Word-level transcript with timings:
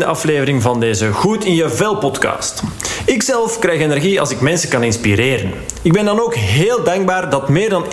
jaar. 0.00 0.08
Welkom 0.08 0.08
bij 0.08 0.08
de 0.08 0.08
14e 0.08 0.08
aflevering 0.08 0.62
van 0.62 0.80
deze 0.80 1.12
Goed 1.12 1.44
in 1.44 1.54
je 1.54 1.68
Vel 1.68 1.96
podcast. 1.96 2.62
Ik 3.06 3.22
zelf 3.22 3.58
krijg 3.58 3.80
energie 3.80 4.20
als 4.20 4.30
ik 4.30 4.40
mensen 4.40 4.68
kan 4.68 4.82
inspireren. 4.82 5.52
Ik 5.82 5.92
ben 5.92 6.04
dan 6.04 6.20
ook 6.20 6.34
heel 6.34 6.84
dankbaar 6.84 7.30
dat 7.30 7.48
meer 7.48 7.68
dan 7.68 7.84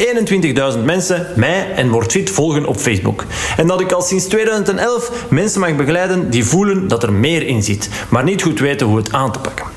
21.000 0.74 0.84
mensen 0.84 1.28
mij 1.36 1.72
en 1.76 1.90
Wordfit 1.90 2.30
volgen 2.30 2.66
op 2.66 2.78
Facebook. 2.78 3.26
En 3.58 3.68
dat 3.68 3.82
ik 3.82 3.92
al 3.92 4.02
sinds 4.02 4.26
2011 4.26 5.26
mensen 5.30 5.60
mag 5.60 5.76
begeleiden 5.76 6.30
die 6.30 6.46
voelen 6.46 6.88
dat 6.88 7.04
er 7.04 7.14
meer 7.14 7.48
in 7.48 7.64
zit, 7.64 7.90
maar 8.10 8.24
niet 8.24 8.42
goed 8.42 8.60
weten 8.60 8.88
hoe 8.88 8.98
het 8.98 9.12
aan 9.12 9.32
te 9.32 9.40
pakken. 9.40 9.77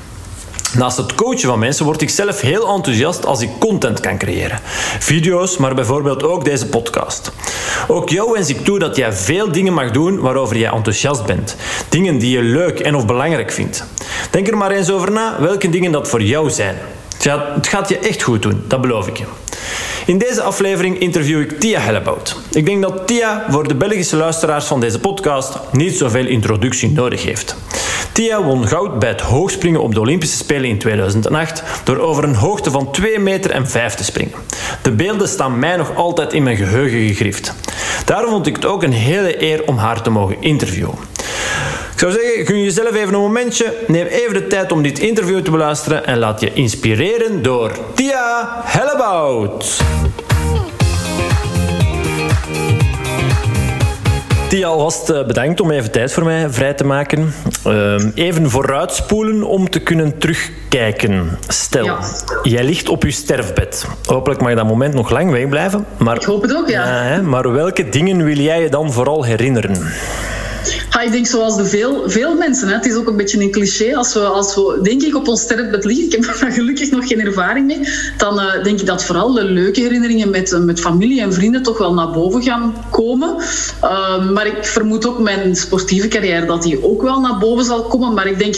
Naast 0.77 0.97
het 0.97 1.15
coachen 1.15 1.49
van 1.49 1.59
mensen 1.59 1.85
word 1.85 2.01
ik 2.01 2.09
zelf 2.09 2.41
heel 2.41 2.67
enthousiast 2.67 3.25
als 3.25 3.41
ik 3.41 3.49
content 3.59 3.99
kan 3.99 4.17
creëren. 4.17 4.59
Video's, 4.99 5.57
maar 5.57 5.75
bijvoorbeeld 5.75 6.23
ook 6.23 6.45
deze 6.45 6.65
podcast. 6.65 7.31
Ook 7.87 8.09
jou 8.09 8.31
wens 8.31 8.49
ik 8.49 8.63
toe 8.63 8.79
dat 8.79 8.95
jij 8.95 9.13
veel 9.13 9.51
dingen 9.51 9.73
mag 9.73 9.91
doen 9.91 10.19
waarover 10.19 10.57
jij 10.57 10.71
enthousiast 10.71 11.25
bent. 11.25 11.55
Dingen 11.89 12.17
die 12.17 12.31
je 12.31 12.41
leuk 12.41 12.79
en 12.79 12.95
of 12.95 13.05
belangrijk 13.05 13.51
vindt. 13.51 13.85
Denk 14.31 14.47
er 14.47 14.57
maar 14.57 14.71
eens 14.71 14.91
over 14.91 15.11
na 15.11 15.35
welke 15.39 15.69
dingen 15.69 15.91
dat 15.91 16.07
voor 16.07 16.21
jou 16.21 16.49
zijn. 16.49 16.77
Het 17.17 17.67
gaat 17.67 17.89
je 17.89 17.99
echt 17.99 18.21
goed 18.21 18.41
doen, 18.41 18.63
dat 18.67 18.81
beloof 18.81 19.07
ik 19.07 19.17
je. 19.17 19.40
In 20.05 20.17
deze 20.17 20.41
aflevering 20.41 20.99
interview 20.99 21.39
ik 21.39 21.59
Tia 21.59 21.79
Hellebout. 21.79 22.37
Ik 22.51 22.65
denk 22.65 22.81
dat 22.81 23.07
Tia 23.07 23.45
voor 23.49 23.67
de 23.67 23.75
Belgische 23.75 24.15
luisteraars 24.15 24.65
van 24.65 24.79
deze 24.79 24.99
podcast 24.99 25.59
niet 25.71 25.97
zoveel 25.97 26.25
introductie 26.25 26.91
nodig 26.91 27.23
heeft. 27.23 27.55
Tia 28.11 28.43
won 28.43 28.67
goud 28.67 28.99
bij 28.99 29.09
het 29.09 29.21
hoogspringen 29.21 29.81
op 29.81 29.93
de 29.93 29.99
Olympische 29.99 30.37
Spelen 30.37 30.69
in 30.69 30.77
2008 30.77 31.63
door 31.83 31.97
over 31.97 32.23
een 32.23 32.35
hoogte 32.35 32.71
van 32.71 32.91
2 32.91 33.19
meter 33.19 33.51
en 33.51 33.67
5 33.67 33.93
te 33.93 34.03
springen. 34.03 34.33
De 34.81 34.91
beelden 34.91 35.27
staan 35.27 35.59
mij 35.59 35.75
nog 35.75 35.95
altijd 35.95 36.33
in 36.33 36.43
mijn 36.43 36.57
geheugen 36.57 36.99
gegrift. 36.99 37.55
Daarom 38.05 38.29
vond 38.29 38.47
ik 38.47 38.55
het 38.55 38.65
ook 38.65 38.83
een 38.83 38.93
hele 38.93 39.43
eer 39.43 39.67
om 39.67 39.77
haar 39.77 40.01
te 40.01 40.09
mogen 40.09 40.41
interviewen. 40.41 41.10
Ik 42.01 42.07
zou 42.09 42.21
zeggen, 42.23 42.45
gun 42.45 42.63
jezelf 42.63 42.95
even 42.95 43.13
een 43.13 43.19
momentje, 43.19 43.73
neem 43.87 44.05
even 44.05 44.33
de 44.33 44.47
tijd 44.47 44.71
om 44.71 44.81
dit 44.81 44.99
interview 44.99 45.39
te 45.41 45.51
beluisteren 45.51 46.05
en 46.05 46.17
laat 46.17 46.41
je 46.41 46.53
inspireren 46.53 47.41
door 47.41 47.71
Tia 47.93 48.61
Hellebout. 48.63 49.81
Tia, 54.49 54.67
alvast 54.67 55.09
eh, 55.09 55.25
bedankt 55.25 55.59
om 55.59 55.71
even 55.71 55.91
tijd 55.91 56.13
voor 56.13 56.23
mij 56.23 56.49
vrij 56.49 56.73
te 56.73 56.83
maken. 56.83 57.33
Ehm, 57.63 58.09
even 58.15 58.49
vooruitspoelen 58.49 59.43
om 59.43 59.69
te 59.69 59.79
kunnen 59.79 60.17
terugkijken. 60.17 61.37
Stel, 61.47 61.97
jij 62.43 62.63
ligt 62.63 62.89
op 62.89 63.03
je 63.03 63.11
sterfbed. 63.11 63.85
Hopelijk 64.05 64.41
mag 64.41 64.55
dat 64.55 64.67
moment 64.67 64.93
nog 64.93 65.09
lang 65.09 65.31
wegblijven. 65.31 65.85
Maar, 65.97 66.15
Ik 66.15 66.23
hoop 66.23 66.41
het 66.41 66.55
ook, 66.55 66.69
ja. 66.69 67.21
maar 67.23 67.51
welke 67.51 67.89
dingen 67.89 68.23
wil 68.23 68.37
jij 68.37 68.61
je 68.61 68.69
dan 68.69 68.91
vooral 68.91 69.23
herinneren? 69.23 69.91
Ja, 70.89 71.01
ik 71.01 71.11
denk 71.11 71.27
zoals 71.27 71.57
de 71.57 71.65
veel, 71.65 72.09
veel 72.09 72.35
mensen. 72.35 72.67
Hè. 72.67 72.73
Het 72.73 72.85
is 72.85 72.95
ook 72.95 73.07
een 73.07 73.15
beetje 73.15 73.39
een 73.39 73.51
cliché. 73.51 73.95
Als 73.95 74.13
we, 74.13 74.19
als 74.19 74.55
we 74.55 74.79
denk 74.83 75.01
ik, 75.01 75.15
op 75.15 75.27
ons 75.27 75.41
sterfbed 75.41 75.85
liggen, 75.85 76.05
ik 76.05 76.11
heb 76.11 76.23
daar 76.39 76.51
gelukkig 76.51 76.91
nog 76.91 77.07
geen 77.07 77.19
ervaring 77.19 77.65
mee, 77.65 77.79
dan 78.17 78.39
uh, 78.39 78.63
denk 78.63 78.79
ik 78.79 78.85
dat 78.85 79.03
vooral 79.03 79.33
de 79.33 79.43
leuke 79.43 79.81
herinneringen 79.81 80.29
met, 80.29 80.59
met 80.59 80.79
familie 80.79 81.21
en 81.21 81.33
vrienden 81.33 81.63
toch 81.63 81.77
wel 81.77 81.93
naar 81.93 82.11
boven 82.11 82.43
gaan 82.43 82.73
komen. 82.89 83.35
Uh, 83.83 84.29
maar 84.31 84.47
ik 84.47 84.65
vermoed 84.65 85.05
ook 85.05 85.19
mijn 85.19 85.55
sportieve 85.55 86.07
carrière 86.07 86.45
dat 86.45 86.63
die 86.63 86.83
ook 86.83 87.01
wel 87.01 87.19
naar 87.19 87.37
boven 87.37 87.65
zal 87.65 87.83
komen. 87.83 88.13
Maar 88.13 88.27
ik 88.27 88.39
denk 88.39 88.55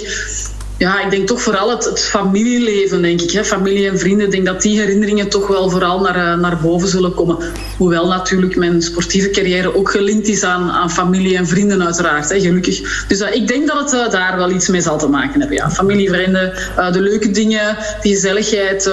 ja, 0.83 1.03
ik 1.03 1.11
denk 1.11 1.27
toch 1.27 1.41
vooral 1.41 1.69
het, 1.69 1.85
het, 1.85 2.01
familieleven, 2.01 3.01
denk 3.01 3.21
ik. 3.21 3.31
Hè. 3.31 3.43
Familie 3.43 3.89
en 3.89 3.99
vrienden, 3.99 4.25
ik 4.25 4.31
denk 4.31 4.45
dat 4.45 4.61
die 4.61 4.79
herinneringen 4.79 5.29
toch 5.29 5.47
wel 5.47 5.69
vooral 5.69 5.99
naar, 5.99 6.17
uh, 6.17 6.41
naar 6.41 6.57
boven 6.61 6.87
zullen 6.87 7.13
komen. 7.13 7.37
Hoewel 7.77 8.07
natuurlijk 8.07 8.55
mijn 8.55 8.81
sportieve 8.81 9.29
carrière 9.29 9.75
ook 9.75 9.91
gelinkt 9.91 10.27
is 10.27 10.43
aan, 10.43 10.71
aan 10.71 10.91
familie 10.91 11.37
en 11.37 11.47
vrienden 11.47 11.83
uiteraard, 11.83 12.29
hè, 12.29 12.39
gelukkig. 12.39 13.05
Dus 13.07 13.21
uh, 13.21 13.35
ik 13.35 13.47
denk 13.47 13.67
dat 13.67 13.91
het 13.91 13.93
uh, 13.93 14.09
daar 14.09 14.37
wel 14.37 14.51
iets 14.51 14.67
mee 14.67 14.81
zal 14.81 14.97
te 14.97 15.07
maken 15.07 15.39
hebben. 15.39 15.57
Ja. 15.57 15.69
Familie, 15.69 16.09
vrienden, 16.09 16.53
de 16.91 17.01
leuke 17.01 17.31
dingen, 17.31 17.77
die 18.01 18.13
gezelligheid, 18.13 18.83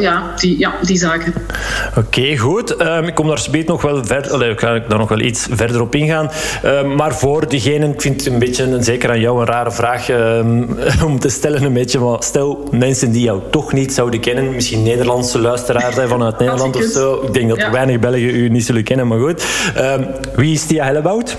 ja, 0.00 0.34
die, 0.36 0.58
ja, 0.58 0.74
die 0.82 0.98
zaken. 0.98 1.34
Oké, 1.96 2.36
goed. 2.36 2.80
Um, 2.80 3.04
ik 3.04 3.14
kom 3.14 3.26
daar 3.26 3.38
speet 3.38 3.66
nog 3.66 3.82
wel 3.82 4.04
verder, 4.04 4.50
ik 4.50 4.60
ga 4.60 4.78
daar 4.88 4.98
nog 4.98 5.08
wel 5.08 5.20
iets 5.20 5.46
verder 5.50 5.80
op 5.80 5.94
ingaan. 5.94 6.30
Um, 6.64 6.94
maar 6.94 7.14
voor 7.14 7.48
diegenen, 7.48 7.92
ik 7.92 8.00
vind 8.00 8.24
het 8.24 8.32
een 8.32 8.38
beetje, 8.38 8.76
zeker 8.80 9.10
aan 9.10 9.20
jou, 9.20 9.40
een 9.40 9.46
rare 9.46 9.72
vraag 9.72 10.08
um, 10.08 10.78
om 11.06 11.18
te 11.18 11.28
stellen 11.36 11.62
een 11.62 11.72
beetje. 11.72 11.98
Maar 11.98 12.22
stel, 12.22 12.68
mensen 12.70 13.12
die 13.12 13.22
jou 13.22 13.40
toch 13.50 13.72
niet 13.72 13.92
zouden 13.92 14.20
kennen, 14.20 14.54
misschien 14.54 14.82
Nederlandse 14.82 15.38
luisteraars 15.38 15.94
zijn 15.94 16.08
vanuit 16.08 16.38
Nederland 16.44 16.76
of 16.76 16.84
zo. 16.84 17.20
Ik 17.26 17.32
denk 17.34 17.48
dat 17.48 17.58
ja. 17.58 17.70
weinig 17.70 17.98
Belgen 17.98 18.20
u 18.20 18.48
niet 18.48 18.64
zullen 18.64 18.84
kennen, 18.84 19.06
maar 19.06 19.18
goed. 19.18 19.44
Um, 19.78 20.06
wie 20.36 20.52
is 20.52 20.66
Tia 20.66 20.84
Hellebout? 20.84 21.36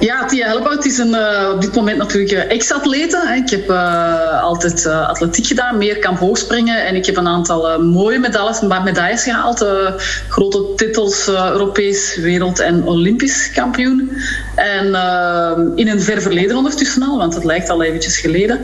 Ja, 0.00 0.24
Tia 0.24 0.46
Hellebout 0.46 0.84
is 0.84 0.98
een, 0.98 1.14
uh, 1.14 1.50
op 1.54 1.60
dit 1.60 1.74
moment 1.74 1.96
natuurlijk 1.96 2.32
uh, 2.32 2.50
ex-atlete. 2.50 3.42
Ik 3.44 3.50
heb 3.50 3.70
uh, 3.70 4.42
altijd 4.42 4.86
atletiek 4.86 5.46
gedaan, 5.46 5.78
meerkamp 5.78 6.18
hoogspringen. 6.18 6.86
En 6.86 6.94
ik 6.94 7.06
heb 7.06 7.16
een 7.16 7.28
aantal 7.28 7.82
mooie 7.82 8.18
medailles, 8.18 8.60
medailles 8.60 9.22
gehaald. 9.22 9.66
grote 10.28 10.72
titels, 10.76 11.28
Europees, 11.28 12.16
wereld- 12.16 12.58
en 12.58 12.86
Olympisch 12.86 13.50
kampioen. 13.52 14.10
En 14.54 14.86
in 15.76 15.88
een 15.88 16.00
ver 16.00 16.22
verleden 16.22 16.56
ondertussen 16.56 17.02
al, 17.02 17.18
want 17.18 17.34
het 17.34 17.44
lijkt 17.44 17.70
al 17.70 17.82
eventjes 17.82 18.18
geleden. 18.18 18.60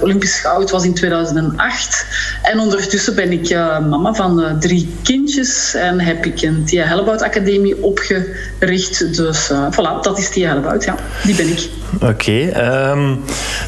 Olympisch 0.00 0.40
goud 0.40 0.70
was 0.70 0.84
in 0.84 0.94
2008. 0.94 2.06
En 2.42 2.58
ondertussen 2.58 3.14
ben 3.14 3.32
ik 3.32 3.50
mama 3.88 4.14
van 4.14 4.56
drie 4.60 4.96
kindjes. 5.02 5.74
En 5.74 6.00
heb 6.00 6.26
ik 6.26 6.42
een 6.42 6.64
Tia 6.64 6.84
Hellebout 6.84 7.22
Academie 7.22 7.82
opgericht. 7.82 9.16
Dus 9.16 9.50
voilà, 9.52 10.00
dat 10.02 10.18
is 10.18 10.30
Tia 10.32 10.48
Hellebout, 10.48 10.84
ja. 10.84 10.94
Die 11.24 11.34
ben 11.34 11.48
ik. 11.48 11.68
Oké. 11.94 12.06
Okay, 12.06 12.90
um, 12.90 13.20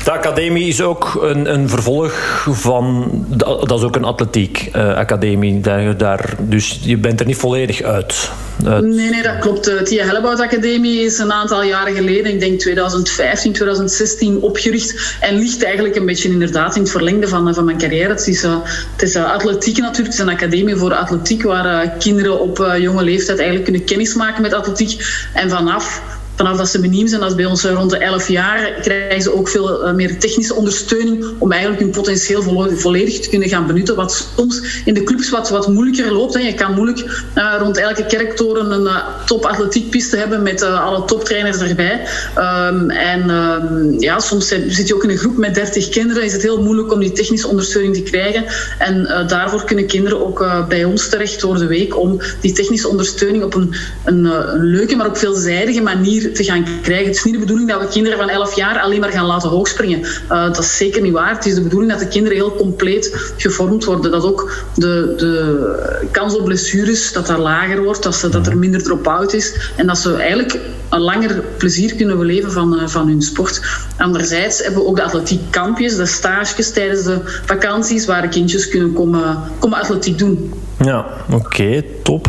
de 0.05 0.11
academie 0.11 0.69
is 0.69 0.83
ook 0.83 1.19
een, 1.23 1.53
een 1.53 1.69
vervolg 1.69 2.43
van... 2.51 3.11
Dat 3.37 3.79
is 3.79 3.83
ook 3.83 3.97
een 3.97 4.05
atletiek 4.05 4.69
uh, 4.77 4.95
academie. 4.95 5.61
Daar, 5.61 5.97
daar, 5.97 6.35
dus 6.39 6.79
je 6.83 6.97
bent 6.97 7.21
er 7.21 7.27
niet 7.27 7.37
volledig 7.37 7.83
uit. 7.83 8.31
uit. 8.65 8.85
Nee, 8.85 9.11
nee, 9.11 9.23
dat 9.23 9.39
klopt. 9.39 9.65
De 9.65 9.83
Tia 9.83 10.05
Hellebout 10.05 10.41
Academie 10.41 11.05
is 11.05 11.19
een 11.19 11.33
aantal 11.33 11.63
jaren 11.63 11.95
geleden, 11.95 12.33
ik 12.33 12.41
denk 12.41 12.61
2015, 12.61 13.53
2016, 13.53 14.41
opgericht. 14.41 15.17
En 15.21 15.39
ligt 15.39 15.65
eigenlijk 15.65 15.97
een 15.97 16.07
beetje 16.07 16.29
inderdaad 16.29 16.77
in 16.77 16.83
het 16.83 16.91
verlengde 16.91 17.29
van, 17.29 17.55
van 17.55 17.65
mijn 17.65 17.79
carrière. 17.79 18.09
Het 18.09 18.27
is, 18.27 18.45
uh, 18.45 18.57
het 18.93 19.03
is 19.03 19.17
uh, 19.17 19.33
atletiek 19.33 19.77
natuurlijk. 19.77 20.07
Het 20.07 20.15
is 20.15 20.19
een 20.19 20.35
academie 20.35 20.77
voor 20.77 20.95
atletiek, 20.95 21.43
waar 21.43 21.89
kinderen 21.89 22.41
op 22.41 22.75
jonge 22.79 23.03
leeftijd 23.03 23.39
eigenlijk 23.39 23.65
kunnen 23.65 23.85
kennismaken 23.85 24.43
met 24.43 24.53
atletiek. 24.53 25.07
En 25.33 25.51
vanaf 25.51 26.03
vanaf 26.37 26.57
dat 26.57 26.69
ze 26.69 26.81
beniem 26.81 27.07
zijn, 27.07 27.21
dat 27.21 27.31
is 27.31 27.37
bij 27.37 27.45
ons 27.45 27.65
rond 27.65 27.91
de 27.91 27.99
11 27.99 28.29
jaar, 28.29 28.73
krijgen 28.81 29.23
ze 29.23 29.35
ook 29.35 29.49
veel 29.49 29.95
meer 29.95 30.19
technische 30.19 30.55
ondersteuning 30.55 31.25
om 31.39 31.53
eigenlijk 31.53 31.83
hun 31.83 31.91
potentieel 31.91 32.43
volledig 32.77 33.21
te 33.21 33.29
kunnen 33.29 33.49
gaan 33.49 33.67
benutten. 33.67 33.97
Wat 33.97 34.29
soms 34.37 34.83
in 34.85 34.95
de 34.95 35.03
clubs 35.03 35.31
wat, 35.31 35.51
wat 35.51 35.69
moeilijker 35.69 36.13
loopt. 36.13 36.35
Hè. 36.35 36.41
Je 36.41 36.55
kan 36.55 36.75
moeilijk 36.75 37.27
uh, 37.35 37.55
rond 37.59 37.77
elke 37.77 38.07
kerktoren 38.07 38.71
een 38.71 38.83
uh, 38.83 39.07
top 39.27 39.45
atletiekpiste 39.45 40.17
hebben 40.17 40.43
met 40.43 40.63
alle 40.63 41.05
toptrainers 41.05 41.59
erbij. 41.59 42.01
Um, 42.39 42.91
en 42.91 43.31
um, 43.31 44.01
ja, 44.01 44.19
soms 44.19 44.49
zit 44.49 44.89
je 44.89 44.95
ook 44.95 45.05
in 45.05 45.11
een 45.11 45.17
groep 45.17 45.37
met 45.37 45.55
30 45.55 45.89
kinderen. 45.89 46.25
Is 46.25 46.33
het 46.33 46.43
heel 46.43 46.63
moeilijk 46.63 46.93
om 46.93 47.01
die 47.01 47.13
technische 47.13 47.49
ondersteuning 47.49 47.95
te 47.95 48.03
krijgen. 48.03 48.45
En 48.79 49.25
daarvoor 49.29 49.65
kunnen 49.65 49.87
kinderen 49.87 50.27
ook 50.27 50.67
bij 50.69 50.85
ons 50.85 51.09
terecht 51.09 51.41
door 51.41 51.59
de 51.59 51.67
week 51.67 51.99
om 51.99 52.21
die 52.41 52.53
technische 52.53 52.89
ondersteuning 52.89 53.45
op 53.45 53.55
een, 53.55 53.75
een, 54.05 54.25
een 54.25 54.65
leuke, 54.65 54.97
maar 54.97 55.07
ook 55.07 55.17
veelzijdige 55.17 55.81
manier 55.81 56.24
te 56.33 56.45
gaan 56.45 56.67
krijgen. 56.83 57.07
Het 57.07 57.17
is 57.17 57.25
niet 57.25 57.35
de 57.35 57.41
bedoeling 57.41 57.69
dat 57.69 57.81
we 57.81 57.89
kinderen 57.89 58.19
van 58.19 58.29
11 58.29 58.57
jaar 58.57 58.81
alleen 58.81 59.01
maar 59.01 59.11
gaan 59.11 59.27
laten 59.27 59.49
hoogspringen. 59.49 60.01
Uh, 60.01 60.29
dat 60.29 60.59
is 60.59 60.77
zeker 60.77 61.03
niet 61.03 61.13
waar. 61.13 61.35
Het 61.35 61.47
is 61.47 61.55
de 61.55 61.63
bedoeling 61.63 61.93
dat 61.93 62.01
de 62.01 62.09
kinderen 62.09 62.39
heel 62.39 62.55
compleet 62.55 63.33
gevormd 63.37 63.85
worden. 63.85 64.11
Dat 64.11 64.25
ook 64.25 64.53
de, 64.75 65.15
de 65.17 66.09
kans 66.11 66.37
op 66.37 66.45
blessures 66.45 67.13
dat 67.13 67.27
dat 67.27 67.39
lager 67.39 67.83
wordt, 67.83 68.03
dat, 68.03 68.15
ze, 68.15 68.29
dat 68.29 68.47
er 68.47 68.57
minder 68.57 68.83
drop-out 68.83 69.33
is. 69.33 69.73
En 69.77 69.87
dat 69.87 69.99
ze 69.99 70.15
eigenlijk 70.17 70.61
een 70.89 71.01
langer 71.01 71.43
plezier 71.57 71.95
kunnen 71.95 72.19
beleven 72.19 72.53
van, 72.53 72.75
uh, 72.75 72.87
van 72.87 73.09
hun 73.09 73.23
sport. 73.23 73.61
Anderzijds 73.97 74.63
hebben 74.63 74.83
we 74.83 74.89
ook 74.89 74.97
de 74.97 75.03
atletiekkampjes, 75.03 75.97
de 75.97 76.07
stages 76.07 76.71
tijdens 76.71 77.03
de 77.03 77.21
vakanties, 77.25 78.07
waar 78.07 78.23
de 78.23 78.29
kindjes 78.29 78.69
kunnen 78.69 78.93
komen, 78.93 79.39
komen 79.59 79.79
atletiek 79.79 80.19
doen. 80.19 80.53
Ja, 80.85 81.07
oké, 81.33 81.83
top. 82.03 82.29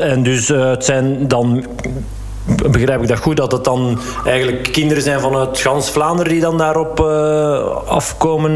En 0.00 0.22
dus 0.22 0.48
uh, 0.48 0.70
het 0.70 0.84
zijn 0.84 1.28
dan 1.28 1.66
begrijp 2.70 3.02
ik 3.02 3.08
dat 3.08 3.18
goed, 3.18 3.36
dat 3.36 3.52
het 3.52 3.64
dan 3.64 3.98
eigenlijk 4.24 4.62
kinderen 4.72 5.02
zijn 5.02 5.20
vanuit 5.20 5.58
gans 5.58 5.90
Vlaanderen 5.90 6.32
die 6.32 6.40
dan 6.40 6.58
daarop 6.58 7.00
uh, 7.00 7.06
afkomen? 7.86 8.52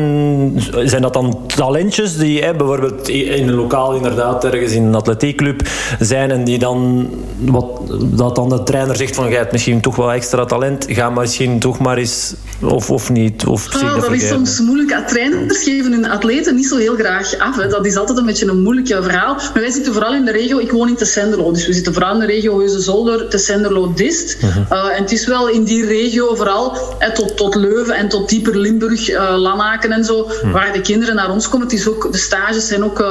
Zijn 0.84 1.02
dat 1.02 1.12
dan 1.12 1.40
talentjes 1.46 2.16
die 2.16 2.42
hè, 2.42 2.54
bijvoorbeeld 2.54 3.08
in 3.08 3.48
een 3.48 3.54
lokaal 3.54 3.94
inderdaad 3.94 4.44
ergens 4.44 4.72
in 4.72 4.84
een 4.84 4.94
atletiekclub 4.94 5.68
zijn 6.00 6.30
en 6.30 6.44
die 6.44 6.58
dan, 6.58 7.08
wat, 7.38 7.66
dat 8.04 8.34
dan 8.34 8.48
de 8.48 8.62
trainer 8.62 8.96
zegt 8.96 9.14
van, 9.14 9.28
jij 9.28 9.38
hebt 9.38 9.52
misschien 9.52 9.80
toch 9.80 9.96
wel 9.96 10.12
extra 10.12 10.44
talent, 10.44 10.86
ga 10.88 11.10
maar 11.10 11.20
misschien 11.20 11.58
toch 11.58 11.78
maar 11.78 11.96
eens, 11.96 12.34
of, 12.62 12.90
of 12.90 13.10
niet? 13.10 13.46
Of 13.46 13.74
oh, 13.74 13.92
dat, 13.92 14.00
dat 14.00 14.12
is 14.12 14.28
soms 14.28 14.60
moeilijk. 14.60 15.06
Trainers 15.06 15.62
geven 15.62 15.92
hun 15.92 16.10
atleten 16.10 16.54
niet 16.54 16.66
zo 16.66 16.76
heel 16.76 16.94
graag 16.94 17.38
af. 17.38 17.56
Hè. 17.56 17.68
Dat 17.68 17.86
is 17.86 17.96
altijd 17.96 18.18
een 18.18 18.26
beetje 18.26 18.46
een 18.46 18.62
moeilijk 18.62 18.86
verhaal. 18.86 19.34
Maar 19.34 19.62
wij 19.62 19.70
zitten 19.70 19.92
vooral 19.92 20.14
in 20.14 20.24
de 20.24 20.32
regio, 20.32 20.58
ik 20.58 20.70
woon 20.70 20.88
in 20.88 20.96
Tessenderlo, 20.96 21.52
dus 21.52 21.66
we 21.66 21.72
zitten 21.72 21.92
vooral 21.92 22.12
in 22.14 22.20
de 22.20 22.26
regio 22.26 22.58
Heuse-Zolder, 22.58 23.28
Tessenderlo, 23.28 23.77
melodist. 23.78 24.42
Mhm. 24.42 24.72
en 24.72 25.02
het 25.02 25.12
is 25.12 25.26
wel 25.26 25.48
in 25.48 25.64
die 25.64 25.86
regio 25.86 26.34
vooral 26.34 26.76
tot, 27.14 27.36
tot 27.36 27.54
Leuven 27.54 27.94
en 27.94 28.08
tot 28.08 28.28
dieper 28.28 28.56
Limburg, 28.56 29.10
Lanaken 29.36 29.92
en 29.92 30.04
zo, 30.04 30.24
mhm. 30.24 30.50
waar 30.50 30.72
de 30.72 30.80
kinderen 30.80 31.14
naar 31.14 31.30
ons 31.30 31.48
komen. 31.48 31.66
Het 31.66 31.78
is 31.78 31.88
ook, 31.88 32.12
de 32.12 32.18
stages 32.18 32.66
zijn 32.66 32.84
ook 32.84 33.04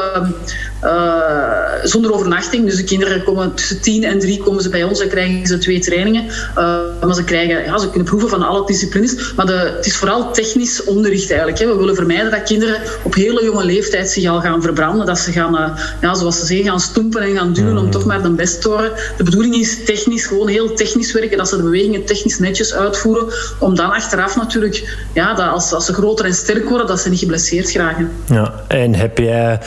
zonder 1.83 2.13
overnachting. 2.13 2.65
Dus 2.65 2.75
de 2.75 2.83
kinderen 2.83 3.23
komen 3.23 3.53
tussen 3.53 3.81
tien 3.81 4.03
en 4.03 4.19
drie 4.19 4.43
komen 4.43 4.63
ze 4.63 4.69
bij 4.69 4.83
ons 4.83 5.01
en 5.01 5.09
krijgen 5.09 5.47
ze 5.47 5.57
twee 5.57 5.79
trainingen. 5.79 6.25
maar 7.01 7.13
ze, 7.15 7.23
krijgen, 7.23 7.63
ja, 7.63 7.77
ze 7.77 7.89
kunnen 7.89 8.07
proeven 8.07 8.29
van 8.29 8.43
alle 8.43 8.65
disciplines. 8.65 9.33
Maar 9.35 9.45
de, 9.45 9.53
het 9.75 9.85
is 9.85 9.95
vooral 9.95 10.33
technisch 10.33 10.83
onderricht 10.83 11.29
eigenlijk. 11.29 11.59
Hè. 11.59 11.67
We 11.67 11.75
willen 11.75 11.95
vermijden 11.95 12.31
dat 12.31 12.43
kinderen 12.43 12.81
op 13.03 13.13
hele 13.13 13.43
jonge 13.43 13.65
leeftijd 13.65 14.09
zich 14.09 14.29
al 14.29 14.41
gaan 14.41 14.61
verbranden. 14.61 15.05
Dat 15.05 15.19
ze 15.19 15.31
gaan, 15.31 15.55
uh, 15.55 15.77
ja, 16.01 16.13
zoals 16.13 16.39
ze 16.39 16.45
zeggen, 16.45 16.65
gaan 16.65 16.79
stoempen 16.79 17.21
en 17.21 17.35
gaan 17.35 17.53
duwen 17.53 17.77
om 17.77 17.85
mm. 17.85 17.91
toch 17.91 18.05
maar 18.05 18.21
de 18.21 18.29
best 18.29 18.61
te 18.61 18.69
worden. 18.69 18.91
De 19.17 19.23
bedoeling 19.23 19.55
is 19.55 19.83
technisch, 19.85 20.25
gewoon 20.25 20.47
heel 20.47 20.73
technisch 20.73 21.11
werken. 21.11 21.37
Dat 21.37 21.49
ze 21.49 21.57
de 21.57 21.63
bewegingen 21.63 22.05
technisch 22.05 22.39
netjes 22.39 22.73
uitvoeren. 22.73 23.33
Om 23.59 23.75
dan 23.75 23.91
achteraf 23.91 24.35
natuurlijk, 24.35 25.05
ja, 25.13 25.33
dat 25.33 25.49
als, 25.49 25.73
als 25.73 25.85
ze 25.85 25.93
groter 25.93 26.25
en 26.25 26.33
sterk 26.33 26.69
worden, 26.69 26.87
dat 26.87 26.99
ze 26.99 27.09
niet 27.09 27.19
geblesseerd 27.19 27.69
geraken. 27.69 28.11
Ja, 28.25 28.53
en 28.67 28.95
heb 28.95 29.17
jij 29.17 29.59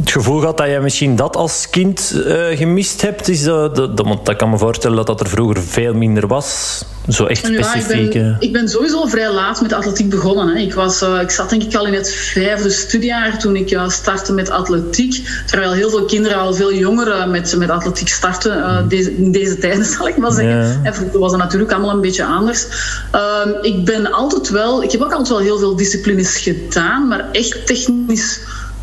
het 0.00 0.10
gevoel 0.10 0.38
gehad 0.38 0.56
dat 0.56 0.66
jij 0.66 0.80
misschien 0.80 1.16
dat 1.16 1.36
als 1.36 1.70
kind 1.70 2.12
uh, 2.14 2.56
gemist 2.56 3.02
hebt? 3.02 3.28
Is 3.28 3.42
dat, 3.42 3.76
dat, 3.76 3.96
dat, 3.96 4.26
dat, 4.26 4.36
kan 4.36 4.50
me 4.50 4.58
voorstellen 4.58 4.96
dat 4.96 5.06
dat 5.06 5.20
er 5.20 5.28
vroeger 5.28 5.62
veel 5.62 5.94
minder 5.94 6.26
was. 6.26 6.80
Zo 7.08 7.26
echt 7.26 7.46
specifiek. 7.46 8.12
Ja, 8.12 8.20
ik, 8.20 8.30
ben, 8.30 8.36
ik, 8.40 8.52
ben, 8.52 8.68
sowieso 8.68 9.06
vrij 9.06 9.32
laat 9.32 9.60
met 9.60 9.72
atletiek 9.72 10.10
begonnen. 10.10 10.48
Hè. 10.48 10.60
Ik, 10.60 10.74
was, 10.74 11.02
uh, 11.02 11.20
ik 11.20 11.30
zat 11.30 11.50
denk 11.50 11.62
ik 11.62 11.74
al 11.74 11.86
in 11.86 11.92
het 11.92 12.14
vijfde 12.14 12.70
studiejaar 12.70 13.38
toen 13.38 13.56
ik 13.56 13.70
uh, 13.70 13.88
startte 13.88 14.32
met 14.32 14.50
atletiek. 14.50 15.28
Terwijl 15.46 15.72
heel 15.72 15.90
veel 15.90 16.04
kinderen 16.04 16.38
al 16.38 16.54
veel 16.54 16.74
jonger 16.74 17.28
met, 17.28 17.56
met 17.56 17.70
atletiek 17.70 18.08
starten. 18.08 18.56
Uh, 18.56 18.78
deze, 18.88 19.16
in 19.16 19.32
deze 19.32 19.58
tijden 19.58 19.84
zal 19.96 20.08
ik 20.08 20.16
maar 20.16 20.32
zeggen. 20.32 20.58
Ja. 20.58 20.80
En 20.82 20.94
vroeger 20.94 21.18
was 21.18 21.30
dat 21.30 21.40
natuurlijk 21.40 21.72
allemaal 21.72 21.94
een 21.94 22.00
beetje 22.00 22.24
anders. 22.24 22.66
Ehm, 23.10 23.50
ik 23.62 23.84
ben 23.84 24.12
altijd 24.12 24.48
wel... 24.48 24.82
Ik 24.82 24.92
heb 24.92 25.00
ook 25.00 25.10
altijd 25.10 25.28
wel 25.28 25.38
heel 25.38 25.58
veel 25.58 25.76
disciplines 25.76 26.38
gedaan. 26.38 27.08
Maar 27.08 27.30
echt 27.32 27.66
technisch 27.66 28.40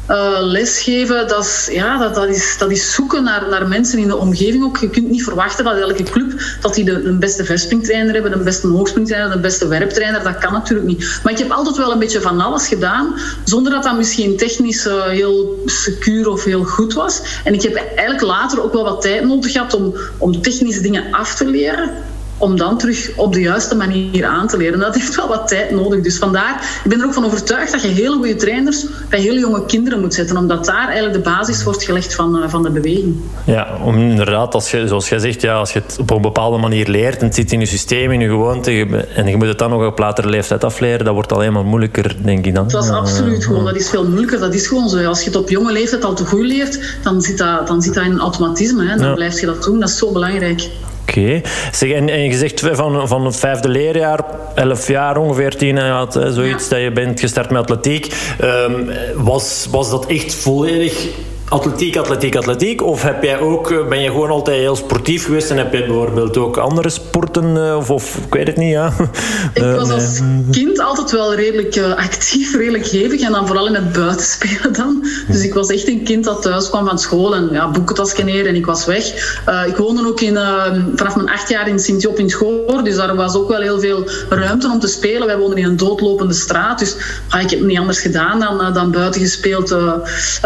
uh, 0.09 0.38
lesgeven, 0.41 1.27
dat 1.27 1.44
is, 1.44 1.69
ja, 1.71 1.97
dat, 1.97 2.15
dat, 2.15 2.27
is, 2.27 2.56
dat 2.57 2.71
is 2.71 2.94
zoeken 2.94 3.23
naar, 3.23 3.50
naar 3.50 3.67
mensen 3.67 4.00
in 4.00 4.07
de 4.07 4.15
omgeving 4.15 4.63
ook. 4.63 4.77
Je 4.77 4.89
kunt 4.89 5.09
niet 5.09 5.23
verwachten 5.23 5.63
dat 5.63 5.77
elke 5.77 6.03
club 6.03 6.41
dat 6.61 6.73
die 6.73 6.85
de, 6.85 7.17
beste 7.19 7.45
verspringtrainer 7.45 8.13
hebben, 8.13 8.31
de 8.31 8.38
beste 8.38 8.67
hoogspringtrainer, 8.67 9.31
de 9.31 9.39
beste 9.39 9.67
werptrainer. 9.67 10.23
Dat 10.23 10.38
kan 10.38 10.53
natuurlijk 10.53 10.88
niet. 10.88 11.19
Maar 11.23 11.33
ik 11.33 11.39
heb 11.39 11.51
altijd 11.51 11.77
wel 11.77 11.91
een 11.91 12.00
beetje 12.00 12.21
van 12.21 12.41
alles 12.41 12.67
gedaan, 12.67 13.15
zonder 13.44 13.71
dat 13.71 13.83
dat 13.83 13.97
misschien 13.97 14.38
technisch 14.38 14.85
uh, 14.85 15.03
heel 15.03 15.61
secuur 15.65 16.29
of 16.29 16.44
heel 16.44 16.63
goed 16.63 16.94
was. 16.94 17.21
En 17.44 17.53
ik 17.53 17.61
heb 17.61 17.75
eigenlijk 17.75 18.21
later 18.21 18.63
ook 18.63 18.73
wel 18.73 18.83
wat 18.83 19.01
tijd 19.01 19.23
nodig 19.23 19.51
gehad 19.51 19.73
om, 19.73 19.95
om 20.17 20.41
technische 20.41 20.81
dingen 20.81 21.11
af 21.11 21.35
te 21.35 21.45
leren 21.45 21.91
om 22.39 22.57
dan 22.57 22.77
terug 22.77 23.12
op 23.15 23.33
de 23.33 23.41
juiste 23.41 23.75
manier 23.75 24.25
aan 24.25 24.47
te 24.47 24.57
leren. 24.57 24.80
Dat 24.80 24.95
heeft 24.95 25.15
wel 25.15 25.27
wat 25.27 25.47
tijd 25.47 25.71
nodig. 25.71 26.01
Dus 26.01 26.18
vandaar, 26.18 26.81
ik 26.83 26.89
ben 26.89 27.00
er 27.00 27.06
ook 27.06 27.13
van 27.13 27.25
overtuigd 27.25 27.71
dat 27.71 27.81
je 27.81 27.88
hele 27.88 28.15
goede 28.15 28.36
trainers 28.36 28.86
bij 29.09 29.19
hele 29.19 29.39
jonge 29.39 29.65
kinderen 29.65 30.00
moet 30.00 30.13
zetten, 30.13 30.38
omdat 30.38 30.65
daar 30.65 30.86
eigenlijk 30.86 31.13
de 31.13 31.30
basis 31.30 31.63
wordt 31.63 31.83
gelegd 31.83 32.15
van, 32.15 32.44
eh, 32.44 32.50
van 32.50 32.63
de 32.63 32.69
beweging. 32.69 33.15
Ja, 33.45 33.68
om 33.83 33.97
inderdaad, 33.97 34.53
als 34.53 34.71
je, 34.71 34.88
zoals 34.88 35.09
jij 35.09 35.19
zegt, 35.19 35.41
ja, 35.41 35.56
als 35.56 35.74
je 35.74 35.80
het 35.80 35.97
op 36.00 36.12
een 36.12 36.21
bepaalde 36.21 36.57
manier 36.57 36.88
leert 36.88 37.19
en 37.19 37.25
het 37.25 37.36
zit 37.36 37.51
in 37.51 37.59
je 37.59 37.65
systeem, 37.65 38.12
in 38.12 38.19
je 38.19 38.27
gewoonte, 38.27 39.06
en 39.15 39.27
je 39.27 39.38
moet 39.38 39.47
het 39.47 39.59
dan 39.59 39.69
nog 39.69 39.85
op 39.85 40.00
latere 40.00 40.30
leeftijd 40.30 40.63
afleren, 40.63 41.06
dat 41.06 41.13
wordt 41.13 41.31
alleen 41.31 41.53
maar 41.53 41.65
moeilijker, 41.65 42.15
denk 42.24 42.45
ik 42.45 42.56
dan. 42.56 42.68
Dat 42.68 42.83
is 42.83 42.89
absoluut 42.89 43.45
gewoon, 43.45 43.65
dat 43.65 43.75
is 43.75 43.89
veel 43.89 44.07
moeilijker. 44.07 44.39
Dat 44.39 44.53
is 44.53 44.68
gewoon 44.68 44.89
zo. 44.89 45.03
Als 45.03 45.19
je 45.19 45.25
het 45.25 45.35
op 45.35 45.50
jonge 45.50 45.71
leeftijd 45.71 46.03
al 46.03 46.13
te 46.13 46.25
goed 46.25 46.45
leert, 46.45 46.97
dan 47.03 47.21
zit 47.21 47.38
dat, 47.38 47.68
dan 47.68 47.81
zit 47.81 47.94
dat 47.94 48.03
in 48.03 48.12
een 48.12 48.19
automatisme. 48.19 48.88
Hè. 48.88 48.95
Dan 48.95 49.07
ja. 49.07 49.13
blijf 49.13 49.39
je 49.39 49.45
dat 49.45 49.63
doen. 49.63 49.80
Dat 49.80 49.89
is 49.89 49.97
zo 49.97 50.12
belangrijk. 50.12 50.69
Oké. 51.09 51.41
Okay. 51.73 51.94
En, 51.94 52.09
en 52.09 52.23
je 52.23 52.38
zegt 52.38 52.59
van, 52.71 53.07
van 53.07 53.25
het 53.25 53.35
vijfde 53.35 53.69
leerjaar, 53.69 54.19
elf 54.56 54.88
jaar 54.88 55.17
ongeveer, 55.17 55.56
tien 55.56 55.75
jaar, 55.75 56.07
zoiets, 56.11 56.69
dat 56.69 56.79
je 56.79 56.91
bent 56.91 57.19
gestart 57.19 57.50
met 57.50 57.61
atletiek. 57.61 58.13
Um, 58.44 58.89
was, 59.15 59.67
was 59.71 59.89
dat 59.89 60.06
echt 60.06 60.35
volledig 60.35 61.07
atletiek, 61.50 61.98
atletiek, 61.98 62.36
atletiek? 62.36 62.84
Of 62.84 63.01
heb 63.01 63.24
jij 63.24 63.40
ook, 63.40 63.72
eh, 63.72 63.88
ben 63.88 64.01
je 64.01 64.10
gewoon 64.10 64.30
altijd 64.30 64.57
heel 64.57 64.75
sportief 64.75 65.25
geweest 65.25 65.50
en 65.50 65.57
heb 65.57 65.74
je 65.74 65.86
bijvoorbeeld 65.86 66.38
ook 66.38 66.57
andere 66.57 66.90
sporten? 66.90 67.68
Eh, 67.68 67.78
of, 67.78 67.90
of 67.90 68.18
ik 68.25 68.34
weet 68.34 68.48
het 68.48 68.57
niet, 68.57 68.72
ja. 68.72 68.94
Ik 69.54 69.63
was 69.63 69.92
als 69.92 70.19
kind 70.51 70.80
altijd 70.80 71.12
wel 71.12 71.36
redelijk 71.36 71.78
actief, 71.96 72.56
redelijk 72.56 72.86
hevig 72.88 73.22
en 73.22 73.31
dan 73.31 73.48
vooral 73.48 73.68
in 73.68 73.75
het 73.75 73.92
buitenspelen 73.92 74.74
dan. 74.74 75.07
Dus 75.28 75.44
ik 75.44 75.54
was 75.54 75.69
echt 75.69 75.88
een 75.88 76.04
kind 76.04 76.24
dat 76.24 76.42
thuis 76.42 76.69
kwam 76.69 76.88
van 76.88 77.00
school 77.00 77.36
en 77.36 77.50
ja, 77.52 77.72
boekentasje 77.72 78.24
neer 78.24 78.48
en 78.48 78.56
ik 78.56 78.66
was 78.66 78.86
weg. 78.86 79.04
Uh, 79.50 79.68
ik 79.68 79.78
woonde 79.78 80.07
ook 80.07 80.22
in, 80.22 80.34
uh, 80.34 80.63
vanaf 80.95 81.16
mijn 81.16 81.30
acht 81.30 81.50
jaar 81.50 81.68
in 81.68 81.80
Sint-Job 81.80 82.19
in 82.19 82.30
Schoor, 82.30 82.84
dus 82.84 82.95
daar 82.95 83.16
was 83.16 83.36
ook 83.36 83.50
wel 83.50 83.62
heel 83.62 83.80
veel 83.80 84.10
ruimte 84.30 84.69
om 84.72 84.80
te 84.80 84.88
spelen. 84.88 85.28
Wij 85.28 85.38
woonden 85.38 85.57
in 85.57 85.66
een 85.66 85.78
doodlopende 85.78 86.34
straat, 86.34 86.80
dus 86.80 86.95
ah, 87.30 87.42
ik 87.42 87.50
heb 87.50 87.62
niet 87.62 87.78
anders 87.78 88.00
gedaan 88.00 88.40
dan, 88.40 88.74
dan 88.74 88.92
buiten 88.92 89.22
gespeeld, 89.22 89.72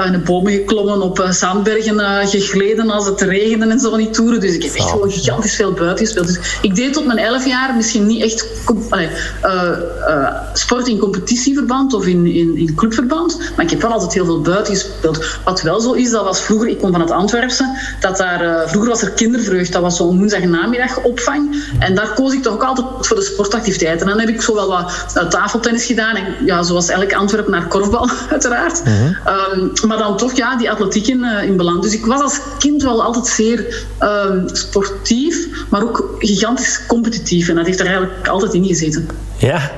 in 0.05 0.11
de 0.11 0.21
bomen 0.25 0.51
geklommen 0.51 0.92
op 1.01 1.27
zandbergen 1.29 1.99
uh, 1.99 2.17
gegleden 2.25 2.89
als 2.89 3.05
het 3.05 3.21
regende 3.21 3.67
en 3.67 3.79
zo 3.79 3.89
van 3.89 3.99
die 3.99 4.09
toeren. 4.09 4.39
Dus 4.39 4.55
ik 4.55 4.63
heb 4.63 4.73
echt 4.73 4.89
gewoon 4.89 5.11
gigantisch 5.11 5.55
veel 5.55 5.71
buiten 5.71 6.05
gespeeld. 6.05 6.27
Dus 6.27 6.39
ik 6.61 6.75
deed 6.75 6.93
tot 6.93 7.05
mijn 7.05 7.17
elf 7.17 7.45
jaar 7.45 7.75
misschien 7.75 8.07
niet 8.07 8.21
echt 8.21 8.47
allee, 8.89 9.09
uh, 9.43 10.27
sport 10.53 10.87
in 10.87 10.97
competitieverband 10.97 11.93
of 11.93 12.05
in, 12.05 12.25
in, 12.25 12.57
in, 12.57 12.75
clubverband. 12.75 13.37
Maar 13.55 13.65
ik 13.65 13.71
heb 13.71 13.81
wel 13.81 13.91
altijd 13.91 14.13
heel 14.13 14.25
veel 14.25 14.41
buiten 14.41 14.73
gespeeld. 14.73 15.25
Wat 15.43 15.61
wel 15.61 15.79
zo 15.79 15.91
is, 15.91 16.11
dat 16.11 16.23
was 16.23 16.41
vroeger, 16.41 16.67
ik 16.67 16.79
kom 16.79 16.91
van 16.91 17.01
het 17.01 17.11
Antwerpse, 17.11 17.77
dat 17.99 18.17
daar, 18.17 18.69
vroeger 18.69 18.89
was 18.89 19.01
er 19.01 19.11
kindervreugd. 19.11 19.71
Dat 19.71 19.81
was 19.81 19.97
zo'n 19.97 20.17
woensdagnamiddag 20.17 21.03
opvang. 21.03 21.63
En 21.79 21.95
daar 21.95 22.13
koos 22.13 22.33
ik 22.33 22.41
toch 22.41 22.53
ook 22.53 22.63
altijd 22.63 22.87
voor 22.99 23.15
de 23.15 23.23
sportactiviteiten. 23.23 24.07
En 24.07 24.17
dan 24.17 24.25
heb 24.25 24.35
ik 24.35 24.41
zo 24.41 24.55
wel 24.55 24.67
wat 24.67 25.31
tafeltennis 25.31 25.85
gedaan. 25.85 26.15
En 26.15 26.45
ja, 26.45 26.63
zoals 26.63 26.89
elk 26.89 27.13
Antwerp 27.13 27.47
naar 27.47 27.67
korfbal, 27.67 28.09
uiteraard. 28.29 28.83
Mm 28.85 29.71
maar 29.87 29.97
dan 29.97 30.17
toch, 30.17 30.33
ja, 30.33 30.55
die 30.55 30.71
atletiek 30.83 31.07
in, 31.07 31.23
uh, 31.23 31.43
in 31.43 31.57
beland. 31.57 31.83
Dus 31.83 31.93
ik 31.93 32.05
was 32.05 32.21
als 32.21 32.39
kind 32.59 32.83
wel 32.83 33.03
altijd 33.03 33.27
zeer 33.27 33.85
uh, 34.01 34.31
sportief, 34.45 35.47
maar 35.69 35.83
ook 35.83 36.15
gigantisch 36.19 36.85
competitief. 36.87 37.49
En 37.49 37.55
dat 37.55 37.65
heeft 37.65 37.79
er 37.79 37.85
eigenlijk 37.85 38.27
altijd 38.27 38.53
in 38.53 38.65
gezeten. 38.65 39.07
Ja, 39.37 39.71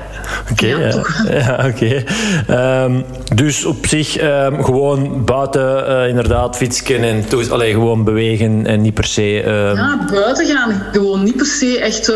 Oké, 0.50 0.66
ja, 0.66 0.76
ja. 1.30 1.68
oké. 1.68 2.04
Um, 2.84 3.04
dus 3.34 3.64
op 3.64 3.86
zich 3.86 4.22
um, 4.22 4.64
gewoon 4.64 5.24
buiten 5.24 5.84
uh, 5.88 6.08
inderdaad 6.08 6.56
fietsen 6.56 7.02
en 7.02 7.28
toes, 7.28 7.50
allee, 7.50 7.72
gewoon 7.72 8.04
bewegen 8.04 8.66
en 8.66 8.80
niet 8.80 8.94
per 8.94 9.04
se... 9.04 9.42
Um... 9.46 9.76
Ja, 9.76 10.06
buiten 10.10 10.46
gaan. 10.46 10.82
Gewoon 10.92 11.22
niet 11.22 11.36
per 11.36 11.46
se 11.46 11.80
echt... 11.80 12.06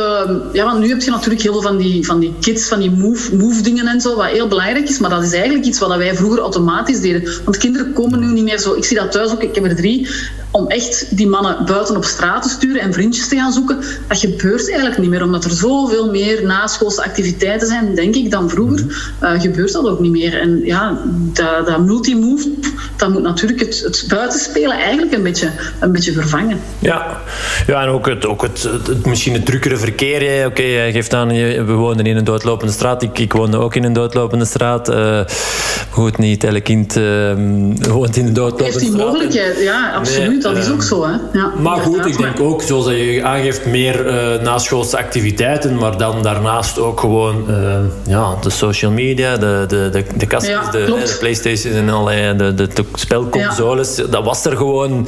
ja, 0.53 0.65
want 0.65 0.81
nu 0.81 0.89
heb 0.89 1.01
je 1.01 1.11
natuurlijk 1.11 1.43
heel 1.43 1.53
veel 1.53 1.63
van 1.63 1.77
die, 1.77 2.07
van 2.07 2.19
die 2.19 2.35
kids, 2.41 2.69
van 2.69 2.79
die 2.79 2.91
move, 2.91 3.37
move 3.37 3.63
dingen 3.63 3.87
en 3.87 4.01
zo, 4.01 4.17
wat 4.17 4.27
heel 4.27 4.49
belangrijk 4.49 4.89
is. 4.89 4.99
Maar 4.99 5.11
dat 5.11 5.23
is 5.23 5.33
eigenlijk 5.33 5.65
iets 5.65 5.79
wat 5.79 5.97
wij 5.97 6.15
vroeger 6.15 6.41
automatisch 6.41 7.01
deden. 7.01 7.29
Want 7.45 7.57
kinderen 7.57 7.93
komen 7.93 8.21
nu 8.21 8.27
niet 8.27 8.45
meer 8.45 8.59
zo... 8.59 8.75
Ik 8.75 8.85
zie 8.85 8.97
dat 8.97 9.13
thuis 9.13 9.33
ook, 9.33 9.43
ik 9.43 9.55
heb 9.55 9.65
er 9.65 9.77
drie 9.77 10.09
om 10.51 10.69
echt 10.69 11.17
die 11.17 11.29
mannen 11.29 11.67
buiten 11.67 11.97
op 11.97 12.05
straat 12.05 12.43
te 12.43 12.49
sturen 12.49 12.81
en 12.81 12.93
vriendjes 12.93 13.29
te 13.29 13.37
gaan 13.37 13.53
zoeken, 13.53 13.81
dat 14.09 14.19
gebeurt 14.19 14.69
eigenlijk 14.69 14.99
niet 14.99 15.11
meer. 15.11 15.23
Omdat 15.23 15.45
er 15.45 15.51
zoveel 15.51 16.11
meer 16.11 16.47
naschoolse 16.47 17.05
activiteiten 17.05 17.67
zijn, 17.67 17.95
denk 17.95 18.15
ik, 18.15 18.31
dan 18.31 18.51
vroeger, 18.51 19.13
uh, 19.23 19.41
gebeurt 19.41 19.73
dat 19.73 19.89
ook 19.89 20.01
niet 20.01 20.11
meer. 20.11 20.41
En 20.41 20.61
ja, 20.65 21.01
dat, 21.13 21.67
dat 21.67 21.85
multi-move, 21.85 22.49
dat 22.97 23.11
moet 23.11 23.23
natuurlijk 23.23 23.61
het, 23.61 23.81
het 23.81 24.05
buitenspelen 24.09 24.77
eigenlijk 24.77 25.13
een 25.13 25.23
beetje, 25.23 25.51
een 25.81 25.93
beetje 25.93 26.13
vervangen. 26.13 26.61
Ja, 26.79 27.21
ja 27.67 27.83
en 27.83 27.89
ook 27.89 28.07
het, 28.07 28.27
ook 28.27 28.43
het, 28.43 28.63
het, 28.63 29.07
misschien 29.07 29.33
het 29.33 29.47
drukkere 29.47 29.77
verkeer. 29.77 30.47
Oké, 30.47 30.47
okay, 30.47 30.93
geeft 30.93 31.15
aan, 31.15 31.29
we 31.29 31.73
woonden 31.73 32.07
in 32.07 32.17
een 32.17 32.25
doodlopende 32.25 32.73
straat. 32.73 33.03
Ik, 33.03 33.19
ik 33.19 33.33
woonde 33.33 33.57
ook 33.57 33.75
in 33.75 33.85
een 33.85 33.93
doodlopende 33.93 34.45
straat. 34.45 34.89
Uh, 34.91 35.21
goed, 35.91 36.19
niet 36.19 36.45
elk 36.45 36.65
kind 36.65 36.97
uh, 36.97 37.33
woont 37.89 38.17
in 38.17 38.27
een 38.27 38.33
doodlopende 38.33 38.71
straat. 38.71 38.81
Heeft 38.81 38.97
die 38.97 39.05
mogelijkheid, 39.05 39.61
ja, 39.61 39.93
absoluut 39.93 40.40
dat 40.43 40.57
is 40.57 40.71
ook 40.71 40.83
zo. 40.83 41.05
Hè? 41.07 41.13
Ja, 41.33 41.53
maar 41.59 41.77
goed, 41.77 42.07
ik 42.07 42.19
denk 42.19 42.41
ook, 42.41 42.63
zoals 42.63 42.87
je 42.87 43.21
aangeeft, 43.25 43.67
meer 43.67 44.07
uh, 44.07 44.43
naschoolse 44.43 44.99
activiteiten, 44.99 45.75
maar 45.75 45.99
dan 45.99 46.23
daarnaast 46.23 46.79
ook 46.79 47.01
gewoon 47.01 47.45
uh, 47.49 47.79
ja, 48.07 48.35
de 48.41 48.51
social 48.51 48.91
media, 48.91 49.37
de, 49.37 49.65
de, 49.69 49.89
de, 49.93 50.05
de, 50.17 50.27
kast, 50.27 50.47
ja, 50.47 50.71
de, 50.71 50.85
de, 50.85 51.17
Playstation 51.19 51.73
en 51.75 51.89
allerlei, 51.89 52.37
de, 52.37 52.55
de, 52.55 52.67
de 52.67 52.85
spelconsoles. 52.95 53.95
Dat 54.11 54.25
was 54.25 54.45
er 54.45 54.57
gewoon... 54.57 55.07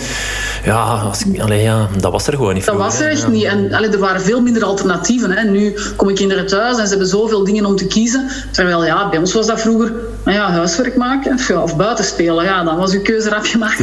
Ja, 0.64 0.82
als, 0.82 1.22
allee, 1.38 1.62
ja, 1.62 1.88
dat 1.98 2.12
was 2.12 2.26
er 2.26 2.32
gewoon 2.32 2.54
niet. 2.54 2.64
Dat 2.64 2.76
was 2.76 3.00
er 3.00 3.10
echt 3.10 3.28
niet. 3.28 3.44
En 3.44 3.72
allee, 3.72 3.90
er 3.90 3.98
waren 3.98 4.20
veel 4.20 4.40
minder 4.40 4.64
alternatieven. 4.64 5.30
Hè. 5.30 5.42
Nu 5.42 5.74
komen 5.96 6.14
kinderen 6.14 6.46
thuis 6.46 6.78
en 6.78 6.82
ze 6.82 6.90
hebben 6.90 7.08
zoveel 7.08 7.44
dingen 7.44 7.64
om 7.64 7.76
te 7.76 7.86
kiezen. 7.86 8.28
Terwijl 8.50 8.84
ja, 8.84 9.08
bij 9.08 9.18
ons 9.18 9.32
was 9.32 9.46
dat 9.46 9.60
vroeger 9.60 9.92
nou 10.24 10.36
ja, 10.36 10.50
huiswerk 10.50 10.96
maken 10.96 11.62
of 11.62 11.76
buiten 11.76 12.04
spelen. 12.04 12.44
Ja, 12.44 12.64
dan 12.64 12.76
was 12.76 12.92
uw 12.92 13.02
keuze 13.02 13.28
rap 13.28 13.44
gemaakt. 13.44 13.78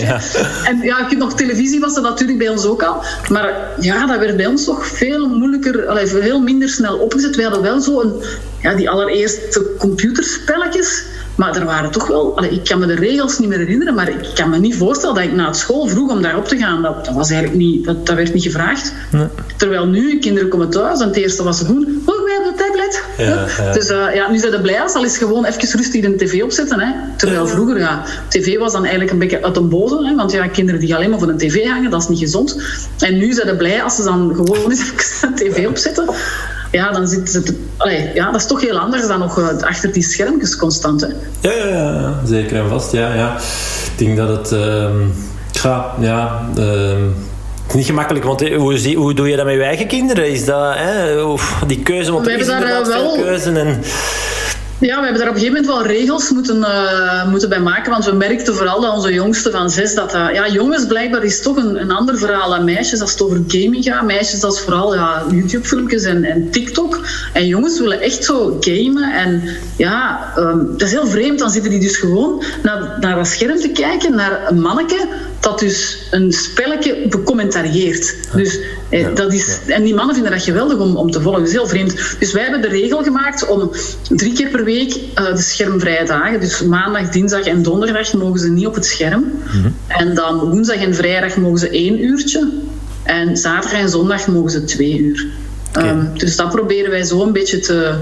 ja. 0.00 0.20
En 0.68 0.80
ja, 0.82 1.06
nog 1.16 1.34
televisie 1.34 1.80
was 1.80 1.96
er 1.96 2.02
natuurlijk 2.02 2.38
bij 2.38 2.48
ons 2.48 2.66
ook 2.66 2.82
al. 2.82 3.02
Maar 3.28 3.54
ja, 3.80 4.06
dat 4.06 4.18
werd 4.18 4.36
bij 4.36 4.46
ons 4.46 4.64
toch 4.64 4.86
veel 4.86 5.28
moeilijker, 5.28 5.86
allee, 5.86 6.06
veel 6.06 6.40
minder 6.40 6.68
snel 6.68 6.98
opgezet. 6.98 7.36
We 7.36 7.42
hadden 7.42 7.62
wel 7.62 7.80
zo 7.80 8.00
een, 8.00 8.22
ja, 8.60 8.74
die 8.74 8.90
allereerste 8.90 9.74
computerspelletjes. 9.78 11.04
Maar 11.40 11.56
er 11.56 11.64
waren 11.64 11.90
toch 11.90 12.06
wel... 12.06 12.44
ik 12.44 12.64
kan 12.64 12.78
me 12.78 12.86
de 12.86 12.94
regels 12.94 13.38
niet 13.38 13.48
meer 13.48 13.58
herinneren, 13.58 13.94
maar 13.94 14.08
ik 14.08 14.30
kan 14.34 14.50
me 14.50 14.58
niet 14.58 14.76
voorstellen 14.76 15.14
dat 15.14 15.24
ik 15.24 15.32
na 15.32 15.46
het 15.46 15.56
school 15.56 15.86
vroeg 15.86 16.10
om 16.10 16.22
daarop 16.22 16.48
te 16.48 16.56
gaan. 16.56 16.82
Dat, 16.82 17.04
dat 17.04 17.14
was 17.14 17.30
eigenlijk 17.30 17.60
niet... 17.60 17.84
Dat, 17.84 18.06
dat 18.06 18.16
werd 18.16 18.34
niet 18.34 18.42
gevraagd. 18.42 18.92
Nee. 19.10 19.26
Terwijl 19.56 19.86
nu, 19.86 20.18
kinderen 20.18 20.48
komen 20.48 20.70
thuis 20.70 21.00
en 21.00 21.06
het 21.06 21.16
eerste 21.16 21.42
wat 21.42 21.56
ze 21.56 21.66
doen... 21.66 22.02
Oh, 22.06 22.24
wij 22.24 22.34
hebben 22.34 22.52
de 22.56 22.64
tablet. 22.64 23.02
Ja, 23.16 23.72
Dus 23.72 23.90
uh, 23.90 24.14
ja, 24.14 24.30
nu 24.30 24.38
zijn 24.38 24.52
de 24.52 24.60
blij 24.60 24.82
als 24.82 24.94
al 24.94 25.02
eens 25.02 25.18
gewoon 25.18 25.44
even 25.44 25.78
rustig 25.78 26.02
de 26.02 26.16
tv 26.16 26.42
opzetten. 26.42 26.80
Hè. 26.80 26.92
Terwijl 27.16 27.46
vroeger, 27.46 27.78
ja, 27.78 28.04
tv 28.28 28.58
was 28.58 28.72
dan 28.72 28.82
eigenlijk 28.82 29.12
een 29.12 29.18
beetje 29.18 29.42
uit 29.42 29.56
een 29.56 29.68
boze. 29.68 30.06
Hè, 30.06 30.14
want 30.14 30.32
ja, 30.32 30.48
kinderen 30.48 30.80
die 30.80 30.94
alleen 30.94 31.10
maar 31.10 31.18
voor 31.18 31.28
een 31.28 31.38
tv 31.38 31.66
hangen, 31.66 31.90
dat 31.90 32.02
is 32.02 32.08
niet 32.08 32.18
gezond. 32.18 32.62
En 32.98 33.18
nu 33.18 33.32
zijn 33.32 33.48
ze 33.48 33.56
blij 33.56 33.82
als 33.82 33.96
ze 33.96 34.02
dan 34.02 34.32
gewoon 34.34 34.70
eens 34.70 34.80
even 34.90 35.34
de 35.34 35.50
tv 35.50 35.66
opzetten 35.66 36.04
ja, 36.70 36.92
dan 36.92 37.08
zit 37.08 37.32
het. 37.32 37.54
Allee, 37.76 38.10
ja, 38.14 38.30
dat 38.30 38.40
is 38.40 38.46
toch 38.46 38.60
heel 38.60 38.78
anders 38.78 39.06
dan 39.06 39.18
nog 39.18 39.38
uh, 39.38 39.48
achter 39.60 39.92
die 39.92 40.02
schermpjes 40.02 40.56
constant. 40.56 41.00
Hè. 41.00 41.06
Ja, 41.40 41.66
ja, 41.66 41.66
ja, 41.66 42.20
zeker 42.24 42.56
en 42.56 42.68
vast. 42.68 42.92
Ja, 42.92 43.14
ja. 43.14 43.36
Ik 43.92 43.98
denk 43.98 44.16
dat 44.16 44.28
het. 44.28 44.52
Uh, 44.52 44.88
ja, 45.62 45.94
ja. 46.00 46.48
Uh, 46.58 46.64
het 47.62 47.68
is 47.68 47.74
niet 47.74 47.86
gemakkelijk, 47.86 48.24
want 48.24 48.48
hoe, 48.48 48.94
hoe 48.94 49.14
doe 49.14 49.28
je 49.28 49.36
dat 49.36 49.44
met 49.44 49.54
je 49.54 49.62
eigen 49.62 49.86
kinderen? 49.86 50.30
Is 50.30 50.44
dat 50.44 50.74
hè, 50.76 51.24
die 51.66 51.82
keuze? 51.82 52.12
Want 52.12 52.24
we 52.24 52.30
hebben 52.30 52.48
daar 52.48 52.86
wel 52.86 53.14
keuze 53.14 53.50
en 53.50 53.82
ja, 54.80 54.96
we 54.98 55.02
hebben 55.04 55.18
daar 55.18 55.28
op 55.28 55.34
een 55.34 55.40
gegeven 55.40 55.62
moment 55.62 55.66
wel 55.66 55.96
regels 55.96 56.30
moeten, 56.30 56.56
uh, 56.56 57.28
moeten 57.28 57.48
bij 57.48 57.60
maken. 57.60 57.90
Want 57.90 58.04
we 58.04 58.12
merkten 58.12 58.54
vooral 58.54 58.80
dat 58.80 58.94
onze 58.94 59.12
jongste 59.12 59.50
van 59.50 59.70
zes... 59.70 59.94
Dat, 59.94 60.14
uh, 60.14 60.28
ja, 60.32 60.48
jongens 60.48 60.86
blijkbaar 60.86 61.24
is 61.24 61.42
toch 61.42 61.56
een, 61.56 61.80
een 61.80 61.90
ander 61.90 62.18
verhaal 62.18 62.50
dan 62.50 62.64
meisjes. 62.64 63.00
Als 63.00 63.12
het 63.12 63.22
over 63.22 63.42
gaming 63.46 63.84
gaat. 63.84 64.06
Meisjes, 64.06 64.40
dat 64.40 64.52
is 64.52 64.60
vooral 64.60 64.94
ja, 64.94 65.24
YouTube-filmpjes 65.30 66.02
en, 66.02 66.24
en 66.24 66.50
TikTok. 66.50 67.00
En 67.32 67.46
jongens 67.46 67.78
willen 67.78 68.00
echt 68.00 68.24
zo 68.24 68.56
gamen. 68.60 69.14
En 69.14 69.42
ja, 69.76 70.32
um, 70.36 70.68
dat 70.70 70.82
is 70.88 70.92
heel 70.92 71.06
vreemd. 71.06 71.38
Dan 71.38 71.50
zitten 71.50 71.70
die 71.70 71.80
dus 71.80 71.96
gewoon 71.96 72.42
naar, 72.62 72.96
naar 73.00 73.16
dat 73.16 73.26
scherm 73.26 73.56
te 73.56 73.68
kijken. 73.68 74.14
Naar 74.14 74.50
een 74.50 74.60
manneke 74.60 75.08
dat 75.40 75.58
dus 75.58 75.98
een 76.10 76.32
spelletje 76.32 77.06
becommentarieert. 77.08 78.16
Dus, 78.34 78.58
eh, 78.88 79.14
dat 79.14 79.32
is, 79.32 79.58
en 79.66 79.82
die 79.82 79.94
mannen 79.94 80.14
vinden 80.14 80.32
dat 80.32 80.42
geweldig 80.42 80.78
om, 80.78 80.96
om 80.96 81.10
te 81.10 81.20
volgen. 81.20 81.40
Dat 81.40 81.48
is 81.48 81.54
heel 81.54 81.66
vreemd. 81.66 82.16
Dus 82.18 82.32
wij 82.32 82.42
hebben 82.42 82.62
de 82.62 82.68
regel 82.68 83.02
gemaakt 83.02 83.46
om 83.46 83.70
drie 84.08 84.32
keer 84.32 84.48
per 84.48 84.64
week 84.64 84.94
uh, 84.94 85.34
de 85.34 85.42
schermvrije 85.42 86.04
dagen. 86.04 86.40
Dus 86.40 86.62
maandag, 86.62 87.08
dinsdag 87.08 87.44
en 87.44 87.62
donderdag 87.62 88.12
mogen 88.12 88.40
ze 88.40 88.50
niet 88.50 88.66
op 88.66 88.74
het 88.74 88.86
scherm. 88.86 89.32
Mhm. 89.44 89.70
En 89.86 90.14
dan 90.14 90.38
woensdag 90.38 90.76
en 90.76 90.94
vrijdag 90.94 91.36
mogen 91.36 91.58
ze 91.58 91.68
één 91.68 92.04
uurtje. 92.04 92.52
En 93.02 93.36
zaterdag 93.36 93.80
en 93.80 93.88
zondag 93.88 94.26
mogen 94.26 94.50
ze 94.50 94.64
twee 94.64 94.98
uur. 94.98 95.26
Um, 95.78 96.10
dus 96.14 96.36
dat 96.36 96.50
proberen 96.50 96.90
wij 96.90 97.02
zo 97.02 97.22
een 97.22 97.32
beetje 97.32 97.58
te, 97.58 97.94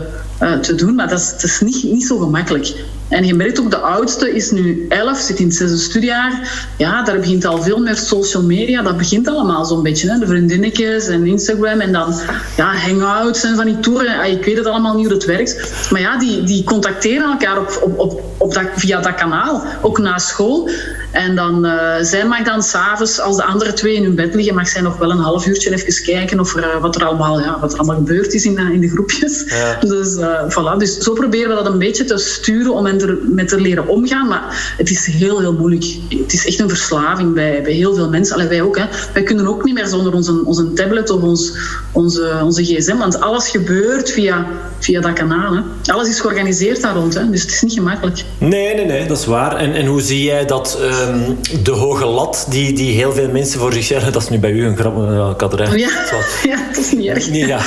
uh, 0.43 0.59
te 0.59 0.75
doen. 0.75 0.95
Maar 0.95 1.09
dat 1.09 1.19
is, 1.19 1.31
dat 1.31 1.45
is 1.45 1.61
niet, 1.61 1.83
niet 1.83 2.07
zo 2.07 2.19
gemakkelijk. 2.19 2.75
En 3.09 3.25
je 3.25 3.35
merkt 3.35 3.61
ook, 3.61 3.71
de 3.71 3.77
oudste 3.77 4.35
is 4.35 4.51
nu 4.51 4.87
11, 4.89 5.19
zit 5.19 5.39
in 5.39 5.47
het 5.47 5.55
zesde 5.55 5.77
studiejaar. 5.77 6.67
Ja, 6.77 7.03
daar 7.03 7.19
begint 7.19 7.45
al 7.45 7.63
veel 7.63 7.79
meer 7.79 7.97
social 7.97 8.43
media. 8.43 8.83
Dat 8.83 8.97
begint 8.97 9.29
allemaal 9.29 9.65
zo'n 9.65 9.83
beetje. 9.83 10.11
Hè? 10.11 10.19
De 10.19 10.27
vriendinnetjes 10.27 11.09
en 11.09 11.27
Instagram. 11.27 11.81
En 11.81 11.93
dan 11.93 12.15
ja, 12.57 12.75
hangouts 12.75 13.45
en 13.45 13.57
van 13.57 13.65
die 13.65 13.81
toeren. 13.81 14.31
Ik 14.31 14.45
weet 14.45 14.57
het 14.57 14.67
allemaal 14.67 14.95
niet 14.95 15.07
hoe 15.07 15.15
het 15.15 15.25
werkt. 15.25 15.89
Maar 15.91 16.01
ja, 16.01 16.19
die, 16.19 16.43
die 16.43 16.65
contacteren 16.65 17.31
elkaar 17.31 17.59
op, 17.59 17.81
op, 17.83 17.99
op, 17.99 18.23
op 18.37 18.55
dat, 18.55 18.67
via 18.75 19.01
dat 19.01 19.15
kanaal. 19.15 19.63
Ook 19.83 19.99
na 19.99 20.19
school. 20.19 20.71
En 21.11 21.35
dan, 21.35 21.67
uh, 21.67 21.95
zij 22.01 22.27
mag 22.27 22.43
dan 22.43 22.63
s'avonds, 22.63 23.21
als 23.21 23.37
de 23.37 23.45
andere 23.45 23.73
twee 23.73 23.95
in 23.95 24.03
hun 24.03 24.15
bed 24.15 24.35
liggen, 24.35 24.55
mag 24.55 24.69
zij 24.69 24.81
nog 24.81 24.97
wel 24.97 25.11
een 25.11 25.19
half 25.19 25.47
uurtje 25.47 25.73
even 25.73 26.05
kijken 26.05 26.41
of 26.41 26.57
er, 26.57 26.75
uh, 26.75 26.81
wat, 26.81 26.97
er 26.97 27.05
allemaal, 27.05 27.41
ja, 27.41 27.61
wat 27.61 27.73
er 27.73 27.79
allemaal 27.79 27.97
gebeurd 27.97 28.35
is 28.35 28.45
in, 28.45 28.53
uh, 28.59 28.71
in 28.71 28.81
de 28.81 28.89
groepjes. 28.89 29.45
Ja. 29.47 29.79
Dus, 29.89 30.17
voilà. 30.49 30.77
dus 30.79 30.99
zo 30.99 31.13
proberen 31.13 31.49
we 31.49 31.55
dat 31.55 31.67
een 31.67 31.79
beetje 31.79 32.05
te 32.05 32.19
sturen 32.19 32.75
om 32.75 32.87
hen 32.87 33.01
er, 33.01 33.19
met 33.23 33.49
te 33.49 33.61
leren 33.61 33.89
omgaan. 33.89 34.29
Maar 34.29 34.75
het 34.77 34.91
is 34.91 35.07
heel, 35.07 35.41
heel 35.41 35.53
moeilijk. 35.53 35.85
Het 36.09 36.33
is 36.33 36.47
echt 36.47 36.61
een 36.61 36.69
verslaving 36.69 37.35
bij, 37.35 37.63
bij 37.63 37.73
heel 37.73 37.95
veel 37.95 38.09
mensen. 38.09 38.35
Allee, 38.35 38.49
wij 38.49 38.63
ook. 38.63 38.79
Hè. 38.79 38.85
Wij 39.13 39.23
kunnen 39.23 39.47
ook 39.47 39.65
niet 39.65 39.75
meer 39.75 39.87
zonder 39.87 40.13
onze, 40.13 40.43
onze 40.45 40.73
tablet 40.73 41.11
of 41.11 41.23
ons, 41.23 41.53
onze, 41.93 42.41
onze 42.43 42.65
gsm. 42.65 42.97
Want 42.97 43.21
alles 43.21 43.49
gebeurt 43.49 44.11
via, 44.11 44.47
via 44.79 45.01
dat 45.01 45.13
kanaal. 45.13 45.55
Hè. 45.55 45.93
Alles 45.93 46.09
is 46.09 46.21
georganiseerd 46.21 46.83
daar 46.83 46.95
rond. 46.95 47.15
Hè. 47.15 47.31
Dus 47.31 47.43
het 47.43 47.51
is 47.51 47.63
niet 47.63 47.73
gemakkelijk. 47.73 48.25
Nee, 48.39 48.75
nee, 48.75 48.85
nee. 48.85 49.07
Dat 49.07 49.19
is 49.19 49.27
waar. 49.27 49.57
En, 49.57 49.75
en 49.75 49.87
hoe 49.87 50.01
zie 50.01 50.23
jij 50.23 50.45
dat... 50.45 50.79
Ehm, 50.99 51.63
de 51.63 51.71
hoge 51.71 52.05
lat 52.05 52.47
die, 52.51 52.73
die 52.73 52.95
heel 52.95 53.13
veel 53.13 53.29
mensen 53.29 53.61
voor 53.61 53.73
zich 53.73 53.85
stellen. 53.85 54.13
Dat 54.13 54.23
is 54.23 54.29
nu 54.29 54.39
bij 54.39 54.51
u 54.51 54.67
een 54.67 54.77
grap. 54.77 54.97
Ja, 54.97 55.31
ik 55.31 55.41
had 55.41 55.53
er 55.53 55.61
echt... 55.61 55.79
Ja, 55.79 55.89
ja, 56.53 56.59
dat 56.73 56.85
is 56.85 56.93
niet 56.93 57.07
erg. 57.07 57.31
Nee, 57.31 57.47
ja. 57.47 57.61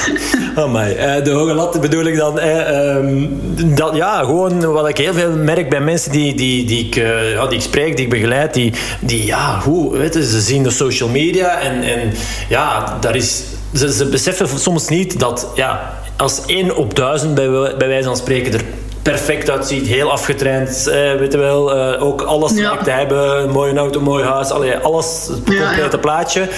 Oh 0.55 0.73
my. 0.73 0.95
Uh, 0.97 1.23
de 1.23 1.31
hoge 1.31 1.53
lat 1.53 1.81
bedoel 1.81 2.03
ik 2.03 2.17
dan... 2.17 2.39
Uh, 2.39 3.75
dat, 3.75 3.95
ja, 3.95 4.23
gewoon 4.23 4.71
wat 4.71 4.87
ik 4.87 4.97
heel 4.97 5.13
veel 5.13 5.31
merk 5.31 5.69
bij 5.69 5.81
mensen 5.81 6.11
die, 6.11 6.35
die, 6.35 6.65
die, 6.65 6.85
ik, 6.85 6.95
uh, 6.95 7.31
ja, 7.31 7.47
die 7.47 7.57
ik 7.57 7.63
spreek, 7.63 7.95
die 7.95 8.05
ik 8.05 8.11
begeleid. 8.11 8.53
Die, 8.53 8.73
die 8.99 9.25
ja, 9.25 9.61
hoe, 9.63 9.97
weet 9.97 10.13
je, 10.13 10.25
ze 10.27 10.41
zien 10.41 10.63
de 10.63 10.69
social 10.69 11.09
media 11.09 11.59
en, 11.59 11.83
en 11.83 12.13
ja, 12.49 12.97
daar 13.01 13.15
is... 13.15 13.43
Ze, 13.75 13.93
ze 13.93 14.05
beseffen 14.05 14.59
soms 14.59 14.87
niet 14.87 15.19
dat 15.19 15.47
ja, 15.55 15.93
als 16.17 16.41
één 16.45 16.75
op 16.75 16.95
duizend 16.95 17.35
bij, 17.35 17.49
bij 17.77 17.87
wijze 17.87 18.07
van 18.07 18.17
spreken 18.17 18.53
er 18.53 18.63
perfect 19.01 19.49
uitziet, 19.49 19.87
heel 19.87 20.11
afgetraind, 20.11 20.87
eh, 20.87 21.13
weet 21.13 21.31
je 21.31 21.37
wel, 21.37 21.75
eh, 21.75 22.03
ook 22.03 22.21
alles 22.21 22.57
ja. 22.57 22.77
te 22.77 22.89
hebben, 22.89 23.41
een 23.43 23.49
mooie 23.49 23.75
auto, 23.75 23.99
een 23.99 24.05
mooi 24.05 24.23
huis, 24.23 24.49
allee, 24.49 24.75
alles, 24.75 25.27
het 25.27 25.35
complete 25.35 25.89
ja, 25.91 25.97
plaatje. 25.97 26.49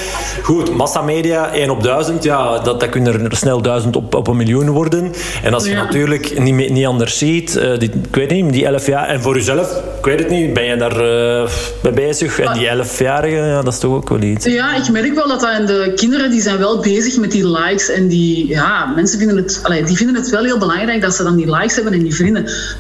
Goed, 0.41 0.75
massamedia, 0.75 1.53
1 1.53 1.69
op 1.69 1.83
1000, 1.83 2.23
ja, 2.23 2.59
dat, 2.59 2.79
dat 2.79 2.89
kunnen 2.89 3.29
er 3.29 3.37
snel 3.37 3.61
1000 3.61 3.95
op, 3.95 4.15
op 4.15 4.27
een 4.27 4.37
miljoen 4.37 4.69
worden. 4.69 5.13
En 5.43 5.53
als 5.53 5.65
je 5.65 5.73
natuurlijk 5.73 6.39
niet, 6.39 6.69
niet 6.69 6.85
anders 6.85 7.17
ziet, 7.17 7.55
uh, 7.55 7.77
die, 7.77 7.89
ik 7.89 8.15
weet 8.15 8.31
niet, 8.31 8.53
die 8.53 8.65
11 8.65 8.85
jaar, 8.85 9.07
en 9.07 9.21
voor 9.21 9.35
jezelf, 9.35 9.71
ik 9.97 10.05
weet 10.05 10.19
het 10.19 10.29
niet, 10.29 10.53
ben 10.53 10.63
je 10.63 10.75
daar 10.75 10.95
uh, 11.41 11.49
mee 11.81 11.93
bezig? 11.93 12.39
En 12.39 12.53
die 12.53 12.67
11-jarigen, 12.67 13.47
ja, 13.47 13.61
dat 13.61 13.73
is 13.73 13.79
toch 13.79 13.93
ook 13.93 14.09
wel 14.09 14.21
iets. 14.21 14.45
Ja, 14.45 14.75
ik 14.75 14.89
merk 14.89 15.13
wel 15.13 15.27
dat, 15.27 15.39
dat 15.39 15.49
en 15.49 15.65
de 15.65 15.93
kinderen 15.95 16.31
die 16.31 16.41
zijn 16.41 16.57
wel 16.57 16.79
bezig 16.79 17.17
met 17.17 17.31
die 17.31 17.49
likes 17.49 17.89
en 17.89 18.07
die, 18.07 18.47
ja, 18.47 18.85
mensen 18.85 19.19
vinden 19.19 19.37
het, 19.37 19.59
allee, 19.63 19.83
die 19.83 19.97
vinden 19.97 20.15
het 20.15 20.29
wel 20.29 20.43
heel 20.43 20.57
belangrijk 20.57 21.01
dat 21.01 21.15
ze 21.15 21.23
dan 21.23 21.35
die 21.35 21.51
likes 21.55 21.75
hebben 21.75 21.93
en 21.93 22.03
die 22.03 22.15
vrienden 22.15 22.32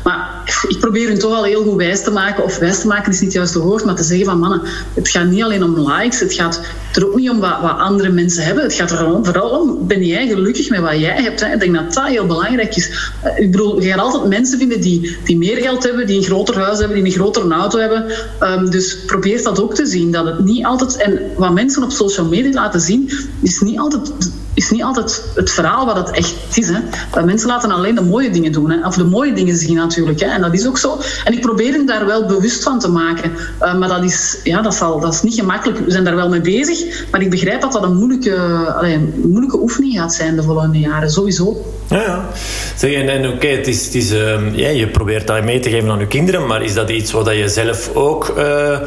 maar 0.03 0.41
ik 0.67 0.79
probeer 0.79 1.07
hun 1.07 1.19
toch 1.19 1.33
al 1.33 1.43
heel 1.43 1.63
goed 1.63 1.75
wijs 1.75 2.03
te 2.03 2.11
maken. 2.11 2.43
Of 2.43 2.57
wijs 2.57 2.79
te 2.79 2.87
maken 2.87 3.11
is 3.11 3.19
niet 3.19 3.33
juist 3.33 3.53
het 3.53 3.63
woord, 3.63 3.85
maar 3.85 3.95
te 3.95 4.03
zeggen 4.03 4.25
van 4.25 4.39
mannen, 4.39 4.61
het 4.93 5.09
gaat 5.09 5.25
niet 5.25 5.43
alleen 5.43 5.63
om 5.63 5.89
likes. 5.89 6.19
Het 6.19 6.33
gaat 6.33 6.61
er 6.93 7.07
ook 7.07 7.15
niet 7.15 7.29
om 7.29 7.39
wat, 7.39 7.61
wat 7.61 7.77
andere 7.77 8.09
mensen 8.09 8.43
hebben. 8.43 8.63
Het 8.63 8.73
gaat 8.73 8.91
er 8.91 8.97
vooral 9.23 9.49
om, 9.49 9.87
ben 9.87 10.05
jij 10.05 10.27
gelukkig 10.27 10.69
met 10.69 10.79
wat 10.79 10.99
jij 10.99 11.21
hebt? 11.21 11.39
Hè? 11.39 11.53
Ik 11.53 11.59
denk 11.59 11.73
dat 11.73 11.93
dat 11.93 12.05
heel 12.05 12.25
belangrijk 12.25 12.75
is. 12.75 13.11
Eh, 13.21 13.39
ik 13.39 13.51
bedoel, 13.51 13.81
je 13.81 13.89
gaat 13.89 13.99
altijd 13.99 14.27
mensen 14.27 14.57
vinden 14.57 14.81
die, 14.81 15.17
die 15.23 15.37
meer 15.37 15.57
geld 15.57 15.83
hebben, 15.83 16.07
die 16.07 16.17
een 16.17 16.23
groter 16.23 16.59
huis 16.59 16.79
hebben, 16.79 16.97
die 16.97 17.05
een 17.05 17.11
grotere 17.11 17.53
auto 17.53 17.79
hebben. 17.79 18.11
Um, 18.41 18.69
dus 18.69 18.97
probeer 19.05 19.43
dat 19.43 19.61
ook 19.61 19.75
te 19.75 19.85
zien. 19.85 20.11
Dat 20.11 20.25
het 20.25 20.39
niet 20.39 20.65
altijd... 20.65 20.97
En 20.97 21.19
wat 21.37 21.53
mensen 21.53 21.83
op 21.83 21.91
social 21.91 22.25
media 22.25 22.51
laten 22.51 22.81
zien, 22.81 23.11
is 23.41 23.59
niet 23.59 23.79
altijd 23.79 24.11
is 24.53 24.69
niet 24.69 24.83
altijd 24.83 25.23
het 25.35 25.51
verhaal 25.51 25.85
wat 25.85 25.95
het 25.95 26.11
echt 26.11 26.35
is. 26.53 26.69
Hè. 26.69 27.23
Mensen 27.25 27.47
laten 27.47 27.71
alleen 27.71 27.95
de 27.95 28.01
mooie 28.01 28.29
dingen 28.29 28.51
doen. 28.51 28.71
Hè. 28.71 28.87
Of 28.87 28.95
de 28.95 29.03
mooie 29.03 29.33
dingen 29.33 29.55
zien 29.55 29.75
natuurlijk. 29.75 30.19
Hè. 30.19 30.25
En 30.25 30.41
dat 30.41 30.53
is 30.53 30.67
ook 30.67 30.77
zo. 30.77 30.99
En 31.23 31.33
ik 31.33 31.41
probeer 31.41 31.71
hen 31.71 31.85
daar 31.85 32.05
wel 32.05 32.25
bewust 32.25 32.63
van 32.63 32.79
te 32.79 32.89
maken. 32.89 33.31
Uh, 33.61 33.77
maar 33.77 33.89
dat 33.89 34.03
is, 34.03 34.39
ja, 34.43 34.61
dat, 34.61 34.75
zal, 34.75 34.99
dat 34.99 35.13
is 35.13 35.21
niet 35.21 35.33
gemakkelijk. 35.33 35.79
We 35.79 35.91
zijn 35.91 36.03
daar 36.03 36.15
wel 36.15 36.29
mee 36.29 36.41
bezig. 36.41 36.82
Maar 37.11 37.21
ik 37.21 37.29
begrijp 37.29 37.61
dat 37.61 37.71
dat 37.71 37.83
een 37.83 37.95
moeilijke, 37.97 38.35
allee, 38.77 38.93
een 38.93 39.13
moeilijke 39.29 39.61
oefening 39.61 39.93
gaat 39.93 40.13
zijn 40.13 40.35
de 40.35 40.43
volgende 40.43 40.79
jaren. 40.79 41.09
Sowieso. 41.09 41.65
Ja, 41.89 42.01
ja. 42.01 42.29
Zeg, 42.75 42.93
en, 42.93 43.09
en 43.09 43.29
oké, 43.29 43.47
het 43.47 43.67
is, 43.67 43.85
het 43.85 43.95
is, 43.95 44.11
uh, 44.11 44.55
ja, 44.55 44.69
je 44.69 44.87
probeert 44.87 45.27
dat 45.27 45.43
mee 45.43 45.59
te 45.59 45.69
geven 45.69 45.89
aan 45.89 45.99
je 45.99 46.07
kinderen. 46.07 46.47
Maar 46.47 46.63
is 46.63 46.73
dat 46.73 46.89
iets 46.89 47.11
wat 47.11 47.29
je 47.35 47.49
zelf 47.49 47.89
ook... 47.93 48.33
Uh, 48.37 48.77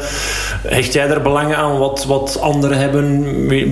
hecht 0.67 0.93
jij 0.93 1.07
er 1.07 1.21
belang 1.21 1.55
aan 1.55 1.77
wat, 1.77 2.05
wat 2.05 2.39
anderen 2.41 2.77
hebben? 2.77 3.25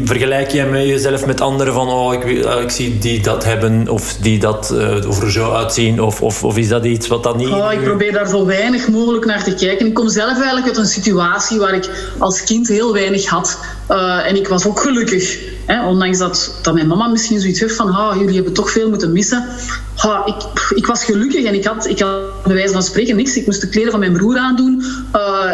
Vergelijk 0.06 0.52
jij 0.52 0.66
met 0.66 0.86
jezelf 0.86 1.26
met 1.26 1.42
anderen 1.42 1.74
van 1.74 1.88
oh, 1.88 2.14
ik, 2.14 2.24
eh, 2.24 2.62
ik 2.62 2.70
zie 2.70 2.98
die 2.98 3.22
dat 3.22 3.44
hebben 3.44 3.90
of 3.90 4.16
die 4.20 4.40
dat 4.40 4.72
uh, 4.74 5.10
of 5.10 5.22
er 5.22 5.32
zo 5.32 5.52
uitzien? 5.52 6.02
Of, 6.02 6.22
of, 6.22 6.44
of 6.44 6.58
is 6.58 6.68
dat 6.68 6.86
iets 6.86 7.08
wat 7.08 7.24
dan 7.24 7.38
niet... 7.38 7.48
Oh, 7.48 7.74
ik 7.74 7.84
probeer 7.84 8.14
daar 8.14 8.28
zo 8.28 8.46
weinig 8.46 8.88
mogelijk 8.88 9.26
naar 9.26 9.44
te 9.44 9.54
kijken. 9.54 9.88
Ik 9.88 9.94
kom 9.94 10.10
zelf 10.10 10.36
eigenlijk 10.36 10.68
uit 10.68 10.78
een 10.78 10.86
situatie 10.86 11.60
waar 11.60 11.74
ik 11.74 11.90
als 12.18 12.44
kind 12.44 12.68
heel 12.68 12.94
weinig 12.94 13.26
had. 13.26 13.60
Uh, 13.92 14.28
en 14.28 14.36
ik 14.36 14.48
was 14.48 14.68
ook 14.68 14.80
gelukkig. 14.80 15.55
Hè? 15.66 15.88
Ondanks 15.88 16.18
dat, 16.18 16.60
dat 16.62 16.74
mijn 16.74 16.88
mama 16.88 17.08
misschien 17.08 17.40
zoiets 17.40 17.60
heeft 17.60 17.76
van 17.76 18.18
jullie 18.18 18.36
hebben 18.36 18.54
toch 18.54 18.72
veel 18.72 18.90
moeten 18.90 19.12
missen. 19.12 19.46
Ik, 20.26 20.36
ik 20.76 20.86
was 20.86 21.06
gelukkig 21.06 21.44
en 21.44 21.54
ik 21.54 21.66
had, 21.66 21.88
ik 21.88 22.00
had 22.00 22.44
bij 22.44 22.56
wijze 22.56 22.74
van 22.74 22.84
spreken 22.84 23.16
niks. 23.16 23.38
Ik 23.38 23.46
moest 23.46 23.62
de 23.62 23.70
kleren 23.70 23.92
van 23.92 24.00
mijn 24.00 24.14
broer 24.14 24.38
aandoen. 24.38 24.84
Uh, 25.16 25.52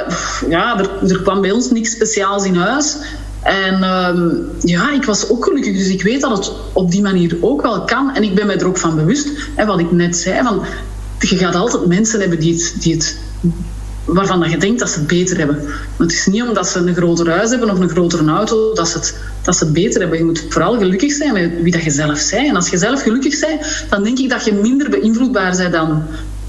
ja, 0.49 0.79
er, 0.79 1.09
er 1.09 1.21
kwam 1.21 1.41
bij 1.41 1.51
ons 1.51 1.71
niks 1.71 1.91
speciaals 1.91 2.45
in 2.45 2.55
huis. 2.55 2.97
En 3.41 3.83
um, 3.83 4.49
ja, 4.61 4.93
ik 4.93 5.03
was 5.03 5.29
ook 5.29 5.43
gelukkig, 5.43 5.77
dus 5.77 5.87
ik 5.87 6.03
weet 6.03 6.21
dat 6.21 6.37
het 6.37 6.51
op 6.73 6.91
die 6.91 7.01
manier 7.01 7.37
ook 7.41 7.61
wel 7.61 7.83
kan. 7.83 8.15
En 8.15 8.23
ik 8.23 8.35
ben 8.35 8.47
me 8.47 8.53
er 8.53 8.67
ook 8.67 8.77
van 8.77 8.95
bewust, 8.95 9.27
hè, 9.55 9.65
wat 9.65 9.79
ik 9.79 9.91
net 9.91 10.17
zei, 10.17 10.43
van, 10.43 10.61
je 11.19 11.37
gaat 11.37 11.55
altijd 11.55 11.85
mensen 11.85 12.19
hebben 12.19 12.39
die 12.39 12.53
het, 12.53 12.75
die 12.79 12.93
het 12.93 13.17
waarvan 14.13 14.49
je 14.49 14.57
denkt 14.57 14.79
dat 14.79 14.89
ze 14.89 14.97
het 14.99 15.07
beter 15.07 15.37
hebben. 15.37 15.63
Maar 15.65 16.07
het 16.07 16.11
is 16.11 16.25
niet 16.25 16.43
omdat 16.43 16.67
ze 16.67 16.79
een 16.79 16.95
groter 16.95 17.29
huis 17.29 17.49
hebben 17.49 17.69
of 17.69 17.79
een 17.79 17.89
grotere 17.89 18.31
auto 18.31 18.73
dat 18.73 18.87
ze, 18.87 18.97
het, 18.97 19.17
dat 19.41 19.55
ze 19.55 19.63
het 19.63 19.73
beter 19.73 20.01
hebben. 20.01 20.17
Je 20.17 20.25
moet 20.25 20.45
vooral 20.49 20.77
gelukkig 20.77 21.11
zijn 21.13 21.33
met 21.33 21.61
wie 21.61 21.71
dat 21.71 21.83
je 21.83 21.91
zelf 21.91 22.29
bent. 22.29 22.47
En 22.47 22.55
als 22.55 22.69
je 22.69 22.77
zelf 22.77 23.01
gelukkig 23.01 23.39
bent, 23.39 23.85
dan 23.89 24.03
denk 24.03 24.19
ik 24.19 24.29
dat 24.29 24.45
je 24.45 24.53
minder 24.53 24.89
beïnvloedbaar 24.89 25.55
bent 25.57 25.71
dan, 25.71 26.03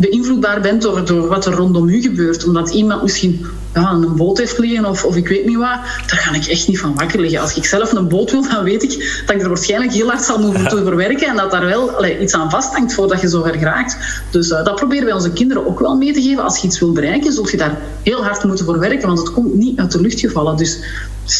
beïnvloedbaar 0.09 0.61
bent 0.61 0.83
door, 0.83 1.05
door 1.05 1.29
wat 1.29 1.47
er 1.47 1.53
rondom 1.53 1.89
u 1.89 2.01
gebeurt. 2.01 2.45
Omdat 2.45 2.71
iemand 2.71 3.03
misschien 3.03 3.47
ja, 3.75 3.91
een 3.91 4.17
boot 4.17 4.39
heeft 4.39 4.59
liggen 4.59 4.85
of, 4.85 5.05
of 5.05 5.17
ik 5.17 5.29
weet 5.29 5.47
niet 5.47 5.57
wat, 5.57 5.79
daar 6.07 6.19
ga 6.19 6.35
ik 6.35 6.47
echt 6.47 6.69
niet 6.69 6.79
van 6.79 6.95
wakker 6.95 7.21
liggen. 7.21 7.41
Als 7.41 7.57
ik 7.57 7.65
zelf 7.65 7.93
een 7.93 8.09
boot 8.09 8.31
wil, 8.31 8.43
dan 8.43 8.65
weet 8.65 8.83
ik 8.83 9.23
dat 9.27 9.37
ik 9.37 9.43
er 9.43 9.49
waarschijnlijk 9.49 9.93
heel 9.93 10.09
hard 10.09 10.23
zal 10.23 10.39
moeten 10.39 10.85
verwerken 10.87 11.29
en 11.29 11.37
dat 11.37 11.51
daar 11.51 11.65
wel 11.67 11.91
allee, 11.91 12.21
iets 12.21 12.35
aan 12.35 12.51
vasthangt 12.51 12.95
voordat 12.95 13.21
je 13.21 13.29
zo 13.29 13.43
ver 13.43 13.55
geraakt. 13.55 13.97
Dus 14.31 14.51
uh, 14.51 14.65
dat 14.65 14.75
proberen 14.75 15.05
wij 15.05 15.15
onze 15.15 15.33
kinderen 15.33 15.67
ook 15.67 15.81
wel 15.81 15.97
mee 15.97 16.13
te 16.13 16.23
geven. 16.23 16.43
Als 16.43 16.59
je 16.59 16.67
iets 16.67 16.79
wil 16.79 16.93
bereiken, 16.93 17.33
zul 17.33 17.49
je 17.49 17.57
daar 17.57 17.79
heel 18.03 18.25
hard 18.25 18.45
moeten 18.45 18.65
voor 18.65 18.79
werken, 18.79 19.07
want 19.07 19.19
het 19.19 19.33
komt 19.33 19.55
niet 19.55 19.79
uit 19.79 19.93
de 19.93 20.01
lucht 20.01 20.21
gevallen. 20.21 20.57
Dus 20.57 20.79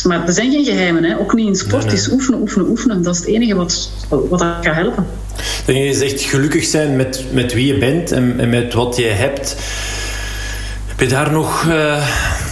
maar 0.05 0.27
er 0.27 0.33
zijn 0.33 0.51
geen 0.51 0.65
geheimen, 0.65 1.05
hè. 1.05 1.19
ook 1.19 1.35
niet 1.35 1.47
in 1.47 1.57
sport. 1.57 1.93
Is 1.93 2.11
oefenen, 2.11 2.41
oefenen, 2.41 2.69
oefenen. 2.69 3.03
Dat 3.03 3.15
is 3.15 3.21
het 3.21 3.29
enige 3.29 3.55
wat, 3.55 3.91
wat 4.09 4.39
dat 4.39 4.59
kan 4.61 4.75
helpen. 4.75 5.07
je 5.67 5.95
zegt 5.95 6.21
gelukkig 6.21 6.65
zijn 6.65 6.97
met, 6.97 7.25
met 7.33 7.53
wie 7.53 7.67
je 7.67 7.79
bent 7.79 8.13
en, 8.13 8.35
en 8.39 8.49
met 8.49 8.75
wat 8.75 8.97
je 8.97 9.05
hebt. 9.05 9.57
Heb 10.87 11.01
je 11.01 11.07
daar 11.07 11.33
nog 11.33 11.65
uh, 11.69 12.09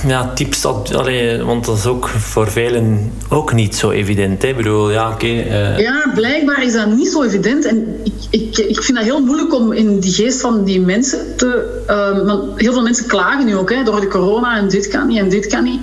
ja, 0.06 0.32
tips? 0.34 0.64
Allee, 0.64 1.42
want 1.42 1.64
dat 1.64 1.76
is 1.76 1.86
ook 1.86 2.08
voor 2.08 2.50
velen 2.50 3.12
ook 3.28 3.52
niet 3.52 3.76
zo 3.76 3.90
evident. 3.90 4.42
Hè? 4.42 4.48
Ik 4.48 4.56
bedoel, 4.56 4.90
ja, 4.90 5.06
oké. 5.06 5.14
Okay, 5.14 5.46
uh... 5.46 5.74
Eh. 5.74 5.78
Ja, 5.78 6.12
blijkbaar 6.14 6.64
is 6.64 6.72
dat 6.72 6.94
niet 6.94 7.08
zo 7.08 7.22
evident. 7.22 7.64
En 7.64 8.00
ik, 8.02 8.12
ik, 8.30 8.58
ik 8.58 8.82
vind 8.82 8.98
dat 8.98 9.06
heel 9.06 9.24
moeilijk 9.24 9.54
om 9.54 9.72
in 9.72 10.00
die 10.00 10.12
geest 10.12 10.40
van 10.40 10.64
die 10.64 10.80
mensen 10.80 11.36
te... 11.36 11.82
Uh, 11.88 12.26
want 12.26 12.60
heel 12.60 12.72
veel 12.72 12.82
mensen 12.82 13.06
klagen 13.06 13.46
nu 13.46 13.56
ook 13.56 13.70
hè, 13.70 13.82
door 13.82 14.00
de 14.00 14.08
corona 14.08 14.56
en 14.56 14.68
dit 14.68 14.88
kan 14.88 15.06
niet 15.06 15.18
en 15.18 15.28
dit 15.28 15.46
kan 15.46 15.64
niet. 15.64 15.80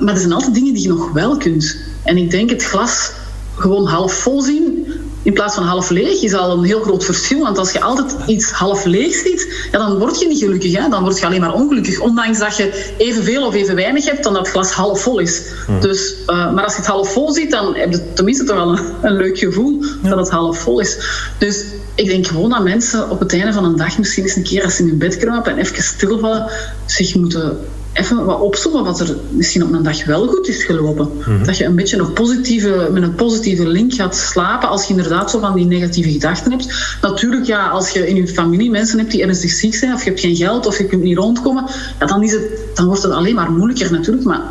Maar 0.00 0.14
er 0.14 0.18
zijn 0.18 0.32
altijd 0.32 0.54
dingen 0.54 0.74
die 0.74 0.82
je 0.82 0.88
nog 0.88 1.12
wel 1.12 1.36
kunt. 1.36 1.76
En 2.04 2.16
ik 2.16 2.30
denk 2.30 2.50
het 2.50 2.64
glas 2.64 3.10
gewoon 3.54 3.86
half 3.86 4.12
vol 4.12 4.42
zien 4.42 4.86
in 5.22 5.32
plaats 5.32 5.54
van 5.54 5.64
half 5.64 5.90
leeg 5.90 6.22
is 6.22 6.34
al 6.34 6.58
een 6.58 6.64
heel 6.64 6.80
groot 6.80 7.04
verschil. 7.04 7.38
Want 7.38 7.58
als 7.58 7.72
je 7.72 7.80
altijd 7.80 8.16
iets 8.26 8.50
half 8.50 8.84
leeg 8.84 9.14
ziet, 9.14 9.68
ja, 9.72 9.78
dan 9.78 9.98
word 9.98 10.20
je 10.20 10.26
niet 10.26 10.38
gelukkig. 10.38 10.76
Hè? 10.76 10.88
Dan 10.88 11.02
word 11.02 11.18
je 11.18 11.26
alleen 11.26 11.40
maar 11.40 11.54
ongelukkig. 11.54 12.00
Ondanks 12.00 12.38
dat 12.38 12.56
je 12.56 12.94
evenveel 12.98 13.46
of 13.46 13.54
even 13.54 13.74
weinig 13.74 14.04
hebt 14.04 14.22
dan 14.22 14.32
dat 14.32 14.42
het 14.42 14.50
glas 14.50 14.72
half 14.72 15.00
vol 15.00 15.18
is. 15.18 15.42
Hmm. 15.66 15.80
Dus, 15.80 16.14
uh, 16.26 16.52
maar 16.52 16.64
als 16.64 16.72
je 16.72 16.78
het 16.78 16.88
half 16.88 17.12
vol 17.12 17.32
ziet, 17.32 17.50
dan 17.50 17.74
heb 17.74 17.92
je 17.92 18.12
tenminste 18.12 18.44
toch 18.44 18.56
wel 18.56 18.72
een, 18.72 18.84
een 19.02 19.16
leuk 19.16 19.38
gevoel 19.38 19.84
dat 20.02 20.18
het 20.18 20.30
half 20.30 20.58
vol 20.58 20.80
is. 20.80 20.98
Dus 21.38 21.64
ik 21.94 22.06
denk 22.06 22.26
gewoon 22.26 22.50
dat 22.50 22.62
mensen 22.62 23.10
op 23.10 23.20
het 23.20 23.32
einde 23.32 23.52
van 23.52 23.64
een 23.64 23.76
dag 23.76 23.98
misschien 23.98 24.22
eens 24.22 24.36
een 24.36 24.42
keer 24.42 24.64
als 24.64 24.76
ze 24.76 24.82
in 24.82 24.88
hun 24.88 24.98
bed 24.98 25.16
kruipen 25.16 25.52
en 25.52 25.58
even 25.58 25.82
stilvallen, 25.82 26.50
zich 26.86 27.14
moeten 27.14 27.58
even 27.92 28.24
wat 28.24 28.40
opzommen 28.40 28.84
wat 28.84 29.00
er 29.00 29.16
misschien 29.30 29.62
op 29.62 29.72
een 29.72 29.82
dag 29.82 30.04
wel 30.04 30.26
goed 30.26 30.48
is 30.48 30.64
gelopen. 30.64 31.08
Mhm. 31.18 31.44
Dat 31.44 31.56
je 31.56 31.64
een 31.64 31.74
beetje 31.74 31.96
nog 31.96 32.12
positieve, 32.12 32.88
met 32.92 33.02
een 33.02 33.14
positieve 33.14 33.68
link 33.68 33.92
gaat 33.92 34.16
slapen 34.16 34.68
als 34.68 34.84
je 34.84 34.94
inderdaad 34.94 35.30
zo 35.30 35.38
van 35.38 35.54
die 35.54 35.66
negatieve 35.66 36.10
gedachten 36.10 36.50
hebt. 36.50 36.96
Natuurlijk, 37.02 37.46
ja, 37.46 37.68
als 37.68 37.90
je 37.90 38.08
in 38.08 38.16
je 38.16 38.28
familie 38.28 38.70
mensen 38.70 38.98
hebt 38.98 39.10
die 39.10 39.22
ernstig 39.22 39.50
ziek 39.50 39.74
zijn, 39.74 39.94
of 39.94 40.02
je 40.04 40.08
hebt 40.08 40.20
geen 40.20 40.36
geld, 40.36 40.66
of 40.66 40.78
je 40.78 40.84
kunt 40.84 41.02
niet 41.02 41.18
rondkomen, 41.18 41.64
ja, 41.98 42.06
dan, 42.06 42.22
is 42.22 42.32
het, 42.32 42.42
dan 42.74 42.86
wordt 42.86 43.02
het 43.02 43.12
alleen 43.12 43.34
maar 43.34 43.52
moeilijker 43.52 43.92
natuurlijk. 43.92 44.26
Maar 44.26 44.42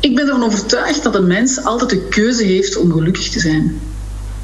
ik 0.00 0.14
ben 0.14 0.26
ervan 0.26 0.44
overtuigd 0.44 1.02
dat 1.02 1.14
een 1.14 1.26
mens 1.26 1.64
altijd 1.64 1.90
de 1.90 2.08
keuze 2.08 2.44
heeft 2.44 2.76
om 2.76 2.92
gelukkig 2.92 3.28
te 3.28 3.40
zijn. 3.40 3.80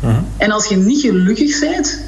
Mhm. 0.01 0.23
En 0.37 0.51
als 0.51 0.67
je 0.67 0.77
niet 0.77 1.01
gelukkig 1.01 1.61
bent, 1.61 1.99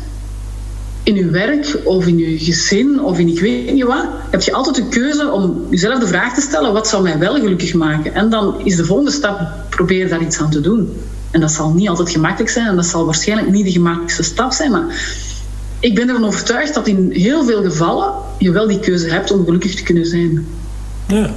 in 1.05 1.15
je 1.15 1.31
werk 1.31 1.81
of 1.85 2.07
in 2.07 2.19
je 2.19 2.39
gezin 2.39 3.01
of 3.03 3.19
in 3.19 3.29
ik 3.29 3.41
weet 3.41 3.73
niet 3.73 3.85
wat, 3.85 4.07
heb 4.31 4.43
je 4.43 4.53
altijd 4.53 4.77
de 4.77 4.89
keuze 4.89 5.31
om 5.31 5.67
jezelf 5.71 5.99
de 5.99 6.07
vraag 6.07 6.35
te 6.35 6.41
stellen: 6.41 6.73
wat 6.73 6.89
zou 6.89 7.03
mij 7.03 7.19
wel 7.19 7.35
gelukkig 7.35 7.75
maken? 7.75 8.15
En 8.15 8.31
dan 8.31 8.61
is 8.65 8.77
de 8.77 8.85
volgende 8.85 9.11
stap: 9.11 9.41
probeer 9.69 10.09
daar 10.09 10.23
iets 10.23 10.39
aan 10.39 10.51
te 10.51 10.61
doen. 10.61 10.97
En 11.31 11.41
dat 11.41 11.51
zal 11.51 11.73
niet 11.73 11.89
altijd 11.89 12.11
gemakkelijk 12.11 12.51
zijn 12.51 12.67
en 12.67 12.77
dat 12.77 12.87
zal 12.87 13.05
waarschijnlijk 13.05 13.51
niet 13.51 13.65
de 13.65 13.71
gemakkelijkste 13.71 14.23
stap 14.23 14.53
zijn, 14.53 14.71
maar 14.71 14.85
ik 15.81 15.95
ben 15.95 16.09
ervan 16.09 16.25
overtuigd 16.25 16.75
dat 16.75 16.87
in 16.87 17.11
heel 17.11 17.45
veel 17.45 17.63
gevallen 17.63 18.13
je 18.39 18.51
wel 18.51 18.67
die 18.67 18.81
keuze 18.81 19.09
hebt 19.09 19.31
om 19.31 19.45
gelukkig 19.45 19.75
te 19.75 19.83
kunnen 19.83 20.07
zijn. 20.07 20.47
Ja, 21.09 21.31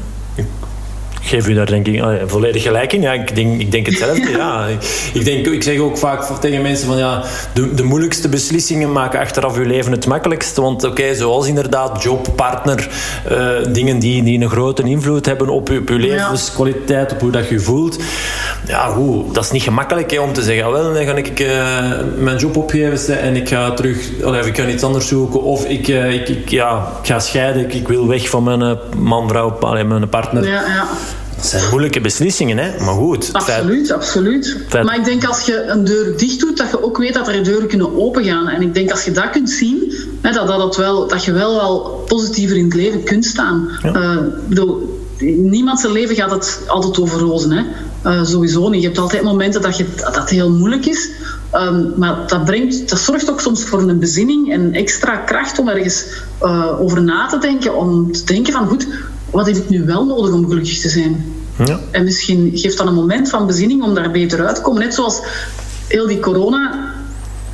geef 1.22 1.48
u 1.48 1.54
daar 1.54 1.66
denk 1.66 1.88
ik 1.88 2.04
volledig 2.26 2.64
gelijk 2.64 2.94
in. 2.94 3.02
Ja, 3.02 3.14
ik, 3.14 3.36
denk, 3.36 3.62
ik 3.62 3.72
denk 3.72 3.86
hetzelfde. 3.86 4.30
ja. 4.30 4.68
ik, 5.14 5.26
denk, 5.26 5.48
ik 5.48 5.64
zeg 5.64 5.80
ook 5.80 5.98
vaak 5.98 6.24
tegen 6.40 6.62
mensen 6.62 6.88
van 6.88 6.98
ja, 6.98 7.24
de, 7.54 7.74
de 7.74 7.84
moeilijkste 7.84 8.30
beslissingen 8.30 8.92
maken 8.92 9.20
achteraf 9.20 9.58
uw 9.58 9.66
leven 9.66 9.92
het 9.92 10.06
makkelijkst. 10.06 10.56
Want 10.56 10.84
oké, 10.84 11.16
zoals 11.16 11.48
inderdaad 11.48 12.04
job, 12.04 12.28
partner, 12.36 12.90
uh, 13.32 13.50
dingen 13.74 14.00
die, 14.00 14.24
die 14.24 14.42
een 14.42 14.50
grote 14.50 14.84
invloed 14.84 15.26
hebben 15.26 15.50
op 15.50 15.70
uw, 15.70 15.80
op 15.80 15.90
uw 15.90 15.98
levenskwaliteit, 15.98 17.12
op 17.12 17.22
hoe 17.22 17.32
dat 17.32 17.50
je 17.50 17.60
voelt. 17.60 17.98
Ja, 18.68 18.94
hoe, 18.94 19.34
dat 19.34 19.44
is 19.44 19.52
niet 19.52 19.64
gemakkelijk 19.64 20.12
hè, 20.12 20.20
om 20.20 20.34
te 20.34 20.42
zeggen, 20.42 20.66
ah, 20.66 20.72
wel, 20.72 20.94
dan 20.94 21.06
ga 21.06 21.16
ik 21.16 21.40
uh, 21.40 21.50
mijn 22.18 22.38
job 22.38 22.58
opgeven 22.58 23.22
en 23.22 23.36
ik 23.36 23.50
ga 23.50 23.72
terug, 23.72 24.10
of 24.24 24.46
ik 24.46 24.58
ga 24.58 24.68
iets 24.68 24.84
anders 24.84 25.08
zoeken. 25.08 25.44
Of 25.44 25.66
ik, 25.66 25.88
uh, 25.88 26.14
ik, 26.14 26.30
ik, 26.30 26.50
ja, 26.50 26.88
ik 27.02 27.08
ga 27.08 27.20
scheiden, 27.20 27.64
ik, 27.64 27.74
ik 27.74 27.88
wil 27.88 28.08
weg 28.08 28.30
van 28.30 28.44
mijn 28.44 28.78
man, 28.98 29.28
vrouw, 29.28 29.58
mijn 29.86 30.10
partner. 30.10 30.44
Ja, 30.44 30.52
ja. 30.52 30.88
Dat 31.38 31.46
zijn 31.46 31.70
moeilijke 31.70 32.02
beslissingen, 32.02 32.58
hè? 32.58 32.84
maar 32.84 32.94
goed. 32.94 33.30
Absoluut, 33.34 33.92
absoluut. 33.92 34.58
Maar 34.72 34.98
ik 34.98 35.06
denk 35.06 35.26
als 35.26 35.46
je 35.46 35.64
een 35.64 35.84
deur 35.84 36.18
dicht 36.18 36.40
doet, 36.40 36.58
dat 36.58 36.70
je 36.70 36.84
ook 36.84 36.98
weet 36.98 37.14
dat 37.14 37.28
er 37.28 37.44
deuren 37.44 37.68
kunnen 37.68 37.98
opengaan. 37.98 38.48
En 38.48 38.62
ik 38.62 38.74
denk 38.74 38.92
als 38.92 39.04
je 39.04 39.12
dat 39.12 39.30
kunt 39.30 39.50
zien, 39.50 39.94
hè, 40.22 40.32
dat, 40.32 40.48
dat, 40.48 40.76
wel, 40.76 41.08
dat 41.08 41.24
je 41.26 41.32
wel 41.32 41.56
wel 41.56 42.04
positiever 42.08 42.58
in 42.58 42.64
het 42.64 42.74
leven 42.74 43.04
kunt 43.04 43.26
staan. 43.26 43.70
Ja. 43.82 43.96
Uh, 43.96 44.18
bedoel, 44.48 45.00
niemand 45.36 45.80
zijn 45.80 45.94
leven 45.94 46.16
gaat 46.16 46.32
het 46.32 46.60
altijd 46.68 47.00
over 47.00 47.20
rozen. 47.20 47.52
Hè? 47.52 47.64
Uh, 48.06 48.24
sowieso 48.24 48.70
niet. 48.70 48.82
Je 48.82 48.88
hebt 48.88 49.00
altijd 49.00 49.24
momenten 49.24 49.62
dat, 49.62 49.78
je, 49.78 49.86
dat 49.96 50.30
heel 50.30 50.52
moeilijk 50.52 50.86
is. 50.86 51.10
Um, 51.54 51.94
maar 51.96 52.28
dat, 52.28 52.46
brengt, 52.46 52.90
dat 52.90 53.00
zorgt 53.00 53.30
ook 53.30 53.42
soms 53.42 53.64
voor 53.64 53.82
een 53.82 54.00
bezinning 54.00 54.52
en 54.52 54.74
extra 54.74 55.16
kracht 55.16 55.60
om 55.60 55.70
ergens 55.70 56.06
uh, 56.42 56.82
over 56.82 57.04
na 57.04 57.28
te 57.28 57.38
denken. 57.38 57.76
Om 57.76 58.12
te 58.12 58.24
denken 58.24 58.54
van 58.54 58.68
goed, 58.68 58.88
wat 59.32 59.46
heb 59.46 59.56
ik 59.56 59.70
nu 59.70 59.86
wel 59.86 60.06
nodig 60.06 60.34
om 60.34 60.48
gelukkig 60.48 60.80
te 60.80 60.90
zijn? 60.90 61.26
Ja. 61.66 61.80
En 61.92 62.04
misschien 62.04 62.52
geeft 62.54 62.78
dat 62.78 62.88
een 62.88 62.94
moment 62.94 63.30
van 63.30 63.48
bezinning 63.48 63.84
om 63.84 63.94
daar 63.94 64.12
beter 64.12 64.46
uit 64.46 64.56
te 64.56 64.62
komen. 64.62 64.82
Net 64.82 64.94
zoals 64.94 65.22
heel 65.88 66.08
die 66.08 66.20
corona 66.20 66.94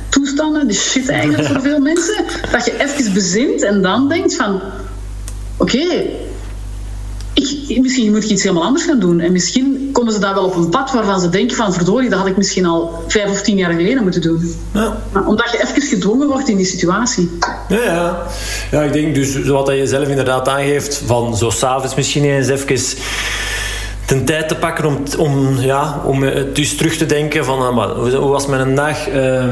toestanden, 0.08 0.66
de 0.66 0.74
shit 0.74 1.08
eigenlijk 1.08 1.48
voor 1.48 1.60
veel 1.60 1.78
mensen. 1.78 2.24
Dat 2.52 2.64
je 2.64 2.82
even 2.82 3.12
bezint 3.12 3.62
en 3.62 3.82
dan 3.82 4.08
denkt 4.08 4.34
van... 4.34 4.60
Oké, 5.56 6.04
ik, 7.34 7.78
misschien 7.80 8.10
moet 8.12 8.24
ik 8.24 8.30
iets 8.30 8.42
helemaal 8.42 8.64
anders 8.64 8.84
gaan 8.84 8.98
doen. 8.98 9.20
En 9.20 9.32
misschien 9.32 9.88
komen 9.92 10.12
ze 10.12 10.18
daar 10.18 10.34
wel 10.34 10.44
op 10.44 10.56
een 10.56 10.68
pad 10.68 10.92
waarvan 10.92 11.20
ze 11.20 11.28
denken 11.28 11.56
van 11.56 11.72
verdorie, 11.72 12.10
dat 12.10 12.18
had 12.18 12.28
ik 12.28 12.36
misschien 12.36 12.66
al 12.66 13.04
vijf 13.08 13.30
of 13.30 13.42
tien 13.42 13.56
jaar 13.56 13.72
geleden 13.72 14.02
moeten 14.02 14.20
doen. 14.20 14.54
Ja. 14.72 14.96
Maar 15.12 15.26
omdat 15.26 15.50
je 15.50 15.62
even 15.62 15.82
gedwongen 15.82 16.28
wordt 16.28 16.48
in 16.48 16.56
die 16.56 16.66
situatie. 16.66 17.30
Ja, 17.68 17.82
ja. 17.82 18.26
ja 18.70 18.82
ik 18.82 18.92
denk 18.92 19.14
dus 19.14 19.46
wat 19.46 19.68
je 19.68 19.86
zelf 19.86 20.08
inderdaad 20.08 20.48
aangeeft, 20.48 21.02
van 21.06 21.36
zo 21.36 21.50
s'avonds 21.50 21.94
misschien 21.94 22.24
eens 22.24 22.48
even 22.48 22.66
de 24.06 24.24
tijd 24.24 24.48
te 24.48 24.56
pakken 24.56 24.84
om, 24.84 25.02
om, 25.18 25.58
ja, 25.60 26.02
om 26.04 26.22
het 26.22 26.56
dus 26.56 26.76
terug 26.76 26.96
te 26.96 27.06
denken 27.06 27.44
van 27.44 27.58
uh, 27.58 28.14
hoe 28.14 28.30
was 28.30 28.46
mijn 28.46 28.74
dag 28.74 29.08
uh, 29.08 29.42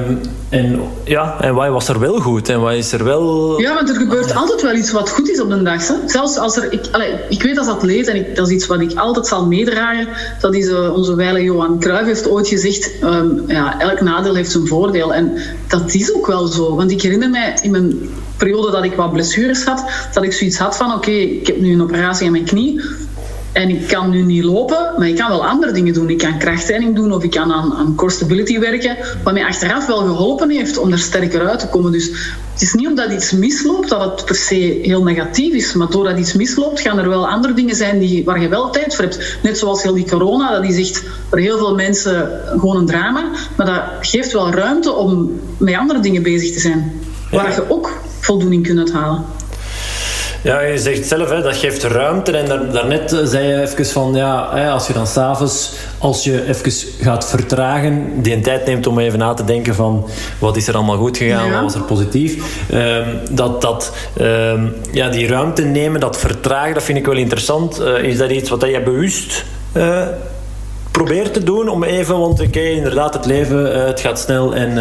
en, 0.48 0.80
ja, 1.04 1.36
en 1.40 1.54
wat 1.54 1.68
was 1.68 1.88
er 1.88 2.00
wel 2.00 2.20
goed 2.20 2.48
en 2.48 2.60
wat 2.60 2.72
is 2.72 2.92
er 2.92 3.04
wel... 3.04 3.60
Ja, 3.60 3.74
want 3.74 3.88
er 3.88 3.94
gebeurt 3.94 4.34
altijd 4.34 4.62
wel 4.62 4.74
iets 4.74 4.90
wat 4.90 5.10
goed 5.10 5.30
is 5.30 5.40
op 5.40 5.50
een 5.50 5.64
dag. 5.64 5.88
Hè? 5.88 5.94
Zelfs 6.06 6.36
als 6.38 6.56
er... 6.56 6.72
Ik, 6.72 6.84
allez, 6.90 7.08
ik 7.28 7.42
weet 7.42 7.58
als 7.58 7.66
atleet 7.66 8.08
en 8.08 8.16
ik, 8.16 8.36
dat 8.36 8.46
is 8.46 8.54
iets 8.54 8.66
wat 8.66 8.80
ik 8.80 8.98
altijd 8.98 9.26
zal 9.26 9.46
meedragen. 9.46 10.08
Dat 10.40 10.54
is 10.54 10.66
uh, 10.66 10.94
onze 10.94 11.14
wijle 11.14 11.42
Johan 11.42 11.80
Cruijff 11.80 12.06
heeft 12.06 12.28
ooit 12.28 12.48
gezegd 12.48 12.90
um, 13.02 13.44
ja, 13.46 13.80
elk 13.80 14.00
nadeel 14.00 14.34
heeft 14.34 14.50
zijn 14.50 14.66
voordeel. 14.66 15.14
En 15.14 15.38
dat 15.68 15.94
is 15.94 16.14
ook 16.14 16.26
wel 16.26 16.46
zo. 16.46 16.76
Want 16.76 16.90
ik 16.90 17.02
herinner 17.02 17.30
mij 17.30 17.58
in 17.62 17.70
mijn 17.70 18.10
periode 18.36 18.70
dat 18.70 18.84
ik 18.84 18.94
wat 18.94 19.12
blessures 19.12 19.64
had, 19.64 19.84
dat 20.12 20.24
ik 20.24 20.32
zoiets 20.32 20.58
had 20.58 20.76
van 20.76 20.86
oké, 20.86 20.96
okay, 20.96 21.20
ik 21.20 21.46
heb 21.46 21.60
nu 21.60 21.72
een 21.72 21.82
operatie 21.82 22.26
aan 22.26 22.32
mijn 22.32 22.44
knie 22.44 22.80
en 23.52 23.68
ik 23.68 23.88
kan 23.88 24.10
nu 24.10 24.22
niet 24.22 24.44
lopen, 24.44 24.92
maar 24.98 25.08
ik 25.08 25.16
kan 25.16 25.28
wel 25.28 25.46
andere 25.46 25.72
dingen 25.72 25.92
doen. 25.92 26.10
Ik 26.10 26.18
kan 26.18 26.38
krachttraining 26.38 26.94
doen 26.94 27.12
of 27.12 27.22
ik 27.22 27.30
kan 27.30 27.52
aan, 27.52 27.74
aan 27.74 27.94
core 27.94 28.12
stability 28.12 28.58
werken. 28.58 28.96
Wat 29.24 29.32
mij 29.32 29.44
achteraf 29.44 29.86
wel 29.86 29.98
geholpen 29.98 30.50
heeft 30.50 30.78
om 30.78 30.92
er 30.92 30.98
sterker 30.98 31.48
uit 31.48 31.58
te 31.58 31.68
komen. 31.68 31.92
Dus 31.92 32.10
het 32.52 32.62
is 32.62 32.72
niet 32.72 32.86
omdat 32.86 33.12
iets 33.12 33.30
misloopt 33.30 33.88
dat 33.88 34.00
het 34.00 34.24
per 34.24 34.34
se 34.34 34.78
heel 34.82 35.02
negatief 35.02 35.54
is. 35.54 35.72
Maar 35.72 35.90
doordat 35.90 36.18
iets 36.18 36.32
misloopt, 36.32 36.80
gaan 36.80 36.98
er 36.98 37.08
wel 37.08 37.28
andere 37.28 37.54
dingen 37.54 37.76
zijn 37.76 37.98
die, 37.98 38.24
waar 38.24 38.40
je 38.40 38.48
wel 38.48 38.70
tijd 38.70 38.94
voor 38.94 39.04
hebt. 39.04 39.38
Net 39.42 39.58
zoals 39.58 39.82
heel 39.82 39.94
die 39.94 40.08
corona, 40.08 40.50
dat 40.50 40.64
is 40.64 40.88
echt 40.88 41.04
voor 41.28 41.38
heel 41.38 41.58
veel 41.58 41.74
mensen 41.74 42.40
gewoon 42.46 42.76
een 42.76 42.86
drama. 42.86 43.30
Maar 43.56 43.66
dat 43.66 43.82
geeft 44.00 44.32
wel 44.32 44.50
ruimte 44.50 44.92
om 44.92 45.40
met 45.56 45.74
andere 45.74 46.00
dingen 46.00 46.22
bezig 46.22 46.52
te 46.52 46.60
zijn. 46.60 47.00
Waar 47.30 47.54
je 47.54 47.70
ook 47.70 47.90
voldoening 48.20 48.66
kunt 48.66 48.92
halen. 48.92 49.24
Ja, 50.42 50.60
je 50.60 50.78
zegt 50.78 51.06
zelf, 51.06 51.30
hè, 51.30 51.42
dat 51.42 51.56
geeft 51.56 51.82
ruimte. 51.82 52.36
En 52.36 52.46
daar, 52.46 52.72
daarnet 52.72 53.20
zei 53.24 53.46
je 53.46 53.60
even 53.60 53.86
van, 53.86 54.14
ja, 54.14 54.48
hè, 54.54 54.70
als 54.70 54.86
je 54.86 54.92
dan 54.92 55.06
s'avonds, 55.06 55.72
als 55.98 56.24
je 56.24 56.48
even 56.48 56.72
gaat 57.00 57.28
vertragen, 57.28 58.22
die 58.22 58.34
een 58.34 58.42
tijd 58.42 58.66
neemt 58.66 58.86
om 58.86 58.98
even 58.98 59.18
na 59.18 59.34
te 59.34 59.44
denken 59.44 59.74
van, 59.74 60.08
wat 60.38 60.56
is 60.56 60.68
er 60.68 60.74
allemaal 60.74 60.96
goed 60.96 61.16
gegaan, 61.16 61.50
wat 61.50 61.62
was 61.62 61.74
er 61.74 61.82
positief. 61.82 62.44
Um, 62.72 63.04
dat, 63.30 63.60
dat 63.60 63.92
um, 64.20 64.74
ja, 64.92 65.08
die 65.08 65.26
ruimte 65.26 65.62
nemen, 65.62 66.00
dat 66.00 66.18
vertragen, 66.18 66.74
dat 66.74 66.82
vind 66.82 66.98
ik 66.98 67.06
wel 67.06 67.16
interessant. 67.16 67.80
Uh, 67.80 68.02
is 68.02 68.18
dat 68.18 68.30
iets 68.30 68.50
wat 68.50 68.62
jij 68.62 68.82
bewust 68.82 69.44
uh, 69.76 70.02
probeert 70.90 71.32
te 71.32 71.44
doen 71.44 71.68
om 71.68 71.84
even, 71.84 72.18
want 72.18 72.40
oké, 72.40 72.48
okay, 72.48 72.70
inderdaad, 72.70 73.14
het 73.14 73.26
leven, 73.26 73.76
uh, 73.76 73.84
het 73.84 74.00
gaat 74.00 74.18
snel 74.18 74.54
en, 74.54 74.78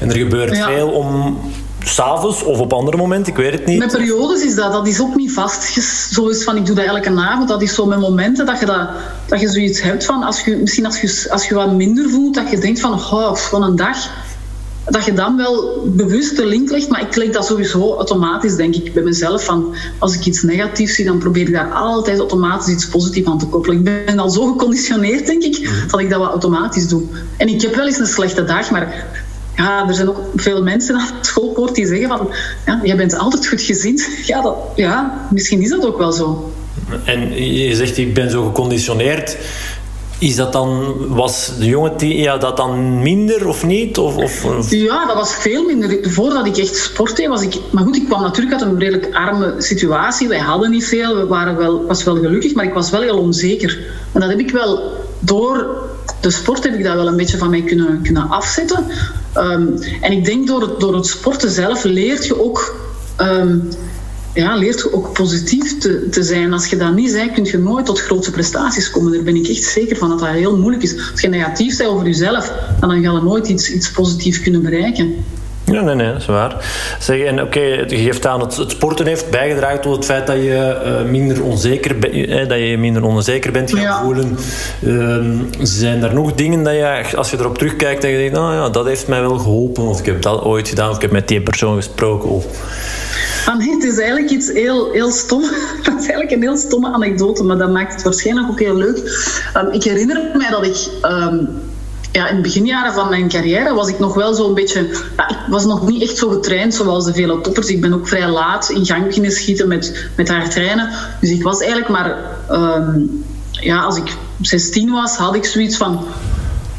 en 0.00 0.10
er 0.10 0.16
gebeurt 0.16 0.58
veel 0.58 0.88
om 0.88 1.38
s'avonds 1.84 2.42
of 2.42 2.58
op 2.58 2.72
andere 2.72 2.96
momenten, 2.96 3.32
ik 3.32 3.38
weet 3.38 3.52
het 3.52 3.66
niet. 3.66 3.78
Met 3.78 3.92
periodes 3.92 4.44
is 4.44 4.54
dat, 4.54 4.72
dat 4.72 4.86
is 4.86 5.00
ook 5.00 5.16
niet 5.16 5.32
vast. 5.32 5.82
Zo 6.14 6.28
is 6.28 6.44
van, 6.44 6.56
ik 6.56 6.66
doe 6.66 6.74
dat 6.74 6.84
elke 6.84 7.10
avond. 7.16 7.48
Dat 7.48 7.62
is 7.62 7.74
zo 7.74 7.86
met 7.86 7.98
momenten 7.98 8.46
dat 8.46 8.60
je, 8.60 8.66
dat, 8.66 8.88
dat 9.26 9.40
je 9.40 9.48
zoiets 9.48 9.82
hebt 9.82 10.04
van, 10.04 10.22
als 10.22 10.44
je, 10.44 10.56
misschien 10.56 10.86
als 10.86 11.00
je, 11.00 11.26
als 11.30 11.48
je 11.48 11.54
wat 11.54 11.72
minder 11.72 12.10
voelt, 12.10 12.34
dat 12.34 12.50
je 12.50 12.58
denkt 12.58 12.80
van, 12.80 12.92
oh, 12.92 13.34
van 13.34 13.62
een 13.62 13.76
dag 13.76 14.10
dat 14.84 15.04
je 15.04 15.12
dan 15.12 15.36
wel 15.36 15.82
bewust 15.86 16.36
de 16.36 16.46
link 16.46 16.70
legt, 16.70 16.88
maar 16.88 17.00
ik 17.00 17.16
leg 17.16 17.30
dat 17.30 17.46
sowieso 17.46 17.96
automatisch, 17.96 18.56
denk 18.56 18.74
ik, 18.74 18.94
bij 18.94 19.02
mezelf. 19.02 19.44
Van 19.44 19.74
als 19.98 20.14
ik 20.14 20.26
iets 20.26 20.42
negatiefs 20.42 20.94
zie, 20.94 21.04
dan 21.04 21.18
probeer 21.18 21.46
ik 21.46 21.52
daar 21.52 21.72
altijd 21.72 22.18
automatisch 22.18 22.74
iets 22.74 22.88
positiefs 22.88 23.28
aan 23.28 23.38
te 23.38 23.46
koppelen. 23.46 23.76
Ik 23.78 24.06
ben 24.06 24.18
al 24.18 24.30
zo 24.30 24.46
geconditioneerd, 24.46 25.26
denk 25.26 25.42
ik, 25.42 25.60
mhm. 25.60 25.88
dat 25.88 26.00
ik 26.00 26.10
dat 26.10 26.18
wat 26.18 26.30
automatisch 26.30 26.88
doe. 26.88 27.02
En 27.36 27.48
ik 27.48 27.62
heb 27.62 27.74
wel 27.74 27.86
eens 27.86 27.98
een 27.98 28.06
slechte 28.06 28.44
dag, 28.44 28.70
maar 28.70 29.06
ja, 29.56 29.88
er 29.88 29.94
zijn 29.94 30.08
ook 30.08 30.20
veel 30.36 30.62
mensen 30.62 30.94
aan 30.94 31.16
het 31.16 31.26
schoolpoort 31.26 31.74
die 31.74 31.86
zeggen 31.86 32.08
van, 32.08 32.28
ja, 32.66 32.80
jij 32.82 32.96
bent 32.96 33.18
altijd 33.18 33.46
goed 33.48 33.62
gezind. 33.62 34.08
Ja, 34.26 34.42
dat, 34.42 34.56
ja, 34.76 35.26
misschien 35.30 35.60
is 35.60 35.68
dat 35.68 35.86
ook 35.86 35.98
wel 35.98 36.12
zo. 36.12 36.52
En 37.04 37.44
je 37.52 37.74
zegt, 37.74 37.98
ik 37.98 38.14
ben 38.14 38.30
zo 38.30 38.44
geconditioneerd. 38.46 39.36
Is 40.18 40.36
dat 40.36 40.52
dan, 40.52 40.94
was 41.08 41.52
de 41.58 41.66
jonge 41.66 41.92
ja, 41.98 42.38
dat 42.38 42.56
dan 42.56 43.02
minder 43.02 43.48
of 43.48 43.66
niet? 43.66 43.98
Of, 43.98 44.44
of, 44.44 44.70
Ja, 44.70 45.06
dat 45.06 45.16
was 45.16 45.34
veel 45.34 45.64
minder. 45.64 46.10
Voordat 46.10 46.46
ik 46.46 46.56
echt 46.56 46.76
sportte, 46.76 47.28
was 47.28 47.42
ik... 47.42 47.54
Maar 47.70 47.84
goed, 47.84 47.96
ik 47.96 48.04
kwam 48.06 48.22
natuurlijk 48.22 48.60
uit 48.60 48.70
een 48.70 48.78
redelijk 48.78 49.14
arme 49.14 49.54
situatie. 49.58 50.28
Wij 50.28 50.38
hadden 50.38 50.70
niet 50.70 50.84
veel, 50.84 51.16
we 51.16 51.26
waren 51.26 51.56
wel, 51.56 51.86
was 51.86 52.04
wel 52.04 52.16
gelukkig, 52.16 52.54
maar 52.54 52.64
ik 52.64 52.74
was 52.74 52.90
wel 52.90 53.00
heel 53.00 53.18
onzeker. 53.18 53.78
En 54.12 54.20
dat 54.20 54.30
heb 54.30 54.38
ik 54.38 54.50
wel... 54.50 55.00
Door 55.18 55.82
de 56.20 56.30
sport 56.30 56.64
heb 56.64 56.74
ik 56.74 56.84
dat 56.84 56.94
wel 56.94 57.06
een 57.06 57.16
beetje 57.16 57.38
van 57.38 57.50
mij 57.50 57.62
kunnen, 57.62 58.02
kunnen 58.02 58.28
afzetten. 58.28 58.86
Ehm, 59.32 59.66
en 60.00 60.12
ik 60.12 60.24
denk 60.24 60.46
door 60.46 60.60
het, 60.60 60.80
door 60.80 60.94
het 60.94 61.06
sporten 61.06 61.50
zelf 61.50 61.84
leert 61.84 62.26
je 62.26 62.42
ook... 62.42 62.74
Ehm, 63.16 63.58
ja, 64.34 64.56
leert 64.56 64.92
ook 64.92 65.12
positief 65.12 65.78
te, 65.78 66.08
te 66.08 66.22
zijn. 66.22 66.52
Als 66.52 66.66
je 66.66 66.76
dat 66.76 66.94
niet 66.94 67.12
bent, 67.12 67.32
kun 67.32 67.44
je 67.44 67.58
nooit 67.58 67.86
tot 67.86 68.00
grote 68.00 68.30
prestaties 68.30 68.90
komen. 68.90 69.12
Daar 69.12 69.22
ben 69.22 69.36
ik 69.36 69.48
echt 69.48 69.62
zeker 69.62 69.96
van 69.96 70.08
dat 70.08 70.18
dat 70.18 70.28
heel 70.28 70.56
moeilijk 70.56 70.82
is. 70.82 71.10
Als 71.10 71.20
je 71.20 71.28
negatief 71.28 71.76
bent 71.76 71.90
over 71.90 72.06
jezelf, 72.06 72.52
dan 72.80 72.90
ga 72.90 72.96
je 72.96 73.20
nooit 73.22 73.48
iets, 73.48 73.72
iets 73.72 73.90
positiefs 73.90 74.40
kunnen 74.40 74.62
bereiken. 74.62 75.24
Ja, 75.72 75.80
nee, 75.80 75.94
nee, 75.94 76.12
dat 76.12 76.20
is 76.20 76.26
waar. 76.26 76.56
Zeg, 76.98 77.20
en 77.20 77.42
oké, 77.42 77.60
je 77.60 77.96
geeft 77.96 78.26
aan 78.26 78.38
dat 78.38 78.56
het 78.56 78.70
sporten 78.70 79.06
heeft 79.06 79.30
bijgedragen 79.30 79.80
tot 79.80 79.96
het 79.96 80.04
feit 80.04 80.26
dat 80.26 80.36
je 80.36 80.80
uh, 80.84 81.10
minder 81.10 81.42
onzeker 81.42 81.98
bent, 81.98 82.14
eh, 82.14 82.48
dat 82.48 82.58
je 82.58 82.78
minder 82.78 83.04
onzeker 83.04 83.52
bent 83.52 83.72
gaan 83.78 84.04
voelen. 84.04 84.38
Uh, 84.80 85.40
zijn 85.62 86.02
er 86.02 86.14
nog 86.14 86.34
dingen 86.34 86.62
dat 86.62 86.74
je, 86.74 87.16
als 87.16 87.30
je 87.30 87.38
erop 87.38 87.58
terugkijkt, 87.58 88.02
dat 88.02 88.10
je 88.10 88.16
denkt, 88.16 88.34
nou 88.34 88.54
ja, 88.54 88.68
dat 88.68 88.86
heeft 88.86 89.08
mij 89.08 89.20
wel 89.20 89.38
geholpen, 89.38 89.82
of 89.82 89.98
ik 89.98 90.06
heb 90.06 90.22
dat 90.22 90.42
ooit 90.42 90.68
gedaan, 90.68 90.90
of 90.90 90.96
ik 90.96 91.02
heb 91.02 91.10
met 91.10 91.28
die 91.28 91.40
persoon 91.40 91.76
gesproken, 91.76 92.28
of 92.28 92.46
Ah, 93.46 93.58
nee, 93.58 93.70
het 93.70 93.84
is 93.84 93.98
eigenlijk 93.98 94.30
iets 94.30 94.52
heel, 94.52 94.92
heel 94.92 95.10
stom. 95.10 95.42
Het 95.82 96.00
is 96.00 96.08
eigenlijk 96.08 96.30
een 96.30 96.42
heel 96.42 96.56
stomme 96.56 96.92
anekdote, 96.92 97.44
maar 97.44 97.58
dat 97.58 97.70
maakt 97.70 97.94
het 97.94 98.02
waarschijnlijk 98.02 98.48
ook 98.48 98.60
heel 98.60 98.76
leuk. 98.76 98.96
Um, 99.56 99.70
ik 99.72 99.82
herinner 99.82 100.30
mij 100.34 100.50
dat 100.50 100.66
ik... 100.66 100.88
Um, 101.02 101.48
ja, 102.12 102.28
in 102.28 102.36
de 102.36 102.42
beginjaren 102.42 102.92
van 102.92 103.08
mijn 103.08 103.28
carrière 103.28 103.74
was 103.74 103.88
ik 103.88 103.98
nog 103.98 104.14
wel 104.14 104.34
zo'n 104.34 104.54
beetje... 104.54 104.88
Ja, 105.16 105.28
ik 105.28 105.36
was 105.48 105.64
nog 105.64 105.88
niet 105.88 106.02
echt 106.02 106.16
zo 106.16 106.28
getraind 106.28 106.74
zoals 106.74 107.04
de 107.04 107.12
vele 107.12 107.40
toppers. 107.40 107.68
Ik 107.68 107.80
ben 107.80 107.92
ook 107.92 108.08
vrij 108.08 108.28
laat 108.28 108.70
in 108.70 108.86
gang 108.86 109.06
beginnen 109.06 109.30
schieten 109.30 109.68
met, 109.68 110.08
met 110.16 110.28
haar 110.28 110.50
trainen. 110.50 110.90
Dus 111.20 111.30
ik 111.30 111.42
was 111.42 111.60
eigenlijk 111.60 111.90
maar... 111.90 112.16
Um, 112.50 113.24
ja, 113.50 113.80
als 113.82 113.96
ik 113.96 114.16
16 114.40 114.90
was, 114.90 115.16
had 115.16 115.34
ik 115.34 115.44
zoiets 115.44 115.76
van 115.76 116.06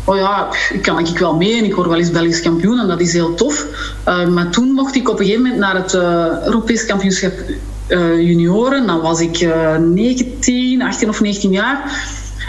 oh 0.06 0.16
ja, 0.16 0.50
ik 0.74 0.82
kan 0.82 1.00
ik 1.00 1.18
wel 1.18 1.36
mee 1.36 1.58
en 1.58 1.64
ik 1.64 1.76
word 1.76 1.88
wel 1.88 1.98
eens 1.98 2.12
Belgisch 2.12 2.42
kampioen 2.42 2.80
en 2.80 2.88
dat 2.88 3.02
is 3.02 3.14
heel 3.14 3.36
tof. 3.36 3.66
Uh, 4.08 4.28
maar 4.28 4.50
toen 4.50 4.72
mocht 4.72 4.96
ik 4.96 5.10
op 5.10 5.20
een 5.20 5.26
gegeven 5.26 5.44
moment 5.44 5.60
naar 5.60 5.76
het 5.76 5.94
uh, 5.94 6.46
Europees 6.46 6.86
kampioenschap 6.86 7.34
uh, 7.88 8.22
junioren. 8.22 8.88
Dan 8.88 9.02
was 9.02 9.20
ik 9.20 9.48
19, 9.80 10.82
18 10.82 11.10
of 11.10 11.22
19 11.22 11.52
jaar. 11.52 11.92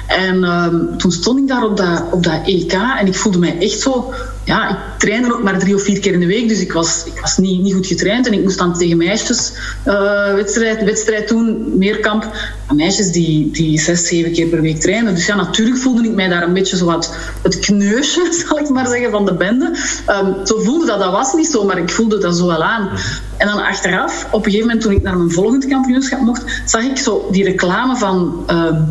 En 0.06 0.44
um, 0.44 0.98
toen 0.98 1.12
stond 1.12 1.38
ik 1.38 1.48
daar 1.48 1.64
op 1.64 1.76
dat, 1.76 2.04
op 2.10 2.22
dat 2.22 2.40
EK 2.44 2.72
en 2.72 3.06
ik 3.06 3.14
voelde 3.14 3.38
mij 3.38 3.58
echt 3.58 3.80
zo 3.80 4.14
ja, 4.44 4.68
ik 4.68 4.76
trainde 4.98 5.34
ook 5.34 5.42
maar 5.42 5.58
drie 5.58 5.74
of 5.74 5.82
vier 5.82 6.00
keer 6.00 6.12
in 6.12 6.20
de 6.20 6.26
week, 6.26 6.48
dus 6.48 6.60
ik 6.60 6.72
was, 6.72 7.04
ik 7.04 7.20
was 7.20 7.36
niet, 7.36 7.62
niet 7.62 7.74
goed 7.74 7.86
getraind. 7.86 8.26
En 8.26 8.32
ik 8.32 8.42
moest 8.42 8.58
dan 8.58 8.78
tegen 8.78 8.96
meisjes 8.96 9.52
uh, 9.86 10.34
wedstrijd, 10.34 10.84
wedstrijd 10.84 11.28
doen, 11.28 11.78
meerkamp. 11.78 12.30
Meisjes 12.74 13.12
die, 13.12 13.50
die 13.50 13.80
zes, 13.80 14.06
zeven 14.06 14.32
keer 14.32 14.46
per 14.46 14.60
week 14.60 14.80
trainen. 14.80 15.14
Dus 15.14 15.26
ja, 15.26 15.34
natuurlijk 15.34 15.78
voelde 15.78 16.04
ik 16.04 16.14
mij 16.14 16.28
daar 16.28 16.42
een 16.42 16.52
beetje 16.52 16.76
zo 16.76 16.84
wat 16.84 17.16
het 17.42 17.58
kneusje, 17.58 18.32
zal 18.46 18.58
ik 18.58 18.68
maar 18.68 18.86
zeggen, 18.86 19.10
van 19.10 19.24
de 19.24 19.34
bende. 19.34 19.76
Um, 20.08 20.46
zo 20.46 20.58
voelde 20.58 20.86
dat, 20.86 20.98
dat 20.98 21.12
was 21.12 21.32
niet 21.34 21.48
zo, 21.48 21.64
maar 21.64 21.78
ik 21.78 21.90
voelde 21.90 22.18
dat 22.18 22.36
zo 22.36 22.46
wel 22.46 22.62
aan. 22.62 22.90
En 23.36 23.46
dan 23.46 23.62
achteraf, 23.62 24.26
op 24.30 24.44
een 24.44 24.50
gegeven 24.50 24.66
moment 24.66 24.84
toen 24.84 24.92
ik 24.92 25.02
naar 25.02 25.16
mijn 25.16 25.30
volgende 25.30 25.66
kampioenschap 25.66 26.20
mocht, 26.20 26.62
zag 26.64 26.82
ik 26.82 26.98
zo 26.98 27.28
die 27.30 27.44
reclame 27.44 27.96
van... 27.96 28.44
Uh, 28.50 28.82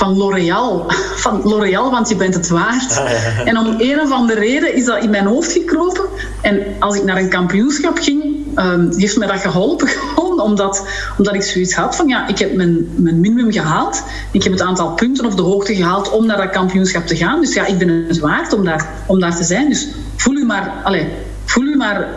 van 0.00 0.16
L'Oréal. 0.16 0.86
Van 1.24 1.40
L'Oréal, 1.44 1.90
want 1.90 2.08
je 2.08 2.16
bent 2.16 2.34
het 2.34 2.48
waard. 2.48 2.98
Ah, 2.98 3.48
en 3.48 3.58
om 3.58 3.74
een 3.78 4.00
of 4.00 4.10
andere 4.10 4.40
reden 4.40 4.74
is 4.74 4.84
dat 4.84 5.02
in 5.02 5.10
mijn 5.10 5.26
hoofd 5.26 5.52
gekropen. 5.52 6.04
En 6.40 6.60
als 6.78 6.96
ik 6.96 7.04
naar 7.04 7.16
een 7.16 7.28
kampioenschap 7.28 7.98
ging, 7.98 8.22
um, 8.58 8.92
heeft 8.96 9.16
mij 9.16 9.26
dat 9.26 9.40
geholpen. 9.40 9.88
Gewoon 10.14 10.40
omdat, 10.40 10.86
omdat 11.18 11.34
ik 11.34 11.42
zoiets 11.42 11.74
had 11.74 11.96
van, 11.96 12.08
ja, 12.08 12.28
ik 12.28 12.38
heb 12.38 12.54
mijn, 12.54 12.88
mijn 12.96 13.20
minimum 13.20 13.52
gehaald. 13.52 14.02
Ik 14.30 14.42
heb 14.42 14.52
het 14.52 14.62
aantal 14.62 14.94
punten 14.94 15.26
of 15.26 15.34
de 15.34 15.42
hoogte 15.42 15.74
gehaald 15.74 16.10
om 16.10 16.26
naar 16.26 16.36
dat 16.36 16.50
kampioenschap 16.50 17.06
te 17.06 17.16
gaan. 17.16 17.40
Dus 17.40 17.54
ja, 17.54 17.66
ik 17.66 17.78
ben 17.78 17.88
het 17.88 18.18
waard 18.18 18.52
om 18.52 18.64
daar, 18.64 18.88
om 19.06 19.20
daar 19.20 19.36
te 19.36 19.44
zijn. 19.44 19.68
Dus 19.68 19.88
voel 20.16 20.34
u 20.34 20.44
maar... 20.44 20.72
Allez, 20.84 21.04
voel 21.50 21.64
je 21.64 21.76
maar 21.76 22.08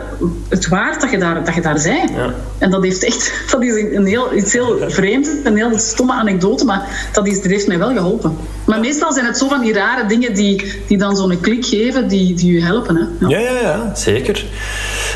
het 0.48 0.68
waard 0.68 1.00
dat 1.00 1.10
je 1.10 1.18
daar, 1.18 1.44
dat 1.44 1.54
je 1.54 1.60
daar 1.60 1.80
bent. 1.82 2.10
Ja. 2.10 2.34
En 2.58 2.70
dat 2.70 2.82
heeft 2.82 3.04
echt, 3.04 3.32
dat 3.50 3.62
is 3.62 3.82
een 3.94 4.06
heel, 4.06 4.34
iets 4.34 4.52
heel 4.52 4.78
vreemd, 4.88 5.28
een 5.44 5.56
heel 5.56 5.78
stomme 5.78 6.12
anekdote, 6.12 6.64
maar 6.64 7.08
dat, 7.12 7.26
is, 7.26 7.42
dat 7.42 7.50
heeft 7.50 7.66
mij 7.66 7.78
wel 7.78 7.92
geholpen. 7.92 8.36
Maar 8.66 8.80
meestal 8.80 9.12
zijn 9.12 9.26
het 9.26 9.38
zo 9.38 9.48
van 9.48 9.60
die 9.60 9.72
rare 9.72 10.06
dingen 10.06 10.34
die, 10.34 10.82
die 10.86 10.98
dan 10.98 11.16
zo'n 11.16 11.40
klik 11.40 11.66
geven, 11.66 12.08
die, 12.08 12.34
die 12.34 12.52
je 12.52 12.62
helpen. 12.62 12.96
Hè? 12.96 13.26
Ja. 13.26 13.38
ja, 13.38 13.50
ja, 13.50 13.60
ja, 13.60 13.94
zeker. 13.94 14.44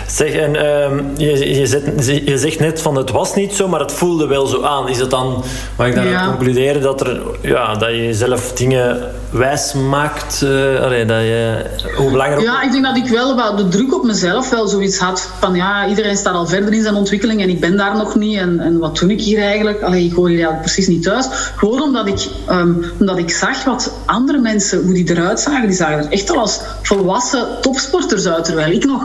Zeg, 0.07 0.33
en 0.33 0.55
uh, 0.55 0.91
je, 1.17 1.59
je, 1.59 1.67
zet, 1.67 2.07
je, 2.25 2.39
zegt 2.39 2.59
net 2.59 2.83
van 2.83 2.97
het 2.97 3.11
was 3.11 3.35
niet 3.35 3.55
zo, 3.55 3.69
maar 3.69 3.81
het 3.81 3.93
voelde 3.93 4.27
wel 4.27 4.47
zo 4.47 4.63
aan. 4.63 4.89
Is 4.89 4.99
het 4.99 5.11
dan, 5.11 5.45
mag 5.77 5.87
ik 5.87 5.95
dan 5.95 6.07
ja. 6.07 6.27
concluderen 6.27 6.83
dat, 6.83 7.01
er, 7.01 7.21
ja, 7.43 7.75
dat 7.75 7.91
je 7.91 8.15
zelf 8.15 8.53
dingen 8.53 9.11
wijs 9.31 9.73
maakt? 9.73 10.41
Uh, 10.45 10.81
allee, 10.81 11.05
dat 11.05 11.21
je, 11.21 11.65
hoe 11.97 12.11
belangrijk... 12.11 12.43
Ja, 12.43 12.63
ik 12.63 12.73
denk 12.73 12.85
dat 12.85 12.97
ik 12.97 13.07
wel 13.07 13.37
wat 13.37 13.59
de 13.59 13.69
druk 13.69 13.95
op 13.95 14.05
mezelf 14.05 14.51
wel 14.51 14.67
zoiets 14.69 14.99
had 14.99 15.31
van 15.39 15.55
ja, 15.55 15.89
iedereen 15.89 16.17
staat 16.17 16.35
al 16.35 16.47
verder 16.47 16.73
in 16.73 16.83
zijn 16.83 16.95
ontwikkeling 16.95 17.43
en 17.43 17.49
ik 17.49 17.61
ben 17.61 17.77
daar 17.77 17.97
nog 17.97 18.17
niet. 18.17 18.39
En, 18.39 18.61
en 18.61 18.79
wat 18.79 18.99
doe 18.99 19.11
ik 19.11 19.21
hier 19.21 19.41
eigenlijk? 19.41 19.83
Allee, 19.83 20.05
ik 20.05 20.13
hoor 20.13 20.29
hier 20.29 20.37
eigenlijk 20.37 20.65
precies 20.65 20.87
niet 20.87 21.03
thuis. 21.03 21.27
Gewoon 21.57 21.83
omdat 21.83 22.07
ik, 22.07 22.27
um, 22.51 22.85
omdat 22.99 23.19
ik 23.19 23.31
zag 23.39 23.65
wat 23.65 23.93
andere 24.05 24.39
mensen, 24.39 24.85
hoe 24.85 24.95
die 24.95 25.11
eruit 25.11 25.41
zagen. 25.41 25.67
Die 25.67 25.77
zagen 25.77 25.99
er 25.99 26.13
echt 26.13 26.31
al 26.31 26.39
als 26.39 26.61
volwassen 26.83 27.47
topsporters 27.61 28.27
uit. 28.27 28.45
Terwijl 28.45 28.73
ik 28.73 28.85
nog 28.85 29.05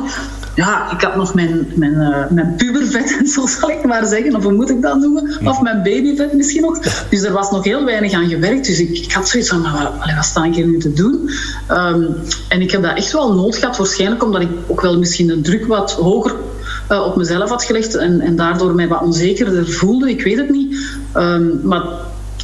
ja, 0.56 0.92
ik 0.92 1.02
had 1.02 1.16
nog 1.16 1.34
mijn, 1.34 1.68
mijn, 1.76 1.94
uh, 1.94 2.30
mijn 2.30 2.56
pubervet, 2.56 3.20
zo 3.34 3.48
zal 3.48 3.70
ik 3.70 3.86
maar 3.86 4.06
zeggen, 4.06 4.36
of 4.36 4.44
hoe 4.44 4.54
moet 4.54 4.70
ik 4.70 4.82
dat 4.82 5.00
noemen? 5.00 5.38
Of 5.44 5.62
mijn 5.62 5.84
babyvet 5.84 6.34
misschien 6.34 6.62
nog. 6.62 6.80
Dus 7.10 7.22
er 7.22 7.32
was 7.32 7.52
nog 7.52 7.64
heel 7.64 7.86
weinig 7.86 8.14
aan 8.14 8.30
gewerkt. 8.30 8.66
Dus 8.66 8.80
ik, 8.80 8.90
ik 8.90 9.12
had 9.12 9.30
zoiets 9.30 9.50
van, 9.50 9.62
maar 9.62 9.74
wat, 9.74 10.14
wat 10.16 10.26
sta 10.26 10.44
ik 10.46 10.56
hier 10.56 10.68
nu 10.68 10.80
te 10.80 10.94
doen? 10.94 11.30
Um, 11.72 12.16
en 12.50 12.62
ik 12.62 12.72
heb 12.72 12.82
dat 12.82 12.98
echt 12.98 13.12
wel 13.12 13.34
nood 13.34 13.56
gehad, 13.56 13.78
waarschijnlijk 13.78 14.24
omdat 14.24 14.42
ik 14.42 14.50
ook 14.68 14.82
wel 14.82 14.98
misschien 14.98 15.28
de 15.28 15.42
druk 15.42 15.66
wat 15.66 15.92
hoger 15.92 16.36
uh, 16.92 17.06
op 17.06 17.16
mezelf 17.16 17.50
had 17.50 17.64
gelegd 17.64 17.96
en, 17.96 18.22
en 18.22 18.36
daardoor 18.36 18.76
mij 18.76 18.88
wat 18.88 19.02
onzekerder 19.02 19.72
voelde. 19.72 20.10
Ik 20.10 20.24
weet 20.24 20.38
het 20.38 20.50
niet. 20.50 20.78
Um, 21.16 21.60
maar 21.64 21.84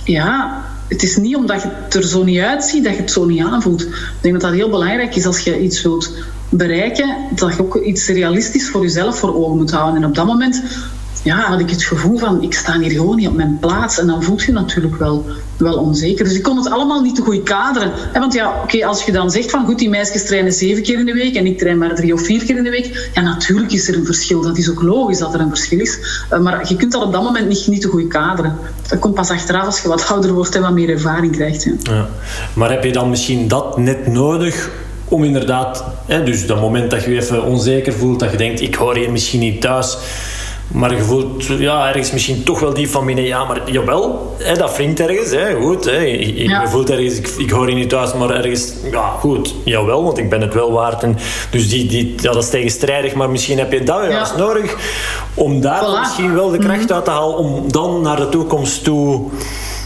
ja, 0.03 0.63
het 0.89 1.03
is 1.03 1.17
niet 1.17 1.35
omdat 1.35 1.61
je 1.61 1.69
het 1.83 1.93
er 1.93 2.03
zo 2.03 2.23
niet 2.23 2.39
uitziet 2.39 2.83
dat 2.83 2.93
je 2.93 3.01
het 3.01 3.11
zo 3.11 3.25
niet 3.25 3.41
aanvoelt. 3.41 3.81
Ik 3.81 4.17
denk 4.21 4.33
dat 4.33 4.43
dat 4.43 4.53
heel 4.59 4.69
belangrijk 4.69 5.15
is 5.15 5.25
als 5.25 5.39
je 5.39 5.59
iets 5.59 5.81
wilt 5.81 6.13
bereiken, 6.49 7.15
dat 7.35 7.55
je 7.55 7.61
ook 7.61 7.75
iets 7.75 8.07
realistisch 8.07 8.69
voor 8.69 8.81
jezelf 8.81 9.19
voor 9.19 9.35
ogen 9.35 9.57
moet 9.57 9.71
houden. 9.71 10.01
En 10.01 10.09
op 10.09 10.15
dat 10.15 10.25
moment 10.25 10.63
ja, 11.23 11.37
had 11.37 11.59
ik 11.59 11.69
het 11.69 11.83
gevoel 11.83 12.17
van, 12.17 12.43
ik 12.43 12.53
sta 12.53 12.79
hier 12.79 12.91
gewoon 12.91 13.15
niet 13.15 13.27
op 13.27 13.35
mijn 13.35 13.57
plaats. 13.59 13.99
En 13.99 14.07
dan 14.07 14.23
voelt 14.23 14.43
je 14.43 14.51
natuurlijk 14.51 14.95
wel, 14.95 15.25
wel 15.57 15.77
onzeker. 15.77 16.23
Dus 16.23 16.33
ik 16.33 16.43
kon 16.43 16.57
het 16.57 16.69
allemaal 16.69 17.01
niet 17.01 17.15
te 17.15 17.21
goed 17.21 17.43
kaderen. 17.43 17.91
Want 18.13 18.33
ja, 18.33 18.61
oké, 18.63 18.85
als 18.85 19.03
je 19.03 19.11
dan 19.11 19.31
zegt 19.31 19.51
van, 19.51 19.65
goed, 19.65 19.79
die 19.79 19.89
meisjes 19.89 20.25
trainen 20.25 20.51
zeven 20.51 20.83
keer 20.83 20.99
in 20.99 21.05
de 21.05 21.13
week 21.13 21.35
en 21.35 21.45
ik 21.45 21.57
train 21.57 21.77
maar 21.77 21.95
drie 21.95 22.13
of 22.13 22.21
vier 22.21 22.45
keer 22.45 22.57
in 22.57 22.63
de 22.63 22.69
week. 22.69 23.09
Ja, 23.13 23.21
natuurlijk 23.21 23.71
is 23.71 23.87
er 23.87 23.95
een 23.95 24.05
verschil. 24.05 24.41
Dat 24.41 24.57
is 24.57 24.69
ook 24.69 24.81
logisch 24.81 25.17
dat 25.17 25.33
er 25.33 25.39
een 25.39 25.49
verschil 25.49 25.79
is. 25.79 25.99
Eh, 26.29 26.39
maar 26.39 26.65
je 26.67 26.75
kunt 26.75 26.91
dat 26.91 27.03
op 27.03 27.13
dat 27.13 27.23
moment 27.23 27.47
niet, 27.47 27.67
niet 27.67 27.81
te 27.81 27.87
goed 27.87 28.07
kaderen. 28.07 28.57
Dat 28.87 28.99
komt 28.99 29.15
pas 29.15 29.29
achteraf 29.29 29.65
als 29.65 29.81
je 29.81 29.87
wat 29.87 30.07
ouder 30.07 30.33
wordt 30.33 30.55
en 30.55 30.61
wat 30.61 30.73
meer 30.73 30.89
ervaring 30.89 31.31
krijgt. 31.31 31.63
Ja. 31.63 31.71
ja. 31.83 32.09
Maar 32.53 32.69
heb 32.69 32.83
je 32.83 32.91
dan 32.91 33.09
misschien 33.09 33.47
dat 33.47 33.77
net 33.77 34.07
nodig 34.07 34.69
om 35.09 35.23
inderdaad, 35.23 35.83
hè, 36.05 36.23
dus 36.23 36.47
dat 36.47 36.61
moment 36.61 36.91
dat 36.91 37.03
je 37.03 37.11
je 37.11 37.21
even 37.21 37.43
onzeker 37.43 37.93
voelt, 37.93 38.19
dat 38.19 38.31
je 38.31 38.37
denkt, 38.37 38.61
ik 38.61 38.75
hoor 38.75 38.95
hier 38.95 39.11
misschien 39.11 39.39
niet 39.39 39.61
thuis, 39.61 39.97
Maar 40.71 40.95
je 40.95 41.03
voelt 41.03 41.45
ja, 41.45 41.87
ergens 41.87 42.11
misschien 42.11 42.43
toch 42.43 42.59
wel 42.59 42.73
die 42.73 42.89
van 42.89 43.05
binnen, 43.05 43.23
ja, 43.23 43.43
maar 43.43 43.71
jawel, 43.71 44.35
hè, 44.37 44.53
dat 44.53 44.75
wringt 44.75 44.99
ergens, 44.99 45.31
hè, 45.31 45.61
goed. 45.61 45.85
Hè, 45.85 45.97
je, 45.97 46.61
voelt 46.65 46.89
ergens, 46.89 47.17
ik, 47.17 47.27
ik 47.37 47.49
hoor 47.49 47.69
je 47.69 47.75
niet 47.75 47.89
thuis, 47.89 48.13
maar 48.13 48.29
ergens, 48.29 48.73
ja, 48.91 49.09
goed, 49.19 49.55
jawel, 49.65 50.03
want 50.03 50.17
ik 50.17 50.29
ben 50.29 50.41
het 50.41 50.53
wel 50.53 50.71
waard. 50.71 51.03
En 51.03 51.17
dus 51.51 51.69
die, 51.69 51.87
die, 51.87 52.15
ja, 52.17 52.31
dat 52.31 52.43
is 52.43 52.49
tegenstrijdig, 52.49 53.13
maar 53.13 53.29
misschien 53.29 53.57
heb 53.57 53.71
je 53.71 53.83
dat 53.83 54.05
juist 54.09 54.37
nodig 54.37 54.75
om 55.33 55.61
daar 55.61 55.99
misschien 55.99 56.33
wel 56.33 56.49
de 56.49 56.57
kracht 56.57 56.83
mhm. 56.83 56.93
uit 56.93 57.05
te 57.05 57.11
halen 57.11 57.37
om 57.37 57.71
dan 57.71 58.01
naar 58.01 58.17
de 58.17 58.29
toekomst 58.29 58.83
toe 58.83 59.29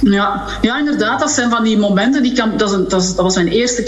ja, 0.04 0.44
ja, 0.62 0.78
inderdaad. 0.78 1.20
Dat 1.20 1.32
zijn 1.32 1.50
van 1.50 1.64
die 1.64 1.78
momenten. 1.78 2.24
Die 2.24 2.34
dat, 2.34 2.60
dat, 2.60 2.90
dat, 2.90 3.14
was 3.16 3.36
mijn 3.36 3.48
eerste, 3.48 3.84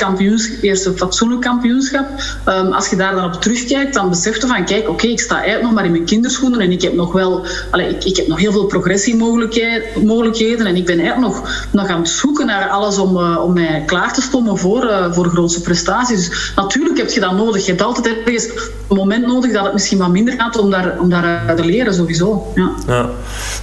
eerste 0.61 0.93
fatsoenlijk 0.95 1.41
kampioenschap. 1.41 2.05
Um, 2.47 2.73
als 2.73 2.89
je 2.89 2.95
daar 2.95 3.15
dan 3.15 3.23
op 3.23 3.41
terugkijkt, 3.41 3.93
dan 3.93 4.09
besef 4.09 4.41
je 4.41 4.47
van... 4.47 4.65
Kijk, 4.65 4.89
oké, 4.89 5.07
ik 5.07 5.19
sta 5.19 5.35
eigenlijk 5.35 5.63
nog 5.63 5.73
maar 5.73 5.85
in 5.85 5.91
mijn 5.91 6.05
kinderschoenen. 6.05 6.59
En 6.59 6.71
ik 6.71 6.81
heb 6.81 6.93
nog 6.93 7.11
wel... 7.11 7.45
Allez, 7.71 7.93
ik, 7.93 8.03
ik 8.03 8.15
heb 8.15 8.27
nog 8.27 8.39
heel 8.39 8.51
veel 8.51 8.65
progressiemogelijkheden. 8.65 10.65
En 10.65 10.75
ik 10.75 10.85
ben 10.85 10.99
eigenlijk 10.99 11.33
nog, 11.33 11.67
nog 11.71 11.87
aan 11.87 11.99
het 11.99 12.09
zoeken 12.09 12.45
naar 12.45 12.69
alles 12.69 12.97
om, 12.97 13.17
uh, 13.17 13.43
om 13.43 13.53
mij 13.53 13.83
klaar 13.85 14.13
te 14.13 14.21
stommen 14.21 14.57
voor, 14.57 14.83
uh, 14.83 15.13
voor 15.13 15.25
grootste 15.25 15.61
prestaties. 15.61 16.29
Dus 16.29 16.51
natuurlijk 16.55 16.97
heb 16.97 17.09
je 17.09 17.19
dat 17.19 17.33
nodig. 17.33 17.65
Je 17.65 17.71
hebt 17.71 17.83
altijd 17.83 18.17
ergens 18.25 18.49
een 18.87 18.95
moment 18.95 19.25
nodig 19.25 19.51
dat 19.51 19.63
het 19.63 19.73
misschien 19.73 19.97
wat 19.97 20.09
minder 20.09 20.33
gaat 20.37 20.57
om 20.57 20.71
daar, 20.71 20.99
om 20.99 21.09
daar 21.09 21.55
te 21.55 21.65
leren, 21.65 21.93
sowieso. 21.93 22.51
Ja. 22.55 22.71
ja. 22.87 23.09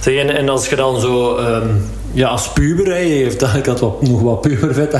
Zeg, 0.01 0.15
en, 0.15 0.29
en 0.29 0.49
als 0.49 0.69
je 0.69 0.75
dan 0.75 0.99
zo... 0.99 1.37
Um 1.37 2.01
ja, 2.13 2.27
als 2.27 2.51
puber, 2.51 2.85
hè, 2.85 2.97
je 2.97 3.13
heeft 3.13 3.41
ik 3.41 3.65
had 3.65 4.01
nog 4.01 4.21
wat 4.21 4.41
pubervet. 4.41 4.93
Uh, 4.93 4.99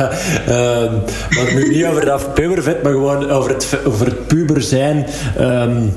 maar 1.29 1.53
nu 1.53 1.69
niet 1.69 1.85
over 1.85 2.05
dat 2.05 2.33
pubervet, 2.33 2.83
maar 2.83 2.91
gewoon 2.91 3.29
over 3.29 3.51
het, 3.51 3.77
over 3.85 4.05
het 4.05 4.27
puber 4.27 4.61
zijn. 4.61 5.07
Ehm, 5.37 5.87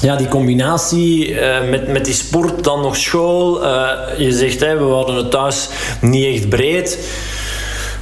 ja, 0.00 0.16
die 0.16 0.28
combinatie 0.28 1.28
uh, 1.28 1.68
met, 1.70 1.88
met 1.88 2.04
die 2.04 2.14
sport, 2.14 2.64
dan 2.64 2.80
nog 2.80 2.96
school. 2.96 3.64
Uh, 3.64 3.90
je 4.18 4.32
zegt, 4.32 4.60
we 4.60 4.78
hadden 4.78 5.16
het 5.16 5.30
thuis 5.30 5.68
niet 6.00 6.34
echt 6.34 6.48
breed. 6.48 6.98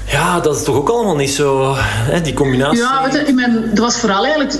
Ja, 0.07 0.41
dat 0.41 0.57
is 0.57 0.63
toch 0.63 0.77
ook 0.77 0.89
allemaal 0.89 1.17
niet 1.17 1.31
zo, 1.31 1.75
hè, 1.79 2.21
die 2.21 2.35
combinatie. 2.35 2.79
Ja, 2.79 3.11
weet 3.13 3.29
ik 3.29 3.37
dat 3.69 3.79
was 3.79 3.97
vooral 3.97 4.25
eigenlijk... 4.25 4.59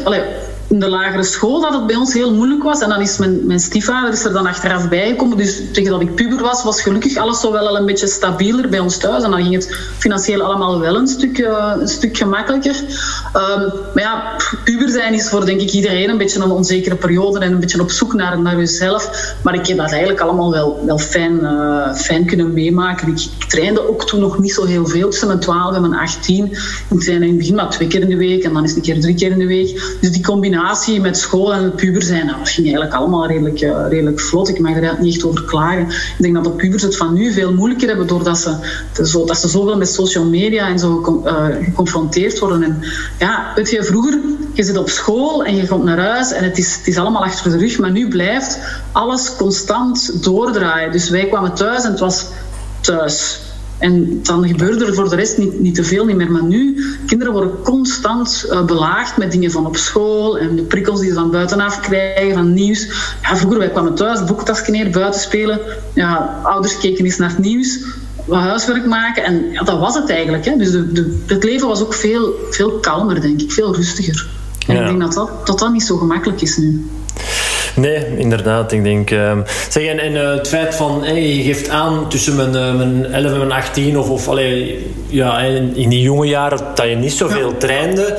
in 0.69 0.79
de 0.79 0.89
lagere 0.89 1.23
school 1.23 1.61
dat 1.61 1.73
het 1.73 1.87
bij 1.87 1.97
ons 1.97 2.13
heel 2.13 2.35
moeilijk 2.35 2.63
was. 2.63 2.81
En 2.81 2.89
dan 2.89 3.01
is 3.01 3.19
mijn, 3.19 3.47
mijn 3.47 3.61
stiefvader 3.61 4.13
is 4.13 4.25
er 4.25 4.33
dan 4.33 4.47
achteraf 4.47 4.89
bijgekomen. 4.89 5.37
Dus 5.37 5.63
tegen 5.73 5.91
dat 5.91 6.01
ik 6.01 6.15
puber 6.15 6.43
was, 6.43 6.63
was 6.63 6.83
gelukkig 6.83 7.17
alles 7.17 7.41
zo 7.41 7.53
wel 7.53 7.69
al 7.69 7.77
een 7.77 7.87
beetje 7.87 8.07
stabieler 8.07 8.69
bij 8.69 8.79
ons 8.79 8.97
thuis. 8.97 9.23
En 9.23 9.31
dan 9.31 9.43
ging 9.43 9.55
het 9.55 9.77
financieel 9.99 10.43
allemaal 10.43 10.81
wel 10.81 10.97
een 10.97 11.07
stuk, 11.07 11.39
uh, 11.39 11.73
een 11.81 11.89
stuk 11.89 12.17
gemakkelijker. 12.17 12.75
Um, 12.77 13.73
maar 13.95 14.03
ja, 14.03 14.37
puber 14.65 14.89
zijn 14.89 15.15
is 15.15 15.29
voor 15.29 15.47
denk 15.47 15.61
ik 15.61 15.71
iedereen 15.71 16.11
een 16.11 16.19
beetje 16.19 16.41
een 16.41 16.51
onzekere 16.51 16.97
periode 16.97 17.39
en 17.39 17.53
een 17.53 17.61
beetje 17.61 17.81
op 17.81 17.91
zoek 17.91 18.15
naar, 18.15 18.41
naar 18.41 18.57
jezelf. 18.57 19.35
Maar 19.43 19.55
ik 19.55 19.67
heb 19.67 19.77
dat 19.77 19.91
eigenlijk 19.91 20.21
allemaal 20.21 20.51
wel, 20.51 20.83
wel 20.87 20.99
fijn, 20.99 21.39
uh, 21.43 21.95
fijn 21.95 22.27
kunnen 22.27 22.53
meemaken. 22.53 23.09
Ik, 23.09 23.21
ik, 23.39 23.45
trainde 23.49 23.89
ook 23.89 24.07
toen 24.07 24.21
nog 24.21 24.39
niet 24.39 24.53
zo 24.53 24.65
heel 24.65 24.87
veel, 24.87 25.09
tussen 25.09 25.29
mijn 25.29 25.41
12 25.41 25.75
en 25.75 25.81
mijn 25.81 25.95
18. 25.95 26.45
Ik 26.91 27.01
trainde 27.01 27.25
in 27.25 27.31
het 27.31 27.39
begin 27.39 27.55
maar 27.55 27.71
twee 27.71 27.89
keer 27.89 28.01
in 28.01 28.09
de 28.09 28.17
week 28.17 28.45
en 28.45 28.53
dan 28.53 28.65
is 28.65 28.75
het 28.75 28.79
een 28.79 28.85
keer 28.85 29.01
drie 29.01 29.15
keer 29.15 29.31
in 29.31 29.39
de 29.39 29.47
week. 29.47 29.97
Dus 30.01 30.11
die 30.11 30.23
combinatie 30.23 30.58
met 31.01 31.19
school 31.19 31.55
en 31.55 31.63
het 31.63 31.77
puber 31.77 32.03
zijn, 32.03 32.29
ging 32.29 32.67
eigenlijk 32.67 32.93
allemaal 32.95 33.27
redelijk, 33.27 33.61
uh, 33.61 33.89
redelijk 33.89 34.21
vlot. 34.21 34.49
Ik 34.49 34.59
mag 34.59 34.77
er 34.77 34.97
niet 35.01 35.15
echt 35.15 35.25
over 35.25 35.45
klagen. 35.45 35.87
Ik 35.89 36.17
denk 36.19 36.35
dat 36.35 36.45
de 36.45 36.51
pubers 36.51 36.83
het 36.83 36.97
van 36.97 37.15
nu 37.15 37.33
veel 37.33 37.53
moeilijker 37.53 37.89
hebben 37.89 38.07
doordat 38.07 38.39
ze, 38.39 38.57
zo, 39.03 39.25
dat 39.25 39.39
ze 39.39 39.49
zoveel 39.49 39.77
met 39.77 39.89
social 39.89 40.25
media 40.25 40.69
en 40.69 40.79
zo 40.79 41.23
uh, 41.25 41.47
geconfronteerd 41.65 42.39
worden. 42.39 42.63
En 42.63 42.79
ja, 43.19 43.53
weet 43.55 43.71
je, 43.71 43.85
vroeger, 43.85 44.19
je 44.53 44.63
zit 44.63 44.77
op 44.77 44.89
school 44.89 45.45
en 45.45 45.57
je 45.57 45.67
komt 45.67 45.85
naar 45.85 45.99
huis 45.99 46.33
en 46.33 46.45
het 46.45 46.59
is, 46.59 46.77
het 46.77 46.87
is 46.87 46.97
allemaal 46.97 47.25
achter 47.25 47.51
de 47.51 47.59
rug, 47.59 47.79
maar 47.79 47.91
nu 47.91 48.09
blijft 48.09 48.59
alles 48.93 49.37
constant 49.37 50.25
doordraaien. 50.25 50.93
Dus 50.93 51.11
wij 51.11 51.27
kwamen 51.27 51.55
thuis 51.55 51.85
en 51.85 51.91
het 51.91 52.01
was 52.01 52.27
thuis. 52.81 53.41
En 53.79 54.21
dan 54.23 54.49
gebeurde 54.49 54.87
er 54.87 54.95
voor 54.95 55.09
de 55.09 55.17
rest 55.17 55.39
niet, 55.39 55.61
niet 55.61 55.75
te 55.75 55.85
veel 55.85 56.05
niet 56.05 56.17
meer. 56.17 56.31
Maar 56.31 56.45
nu, 56.45 56.87
kinderen 57.07 57.33
worden 57.33 57.63
constant 57.63 58.47
uh, 58.51 58.65
belaagd 58.65 59.17
met 59.17 59.33
dingen 59.33 59.51
van 59.51 59.67
op 59.67 59.77
school 59.77 60.39
en 60.39 60.57
de 60.57 60.63
prikkels 60.63 61.01
die 61.01 61.09
ze 61.09 61.15
van 61.15 61.31
buitenaf 61.31 61.81
krijgen, 61.81 62.35
van 62.35 62.55
nieuws. 62.55 62.87
Ja, 63.23 63.37
vroeger, 63.37 63.59
wij 63.59 63.71
kwamen 63.71 63.95
thuis, 63.95 64.25
boektasje 64.25 64.71
neer, 64.71 64.91
buiten 64.91 65.21
spelen. 65.21 65.61
Ja, 65.95 66.41
ouders 66.43 66.79
keken 66.79 67.05
eens 67.05 67.17
naar 67.17 67.31
het 67.31 67.39
nieuws, 67.39 67.79
wat 68.25 68.41
huiswerk 68.41 68.87
maken. 68.87 69.25
En 69.25 69.51
ja, 69.53 69.63
dat 69.63 69.79
was 69.79 69.95
het 69.95 70.11
eigenlijk. 70.11 70.45
Hè. 70.45 70.57
Dus 70.57 70.71
de, 70.71 70.93
de, 70.93 71.23
het 71.27 71.45
leven 71.45 71.69
was 71.69 71.83
ook 71.83 71.95
veel, 71.95 72.35
veel 72.51 72.71
kalmer, 72.71 73.21
denk 73.21 73.41
ik. 73.41 73.53
Veel 73.53 73.75
rustiger. 73.75 74.29
En 74.67 74.77
ik 74.77 74.87
denk 74.87 75.01
dat 75.01 75.13
dat, 75.13 75.47
dat 75.47 75.59
dat 75.59 75.73
niet 75.73 75.83
zo 75.83 75.97
gemakkelijk 75.97 76.41
is 76.43 76.57
nu. 76.57 76.87
Nee, 77.79 78.05
inderdaad. 78.17 78.73
Ik 78.73 78.83
denk, 78.83 79.11
uh, 79.11 79.39
zeg, 79.69 79.85
en, 79.85 79.99
en 79.99 80.13
uh, 80.13 80.35
het 80.35 80.49
feit 80.49 80.75
van, 80.75 81.05
hey, 81.05 81.37
je 81.37 81.43
geeft 81.43 81.69
aan 81.69 82.09
tussen 82.09 82.37
mijn, 82.37 82.55
uh, 82.55 82.75
mijn 82.77 83.05
11 83.05 83.33
en 83.33 83.39
mijn 83.39 83.53
18, 83.53 83.99
of, 83.99 84.11
of 84.11 84.29
allee, 84.29 84.87
ja, 85.07 85.41
in, 85.41 85.77
in 85.77 85.89
die 85.89 86.03
jonge 86.03 86.27
jaren 86.27 86.59
dat 86.75 86.89
je 86.89 86.95
niet 86.95 87.13
zoveel 87.13 87.49
ja. 87.49 87.57
trainde. 87.59 88.19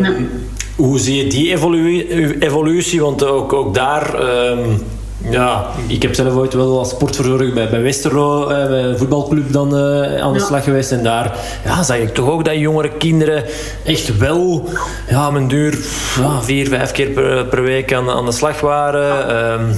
Nee. 0.00 0.28
Hoe 0.76 0.98
zie 0.98 1.16
je 1.16 1.26
die 1.26 1.50
evolu 1.50 2.06
evolutie? 2.38 3.00
Want 3.00 3.24
ook, 3.24 3.52
ook 3.52 3.74
daar. 3.74 4.14
Um, 4.50 4.82
ja, 5.30 5.66
ik 5.86 6.02
heb 6.02 6.14
zelf 6.14 6.34
ooit 6.34 6.54
wel 6.54 6.78
als 6.78 6.90
sportverzorger 6.90 7.52
bij, 7.52 7.70
bij 7.70 7.82
Westerlo, 7.82 8.48
eh, 8.48 8.68
bij 8.68 8.82
een 8.84 8.98
voetbalclub, 8.98 9.52
dan 9.52 9.76
uh, 9.76 10.20
aan 10.20 10.32
de 10.32 10.40
slag 10.40 10.64
geweest. 10.64 10.92
En 10.92 11.02
daar 11.02 11.38
ja, 11.64 11.82
zag 11.82 11.96
ik 11.96 12.14
toch 12.14 12.28
ook 12.28 12.44
dat 12.44 12.58
jongere 12.58 12.90
kinderen 12.90 13.44
echt 13.84 14.16
wel, 14.16 14.68
ja, 15.08 15.30
mijn 15.30 15.48
duur, 15.48 15.78
ja, 16.20 16.42
vier, 16.42 16.68
vijf 16.68 16.92
keer 16.92 17.08
per, 17.08 17.46
per 17.46 17.62
week 17.62 17.92
aan, 17.92 18.10
aan 18.10 18.24
de 18.24 18.32
slag 18.32 18.60
waren. 18.60 19.30
Uh, 19.60 19.74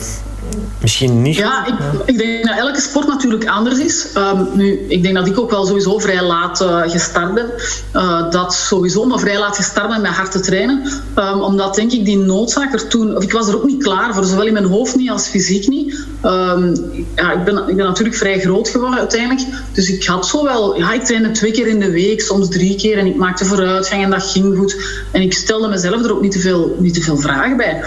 misschien 0.81 1.23
niet. 1.23 1.37
Ja, 1.37 1.67
ik, 1.67 1.75
ik, 2.05 2.19
denk 2.19 2.47
dat 2.47 2.59
elke 2.59 2.81
sport 2.81 3.07
natuurlijk 3.07 3.47
anders 3.47 3.79
is. 3.79 4.07
Um, 4.17 4.49
nu, 4.53 4.85
ik 4.89 5.03
denk 5.03 5.15
dat 5.15 5.27
ik 5.27 5.39
ook 5.39 5.51
wel 5.51 5.67
sowieso 5.67 5.99
vrij 5.99 6.23
laat 6.23 6.61
uh, 6.61 6.83
gestart 6.87 7.35
ben. 7.35 7.51
Uh, 7.95 8.31
dat 8.31 8.55
sowieso, 8.55 9.05
maar 9.05 9.19
vrij 9.19 9.39
laat 9.39 9.57
gestart 9.57 9.89
ben 9.89 10.01
met 10.01 10.11
hard 10.11 10.31
te 10.31 10.41
trainen. 10.41 10.83
Um, 11.17 11.41
omdat 11.41 11.75
denk 11.75 11.93
ik 11.93 12.05
die 12.05 12.19
noodzaak 12.19 12.73
er 12.73 12.87
toen... 12.87 13.17
Of 13.17 13.23
ik 13.23 13.33
was 13.33 13.49
er 13.49 13.57
ook 13.57 13.65
niet 13.65 13.83
klaar 13.83 14.15
voor, 14.15 14.25
zowel 14.25 14.47
in 14.47 14.53
mijn 14.53 14.65
hoofd 14.65 14.97
niet 14.97 15.11
als 15.11 15.29
fysiek 15.29 15.69
niet. 15.69 16.07
Um, 16.25 16.75
ja, 17.15 17.33
ik, 17.33 17.45
ben, 17.45 17.69
ik 17.69 17.77
ben 17.77 17.87
natuurlijk 17.87 18.17
vrij 18.17 18.41
groot 18.41 18.69
geworden 18.69 18.99
uiteindelijk. 18.99 19.49
Dus 19.73 19.91
ik 19.91 20.05
had 20.05 20.27
zo 20.27 20.45
wel... 20.45 20.79
Ja, 20.79 20.93
ik 20.93 21.05
trainde 21.05 21.31
twee 21.31 21.53
keer 21.53 21.67
in 21.67 21.81
de 21.81 21.91
week, 21.91 22.21
soms 22.21 22.49
drie 22.49 22.77
keer. 22.77 22.99
En 22.99 23.07
ik 23.07 23.17
maakte 23.17 23.45
vooruitgang 23.45 24.03
en 24.03 24.11
dat 24.11 24.23
ging 24.23 24.59
goed. 24.59 24.77
En 25.11 25.23
ik 25.23 25.33
stelde 25.33 25.69
mezelf 25.69 26.05
er 26.05 26.13
ook 26.13 26.23
niet 26.23 26.33
te 26.33 26.41
veel, 26.41 26.77
niet 26.79 26.95
te 26.95 27.03
veel 27.03 27.17
vragen 27.17 27.57
bij 27.57 27.83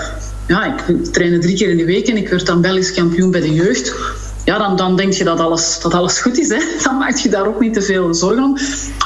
ja, 0.47 0.65
ik 0.65 1.05
trainde 1.11 1.37
drie 1.37 1.55
keer 1.55 1.69
in 1.69 1.77
de 1.77 1.85
week 1.85 2.07
en 2.07 2.17
ik 2.17 2.29
werd 2.29 2.45
dan 2.45 2.61
Belgisch 2.61 2.93
kampioen 2.93 3.31
bij 3.31 3.41
de 3.41 3.53
jeugd 3.53 3.93
ja, 4.47 4.57
dan, 4.57 4.75
dan 4.75 4.95
denk 4.95 5.13
je 5.13 5.23
dat 5.23 5.39
alles, 5.39 5.79
dat 5.81 5.93
alles 5.93 6.19
goed 6.19 6.37
is. 6.37 6.49
Hè? 6.49 6.57
Dan 6.83 6.97
maak 6.97 7.17
je 7.17 7.29
daar 7.29 7.47
ook 7.47 7.59
niet 7.59 7.73
te 7.73 7.81
veel 7.81 8.13
zorgen 8.13 8.43
om. 8.43 8.57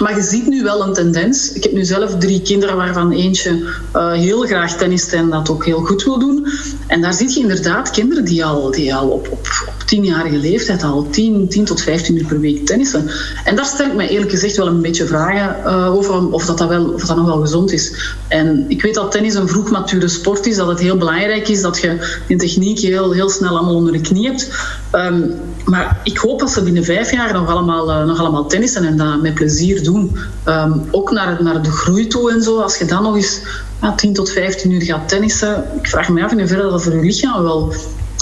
Maar 0.01 0.15
je 0.15 0.21
ziet 0.21 0.47
nu 0.47 0.63
wel 0.63 0.88
een 0.88 0.93
tendens. 0.93 1.51
Ik 1.51 1.63
heb 1.63 1.71
nu 1.71 1.84
zelf 1.84 2.17
drie 2.17 2.41
kinderen 2.41 2.75
waarvan 2.75 3.12
eentje 3.12 3.51
uh, 3.95 4.12
heel 4.12 4.41
graag 4.41 4.77
tennist 4.77 5.13
en 5.13 5.30
dat 5.30 5.49
ook 5.49 5.65
heel 5.65 5.80
goed 5.80 6.04
wil 6.04 6.19
doen. 6.19 6.47
En 6.88 7.01
daar 7.01 7.13
zie 7.13 7.30
je 7.30 7.39
inderdaad 7.39 7.89
kinderen 7.89 8.25
die 8.25 8.45
al, 8.45 8.71
die 8.71 8.95
al 8.95 9.08
op, 9.08 9.27
op 9.32 9.47
tienjarige 9.91 10.38
leeftijd 10.38 10.84
al 10.84 11.08
10, 11.10 11.47
10 11.49 11.65
tot 11.65 11.82
15 11.82 12.17
uur 12.17 12.25
per 12.25 12.39
week 12.39 12.65
tennissen. 12.65 13.10
En 13.43 13.56
daar 13.56 13.65
stel 13.65 13.86
ik 13.86 13.95
me 13.95 14.08
eerlijk 14.08 14.32
gezegd 14.32 14.58
wel 14.58 14.67
een 14.67 14.82
beetje 14.82 15.06
vragen 15.06 15.56
uh, 15.65 15.95
over 15.95 16.32
of 16.32 16.45
dat, 16.45 16.58
dat, 16.58 16.67
wel, 16.67 16.89
of 16.89 17.06
dat 17.06 17.17
nog 17.17 17.25
wel 17.25 17.39
gezond 17.39 17.71
is. 17.71 17.93
En 18.27 18.65
ik 18.67 18.82
weet 18.82 18.93
dat 18.93 19.12
tennis 19.12 19.34
een 19.34 19.47
vroeg 19.47 19.71
mature 19.71 20.08
sport 20.08 20.45
is, 20.45 20.56
dat 20.56 20.67
het 20.67 20.80
heel 20.80 20.97
belangrijk 20.97 21.47
is 21.47 21.62
dat 21.62 21.80
je 21.80 22.19
die 22.27 22.38
techniek 22.38 22.80
heel, 22.80 23.12
heel 23.12 23.30
snel 23.30 23.58
allemaal 23.58 23.75
onder 23.75 23.93
de 23.93 24.01
knie 24.01 24.27
hebt. 24.27 24.51
Um, 24.91 25.34
maar 25.65 25.99
ik 26.04 26.17
hoop 26.17 26.39
dat 26.39 26.49
ze 26.49 26.63
binnen 26.63 26.84
vijf 26.84 27.12
jaar 27.12 27.34
nog 27.34 27.49
allemaal, 27.49 27.89
uh, 27.89 28.06
nog 28.06 28.19
allemaal 28.19 28.47
tennissen 28.47 28.86
en 28.86 28.97
dat 28.97 29.21
met 29.21 29.34
plezier 29.34 29.84
doen. 29.84 30.17
Um, 30.47 30.88
ook 30.91 31.12
naar, 31.12 31.43
naar 31.43 31.63
de 31.63 31.71
groei 31.71 32.08
toe 32.08 32.32
en 32.32 32.41
zo. 32.41 32.60
Als 32.60 32.77
je 32.77 32.86
dan 32.86 33.04
nog 33.04 33.15
eens 33.15 33.41
ja, 33.82 33.95
10 33.95 34.13
tot 34.13 34.30
15 34.32 34.71
uur 34.71 34.82
gaat 34.82 35.10
tennissen. 35.10 35.63
Ik 35.82 35.88
vraag 35.88 36.10
me 36.10 36.23
af 36.23 36.32
in 36.32 36.39
hoeverre 36.39 36.69
dat 36.69 36.84
voor 36.84 36.93
je 36.93 37.01
lichaam 37.01 37.43
wel, 37.43 37.73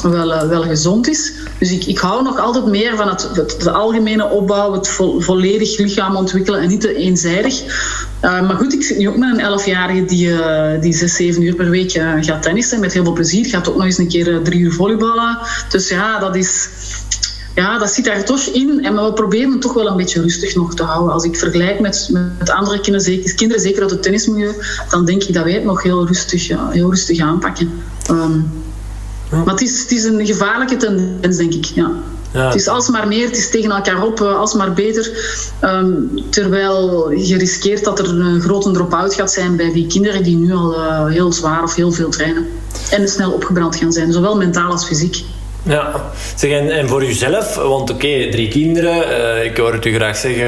wel, 0.02 0.34
uh, 0.34 0.42
wel 0.42 0.64
gezond 0.64 1.08
is. 1.08 1.34
Dus 1.60 1.72
ik, 1.72 1.86
ik 1.86 1.98
hou 1.98 2.24
nog 2.24 2.40
altijd 2.40 2.66
meer 2.66 2.96
van 2.96 3.08
het, 3.08 3.30
het 3.34 3.62
de 3.62 3.72
algemene 3.72 4.30
opbouw, 4.30 4.74
het 4.74 4.88
vo, 4.88 5.20
volledig 5.20 5.78
lichaam 5.78 6.16
ontwikkelen 6.16 6.62
en 6.62 6.68
niet 6.68 6.82
te 6.82 6.96
eenzijdig. 6.96 7.62
Uh, 8.22 8.48
maar 8.48 8.56
goed, 8.56 8.74
ik 8.74 8.84
zit 8.84 8.98
nu 8.98 9.10
ook 9.10 9.18
met 9.18 9.38
een 9.38 9.60
11-jarige 9.60 10.06
die, 10.06 10.28
uh, 10.28 10.82
die 10.82 10.94
6, 10.94 11.16
7 11.16 11.42
uur 11.42 11.56
per 11.56 11.70
week 11.70 11.92
gaat 12.22 12.42
tennissen 12.42 12.80
met 12.80 12.94
heel 12.94 13.04
veel 13.04 13.14
plezier. 13.14 13.46
Gaat 13.46 13.70
ook 13.70 13.76
nog 13.76 13.86
eens 13.86 13.98
een 13.98 14.08
keer 14.08 14.42
drie 14.44 14.60
uur 14.60 14.74
volleyballen. 14.74 15.38
Dus 15.70 15.90
ja, 15.90 16.20
dat 16.20 16.36
is 16.36 16.70
ja, 17.60 17.78
dat 17.78 17.90
zit 17.90 18.06
daar 18.06 18.26
toch 18.26 18.42
in. 18.42 18.86
En 18.86 18.96
we 18.96 19.14
proberen 19.14 19.52
het 19.52 19.62
toch 19.62 19.74
wel 19.74 19.88
een 19.88 19.98
beetje 19.98 20.22
rustig 20.22 20.56
nog 20.56 20.76
te 20.76 20.84
houden. 20.84 21.14
Als 21.14 21.24
ik 21.24 21.36
vergelijk 21.36 21.80
met, 21.80 22.10
met 22.40 22.50
andere 22.50 22.80
kinderen, 22.80 23.02
zeker, 23.02 23.36
kinderen, 23.36 23.64
zeker 23.64 23.82
uit 23.82 23.92
het 23.92 24.04
tennismilieu, 24.04 24.54
dan 24.90 25.06
denk 25.06 25.24
ik 25.24 25.34
dat 25.34 25.44
wij 25.44 25.54
het 25.54 25.64
nog 25.64 25.84
heel 25.84 26.08
rustig, 26.08 26.48
heel 26.48 26.90
rustig 26.90 27.20
aanpakken. 27.20 27.72
Um, 28.12 28.52
maar 29.30 29.46
het 29.46 29.62
is, 29.62 29.82
het 29.82 29.92
is 29.92 30.04
een 30.04 30.26
gevaarlijke 30.26 30.78
tendens, 30.78 31.38
denk 31.38 31.54
ik. 31.54 31.66
Ja. 31.66 31.92
Ja. 32.34 32.46
Het 32.46 32.56
is 32.56 32.68
alsmaar 32.68 33.08
meer, 33.08 33.26
het 33.26 33.38
is 33.38 33.50
tegen 33.50 33.72
elkaar 33.72 34.04
op, 34.04 34.22
uh, 34.22 34.38
alsmaar 34.38 34.74
beter. 34.74 35.12
Um, 35.64 36.12
terwijl 36.30 37.12
je 37.12 37.38
riskeert 37.38 37.84
dat 37.84 38.00
er 38.00 38.20
een 38.20 38.42
grote 38.42 38.72
drop-out 38.72 39.14
gaat 39.14 39.32
zijn 39.32 39.56
bij 39.56 39.72
die 39.74 39.88
kinderen 39.88 40.24
die 40.24 40.38
nu 40.38 40.54
al 40.54 40.74
uh, 40.74 41.06
heel 41.06 41.34
zwaar 41.34 41.64
of 41.64 41.76
heel 41.76 41.92
veel 41.92 42.10
trainen. 42.10 42.48
En 42.90 43.08
snel 43.08 43.32
opgebrand 43.32 43.76
gaan 43.76 43.92
zijn, 43.92 44.12
zowel 44.12 44.38
mentaal 44.38 44.72
als 44.72 44.86
fysiek. 44.86 45.24
Ja, 45.64 45.92
zeg, 46.36 46.52
en, 46.52 46.72
en 46.72 46.88
voor 46.88 47.06
jezelf, 47.06 47.56
want 47.56 47.90
oké, 47.90 48.30
drie 48.30 48.48
kinderen, 48.48 48.96
uh, 49.10 49.44
ik 49.44 49.58
hoor 49.58 49.74
het 49.74 49.86
u 49.86 49.94
graag 49.94 50.18
zeggen, 50.18 50.48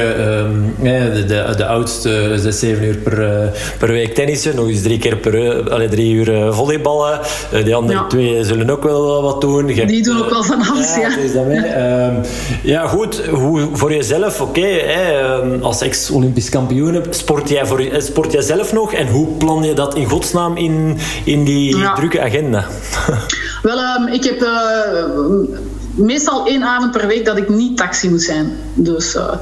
uh, 0.80 1.14
de, 1.14 1.26
de, 1.26 1.54
de 1.58 1.66
oudste 1.66 2.34
zes, 2.36 2.60
zeven 2.60 2.84
uur 2.84 2.96
per, 2.96 3.20
uh, 3.20 3.50
per 3.78 3.88
week 3.88 4.16
tennissen, 4.16 4.56
nog 4.56 4.68
eens 4.68 4.82
drie 4.82 4.98
keer 4.98 5.18
per 5.18 5.36
uur, 5.36 5.72
allee, 5.72 5.90
drie 5.90 6.14
uur 6.14 6.54
volleyballen. 6.54 7.20
die 7.64 7.76
andere 7.76 8.00
ja. 8.00 8.08
twee 8.08 8.44
zullen 8.44 8.70
ook 8.70 8.84
wel 8.84 9.22
wat 9.22 9.42
doen. 9.42 9.76
Je 9.76 9.86
die 9.86 10.04
doen 10.04 10.24
ook 10.24 10.30
wel 10.30 10.44
van 10.44 10.68
alles, 10.68 10.96
ja. 10.96 11.10
Ja, 11.34 11.64
ehm, 11.64 12.16
ja 12.64 12.88
goed, 12.88 13.26
hoe, 13.26 13.70
voor 13.74 13.94
jezelf, 13.94 14.42
oké, 14.42 14.60
okay, 14.60 15.60
als 15.62 15.82
ex-Olympisch 15.82 16.50
kampioen, 16.50 17.04
sport 17.10 17.50
jij, 17.50 17.66
voor, 17.66 17.84
sport 17.98 18.32
jij 18.32 18.42
zelf 18.42 18.74
nog 18.74 18.94
en 18.94 19.08
hoe 19.08 19.28
plan 19.28 19.64
je 19.64 19.74
dat 19.74 19.96
in 19.96 20.06
godsnaam 20.06 20.58
in, 20.58 20.98
in 21.24 21.44
die 21.44 21.76
drukke 21.96 22.22
agenda? 22.22 22.66
Wel, 23.62 23.78
um, 23.78 24.08
ik 24.08 24.24
heb 24.24 24.46
meestal 25.96 26.48
één 26.48 26.64
avond 26.64 26.92
per 26.92 27.08
week 27.08 27.26
dat 27.26 27.38
ik 27.38 27.50
niet 27.50 27.78
taxi 27.78 28.10
moet 28.10 28.22
zijn. 28.22 28.58
Dus, 28.74 29.16
uh, 29.16 29.34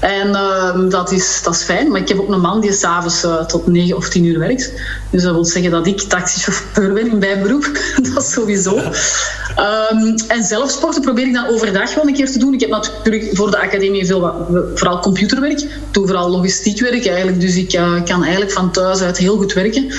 en 0.00 0.28
uh, 0.28 0.90
dat, 0.90 1.12
is, 1.12 1.40
dat 1.42 1.54
is 1.54 1.62
fijn. 1.62 1.90
Maar 1.90 2.00
ik 2.00 2.08
heb 2.08 2.20
ook 2.20 2.28
een 2.28 2.40
man 2.40 2.60
die 2.60 2.72
s'avonds 2.72 3.24
uh, 3.24 3.44
tot 3.44 3.66
9 3.66 3.96
of 3.96 4.08
10 4.08 4.24
uur 4.24 4.38
werkt. 4.38 4.72
Dus 5.10 5.22
dat 5.22 5.32
wil 5.32 5.44
zeggen 5.44 5.70
dat 5.70 5.86
ik 5.86 6.00
taxichauffeur 6.00 6.92
ben 6.92 7.10
in 7.10 7.18
mijn 7.18 7.42
beroep. 7.42 7.70
dat 8.14 8.22
is 8.22 8.32
sowieso. 8.32 8.76
Um, 8.76 10.14
en 10.28 10.44
zelf 10.44 10.70
sporten 10.70 11.02
probeer 11.02 11.26
ik 11.26 11.32
dan 11.32 11.46
overdag 11.46 11.94
wel 11.94 12.06
een 12.06 12.14
keer 12.14 12.30
te 12.30 12.38
doen. 12.38 12.54
Ik 12.54 12.60
heb 12.60 12.70
natuurlijk 12.70 13.30
voor 13.32 13.50
de 13.50 13.60
academie 13.60 14.06
veel, 14.06 14.46
vooral 14.74 15.00
computerwerk. 15.00 15.60
Ik 15.60 15.68
doe 15.90 16.06
vooral 16.06 16.30
logistiek 16.30 16.80
werk 16.80 17.06
eigenlijk. 17.06 17.40
Dus 17.40 17.56
ik 17.56 17.72
uh, 17.72 18.04
kan 18.04 18.22
eigenlijk 18.22 18.52
van 18.52 18.70
thuis 18.70 19.00
uit 19.00 19.18
heel 19.18 19.36
goed 19.36 19.52
werken. 19.52 19.92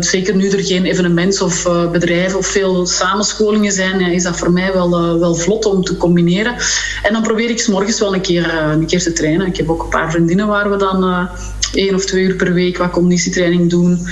Zeker 0.00 0.36
nu 0.36 0.48
er 0.48 0.64
geen 0.64 0.84
evenements 0.84 1.40
of 1.40 1.68
bedrijven 1.92 2.38
of 2.38 2.46
veel 2.46 2.86
samenscholingen 2.86 3.72
zijn, 3.72 4.00
is 4.00 4.22
dat 4.22 4.36
voor 4.36 4.52
mij 4.52 4.72
wel, 4.72 5.18
wel 5.18 5.34
vlot 5.34 5.64
om 5.64 5.84
te 5.84 5.96
combineren. 5.96 6.54
En 7.02 7.12
dan 7.12 7.22
probeer 7.22 7.50
ik 7.50 7.60
s 7.60 7.66
morgens 7.66 8.00
wel 8.00 8.14
een 8.14 8.20
keer, 8.20 8.54
een 8.54 8.86
keer 8.86 9.02
te 9.02 9.12
trainen. 9.16 9.46
Ik 9.46 9.56
heb 9.56 9.70
ook 9.70 9.82
een 9.82 9.88
paar 9.88 10.10
vriendinnen 10.10 10.46
waar 10.46 10.70
we 10.70 10.76
dan 10.76 11.28
één 11.74 11.94
of 11.94 12.04
twee 12.04 12.24
uur 12.24 12.34
per 12.34 12.52
week 12.52 12.78
wat 12.78 12.90
conditietraining 12.90 13.70
doen. 13.70 14.06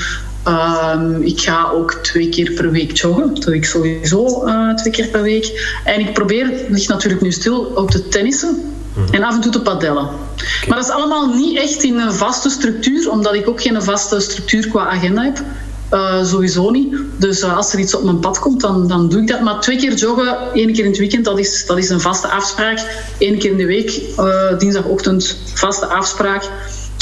Um, 0.48 1.22
ik 1.22 1.40
ga 1.40 1.70
ook 1.70 1.92
twee 1.92 2.28
keer 2.28 2.52
per 2.52 2.70
week 2.70 2.96
joggen. 2.96 3.34
Dat 3.34 3.42
doe 3.42 3.54
ik 3.54 3.64
sowieso 3.64 4.46
uh, 4.46 4.74
twee 4.74 4.92
keer 4.92 5.06
per 5.06 5.22
week. 5.22 5.78
En 5.84 6.00
ik 6.00 6.12
probeer, 6.12 6.46
het 6.46 6.68
ligt 6.68 6.88
natuurlijk 6.88 7.22
nu 7.22 7.32
stil, 7.32 7.60
op 7.60 7.90
te 7.90 8.08
tennissen. 8.08 8.72
En 9.10 9.22
af 9.22 9.34
en 9.34 9.40
toe 9.40 9.52
te 9.52 9.62
padellen. 9.62 10.08
Maar 10.68 10.76
dat 10.76 10.86
is 10.86 10.92
allemaal 10.92 11.34
niet 11.34 11.58
echt 11.58 11.82
in 11.82 11.98
een 11.98 12.12
vaste 12.12 12.50
structuur, 12.50 13.10
omdat 13.10 13.34
ik 13.34 13.48
ook 13.48 13.62
geen 13.62 13.82
vaste 13.82 14.20
structuur 14.20 14.68
qua 14.68 14.86
agenda 14.86 15.22
heb. 15.22 15.38
Uh, 15.94 16.24
sowieso 16.24 16.70
niet. 16.70 16.96
Dus 17.18 17.42
uh, 17.42 17.57
als 17.57 17.72
er 17.72 17.78
iets 17.78 17.94
op 17.94 18.04
mijn 18.04 18.18
pad 18.18 18.38
komt, 18.38 18.61
dan, 18.61 18.88
dan 18.88 19.09
doe 19.09 19.20
ik 19.20 19.28
dat. 19.28 19.40
Maar 19.40 19.61
twee 19.61 19.76
keer 19.76 19.94
joggen, 19.94 20.37
één 20.52 20.72
keer 20.72 20.85
in 20.85 20.90
het 20.90 20.98
weekend, 20.98 21.24
dat 21.24 21.38
is, 21.38 21.66
dat 21.66 21.78
is 21.78 21.88
een 21.88 22.00
vaste 22.00 22.28
afspraak. 22.28 23.07
Eén 23.18 23.38
keer 23.38 23.50
in 23.50 23.57
de 23.57 23.66
week, 23.66 24.02
uh, 24.18 24.59
dinsdagochtend, 24.59 25.37
vaste 25.54 25.87
afspraak. 25.87 26.50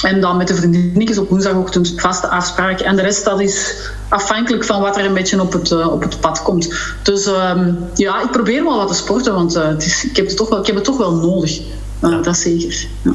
En 0.03 0.21
dan 0.21 0.37
met 0.37 0.49
de 0.49 0.55
vriendinnetjes 0.55 1.19
op 1.19 1.29
woensdagochtend 1.29 1.93
vaste 1.97 2.27
afspraak. 2.27 2.81
En 2.81 2.97
de 2.97 3.03
rest 3.03 3.25
dat 3.25 3.41
is 3.41 3.75
afhankelijk 4.09 4.65
van 4.65 4.81
wat 4.81 4.97
er 4.97 5.05
een 5.05 5.15
beetje 5.15 5.41
op 5.41 5.53
het, 5.53 5.73
op 5.87 6.03
het 6.03 6.21
pad 6.21 6.43
komt. 6.43 6.69
Dus 7.03 7.27
um, 7.27 7.79
ja, 7.95 8.23
ik 8.23 8.31
probeer 8.31 8.65
wel 8.65 8.77
wat 8.77 8.89
te 8.89 8.95
sporten, 8.95 9.35
want 9.35 9.55
het 9.55 9.85
is, 9.85 10.05
ik, 10.05 10.17
heb 10.17 10.27
het 10.27 10.37
toch 10.37 10.49
wel, 10.49 10.61
ik 10.61 10.67
heb 10.67 10.75
het 10.75 10.85
toch 10.85 10.97
wel 10.97 11.15
nodig. 11.15 11.61
Ja. 12.11 12.17
Dat 12.17 12.37
zeker. 12.37 12.87
Ja. 13.03 13.13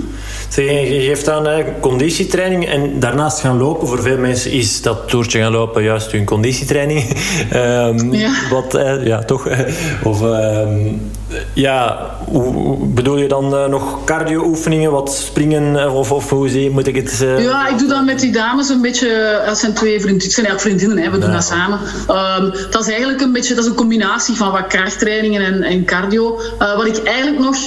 Zeg, 0.50 0.65
je 0.65 1.02
geeft 1.02 1.30
aan 1.30 1.47
uh, 1.47 1.65
conditietraining 1.82 2.67
en 2.67 3.00
daarnaast 3.00 3.39
gaan 3.39 3.58
lopen. 3.58 3.88
Voor 3.88 4.02
veel 4.02 4.17
mensen 4.17 4.52
is 4.52 4.82
dat 4.82 5.08
toertje 5.08 5.39
gaan 5.39 5.52
lopen 5.52 5.84
juist 5.84 6.12
hun 6.12 6.26
conditietraining. 6.26 7.15
um, 7.54 8.13
ja. 8.26 8.32
Wat, 8.50 8.76
uh, 8.76 9.06
ja, 9.06 9.23
toch? 9.23 9.47
of 10.04 10.21
um, 10.21 11.02
ja, 11.54 12.10
hoe, 12.26 12.86
bedoel 12.88 13.17
je 13.17 13.28
dan 13.28 13.54
uh, 13.54 13.65
nog 13.65 14.04
cardio-oefeningen, 14.06 14.91
wat 14.91 15.13
springen 15.13 15.91
of, 15.91 16.12
of 16.12 16.30
hoe 16.30 16.50
zie, 16.50 16.69
moet 16.69 16.88
ik 16.88 16.95
het... 16.95 17.19
Uh... 17.23 17.43
Ja, 17.43 17.67
ik 17.67 17.78
doe 17.78 17.88
dan 17.88 18.06
met 18.06 18.19
die 18.19 18.32
dames 18.32 18.69
een 18.69 18.82
beetje, 18.82 19.41
dat 19.45 19.58
zijn 19.58 19.73
twee 19.73 20.00
vriendinnen, 20.00 20.23
het 20.23 20.34
zijn 20.34 20.45
eigenlijk 20.45 20.78
vriendinnen, 20.78 21.06
hè, 21.06 21.12
we 21.19 21.26
doen 21.26 21.36
dat 21.36 21.43
samen. 21.43 21.80
Um, 22.10 22.54
dat 22.71 22.82
is 22.82 22.88
eigenlijk 22.88 23.21
een 23.21 23.32
beetje, 23.32 23.56
dat 23.56 23.63
is 23.63 23.69
een 23.69 23.76
combinatie 23.76 24.36
van 24.36 24.52
wat 24.52 24.67
krachttrainingen 24.67 25.41
en, 25.41 25.63
en 25.63 25.86
cardio. 25.86 26.39
Uh, 26.62 26.76
wat 26.76 26.86
ik 26.86 27.04
eigenlijk 27.04 27.39
nog 27.39 27.58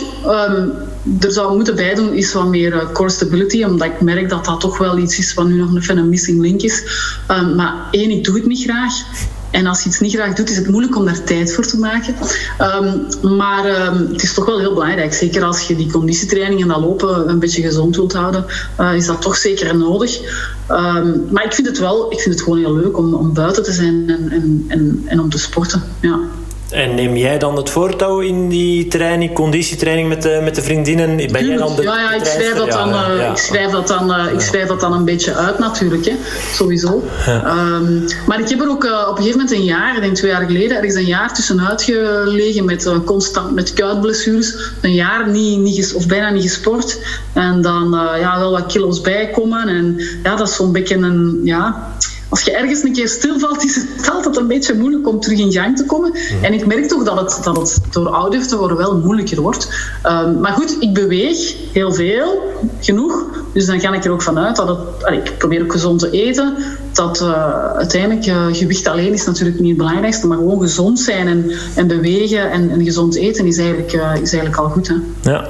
er 1.20 1.32
zou 1.32 1.56
moeten 1.56 1.76
bijdoen 1.76 2.12
is 2.12 2.32
wat 2.32 2.46
meer 2.46 2.72
uh, 2.72 2.92
core 2.92 3.10
stability, 3.10 3.64
omdat 3.64 3.88
ik 3.88 4.00
merk 4.00 4.28
dat 4.28 4.44
dat 4.44 4.60
toch 4.60 4.78
wel 4.78 4.98
iets 4.98 5.18
is 5.18 5.34
wat 5.34 5.46
nu 5.46 5.56
nog 5.56 5.76
even 5.76 5.98
een 5.98 6.08
missing 6.08 6.40
link 6.40 6.62
is. 6.62 6.82
Um, 7.30 7.54
maar 7.54 7.74
één, 7.90 8.10
ik 8.10 8.24
doe 8.24 8.34
het 8.34 8.46
niet 8.46 8.62
graag. 8.62 8.92
En 9.50 9.66
als 9.66 9.82
je 9.82 9.88
iets 9.88 10.00
niet 10.00 10.14
graag 10.14 10.34
doet, 10.34 10.50
is 10.50 10.56
het 10.56 10.68
moeilijk 10.68 10.96
om 10.96 11.04
daar 11.04 11.24
tijd 11.24 11.52
voor 11.52 11.66
te 11.66 11.78
maken. 11.78 12.14
Um, 12.60 13.06
maar 13.36 13.86
um, 13.86 14.12
het 14.12 14.22
is 14.22 14.34
toch 14.34 14.44
wel 14.44 14.58
heel 14.58 14.74
belangrijk. 14.74 15.14
Zeker 15.14 15.42
als 15.42 15.66
je 15.66 15.76
die 15.76 15.90
conditietraining 15.90 16.62
en 16.62 16.68
dat 16.68 16.80
lopen 16.80 17.28
een 17.28 17.38
beetje 17.38 17.62
gezond 17.62 17.96
wilt 17.96 18.12
houden, 18.12 18.44
uh, 18.80 18.94
is 18.94 19.06
dat 19.06 19.22
toch 19.22 19.36
zeker 19.36 19.76
nodig. 19.76 20.20
Maar 21.30 21.44
ik 21.44 21.52
vind 21.52 21.66
het 21.66 21.78
wel, 21.78 22.12
ik 22.12 22.20
vind 22.20 22.34
het 22.34 22.44
gewoon 22.44 22.58
heel 22.58 22.76
leuk 22.76 22.98
om, 22.98 23.14
om 23.14 23.34
buiten 23.34 23.62
te 23.62 23.72
zijn 23.72 24.04
en, 24.10 24.30
en, 24.30 24.64
en, 24.68 25.02
en 25.06 25.20
om 25.20 25.30
te 25.30 25.38
sporten. 25.38 25.82
Ja. 26.00 26.18
En 26.70 26.94
neem 26.94 27.16
jij 27.16 27.38
dan 27.38 27.56
het 27.56 27.70
voortouw 27.70 28.20
in 28.20 28.48
die 28.48 28.88
training, 28.88 29.32
conditietraining 29.32 30.08
met 30.08 30.22
de, 30.22 30.40
met 30.42 30.54
de 30.54 30.62
vriendinnen? 30.62 31.16
Ben 31.16 31.46
jij 31.46 31.56
dan 31.56 31.76
de 31.76 31.82
ja, 31.82 32.00
ja, 32.00 32.12
ik 32.12 32.24
schrijf 32.24 32.54
dat 32.54 32.70
dan, 32.70 32.88
ja, 32.88 33.12
ja. 33.12 33.30
Ik 33.30 33.36
schrijf 33.36 33.70
dat 33.70 33.88
dan, 33.88 34.10
uh, 34.10 34.32
ik 34.32 34.40
schrijf 34.40 34.68
dat 34.68 34.80
dan 34.80 34.92
een 34.92 35.04
beetje 35.04 35.34
uit 35.34 35.58
natuurlijk, 35.58 36.04
hè. 36.04 36.12
sowieso. 36.52 37.02
Um, 37.28 38.04
maar 38.26 38.40
ik 38.40 38.48
heb 38.48 38.60
er 38.60 38.68
ook 38.68 38.84
uh, 38.84 38.90
op 39.08 39.16
een 39.16 39.16
gegeven 39.16 39.38
moment 39.38 39.56
een 39.56 39.64
jaar, 39.64 39.96
ik 39.96 40.02
denk 40.02 40.14
twee 40.14 40.30
jaar 40.30 40.46
geleden, 40.46 40.76
er 40.76 40.84
is 40.84 40.94
een 40.94 41.04
jaar 41.04 41.34
tussenuit 41.34 41.82
gelegen 41.82 42.64
met 42.64 42.86
uh, 42.86 42.96
constant 43.04 43.54
met 43.54 43.72
kuitblessures. 43.72 44.56
Een 44.80 44.94
jaar 44.94 45.28
niet, 45.28 45.58
niet 45.58 45.94
of 45.94 46.06
bijna 46.06 46.30
niet 46.30 46.42
gesport. 46.42 46.98
En 47.32 47.62
dan 47.62 47.90
ja, 48.20 48.38
wel 48.38 48.50
wat 48.50 48.66
kilo's 48.66 49.00
bijkomen. 49.00 49.68
En 49.68 50.00
ja, 50.22 50.36
dat 50.36 50.48
is 50.48 50.54
zo'n 50.54 50.72
beetje 50.72 50.96
een... 50.96 51.40
Ja, 51.44 51.92
als 52.30 52.42
je 52.42 52.50
ergens 52.50 52.82
een 52.82 52.92
keer 52.92 53.08
stilvalt, 53.08 53.64
is 53.64 53.74
het 53.74 54.10
altijd 54.10 54.36
een 54.36 54.46
beetje 54.46 54.74
moeilijk 54.74 55.08
om 55.08 55.20
terug 55.20 55.38
in 55.38 55.52
gang 55.52 55.76
te 55.76 55.84
komen. 55.84 56.10
Mm. 56.10 56.44
En 56.44 56.52
ik 56.52 56.66
merk 56.66 56.88
toch 56.88 57.04
dat 57.04 57.20
het, 57.20 57.44
dat 57.44 57.56
het 57.56 57.80
door 57.90 58.08
ouder 58.08 58.46
te 58.46 58.56
worden 58.56 58.76
wel 58.76 58.96
moeilijker 58.96 59.40
wordt. 59.40 59.68
Um, 60.06 60.40
maar 60.40 60.52
goed, 60.52 60.76
ik 60.80 60.94
beweeg 60.94 61.54
heel 61.72 61.92
veel, 61.92 62.42
genoeg. 62.80 63.24
Dus 63.52 63.66
dan 63.66 63.80
ga 63.80 63.92
ik 63.92 64.04
er 64.04 64.10
ook 64.10 64.22
vanuit 64.22 64.56
dat 64.56 64.68
het... 64.68 64.78
Ik 65.14 65.38
probeer 65.38 65.62
ook 65.62 65.72
gezond 65.72 65.98
te 65.98 66.10
eten. 66.10 66.56
Dat 66.92 67.20
uh, 67.20 67.54
uiteindelijk 67.76 68.26
uh, 68.26 68.46
gewicht 68.52 68.86
alleen 68.86 69.12
is 69.12 69.26
natuurlijk 69.26 69.58
niet 69.58 69.68
het 69.68 69.78
belangrijkste. 69.78 70.26
Maar 70.26 70.38
gewoon 70.38 70.60
gezond 70.60 71.00
zijn 71.00 71.28
en, 71.28 71.50
en 71.74 71.86
bewegen 71.86 72.50
en, 72.50 72.70
en 72.70 72.84
gezond 72.84 73.14
eten 73.14 73.46
is 73.46 73.58
eigenlijk, 73.58 73.92
uh, 73.92 74.12
is 74.22 74.32
eigenlijk 74.32 74.56
al 74.56 74.68
goed. 74.68 74.88
Hè? 74.88 74.94
Ja. 75.30 75.46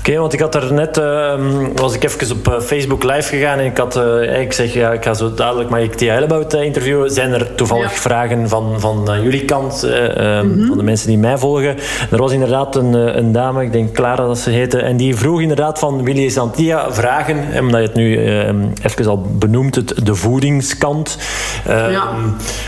Oké, 0.00 0.08
okay, 0.08 0.20
want 0.20 0.32
ik 0.32 0.40
had 0.40 0.54
er 0.54 0.72
net, 0.72 0.98
uh, 0.98 1.34
was 1.74 1.94
ik 1.94 2.04
even 2.04 2.36
op 2.36 2.48
uh, 2.48 2.60
Facebook 2.60 3.02
live 3.02 3.28
gegaan 3.36 3.58
en 3.58 3.64
ik 3.64 3.76
had, 3.76 3.96
uh, 3.96 4.40
ik 4.40 4.52
zeg, 4.52 4.72
ja, 4.72 4.92
ik 4.92 5.04
ga 5.04 5.14
zo 5.14 5.34
dadelijk 5.34 5.70
maar 5.70 5.82
ik 5.82 5.94
Tia 5.94 6.12
Hellebout 6.12 6.54
interviewen. 6.54 7.10
Zijn 7.10 7.32
er 7.32 7.54
toevallig 7.54 7.92
ja. 7.92 8.00
vragen 8.00 8.48
van, 8.48 8.80
van 8.80 9.22
jullie 9.22 9.44
kant, 9.44 9.82
mm 9.82 9.90
-hmm. 9.90 10.66
van 10.66 10.76
de 10.76 10.82
mensen 10.82 11.08
die 11.08 11.18
mij 11.18 11.38
volgen? 11.38 11.76
Er 12.10 12.18
was 12.18 12.32
inderdaad 12.32 12.76
een, 12.76 12.92
een 13.18 13.32
dame, 13.32 13.62
ik 13.62 13.72
denk 13.72 13.92
Clara 13.92 14.26
dat 14.26 14.38
ze 14.38 14.50
heette, 14.50 14.78
en 14.78 14.96
die 14.96 15.16
vroeg 15.16 15.40
inderdaad 15.40 15.78
van, 15.78 16.04
wil 16.04 16.16
je 16.16 16.30
Santia 16.30 16.92
vragen, 16.92 17.36
omdat 17.60 17.80
je 17.80 17.86
het 17.86 17.96
nu 17.96 18.26
ehm, 18.26 18.64
even 18.82 19.06
al 19.06 19.26
benoemt, 19.38 19.74
het, 19.74 20.06
de 20.06 20.14
voedingskant. 20.14 21.18
Ehm, 21.66 21.90
ja. 21.90 22.08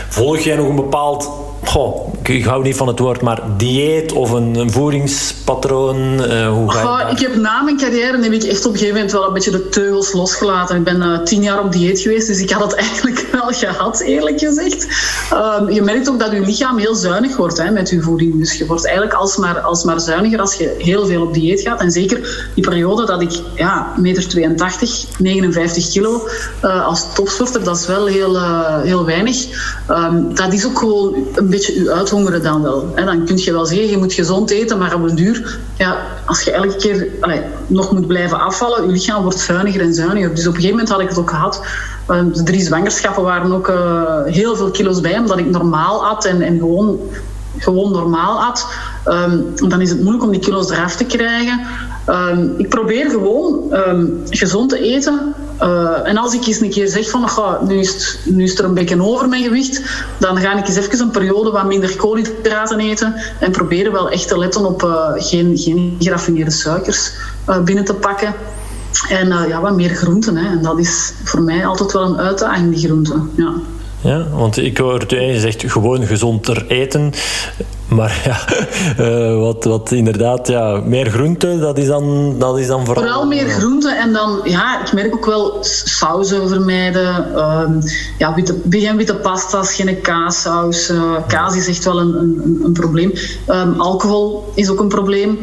Volg 0.07 0.39
jij 0.39 0.55
nog 0.55 0.67
een 0.67 0.75
bepaald 0.75 1.42
Goh, 1.65 2.13
ik 2.23 2.45
hou 2.45 2.63
niet 2.63 2.75
van 2.75 2.87
het 2.87 2.99
woord, 2.99 3.21
maar 3.21 3.41
dieet 3.57 4.11
of 4.11 4.31
een, 4.31 4.55
een 4.55 4.71
voedingspatroon? 4.71 5.97
Uh, 6.13 6.49
hoe 6.49 6.71
ga 6.71 6.79
je 6.79 6.85
Goh, 6.85 7.11
ik 7.11 7.19
heb 7.19 7.35
na 7.35 7.61
mijn 7.61 7.77
carrière 7.77 8.23
heb 8.23 8.31
ik 8.31 8.43
echt 8.43 8.65
op 8.65 8.71
een 8.71 8.77
gegeven 8.77 8.95
moment 8.95 9.11
wel 9.11 9.27
een 9.27 9.33
beetje 9.33 9.51
de 9.51 9.69
teugels 9.69 10.13
losgelaten. 10.13 10.75
Ik 10.75 10.83
ben 10.83 11.01
uh, 11.01 11.19
tien 11.19 11.43
jaar 11.43 11.63
op 11.63 11.71
dieet 11.71 11.99
geweest, 11.99 12.27
dus 12.27 12.39
ik 12.39 12.49
had 12.49 12.63
het 12.63 12.75
eigenlijk 12.85 13.27
wel 13.31 13.47
gehad, 13.47 13.99
eerlijk 13.99 14.39
gezegd. 14.39 14.87
Um, 15.33 15.69
je 15.69 15.81
merkt 15.81 16.09
ook 16.09 16.19
dat 16.19 16.31
je 16.31 16.39
lichaam 16.39 16.77
heel 16.77 16.95
zuinig 16.95 17.37
wordt 17.37 17.57
hè, 17.57 17.71
met 17.71 17.89
je 17.89 18.01
voeding. 18.01 18.39
Dus 18.39 18.57
je 18.57 18.65
wordt 18.65 18.85
eigenlijk 18.85 19.15
alsmaar, 19.15 19.59
alsmaar 19.59 19.99
zuiniger 19.99 20.39
als 20.39 20.55
je 20.55 20.75
heel 20.77 21.05
veel 21.05 21.21
op 21.21 21.33
dieet 21.33 21.61
gaat. 21.61 21.81
En 21.81 21.91
zeker 21.91 22.49
die 22.55 22.63
periode 22.63 23.05
dat 23.05 23.21
ik, 23.21 23.41
ja, 23.55 23.93
meter 23.97 24.27
82, 24.27 25.05
59 25.17 25.89
kilo 25.89 26.27
uh, 26.63 26.85
als 26.85 27.13
topsporter, 27.13 27.63
dat 27.63 27.77
is 27.77 27.87
wel 27.87 28.05
heel, 28.05 28.41
heel 28.81 29.05
weinig. 29.05 29.45
Um, 29.89 30.35
dat 30.35 30.53
is 30.53 30.65
ook 30.65 30.79
gewoon 30.79 31.15
een 31.33 31.49
beetje 31.55 31.83
je 31.83 31.91
uithongeren 31.91 32.43
dan 32.43 32.61
wel. 32.61 32.93
Dan 32.95 33.25
kun 33.25 33.37
je 33.37 33.51
wel 33.51 33.65
zeggen, 33.65 33.89
je 33.89 33.97
moet 33.97 34.13
gezond 34.13 34.49
eten, 34.49 34.77
maar 34.77 34.95
op 34.95 35.09
een 35.09 35.15
duur, 35.15 35.59
ja, 35.77 35.97
als 36.25 36.41
je 36.41 36.51
elke 36.51 36.75
keer 36.75 37.07
nog 37.67 37.91
moet 37.91 38.07
blijven 38.07 38.39
afvallen, 38.39 38.85
je 38.85 38.91
lichaam 38.91 39.21
wordt 39.21 39.39
zuiniger 39.39 39.81
en 39.81 39.93
zuiniger. 39.93 40.35
Dus 40.35 40.47
op 40.47 40.55
een 40.55 40.61
gegeven 40.61 40.77
moment 40.77 40.89
had 40.89 41.01
ik 41.01 41.09
het 41.09 41.17
ook 41.17 41.29
gehad. 41.29 41.61
De 42.07 42.43
drie 42.43 42.61
zwangerschappen 42.61 43.23
waren 43.23 43.53
ook 43.53 43.67
uh, 43.67 44.23
heel 44.25 44.55
veel 44.55 44.71
kilo's 44.71 45.01
bij, 45.01 45.17
omdat 45.17 45.37
ik 45.37 45.49
normaal 45.49 46.05
at 46.05 46.25
en, 46.25 46.41
en 46.41 46.57
gewoon 46.57 46.99
gewoon 47.57 47.91
normaal 47.91 48.43
at, 48.43 48.67
ehm, 49.05 49.39
dan 49.55 49.81
is 49.81 49.89
het 49.89 49.99
moeilijk 49.99 50.23
om 50.23 50.31
die 50.31 50.39
kilo's 50.39 50.71
eraf 50.71 50.95
te 50.95 51.05
krijgen. 51.05 51.61
Ehm, 52.05 52.49
ik 52.57 52.69
probeer 52.69 53.09
gewoon 53.09 53.73
ehm, 53.73 54.05
gezond 54.29 54.69
te 54.69 54.79
eten. 54.79 55.33
Uh, 55.61 56.07
en 56.07 56.17
als 56.17 56.33
ik 56.33 56.47
eens 56.47 56.59
een 56.59 56.69
keer 56.69 56.87
zeg 56.87 57.09
van 57.09 57.23
oh, 57.23 57.61
nu, 57.61 57.79
is 57.79 58.17
nu 58.25 58.43
is 58.43 58.59
er 58.59 58.65
een 58.65 58.73
beetje 58.73 59.01
over 59.01 59.29
mijn 59.29 59.43
gewicht, 59.43 59.81
dan 60.17 60.37
ga 60.37 60.57
ik 60.57 60.67
eens 60.67 60.75
even 60.75 60.99
een 60.99 61.11
periode 61.11 61.51
wat 61.51 61.65
minder 61.65 61.95
koolhydraten 61.95 62.79
eten 62.79 63.15
en 63.39 63.51
proberen 63.51 63.91
wel 63.91 64.09
echt 64.09 64.27
te 64.27 64.37
letten 64.37 64.65
op 64.65 64.83
uh, 64.83 65.11
geen, 65.15 65.57
geen 65.57 65.95
geraffineerde 65.99 66.51
suikers 66.51 67.11
uh, 67.49 67.63
binnen 67.63 67.85
te 67.85 67.93
pakken. 67.93 68.33
En 69.09 69.27
ja, 69.27 69.61
wat 69.61 69.75
meer 69.75 69.89
groenten. 69.89 70.37
Hè. 70.37 70.49
En 70.49 70.61
dat 70.61 70.79
is 70.79 71.13
voor 71.23 71.41
mij 71.41 71.65
altijd 71.65 71.91
wel 71.91 72.03
een 72.03 72.17
uitdaging, 72.17 72.73
die 72.73 72.85
groenten. 72.85 73.31
Ja. 73.35 73.53
Ja, 74.03 74.27
want 74.31 74.57
ik 74.57 74.77
hoorde 74.77 75.15
je 75.15 75.39
zegt 75.39 75.71
gewoon 75.71 76.05
gezonder 76.05 76.65
eten. 76.67 77.13
Maar 77.87 78.21
ja, 78.23 78.37
uh, 79.03 79.39
wat, 79.45 79.63
wat 79.63 79.91
inderdaad, 79.91 80.47
ja, 80.47 80.81
meer 80.85 81.09
groente, 81.09 81.59
dat 81.59 81.77
is 81.77 81.87
dan, 81.87 82.35
dat 82.39 82.57
is 82.57 82.67
dan 82.67 82.85
vooral... 82.85 83.03
Vooral 83.03 83.25
meer 83.25 83.49
groente 83.49 83.89
en 83.89 84.13
dan, 84.13 84.39
ja, 84.43 84.81
ik 84.81 84.93
merk 84.93 85.15
ook 85.15 85.25
wel 85.25 85.57
sauzen 85.61 86.49
vermijden. 86.49 87.27
Uh, 87.35 87.69
ja, 88.17 88.33
witte, 88.33 88.55
geen 88.69 88.97
witte 88.97 89.15
pasta's, 89.15 89.73
geen 89.73 90.01
kaassaus. 90.01 90.89
Uh, 90.89 91.15
kaas 91.27 91.55
is 91.55 91.67
echt 91.67 91.83
wel 91.83 91.99
een, 91.99 92.15
een, 92.15 92.61
een 92.63 92.73
probleem. 92.73 93.11
Um, 93.49 93.81
alcohol 93.81 94.51
is 94.55 94.69
ook 94.69 94.79
een 94.79 94.87
probleem. 94.87 95.37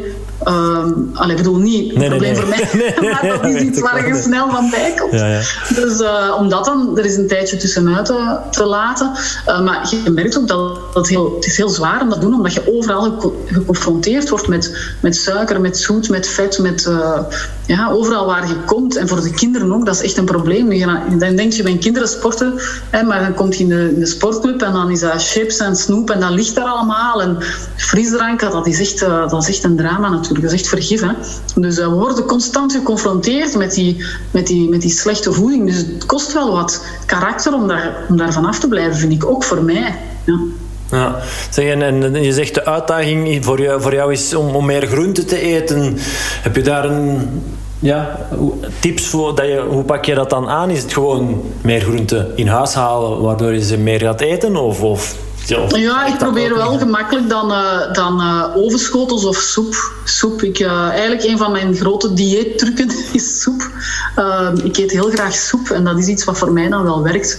Um, 0.49 1.11
allee, 1.15 1.31
ik 1.31 1.37
bedoel 1.37 1.57
niet 1.57 1.95
een 1.95 2.09
probleem 2.09 2.37
voor 2.37 2.49
mij, 2.49 2.69
maar 3.11 3.27
dat 3.41 3.45
is 3.45 3.63
iets 3.63 3.81
waar 3.81 4.09
je 4.09 4.23
snel 4.23 4.51
van 4.51 4.71
bij 4.71 4.95
komt. 4.99 5.13
Ja, 5.13 5.27
ja. 5.27 5.41
Dus 5.75 6.01
uh, 6.01 6.37
om 6.39 6.49
dat 6.49 6.65
dan 6.65 6.99
er 6.99 7.05
is 7.05 7.17
een 7.17 7.29
tijdje 7.29 7.57
tussenuit 7.57 8.07
te, 8.07 8.39
te 8.51 8.65
laten. 8.65 9.11
Uh, 9.47 9.61
maar 9.61 9.89
je 10.05 10.11
merkt 10.11 10.39
ook 10.39 10.49
dat 10.49 10.79
het, 10.95 11.09
heel, 11.09 11.35
het 11.35 11.47
is 11.47 11.57
heel 11.57 11.69
zwaar 11.69 12.01
om 12.01 12.09
dat 12.09 12.21
te 12.21 12.27
doen, 12.27 12.35
omdat 12.35 12.55
je 12.55 12.77
overal 12.77 13.35
geconfronteerd 13.47 14.29
wordt 14.29 14.49
met, 14.49 14.95
met 15.01 15.17
suiker, 15.17 15.61
met 15.61 15.79
zoet, 15.79 16.09
met 16.09 16.29
vet, 16.29 16.59
met 16.59 16.87
uh, 16.89 17.19
ja, 17.67 17.91
overal 17.91 18.27
waar 18.27 18.49
je 18.49 18.57
komt. 18.67 18.97
En 18.97 19.09
voor 19.09 19.23
de 19.23 19.31
kinderen 19.31 19.73
ook, 19.73 19.87
dat 19.87 19.95
is 19.95 20.03
echt 20.03 20.17
een 20.17 20.25
probleem. 20.25 20.73
Je, 20.73 21.17
dan 21.19 21.37
denk 21.37 21.53
je, 21.53 21.63
bij 21.63 21.77
kinderen 21.77 22.09
sporten, 22.09 22.61
hè, 22.91 23.03
maar 23.03 23.21
dan 23.21 23.35
komt 23.35 23.57
je 23.57 23.63
in 23.63 23.69
de, 23.69 23.93
in 23.95 24.01
de 24.01 24.07
sportclub 24.07 24.63
en 24.63 24.73
dan 24.73 24.91
is 24.91 25.01
dat 25.01 25.29
chips 25.29 25.57
en 25.57 25.77
snoep 25.77 26.11
en 26.11 26.21
dat 26.21 26.31
ligt 26.31 26.55
daar 26.55 26.65
allemaal. 26.65 27.23
En 27.23 27.37
frisdrank, 27.77 28.41
dat 28.41 28.67
is 28.67 28.81
echt, 28.81 28.99
dat 29.01 29.43
is 29.43 29.49
echt 29.49 29.65
een 29.65 29.77
drama 29.77 30.09
natuurlijk 30.09 30.30
natuurlijk. 30.31 30.63
Dat 30.73 30.91
is? 30.91 31.41
Dus 31.55 31.77
we 31.77 31.89
worden 31.89 32.25
constant 32.25 32.73
geconfronteerd 32.73 33.57
met 33.57 33.75
die, 33.75 34.05
met, 34.31 34.47
die, 34.47 34.69
met 34.69 34.81
die 34.81 34.91
slechte 34.91 35.33
voeding. 35.33 35.67
Dus 35.67 35.77
het 35.77 36.07
kost 36.07 36.33
wel 36.33 36.53
wat 36.53 36.85
karakter 37.07 37.55
om 37.55 37.69
daar, 37.69 37.97
om 38.09 38.17
daar 38.17 38.33
vanaf 38.33 38.59
te 38.59 38.69
blijven, 38.69 38.97
vind 38.97 39.13
ik. 39.13 39.27
Ook 39.27 39.45
voor 39.45 39.63
mij. 39.63 39.95
Ja. 40.25 40.39
Ja. 40.91 41.19
Zeg, 41.51 41.65
en, 41.65 41.83
en, 41.83 42.23
je 42.23 42.33
zegt 42.33 42.55
de 42.55 42.65
uitdaging 42.65 43.45
voor 43.45 43.61
jou, 43.61 43.81
voor 43.81 43.95
jou 43.95 44.13
is 44.13 44.35
om, 44.35 44.55
om 44.55 44.67
meer 44.67 44.87
groente 44.87 45.25
te 45.25 45.41
eten. 45.41 45.97
Heb 46.43 46.57
je 46.57 46.63
daar 46.63 46.85
een, 46.85 47.29
ja, 47.79 48.19
tips 48.81 49.07
voor? 49.07 49.35
Dat 49.35 49.47
je, 49.47 49.65
hoe 49.69 49.83
pak 49.83 50.05
je 50.05 50.15
dat 50.15 50.31
dan 50.31 50.49
aan? 50.49 50.71
Is 50.71 50.83
het 50.83 50.93
gewoon 50.93 51.43
meer 51.61 51.81
groente 51.81 52.33
in 52.35 52.47
huis 52.47 52.75
halen 52.75 53.21
waardoor 53.21 53.53
je 53.53 53.65
ze 53.65 53.79
meer 53.79 54.01
gaat 54.01 54.21
eten? 54.21 54.57
Of, 54.57 54.83
of 54.83 55.17
ja, 55.69 56.07
ik 56.07 56.19
probeer 56.19 56.55
wel 56.55 56.79
gemakkelijk 56.79 57.29
dan, 57.29 57.51
uh, 57.51 57.93
dan 57.93 58.21
uh, 58.21 58.57
ovenschotels 58.57 59.25
of 59.25 59.37
soep. 59.37 59.93
soep. 60.05 60.43
Ik, 60.43 60.59
uh, 60.59 60.89
eigenlijk 60.89 61.23
een 61.23 61.39
van 61.39 61.53
mijn 61.53 61.77
grote 61.77 62.13
dieettrucken 62.13 62.91
is 63.13 63.43
soep. 63.43 63.71
ik 64.65 64.77
eet 64.77 64.91
heel 64.91 65.11
graag 65.11 65.35
soep 65.35 65.71
en 65.71 65.85
dat 65.85 65.99
is 65.99 66.07
iets 66.07 66.25
wat 66.25 66.39
voor 66.39 66.53
mij 66.53 66.69
dan 66.69 66.83
wel 66.83 67.03
werkt. 67.03 67.39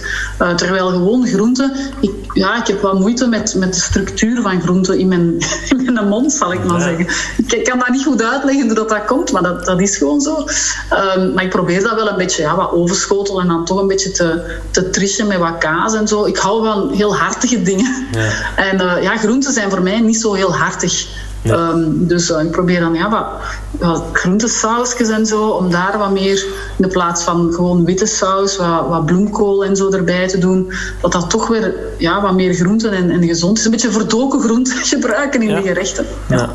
terwijl 0.56 0.88
gewoon 0.88 1.26
groenten, 1.26 1.76
ik, 2.00 2.10
ja, 2.32 2.56
ik 2.56 2.66
heb 2.66 2.80
wat 2.80 2.98
moeite 2.98 3.26
met, 3.26 3.54
met 3.54 3.74
de 3.74 3.80
structuur 3.80 4.42
van 4.42 4.60
groenten 4.60 4.98
in 4.98 5.08
mijn, 5.08 5.38
in 5.86 5.92
mijn 5.92 6.08
mond, 6.08 6.32
zal 6.32 6.52
ik 6.52 6.64
maar 6.64 6.80
zeggen. 6.80 7.06
Ik 7.46 7.64
kan 7.64 7.78
dat 7.78 7.88
niet 7.88 8.04
goed 8.04 8.22
uitleggen 8.22 8.66
hoe 8.66 8.74
dat, 8.74 8.88
dat 8.88 9.04
komt, 9.04 9.32
maar 9.32 9.42
dat, 9.42 9.64
dat 9.64 9.80
is 9.80 9.96
gewoon 9.96 10.20
zo. 10.20 10.44
Ehm, 10.90 11.32
maar 11.34 11.44
ik 11.44 11.50
probeer 11.50 11.82
dat 11.82 11.94
wel 11.94 12.08
een 12.08 12.16
beetje, 12.16 12.42
ja, 12.42 12.56
wat 12.56 12.72
overschotelen 12.72 13.42
en 13.42 13.48
dan 13.48 13.64
toch 13.64 13.80
een 13.80 13.86
beetje 13.86 14.10
te, 14.10 14.58
te 14.70 14.90
trischen 14.90 15.26
met 15.26 15.38
wat 15.38 15.58
kaas 15.58 15.94
en 15.94 16.08
zo. 16.08 16.24
Ik 16.24 16.36
hou 16.36 16.64
van 16.64 16.90
heel 16.92 17.16
hartige 17.16 17.62
dingen. 17.62 17.91
En 18.70 18.80
uh, 18.80 19.02
ja, 19.02 19.16
groenten 19.16 19.52
zijn 19.52 19.70
voor 19.70 19.82
mij 19.82 20.00
niet 20.00 20.20
zo 20.20 20.34
heel 20.34 20.54
hartig. 20.54 21.06
Um, 21.46 22.06
dus 22.06 22.30
uh, 22.30 22.40
ik 22.40 22.50
probeer 22.50 22.80
dan 22.80 22.94
ja, 22.94 23.10
wat, 23.10 23.26
wat 23.70 24.04
groentesausjes 24.12 25.08
en 25.08 25.26
zo, 25.26 25.48
om 25.48 25.70
daar 25.70 25.98
wat 25.98 26.10
meer 26.10 26.44
in 26.76 26.84
de 26.84 26.88
plaats 26.88 27.22
van 27.22 27.52
gewoon 27.52 27.84
witte 27.84 28.06
saus, 28.06 28.56
wat, 28.56 28.88
wat 28.88 29.06
bloemkool 29.06 29.64
en 29.64 29.76
zo 29.76 29.90
erbij 29.90 30.28
te 30.28 30.38
doen, 30.38 30.72
dat 31.00 31.12
dat 31.12 31.30
toch 31.30 31.48
weer 31.48 31.74
ja, 31.98 32.22
wat 32.22 32.34
meer 32.34 32.54
groenten 32.54 32.92
en, 32.92 33.10
en 33.10 33.26
gezond 33.26 33.58
is. 33.58 33.64
Een 33.64 33.70
beetje 33.70 33.90
verdoken 33.90 34.40
groenten 34.40 34.76
gebruiken 34.94 35.42
in 35.42 35.48
ja. 35.48 35.56
de 35.56 35.62
gerechten. 35.62 36.06
Ja. 36.28 36.50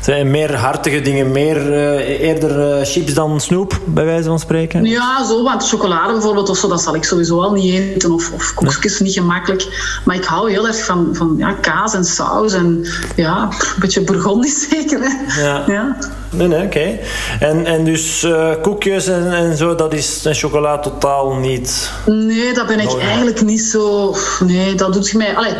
Zijn 0.00 0.30
meer 0.30 0.54
hartige 0.54 1.00
dingen, 1.00 1.32
meer, 1.32 1.56
uh, 1.56 2.20
eerder 2.20 2.78
uh, 2.78 2.84
chips 2.84 3.14
dan 3.14 3.40
snoep, 3.40 3.80
bij 3.84 4.04
wijze 4.04 4.28
van 4.28 4.38
spreken? 4.38 4.84
Ja, 4.84 5.24
zo, 5.24 5.42
want 5.42 5.68
chocolade 5.68 6.12
bijvoorbeeld 6.12 6.48
of 6.48 6.56
zo, 6.56 6.68
dat 6.68 6.82
zal 6.82 6.94
ik 6.94 7.04
sowieso 7.04 7.40
al 7.40 7.52
niet 7.52 7.74
eten. 7.74 8.12
Of, 8.12 8.32
of 8.32 8.54
koekjes, 8.54 9.00
niet 9.00 9.12
gemakkelijk. 9.12 10.00
Maar 10.04 10.16
ik 10.16 10.24
hou 10.24 10.50
heel 10.50 10.66
erg 10.66 10.84
van, 10.84 11.08
van 11.12 11.34
ja, 11.38 11.52
kaas 11.52 11.94
en 11.94 12.04
saus 12.04 12.52
en 12.52 12.86
ja, 13.16 13.42
een 13.42 13.80
beetje 13.80 14.00
burgondisch 14.00 14.66
zeker. 14.70 15.00
Hè? 15.00 15.42
Ja. 15.42 15.64
ja. 15.66 15.96
Nee, 16.30 16.48
nee, 16.48 16.64
oké. 16.64 16.98
En, 17.40 17.66
en 17.66 17.84
dus 17.84 18.24
uh, 18.24 18.50
koekjes 18.62 19.06
en, 19.06 19.32
en 19.32 19.56
zo, 19.56 19.74
dat 19.74 19.92
is 19.94 20.26
en 20.26 20.34
chocola 20.34 20.78
totaal 20.78 21.34
niet... 21.34 21.90
Nee, 22.06 22.54
dat 22.54 22.66
ben 22.66 22.80
ik 22.80 22.98
eigenlijk 22.98 23.42
niet 23.42 23.62
zo... 23.62 24.14
Nee, 24.46 24.74
dat 24.74 24.92
doet 24.92 25.14
mij... 25.14 25.36
Allee, 25.36 25.52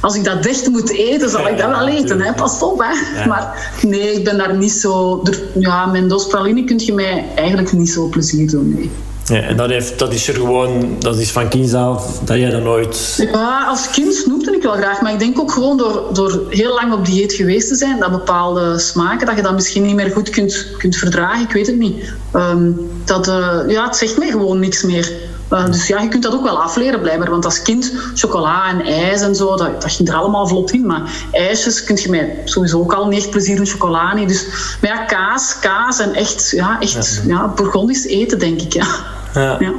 als 0.00 0.14
ik 0.14 0.24
dat 0.24 0.42
dicht 0.42 0.68
moet 0.68 0.90
eten, 0.90 1.30
zal 1.30 1.48
ik 1.48 1.58
dat 1.58 1.68
wel 1.68 1.88
eten, 1.88 2.20
hè. 2.20 2.32
Pas 2.32 2.62
op, 2.62 2.78
hè. 2.78 3.26
Maar 3.26 3.76
nee, 3.82 4.12
ik 4.12 4.24
ben 4.24 4.38
daar 4.38 4.56
niet 4.56 4.72
zo... 4.72 5.22
Ja, 5.54 5.86
mijn 5.86 6.08
dos 6.08 6.26
praline 6.26 6.64
kun 6.64 6.78
je 6.78 6.92
mij 6.92 7.26
eigenlijk 7.34 7.72
niet 7.72 7.90
zo 7.90 8.06
plezier 8.06 8.50
doen, 8.50 8.74
nee. 8.74 8.90
Ja, 9.32 9.40
en 9.40 9.56
dat, 9.56 9.70
heeft, 9.70 9.98
dat 9.98 10.12
is 10.12 10.28
er 10.28 10.34
gewoon, 10.34 10.96
dat 10.98 11.16
is 11.16 11.30
van 11.30 11.48
kind 11.48 11.74
af, 11.74 12.18
dat 12.24 12.36
jij 12.36 12.50
dat 12.50 12.62
nooit... 12.62 13.28
Ja, 13.32 13.64
als 13.68 13.90
kind 13.90 14.14
snoepte 14.14 14.56
ik 14.56 14.62
wel 14.62 14.72
graag, 14.72 15.00
maar 15.00 15.12
ik 15.12 15.18
denk 15.18 15.40
ook 15.40 15.52
gewoon 15.52 15.76
door, 15.76 16.04
door 16.12 16.42
heel 16.48 16.74
lang 16.74 16.92
op 16.92 17.06
dieet 17.06 17.32
geweest 17.32 17.68
te 17.68 17.74
zijn, 17.74 17.98
dat 17.98 18.10
bepaalde 18.10 18.78
smaken, 18.78 19.26
dat 19.26 19.36
je 19.36 19.42
dat 19.42 19.52
misschien 19.52 19.82
niet 19.82 19.94
meer 19.94 20.10
goed 20.10 20.30
kunt, 20.30 20.66
kunt 20.78 20.96
verdragen, 20.96 21.42
ik 21.42 21.52
weet 21.52 21.66
het 21.66 21.78
niet. 21.78 22.12
Um, 22.34 22.90
dat, 23.04 23.28
uh, 23.28 23.58
ja, 23.66 23.84
het 23.84 23.96
zegt 23.96 24.18
mij 24.18 24.30
gewoon 24.30 24.58
niks 24.58 24.82
meer. 24.82 25.12
Uh, 25.52 25.66
dus 25.66 25.86
ja, 25.86 26.00
je 26.00 26.08
kunt 26.08 26.22
dat 26.22 26.32
ook 26.32 26.44
wel 26.44 26.62
afleren 26.62 27.00
blijkbaar. 27.00 27.30
Want 27.30 27.44
als 27.44 27.62
kind, 27.62 27.92
chocola 28.14 28.68
en 28.68 28.80
ijs 28.80 29.20
en 29.20 29.34
zo, 29.34 29.56
dat, 29.56 29.82
dat 29.82 29.92
ging 29.92 30.08
er 30.08 30.14
allemaal 30.14 30.46
vlot 30.46 30.72
in. 30.72 30.86
Maar 30.86 31.10
ijsjes 31.32 31.84
kun 31.84 31.98
je 32.02 32.10
mij 32.10 32.42
sowieso 32.44 32.78
ook 32.78 32.92
al 32.92 33.06
niet 33.06 33.18
echt 33.18 33.30
plezier 33.30 33.56
in 33.56 33.66
chocola 33.66 34.14
niet. 34.14 34.28
Dus, 34.28 34.46
maar 34.80 34.90
ja, 34.90 35.04
kaas, 35.04 35.58
kaas 35.60 35.98
en 35.98 36.14
echt, 36.14 36.50
ja, 36.50 36.80
echt 36.80 37.22
ja, 37.26 37.48
Bourgondisch 37.48 38.06
eten, 38.06 38.38
denk 38.38 38.60
ik. 38.60 38.72
Ja. 38.72 38.86
Ja. 39.34 39.56
ja. 39.60 39.72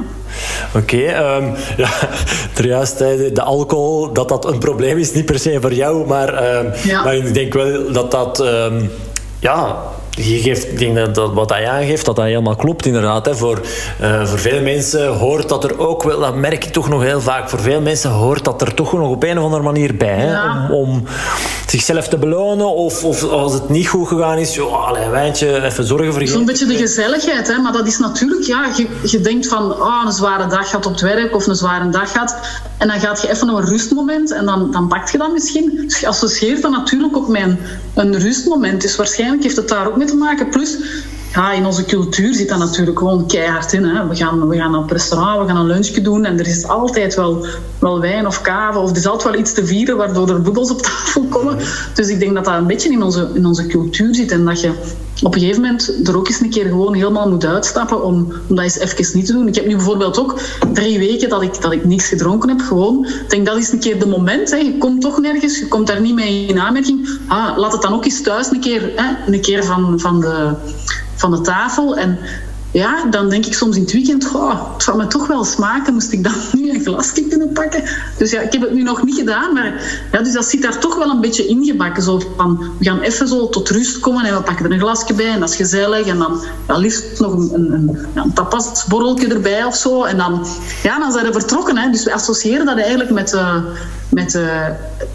Oké, 0.74 0.96
okay, 0.96 1.36
um, 1.36 1.54
ja, 1.76 1.90
juist, 2.54 2.98
de 2.98 3.42
alcohol, 3.42 4.12
dat 4.12 4.28
dat 4.28 4.44
een 4.44 4.58
probleem 4.58 4.98
is, 4.98 5.12
niet 5.12 5.24
per 5.24 5.38
se 5.38 5.58
voor 5.60 5.72
jou, 5.72 6.06
maar, 6.06 6.56
um, 6.56 6.72
ja. 6.82 7.04
maar 7.04 7.16
ik 7.16 7.34
denk 7.34 7.52
wel 7.52 7.92
dat 7.92 8.10
dat, 8.10 8.40
um, 8.40 8.90
ja, 9.38 9.76
je 10.16 10.40
geeft, 10.40 10.64
ik 10.64 10.78
denk 10.78 11.14
dat, 11.14 11.32
wat 11.32 11.50
hij 11.50 11.68
aangeeft, 11.68 12.04
dat 12.04 12.16
dat 12.16 12.24
helemaal 12.24 12.56
klopt 12.56 12.86
inderdaad. 12.86 13.26
Hè. 13.26 13.34
Voor, 13.34 13.60
uh, 14.00 14.26
voor 14.26 14.38
veel 14.38 14.62
mensen 14.62 15.08
hoort 15.08 15.48
dat 15.48 15.64
er 15.64 15.78
ook 15.78 16.02
wel, 16.02 16.20
dat 16.20 16.34
merk 16.34 16.64
ik 16.64 16.72
toch 16.72 16.88
nog 16.88 17.02
heel 17.02 17.20
vaak, 17.20 17.48
voor 17.48 17.60
veel 17.60 17.80
mensen 17.80 18.10
hoort 18.10 18.44
dat 18.44 18.60
er 18.60 18.74
toch 18.74 18.92
nog 18.92 19.08
op 19.08 19.22
een 19.22 19.38
of 19.38 19.44
andere 19.44 19.62
manier 19.62 19.96
bij. 19.96 20.16
Hè, 20.16 20.64
om, 20.66 20.70
om, 20.70 21.04
zichzelf 21.66 22.08
te 22.08 22.18
belonen 22.18 22.74
of, 22.74 23.04
of 23.04 23.22
als 23.22 23.52
het 23.52 23.68
niet 23.68 23.88
goed 23.88 24.08
gegaan 24.08 24.38
is, 24.38 24.54
joh, 24.54 24.88
allee, 24.88 25.08
wijntje, 25.08 25.62
even 25.62 25.84
zorgen 25.84 26.12
voor 26.12 26.22
je. 26.22 26.28
Zo'n 26.28 26.44
beetje 26.44 26.66
de 26.66 26.76
gezelligheid, 26.76 27.48
hè, 27.48 27.58
maar 27.58 27.72
dat 27.72 27.86
is 27.86 27.98
natuurlijk, 27.98 28.42
ja, 28.42 28.70
je, 28.76 28.86
je 29.02 29.20
denkt 29.20 29.48
van 29.48 29.72
oh, 29.72 30.02
een 30.06 30.12
zware 30.12 30.46
dag 30.46 30.70
gaat 30.70 30.86
op 30.86 30.92
het 30.92 31.00
werk 31.00 31.34
of 31.34 31.46
een 31.46 31.54
zware 31.54 31.88
dag 31.88 32.12
gaat 32.12 32.36
en 32.78 32.88
dan 32.88 33.00
gaat 33.00 33.22
je 33.22 33.30
even 33.30 33.46
naar 33.46 33.56
een 33.56 33.68
rustmoment 33.68 34.32
en 34.32 34.44
dan, 34.44 34.70
dan 34.70 34.88
pakt 34.88 35.10
je 35.10 35.18
dat 35.18 35.32
misschien. 35.32 35.72
Dus 35.76 36.00
je 36.00 36.06
associeert 36.06 36.62
dat 36.62 36.70
natuurlijk 36.70 37.16
ook 37.16 37.28
met 37.28 37.42
een, 37.42 37.58
een 37.94 38.18
rustmoment. 38.18 38.80
Dus 38.80 38.96
waarschijnlijk 38.96 39.42
heeft 39.42 39.56
het 39.56 39.68
daar 39.68 39.86
ook 39.86 39.96
te 40.06 40.16
maken. 40.16 40.48
Plus, 40.48 40.78
ja, 41.34 41.52
in 41.52 41.66
onze 41.66 41.84
cultuur 41.84 42.34
zit 42.34 42.48
dat 42.48 42.58
natuurlijk 42.58 42.98
gewoon 42.98 43.26
keihard 43.26 43.72
in. 43.72 43.84
Hè. 43.84 44.08
We, 44.08 44.16
gaan, 44.16 44.48
we 44.48 44.56
gaan 44.56 44.76
op 44.76 44.90
restaurant, 44.90 45.40
we 45.40 45.46
gaan 45.46 45.56
een 45.56 45.66
lunchje 45.66 46.00
doen 46.00 46.24
en 46.24 46.38
er 46.38 46.46
is 46.46 46.66
altijd 46.66 47.14
wel, 47.14 47.46
wel 47.78 48.00
wijn 48.00 48.26
of 48.26 48.40
kava 48.40 48.78
of 48.78 48.90
er 48.90 48.96
is 48.96 49.06
altijd 49.06 49.32
wel 49.32 49.40
iets 49.40 49.52
te 49.52 49.66
vieren 49.66 49.96
waardoor 49.96 50.28
er 50.28 50.42
bubbels 50.42 50.70
op 50.70 50.82
tafel 50.82 51.22
komen. 51.22 51.58
Dus 51.94 52.08
ik 52.08 52.20
denk 52.20 52.34
dat 52.34 52.44
dat 52.44 52.54
een 52.54 52.66
beetje 52.66 52.90
in 52.90 53.02
onze, 53.02 53.30
in 53.34 53.46
onze 53.46 53.66
cultuur 53.66 54.14
zit 54.14 54.30
en 54.30 54.44
dat 54.44 54.60
je 54.60 54.72
op 55.22 55.34
een 55.34 55.40
gegeven 55.40 55.62
moment 55.62 56.08
er 56.08 56.16
ook 56.16 56.28
eens 56.28 56.40
een 56.40 56.50
keer 56.50 56.64
gewoon 56.64 56.94
helemaal 56.94 57.28
moet 57.28 57.46
uitstappen 57.46 58.04
om, 58.04 58.32
om 58.48 58.56
dat 58.56 58.64
eens 58.64 58.78
even 58.78 59.16
niet 59.16 59.26
te 59.26 59.32
doen. 59.32 59.48
Ik 59.48 59.54
heb 59.54 59.66
nu 59.66 59.76
bijvoorbeeld 59.76 60.18
ook 60.18 60.40
drie 60.72 60.98
weken 60.98 61.28
dat 61.28 61.42
ik, 61.42 61.60
dat 61.60 61.72
ik 61.72 61.84
niks 61.84 62.08
gedronken 62.08 62.48
heb. 62.48 62.60
Gewoon, 62.60 63.06
ik 63.06 63.30
denk 63.30 63.46
dat 63.46 63.56
is 63.56 63.72
een 63.72 63.78
keer 63.78 63.98
de 63.98 64.06
moment. 64.06 64.50
Hè. 64.50 64.56
Je 64.56 64.78
komt 64.78 65.00
toch 65.00 65.20
nergens, 65.20 65.58
je 65.58 65.68
komt 65.68 65.86
daar 65.86 66.00
niet 66.00 66.14
mee 66.14 66.46
in 66.46 66.60
aanmerking. 66.60 67.08
Ah, 67.26 67.56
laat 67.56 67.72
het 67.72 67.82
dan 67.82 67.94
ook 67.94 68.04
eens 68.04 68.22
thuis 68.22 68.50
een 68.50 68.60
keer, 68.60 68.92
hè, 68.96 69.32
een 69.32 69.40
keer 69.40 69.64
van, 69.64 70.00
van, 70.00 70.20
de, 70.20 70.52
van 71.24 71.32
de 71.32 71.40
tafel. 71.40 71.96
En 71.96 72.18
ja, 72.70 73.04
dan 73.10 73.28
denk 73.28 73.46
ik 73.46 73.54
soms 73.54 73.76
in 73.76 73.82
het 73.82 73.92
weekend, 73.92 74.26
goh, 74.26 74.72
het 74.72 74.82
zou 74.82 74.96
me 74.96 75.06
toch 75.06 75.26
wel 75.26 75.44
smaken, 75.44 75.92
moest 75.92 76.12
ik 76.12 76.24
dan 76.24 76.34
nu 76.52 76.70
een 76.70 76.80
glasje 76.80 77.24
kunnen 77.28 77.52
pakken. 77.52 77.82
Dus 78.18 78.30
ja, 78.30 78.40
ik 78.40 78.52
heb 78.52 78.60
het 78.60 78.72
nu 78.72 78.82
nog 78.82 79.02
niet 79.04 79.14
gedaan, 79.14 79.52
maar 79.52 79.72
ja, 80.12 80.22
dus 80.22 80.32
dat 80.32 80.44
zit 80.44 80.62
daar 80.62 80.78
toch 80.78 80.96
wel 80.96 81.10
een 81.10 81.20
beetje 81.20 81.46
ingebakken. 81.46 82.02
Zo 82.02 82.20
van, 82.36 82.58
we 82.78 82.84
gaan 82.84 83.00
even 83.00 83.28
zo 83.28 83.48
tot 83.48 83.68
rust 83.68 83.98
komen 83.98 84.24
en 84.24 84.36
we 84.36 84.42
pakken 84.42 84.64
er 84.64 84.72
een 84.72 84.80
glasje 84.80 85.14
bij 85.14 85.30
en 85.30 85.40
dat 85.40 85.50
is 85.50 85.56
gezellig. 85.56 86.06
En 86.06 86.18
dan 86.18 86.42
ja, 86.68 86.76
liefst 86.76 87.20
nog 87.20 87.32
een, 87.32 87.54
een, 87.54 87.98
een, 88.14 88.32
tapasborreltje 88.32 89.28
erbij 89.28 89.64
of 89.64 89.76
zo. 89.76 90.04
En 90.04 90.16
dan, 90.16 90.46
ja, 90.82 90.98
dan 90.98 91.12
zijn 91.12 91.26
we 91.26 91.32
vertrokken. 91.32 91.76
Hè. 91.76 91.90
Dus 91.90 92.04
we 92.04 92.12
associëren 92.12 92.66
dat 92.66 92.78
eigenlijk 92.78 93.10
met... 93.10 93.32
Uh, 93.32 93.56
met 94.14 94.34
uh, 94.34 94.66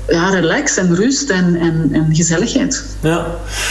ja, 0.08 0.30
relax 0.30 0.78
en 0.78 0.96
rust 0.96 1.30
en, 1.30 1.56
en, 1.56 1.90
en 1.94 2.16
gezelligheid. 2.16 2.86
Ja, 3.02 3.26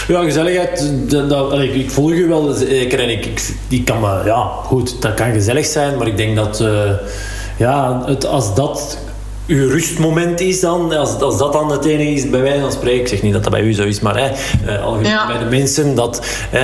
ja 0.08 0.22
gezelligheid, 0.22 0.92
dat, 1.10 1.28
dat, 1.30 1.60
ik 1.60 1.90
volg 1.90 2.14
je 2.14 2.26
wel 2.26 2.52
zeker 2.52 3.00
en 3.00 3.10
ik, 3.10 3.26
ik, 3.26 3.54
die 3.68 3.84
kan 3.84 4.00
maar, 4.00 4.26
ja, 4.26 4.48
goed, 4.62 5.02
dat 5.02 5.14
kan 5.14 5.32
gezellig 5.32 5.66
zijn, 5.66 5.96
maar 5.98 6.06
ik 6.06 6.16
denk 6.16 6.36
dat, 6.36 6.60
uh, 6.60 6.90
ja, 7.56 8.02
het, 8.06 8.26
als 8.26 8.54
dat 8.54 8.98
uw 9.46 9.68
rustmoment 9.68 10.40
is 10.40 10.60
dan, 10.60 10.96
als, 10.96 11.20
als 11.20 11.38
dat 11.38 11.52
dan 11.52 11.70
het 11.72 11.84
enige 11.84 12.10
is 12.10 12.30
bij 12.30 12.40
wijze 12.40 12.60
van 12.60 12.72
spreken, 12.72 13.00
ik 13.00 13.08
zeg 13.08 13.22
niet 13.22 13.32
dat 13.32 13.42
dat 13.42 13.52
bij 13.52 13.62
u 13.62 13.74
zo 13.74 13.82
is, 13.82 14.00
maar 14.00 14.16
hè, 14.16 14.30
uh, 14.66 14.84
algemeen 14.84 15.10
ja. 15.10 15.26
bij 15.26 15.38
de 15.38 15.44
mensen, 15.44 15.94
dat... 15.94 16.26
Uh, 16.54 16.60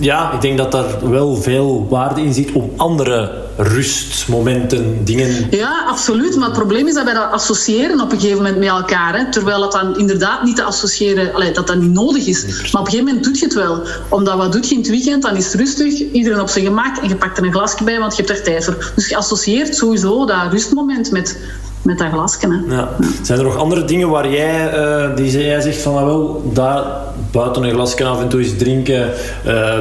ja, 0.00 0.32
ik 0.32 0.40
denk 0.40 0.58
dat 0.58 0.72
daar 0.72 1.10
wel 1.10 1.36
veel 1.36 1.86
waarde 1.90 2.20
in 2.20 2.34
zit 2.34 2.52
om 2.52 2.72
andere 2.76 3.46
rustmomenten, 3.56 5.04
dingen. 5.04 5.46
Ja, 5.50 5.84
absoluut. 5.88 6.36
Maar 6.36 6.48
het 6.48 6.58
probleem 6.58 6.86
is 6.86 6.94
dat 6.94 7.04
wij 7.04 7.14
dat 7.14 7.30
associëren 7.30 8.00
op 8.00 8.12
een 8.12 8.20
gegeven 8.20 8.42
moment 8.42 8.58
met 8.58 8.68
elkaar. 8.68 9.16
Hè? 9.16 9.30
Terwijl 9.30 9.60
dat 9.60 9.72
dan 9.72 9.98
inderdaad 9.98 10.44
niet 10.44 10.56
te 10.56 10.62
associëren, 10.62 11.34
allee, 11.34 11.52
dat 11.52 11.66
dat 11.66 11.76
niet 11.76 11.92
nodig 11.92 12.26
is. 12.26 12.44
maar 12.44 12.80
op 12.80 12.86
een 12.86 12.92
gegeven 12.92 13.04
moment 13.04 13.24
doe 13.24 13.34
je 13.34 13.44
het 13.44 13.54
wel. 13.54 13.82
Omdat 14.08 14.36
wat 14.36 14.52
doe 14.52 14.62
je 14.62 14.70
in 14.70 14.78
het 14.78 14.88
weekend? 14.88 15.22
Dan 15.22 15.36
is 15.36 15.44
het 15.44 15.54
rustig, 15.54 16.12
iedereen 16.12 16.40
op 16.40 16.48
zijn 16.48 16.64
gemak 16.64 16.96
en 16.96 17.08
je 17.08 17.16
pakt 17.16 17.38
er 17.38 17.44
een 17.44 17.52
glasje 17.52 17.84
bij, 17.84 17.98
want 17.98 18.16
je 18.16 18.22
hebt 18.22 18.38
er 18.38 18.44
tijd 18.44 18.64
voor. 18.64 18.92
Dus 18.94 19.08
je 19.08 19.16
associeert 19.16 19.76
sowieso 19.76 20.26
dat 20.26 20.52
rustmoment 20.52 21.10
met 21.10 21.38
met 21.82 21.98
dat 21.98 22.12
glasje. 22.12 22.62
Ja. 22.68 22.88
Zijn 23.22 23.38
er 23.38 23.44
nog 23.44 23.56
andere 23.56 23.84
dingen 23.84 24.08
waar 24.08 24.30
jij, 24.30 24.78
uh, 24.78 25.16
die 25.16 25.30
jij 25.30 25.60
zegt 25.60 25.82
van, 25.82 25.94
nou 25.94 26.06
wel, 26.06 26.50
daar 26.54 26.84
buiten 27.30 27.62
een 27.62 27.72
glasje 27.72 28.04
af 28.04 28.20
en 28.20 28.28
toe 28.28 28.40
eens 28.40 28.56
drinken, 28.56 29.12
uh, 29.46 29.78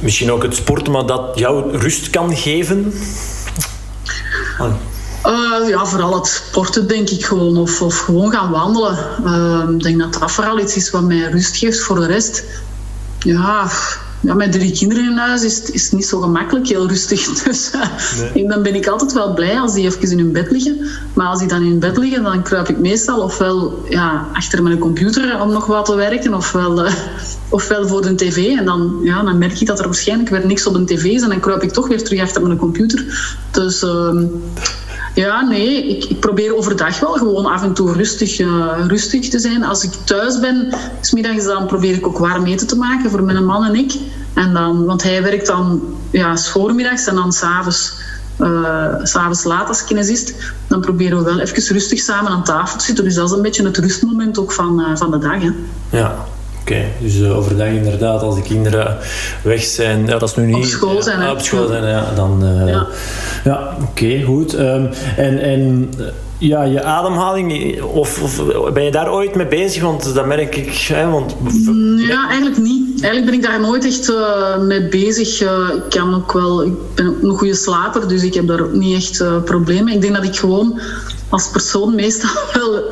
misschien 0.00 0.32
ook 0.32 0.42
het 0.42 0.54
sporten, 0.54 0.92
maar 0.92 1.06
dat 1.06 1.38
jou 1.38 1.76
rust 1.76 2.10
kan 2.10 2.36
geven? 2.36 2.92
Uh, 5.26 5.68
ja, 5.68 5.84
vooral 5.84 6.14
het 6.14 6.26
sporten 6.26 6.88
denk 6.88 7.08
ik 7.10 7.24
gewoon. 7.24 7.56
Of, 7.56 7.82
of 7.82 7.98
gewoon 7.98 8.32
gaan 8.32 8.50
wandelen. 8.50 8.98
Ehm, 9.24 9.74
ik 9.74 9.82
denk 9.82 9.98
dat 9.98 10.20
dat 10.20 10.32
vooral 10.32 10.58
iets 10.58 10.76
is 10.76 10.90
wat 10.90 11.02
mij 11.02 11.28
rust 11.30 11.56
geeft. 11.56 11.80
Voor 11.80 12.00
de 12.00 12.06
rest, 12.06 12.44
ja, 13.18 13.68
ja, 14.26 14.34
met 14.34 14.52
drie 14.52 14.72
kinderen 14.72 15.04
in 15.04 15.16
huis 15.16 15.44
is, 15.44 15.70
is 15.70 15.82
het 15.82 15.92
niet 15.92 16.06
zo 16.06 16.20
gemakkelijk, 16.20 16.68
heel 16.68 16.88
rustig. 16.88 17.24
Dus 17.46 17.70
uh, 18.34 18.48
dan 18.48 18.62
ben 18.62 18.74
ik 18.74 18.86
altijd 18.86 19.12
wel 19.12 19.34
blij 19.34 19.58
als 19.60 19.74
die 19.74 19.84
even 19.84 20.10
in 20.10 20.18
hun 20.18 20.32
bed 20.32 20.50
liggen. 20.50 20.80
Maar 21.12 21.26
als 21.26 21.38
die 21.38 21.48
dan 21.48 21.62
in 21.62 21.70
hun 21.70 21.78
bed 21.78 21.96
liggen, 21.96 22.22
dan 22.22 22.42
kruip 22.42 22.68
ik 22.68 22.78
meestal 22.78 23.20
ofwel 23.20 23.84
ja, 23.88 24.28
achter 24.32 24.62
mijn 24.62 24.78
computer 24.78 25.40
om 25.40 25.52
nog 25.52 25.66
wat 25.66 25.84
te 25.84 25.94
werken, 25.94 26.34
ofwel, 26.34 26.84
uh, 26.84 26.92
ofwel 27.48 27.88
voor 27.88 28.02
de 28.02 28.14
tv. 28.14 28.56
En 28.56 28.64
dan, 28.64 28.98
ja, 29.02 29.22
dan 29.22 29.38
merk 29.38 29.60
ik 29.60 29.66
dat 29.66 29.78
er 29.78 29.84
waarschijnlijk 29.84 30.28
weer 30.28 30.46
niks 30.46 30.66
op 30.66 30.74
een 30.74 30.86
tv 30.86 31.04
is 31.04 31.22
en 31.22 31.28
dan 31.28 31.40
kruip 31.40 31.62
ik 31.62 31.72
toch 31.72 31.88
weer 31.88 32.04
terug 32.04 32.20
achter 32.20 32.42
mijn 32.42 32.58
computer. 32.58 33.04
Dus... 33.50 33.82
Uh, 33.82 34.22
ja, 35.16 35.40
nee, 35.40 35.86
ik, 35.86 36.04
ik, 36.04 36.20
probeer 36.20 36.56
overdag 36.56 37.00
wel 37.00 37.12
gewoon 37.12 37.46
af 37.46 37.62
en 37.62 37.72
toe 37.72 37.92
rustig, 37.92 38.40
uh, 38.40 38.72
rustig 38.86 39.28
te 39.28 39.38
zijn. 39.38 39.64
Als 39.64 39.84
ik 39.84 39.92
thuis 40.04 40.40
ben, 40.40 40.74
smiddags 41.00 41.44
dan 41.44 41.66
probeer 41.66 41.94
ik 41.94 42.06
ook 42.06 42.18
warm 42.18 42.44
eten 42.44 42.66
te 42.66 42.76
maken 42.76 43.10
voor 43.10 43.22
mijn 43.22 43.44
man 43.44 43.64
en 43.64 43.74
ik. 43.74 43.94
En 44.34 44.52
dan, 44.52 44.84
want 44.84 45.02
hij 45.02 45.22
werkt 45.22 45.46
dan 45.46 45.82
ja, 46.10 46.36
schoolmiddags 46.36 47.06
en 47.06 47.14
dan 47.14 47.32
s'avonds. 47.32 47.94
Uh, 48.40 48.94
s'avonds 49.02 49.44
laat 49.44 49.68
als 49.68 49.84
kinesist, 49.84 50.34
dan 50.66 50.80
proberen 50.80 51.18
we 51.18 51.24
wel 51.24 51.38
even 51.38 51.72
rustig 51.72 52.00
samen 52.00 52.30
aan 52.30 52.44
tafel 52.44 52.78
te 52.78 52.84
zitten. 52.84 53.04
Dus 53.04 53.14
dat 53.14 53.30
is 53.30 53.36
een 53.36 53.42
beetje 53.42 53.64
het 53.64 53.78
rustmoment 53.78 54.38
ook 54.38 54.52
van, 54.52 54.80
uh, 54.80 54.96
van 54.96 55.10
de 55.10 55.18
dag. 55.18 55.42
Hè. 55.42 55.50
Ja, 55.90 56.24
Oké, 56.66 56.84
dus 57.00 57.16
uh, 57.16 57.36
overdag 57.36 57.68
inderdaad, 57.68 58.22
als 58.22 58.34
de 58.34 58.42
kinderen 58.42 58.98
weg 59.42 59.62
zijn, 59.62 60.06
ja, 60.06 60.18
dat 60.18 60.28
is 60.28 60.34
nu 60.34 60.46
niet... 60.46 60.56
Op 60.56 60.64
school 60.64 61.02
zijn, 61.02 61.20
ja, 61.20 61.32
Op 61.32 61.40
school 61.40 61.66
zijn, 61.66 61.84
ja, 61.84 62.12
dan... 62.14 62.44
Uh, 62.44 62.68
ja, 62.68 62.86
ja 63.44 63.76
oké, 63.82 64.22
goed. 64.22 64.58
Um, 64.58 64.88
en, 65.16 65.38
en 65.40 65.90
ja, 66.38 66.62
je 66.62 66.82
ademhaling, 66.82 67.82
of, 67.82 68.22
of, 68.22 68.42
ben 68.72 68.82
je 68.82 68.90
daar 68.90 69.12
ooit 69.12 69.34
mee 69.34 69.46
bezig? 69.46 69.82
Want 69.82 70.14
dat 70.14 70.26
merk 70.26 70.56
ik, 70.56 70.72
hè, 70.72 71.10
want... 71.10 71.36
Mm, 71.40 71.98
ja, 71.98 72.28
eigenlijk 72.28 72.58
niet. 72.58 73.02
Eigenlijk 73.02 73.24
ben 73.24 73.34
ik 73.34 73.42
daar 73.42 73.60
nooit 73.60 73.84
echt 73.84 74.08
uh, 74.08 74.58
mee 74.58 74.88
bezig. 74.88 75.42
Uh, 75.42 75.74
ik 75.74 75.90
kan 75.90 76.14
ook 76.14 76.32
wel... 76.32 76.64
Ik 76.64 76.72
ben 76.94 77.08
ook 77.08 77.22
een 77.22 77.38
goede 77.38 77.54
slaper, 77.54 78.08
dus 78.08 78.22
ik 78.22 78.34
heb 78.34 78.46
daar 78.46 78.60
ook 78.60 78.72
niet 78.72 78.96
echt 78.96 79.20
uh, 79.20 79.42
problemen. 79.42 79.92
Ik 79.92 80.00
denk 80.00 80.14
dat 80.14 80.24
ik 80.24 80.36
gewoon 80.36 80.80
als 81.28 81.48
persoon 81.48 81.94
meestal 81.94 82.30
wel 82.54 82.82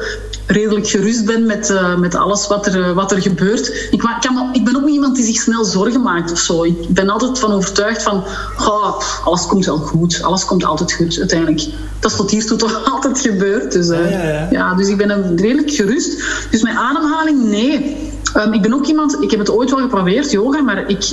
redelijk 0.46 0.86
gerust 0.86 1.24
ben 1.24 1.46
met, 1.46 1.70
uh, 1.70 1.96
met 1.96 2.14
alles 2.14 2.46
wat 2.46 2.66
er, 2.66 2.94
wat 2.94 3.12
er 3.12 3.22
gebeurt. 3.22 3.88
Ik, 3.90 4.00
kan, 4.20 4.48
ik 4.52 4.64
ben 4.64 4.76
ook 4.76 4.84
niet 4.84 4.94
iemand 4.94 5.16
die 5.16 5.24
zich 5.24 5.40
snel 5.40 5.64
zorgen 5.64 6.02
maakt 6.02 6.32
of 6.32 6.38
zo. 6.38 6.64
Ik 6.64 6.88
ben 6.88 7.08
altijd 7.08 7.38
van 7.38 7.52
overtuigd 7.52 8.02
van, 8.02 8.24
oh, 8.58 9.00
alles 9.24 9.46
komt 9.46 9.66
wel 9.66 9.78
goed. 9.78 10.22
Alles 10.22 10.44
komt 10.44 10.64
altijd 10.64 10.92
goed, 10.92 11.18
uiteindelijk. 11.18 11.62
Dat 12.00 12.10
is 12.10 12.16
tot 12.16 12.30
hiertoe 12.30 12.58
toch 12.64 12.92
altijd 12.92 13.20
gebeurd. 13.20 13.72
Dus, 13.72 13.88
uh, 13.88 14.10
ja, 14.10 14.22
ja, 14.22 14.48
ja. 14.50 14.74
dus 14.74 14.88
ik 14.88 14.96
ben 14.96 15.10
een 15.10 15.36
redelijk 15.36 15.70
gerust. 15.70 16.22
Dus 16.50 16.62
mijn 16.62 16.76
ademhaling, 16.76 17.44
nee. 17.44 17.96
Um, 18.36 18.52
ik 18.52 18.62
ben 18.62 18.74
ook 18.74 18.86
iemand, 18.86 19.22
ik 19.22 19.30
heb 19.30 19.40
het 19.40 19.50
ooit 19.50 19.70
wel 19.70 19.80
geprobeerd, 19.80 20.30
yoga, 20.30 20.60
maar 20.60 20.88
ik, 20.88 21.12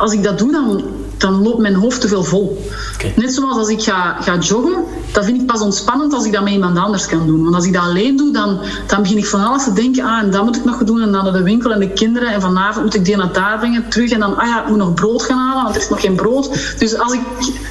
als 0.00 0.12
ik 0.12 0.22
dat 0.22 0.38
doe, 0.38 0.52
dan 0.52 0.82
dan 1.16 1.42
loopt 1.42 1.58
mijn 1.58 1.74
hoofd 1.74 2.00
te 2.00 2.08
veel 2.08 2.24
vol. 2.24 2.62
Okay. 2.94 3.12
Net 3.16 3.34
zoals 3.34 3.56
als 3.56 3.68
ik 3.68 3.82
ga, 3.82 4.16
ga 4.20 4.38
joggen, 4.38 4.84
dat 5.12 5.24
vind 5.24 5.40
ik 5.40 5.46
pas 5.46 5.60
ontspannend 5.60 6.12
als 6.12 6.24
ik 6.24 6.32
dat 6.32 6.42
met 6.42 6.52
iemand 6.52 6.78
anders 6.78 7.06
kan 7.06 7.26
doen. 7.26 7.42
Want 7.42 7.54
als 7.54 7.66
ik 7.66 7.72
dat 7.72 7.82
alleen 7.82 8.16
doe, 8.16 8.32
dan, 8.32 8.58
dan 8.86 9.02
begin 9.02 9.18
ik 9.18 9.26
van 9.26 9.44
alles 9.44 9.64
te 9.64 9.72
denken. 9.72 10.04
Ah, 10.04 10.18
en 10.18 10.30
dat 10.30 10.44
moet 10.44 10.56
ik 10.56 10.64
nog 10.64 10.84
doen. 10.84 11.00
En 11.02 11.12
dan 11.12 11.24
naar 11.24 11.32
de 11.32 11.42
winkel 11.42 11.72
en 11.72 11.80
de 11.80 11.88
kinderen. 11.88 12.32
En 12.32 12.40
vanavond 12.40 12.84
moet 12.84 12.94
ik 12.94 13.04
die 13.04 13.16
naar 13.16 13.32
daar 13.32 13.58
brengen. 13.58 13.88
Terug. 13.88 14.10
En 14.10 14.20
dan, 14.20 14.36
ah 14.36 14.46
ja, 14.46 14.62
ik 14.62 14.68
moet 14.68 14.78
nog 14.78 14.94
brood 14.94 15.22
gaan 15.22 15.38
halen, 15.38 15.62
want 15.62 15.74
er 15.74 15.82
is 15.82 15.88
nog 15.88 16.00
geen 16.00 16.16
brood. 16.16 16.74
Dus 16.78 16.98
als 16.98 17.12
ik 17.12 17.20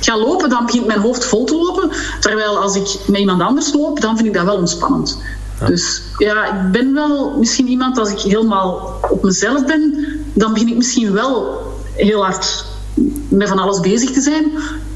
ga 0.01 0.17
lopen, 0.17 0.49
dan 0.49 0.65
begint 0.65 0.87
mijn 0.87 0.99
hoofd 0.99 1.25
vol 1.25 1.43
te 1.43 1.55
lopen. 1.55 1.89
Terwijl 2.19 2.57
als 2.57 2.75
ik 2.75 2.99
met 3.07 3.19
iemand 3.19 3.41
anders 3.41 3.73
loop, 3.73 4.01
dan 4.01 4.15
vind 4.15 4.27
ik 4.27 4.33
dat 4.33 4.45
wel 4.45 4.57
ontspannend. 4.57 5.19
Ja. 5.59 5.65
Dus 5.65 6.01
ja, 6.17 6.45
ik 6.45 6.71
ben 6.71 6.93
wel 6.93 7.35
misschien 7.37 7.67
iemand, 7.67 7.99
als 7.99 8.11
ik 8.11 8.19
helemaal 8.19 8.99
op 9.09 9.23
mezelf 9.23 9.65
ben, 9.65 10.07
dan 10.33 10.53
begin 10.53 10.67
ik 10.67 10.75
misschien 10.75 11.11
wel 11.13 11.63
heel 11.95 12.23
hard 12.23 12.65
met 13.27 13.47
van 13.47 13.59
alles 13.59 13.79
bezig 13.79 14.11
te 14.11 14.21
zijn. 14.21 14.51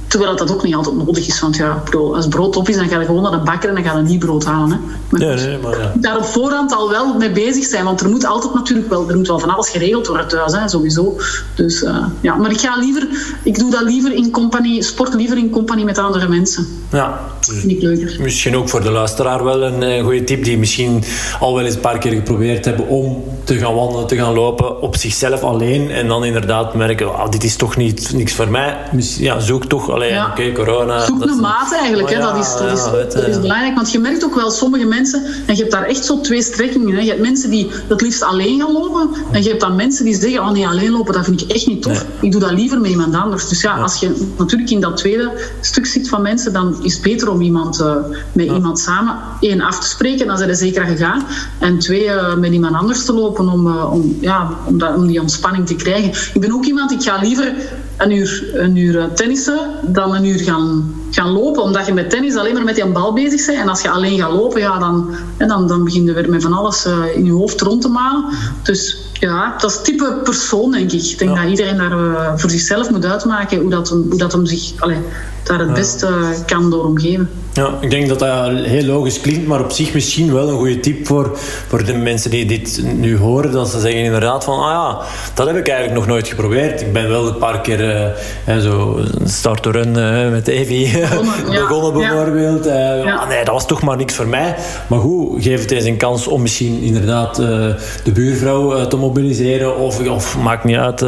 Terwijl 0.07 0.35
dat 0.35 0.53
ook 0.53 0.63
niet 0.63 0.75
altijd 0.75 0.95
nodig 0.95 1.27
is. 1.27 1.39
Want 1.39 1.55
ja, 1.55 1.83
als 2.13 2.27
brood 2.27 2.55
op 2.55 2.69
is, 2.69 2.75
dan 2.75 2.89
ga 2.89 2.99
je 2.99 3.05
gewoon 3.05 3.21
naar 3.21 3.31
de 3.31 3.37
bakker 3.37 3.69
en 3.69 3.75
dan 3.75 3.83
ga 3.83 3.97
je 3.97 4.03
niet 4.03 4.19
brood 4.19 4.45
halen. 4.45 4.71
Hè. 4.71 4.77
Maar 5.09 5.21
ja, 5.21 5.45
nee, 5.45 5.57
maar 5.57 5.79
ja. 5.79 5.93
daar 5.95 6.17
op 6.17 6.25
voorhand 6.25 6.73
al 6.73 6.89
wel 6.89 7.13
mee 7.17 7.31
bezig 7.31 7.65
zijn. 7.65 7.83
Want 7.83 8.01
er 8.01 8.09
moet 8.09 8.25
altijd 8.25 8.53
natuurlijk 8.53 8.89
wel, 8.89 9.09
er 9.09 9.17
moet 9.17 9.27
wel 9.27 9.39
van 9.39 9.49
alles 9.49 9.69
geregeld 9.69 10.07
worden 10.07 10.27
thuis, 10.27 10.53
hè, 10.53 10.69
sowieso. 10.69 11.17
Dus 11.55 11.81
uh, 11.81 12.05
ja, 12.21 12.35
maar 12.35 12.51
ik 12.51 12.59
ga 12.59 12.77
liever, 12.77 13.07
ik 13.43 13.59
doe 13.59 13.71
dat 13.71 13.81
liever 13.81 14.13
in 14.13 14.31
compagnie, 14.31 14.83
sport 14.83 15.13
liever 15.13 15.37
in 15.37 15.49
compagnie 15.49 15.85
met 15.85 15.97
andere 15.97 16.27
mensen. 16.27 16.67
Ja. 16.91 17.19
Vind 17.53 17.71
ik 17.71 17.81
leuker. 17.81 18.17
Misschien 18.21 18.55
ook 18.55 18.69
voor 18.69 18.81
de 18.81 18.91
luisteraar 18.91 19.43
wel 19.43 19.63
een 19.63 19.81
uh, 19.81 20.03
goede 20.03 20.23
tip 20.23 20.43
die 20.43 20.57
misschien 20.57 21.03
al 21.39 21.55
wel 21.55 21.65
eens 21.65 21.75
een 21.75 21.79
paar 21.81 21.97
keer 21.97 22.11
geprobeerd 22.11 22.65
hebben 22.65 22.87
om 22.87 23.23
te 23.43 23.57
gaan 23.57 23.75
wandelen, 23.75 24.07
te 24.07 24.15
gaan 24.15 24.33
lopen 24.33 24.81
op 24.81 24.95
zichzelf 24.95 25.41
alleen. 25.41 25.91
En 25.91 26.07
dan 26.07 26.25
inderdaad 26.25 26.73
merken, 26.73 27.07
oh, 27.07 27.29
dit 27.29 27.43
is 27.43 27.55
toch 27.55 27.77
niet 27.77 28.13
niks 28.13 28.33
voor 28.33 28.49
mij. 28.49 28.77
Ja, 29.17 29.39
zoek 29.39 29.65
toch 29.65 29.89
alleen, 29.89 30.13
ja. 30.13 30.25
oké, 30.25 30.41
okay, 30.41 30.51
corona. 30.51 31.05
Zoek 31.05 31.25
een 31.25 31.39
maat 31.39 31.73
eigenlijk, 31.73 32.09
hè. 32.09 32.19
dat, 32.19 32.37
is, 32.37 32.53
dat, 32.57 32.77
is, 32.77 33.13
dat 33.13 33.27
is 33.27 33.39
belangrijk. 33.39 33.75
Want 33.75 33.91
je 33.91 33.99
merkt 33.99 34.23
ook 34.25 34.35
wel 34.35 34.51
sommige 34.51 34.85
mensen, 34.85 35.23
en 35.45 35.55
je 35.55 35.59
hebt 35.59 35.71
daar 35.71 35.85
echt 35.85 36.05
zo 36.05 36.21
twee 36.21 36.41
strekkingen. 36.41 36.95
Hè. 36.95 37.01
Je 37.01 37.09
hebt 37.09 37.21
mensen 37.21 37.49
die 37.49 37.67
het 37.87 38.01
liefst 38.01 38.23
alleen 38.23 38.59
gaan 38.59 38.71
lopen, 38.71 39.09
en 39.31 39.43
je 39.43 39.49
hebt 39.49 39.61
dan 39.61 39.75
mensen 39.75 40.05
die 40.05 40.15
zeggen, 40.15 40.39
oh 40.39 40.51
nee, 40.51 40.67
alleen 40.67 40.91
lopen, 40.91 41.13
dat 41.13 41.25
vind 41.25 41.41
ik 41.41 41.51
echt 41.51 41.67
niet 41.67 41.81
tof. 41.81 41.93
Nee. 41.93 42.11
Ik 42.21 42.31
doe 42.31 42.41
dat 42.41 42.51
liever 42.51 42.79
met 42.79 42.91
iemand 42.91 43.15
anders. 43.15 43.47
Dus 43.49 43.61
ja, 43.61 43.77
als 43.77 43.99
je 43.99 44.31
natuurlijk 44.37 44.69
in 44.69 44.81
dat 44.81 44.97
tweede 44.97 45.31
stuk 45.61 45.85
zit 45.85 46.09
van 46.09 46.21
mensen, 46.21 46.53
dan 46.53 46.83
is 46.83 46.93
het 46.93 47.01
beter 47.01 47.29
om 47.29 47.38
iemand, 47.41 47.81
uh, 47.81 47.95
met 48.33 48.45
iemand 48.45 48.79
samen, 48.79 49.15
één, 49.39 49.61
af 49.61 49.79
te 49.79 49.87
spreken, 49.87 50.27
dan 50.27 50.37
zijn 50.37 50.49
ze 50.49 50.65
zeker 50.65 50.85
gegaan. 50.85 51.23
En 51.59 51.79
twee, 51.79 52.05
uh, 52.05 52.35
met 52.35 52.51
iemand 52.51 52.75
anders 52.75 53.05
te 53.05 53.13
lopen 53.13 53.49
om, 53.49 53.67
uh, 53.67 53.93
om, 53.93 54.17
ja, 54.21 54.49
om, 54.65 54.77
dat, 54.77 54.95
om 54.95 55.07
die 55.07 55.21
ontspanning 55.21 55.67
te 55.67 55.75
krijgen. 55.75 56.09
Ik 56.33 56.41
ben 56.41 56.53
ook 56.53 56.65
iemand, 56.65 56.91
ik 56.91 57.01
ga 57.01 57.17
liever 57.21 57.53
een 57.99 58.11
uur, 58.11 58.49
een 58.53 58.75
uur 58.75 59.09
tennissen 59.13 59.59
dan 59.81 60.15
een 60.15 60.25
uur 60.25 60.39
gaan 60.39 60.93
gaan 61.11 61.31
lopen. 61.31 61.63
Omdat 61.63 61.85
je 61.85 61.93
met 61.93 62.09
tennis 62.09 62.35
alleen 62.35 62.53
maar 62.53 62.63
met 62.63 62.75
die 62.75 62.85
bal 62.85 63.13
bezig 63.13 63.45
bent. 63.45 63.59
En 63.59 63.69
als 63.69 63.81
je 63.81 63.89
alleen 63.89 64.19
gaat 64.19 64.31
lopen, 64.31 64.61
ja, 64.61 64.79
dan, 64.79 65.15
en 65.37 65.47
dan, 65.47 65.67
dan 65.67 65.83
begin 65.83 66.05
je 66.05 66.13
weer 66.13 66.29
met 66.29 66.41
van 66.41 66.53
alles 66.53 66.85
uh, 66.85 67.15
in 67.15 67.25
je 67.25 67.31
hoofd 67.31 67.61
rond 67.61 67.81
te 67.81 67.87
malen. 67.87 68.25
Dus 68.63 68.97
ja, 69.13 69.55
dat 69.57 69.71
is 69.71 69.81
type 69.81 70.19
persoon, 70.23 70.71
denk 70.71 70.91
ik. 70.91 71.03
Ik 71.03 71.17
denk 71.17 71.35
dat 71.35 71.45
iedereen 71.45 71.77
daar 71.77 71.91
uh, 71.91 72.31
voor 72.35 72.49
zichzelf 72.49 72.89
moet 72.89 73.05
uitmaken 73.05 73.59
hoe 73.59 73.69
dat, 73.69 73.89
hoe 73.89 74.17
dat 74.17 74.31
hem 74.31 74.45
zich 74.45 74.71
allee, 74.77 74.99
daar 75.43 75.59
het 75.59 75.73
beste 75.73 76.07
uh, 76.07 76.29
kan 76.45 76.69
door 76.69 76.85
omgeven. 76.85 77.29
Ja, 77.59 77.77
ik 77.79 77.89
denk 77.89 78.07
dat 78.07 78.19
dat 78.19 78.51
heel 78.51 78.83
logisch 78.83 79.21
klinkt, 79.21 79.47
maar 79.47 79.59
op 79.59 79.71
zich 79.71 79.93
misschien 79.93 80.33
wel 80.33 80.49
een 80.49 80.57
goede 80.57 80.79
tip 80.79 81.07
voor, 81.07 81.31
voor 81.67 81.85
de 81.85 81.93
mensen 81.93 82.29
die 82.29 82.45
dit 82.45 82.81
nu 82.97 83.17
horen. 83.17 83.51
Dat 83.51 83.69
ze 83.69 83.79
zeggen 83.79 84.01
inderdaad 84.01 84.43
van, 84.43 84.59
ah 84.59 84.69
ja, 84.69 84.99
dat 85.33 85.47
heb 85.47 85.55
ik 85.55 85.67
eigenlijk 85.67 85.99
nog 85.99 86.07
nooit 86.07 86.27
geprobeerd. 86.27 86.81
Ik 86.81 86.93
ben 86.93 87.09
wel 87.09 87.27
een 87.27 87.37
paar 87.37 87.61
keer 87.61 88.13
uh, 88.47 88.57
zo 88.57 88.99
start 89.23 89.63
to 89.63 89.71
run 89.71 89.91
met 90.31 90.47
Evie 90.47 90.99
begonnen 91.45 91.93
bijvoorbeeld. 91.99 92.65
Ja. 92.65 92.93
Ja. 92.93 93.27
nee, 93.27 93.43
dat 93.43 93.53
was 93.53 93.67
toch 93.67 93.81
maar 93.81 93.97
niks 93.97 94.13
voor 94.13 94.27
mij. 94.27 94.55
Maar 94.87 94.99
goed, 94.99 95.43
geef 95.43 95.61
het 95.61 95.71
eens 95.71 95.85
een 95.85 95.97
kans 95.97 96.27
om 96.27 96.41
misschien 96.41 96.81
inderdaad 96.81 97.35
de 97.35 98.11
buurvrouw 98.13 98.87
te 98.87 98.97
mobiliseren. 98.97 99.77
Of, 99.77 100.07
of 100.07 100.37
maakt 100.37 100.63
niet 100.63 100.77
uit, 100.77 100.99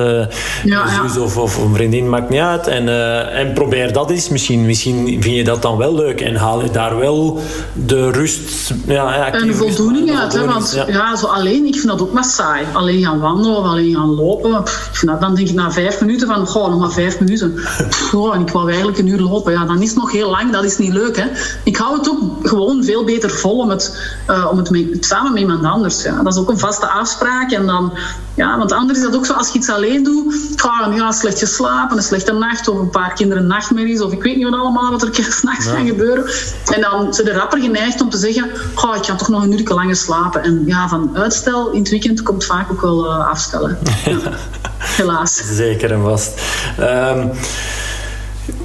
zus 1.04 1.18
of, 1.18 1.38
of 1.38 1.58
een 1.58 1.74
vriendin, 1.74 2.10
maakt 2.10 2.30
niet 2.30 2.39
uit. 2.39 2.68
En, 2.68 2.88
en 3.34 3.54
probeer 3.54 3.93
dat 3.93 4.12
eens. 4.12 4.30
Misschien, 4.30 4.66
misschien 4.66 5.22
vind 5.22 5.36
je 5.36 5.43
dat 5.43 5.62
dan 5.62 5.78
wel 5.78 5.95
leuk 5.95 6.22
en 6.22 6.39
haal 6.41 6.63
je 6.63 6.71
daar 6.71 6.97
wel 6.97 7.41
de 7.73 8.11
rust... 8.11 8.73
Ja, 8.85 9.31
en 9.31 9.55
voldoening 9.55 10.19
uit. 10.19 10.33
Hè, 10.33 10.45
want 10.45 10.71
ja. 10.75 10.87
ja. 10.87 11.15
zo 11.15 11.25
alleen, 11.25 11.65
ik 11.65 11.73
vind 11.73 11.87
dat 11.87 12.01
ook 12.01 12.13
maar 12.13 12.23
saai. 12.23 12.65
Alleen 12.73 13.03
gaan 13.03 13.19
wandelen 13.19 13.57
of 13.57 13.65
alleen 13.65 13.93
gaan 13.95 14.15
lopen. 14.15 14.63
Pff, 14.63 14.99
dan 15.19 15.35
denk 15.35 15.49
ik 15.49 15.53
na 15.53 15.71
vijf 15.71 16.01
minuten 16.01 16.27
van, 16.27 16.47
goh, 16.47 16.69
nog 16.69 16.79
maar 16.79 16.91
vijf 16.91 17.19
minuten. 17.19 17.53
Pff, 17.53 18.13
oh, 18.13 18.35
en 18.35 18.41
ik 18.41 18.49
wou 18.49 18.67
eigenlijk 18.67 18.97
een 18.97 19.07
uur 19.07 19.19
lopen. 19.19 19.51
Ja, 19.51 19.65
dan 19.65 19.81
is 19.81 19.89
het 19.89 19.97
nog 19.97 20.11
heel 20.11 20.29
lang, 20.29 20.51
dat 20.51 20.63
is 20.63 20.77
niet 20.77 20.93
leuk. 20.93 21.17
Hè. 21.17 21.25
Ik 21.63 21.77
hou 21.77 21.97
het 21.97 22.09
ook 22.09 22.47
gewoon 22.47 22.83
veel 22.83 23.03
beter 23.03 23.29
vol 23.29 23.57
om 23.57 23.69
het, 23.69 24.15
uh, 24.29 24.47
om 24.51 24.57
het 24.57 24.69
mee, 24.69 24.97
samen 24.99 25.31
met 25.31 25.41
iemand 25.41 25.63
anders. 25.63 26.03
Ja. 26.03 26.23
Dat 26.23 26.33
is 26.33 26.39
ook 26.39 26.49
een 26.49 26.59
vaste 26.59 26.87
afspraak. 26.87 27.51
En 27.51 27.65
dan, 27.65 27.93
ja, 28.35 28.57
want 28.57 28.71
anders 28.71 28.99
is 28.99 29.05
dat 29.05 29.15
ook 29.15 29.25
zo, 29.25 29.33
als 29.33 29.51
je 29.51 29.57
iets 29.57 29.69
alleen 29.69 30.03
doet, 30.03 30.35
ga 30.55 30.87
je 30.89 30.95
ja, 30.95 31.11
slecht 31.11 31.39
geslapen, 31.39 31.97
een 31.97 32.03
slechte 32.03 32.33
nacht, 32.33 32.67
of 32.67 32.79
een 32.79 32.89
paar 32.89 33.13
kinderen 33.13 33.47
nachtmerries, 33.47 34.01
of 34.01 34.11
ik 34.11 34.23
weet 34.23 34.35
niet 34.35 34.49
wat 34.49 34.59
allemaal 34.59 34.91
wat 34.91 35.01
er 35.01 35.09
s'nachts 35.39 35.65
ja. 35.65 35.73
kan 35.73 35.87
gebeuren. 35.87 36.20
En 36.65 36.82
dan 36.82 37.13
zijn 37.13 37.28
de 37.28 37.34
rapper 37.34 37.61
geneigd 37.61 38.01
om 38.01 38.09
te 38.09 38.17
zeggen, 38.17 38.51
oh, 38.76 38.95
ik 38.95 39.05
ga 39.05 39.15
toch 39.15 39.30
nog 39.30 39.43
een 39.43 39.59
uur 39.59 39.69
langer 39.74 39.95
slapen. 39.95 40.43
En 40.43 40.63
ja, 40.65 40.88
van 40.88 41.11
uitstel 41.13 41.72
in 41.72 41.80
het 41.80 41.89
weekend 41.89 42.24
komt 42.24 42.45
vaak 42.45 42.72
ook 42.72 42.82
wel 42.82 43.05
uh, 43.05 43.30
afstellen. 43.30 43.78
Ja. 44.05 44.17
Helaas. 44.97 45.41
Zeker 45.55 45.91
en 45.91 46.01
vast. 46.01 46.41
Um, 46.80 47.32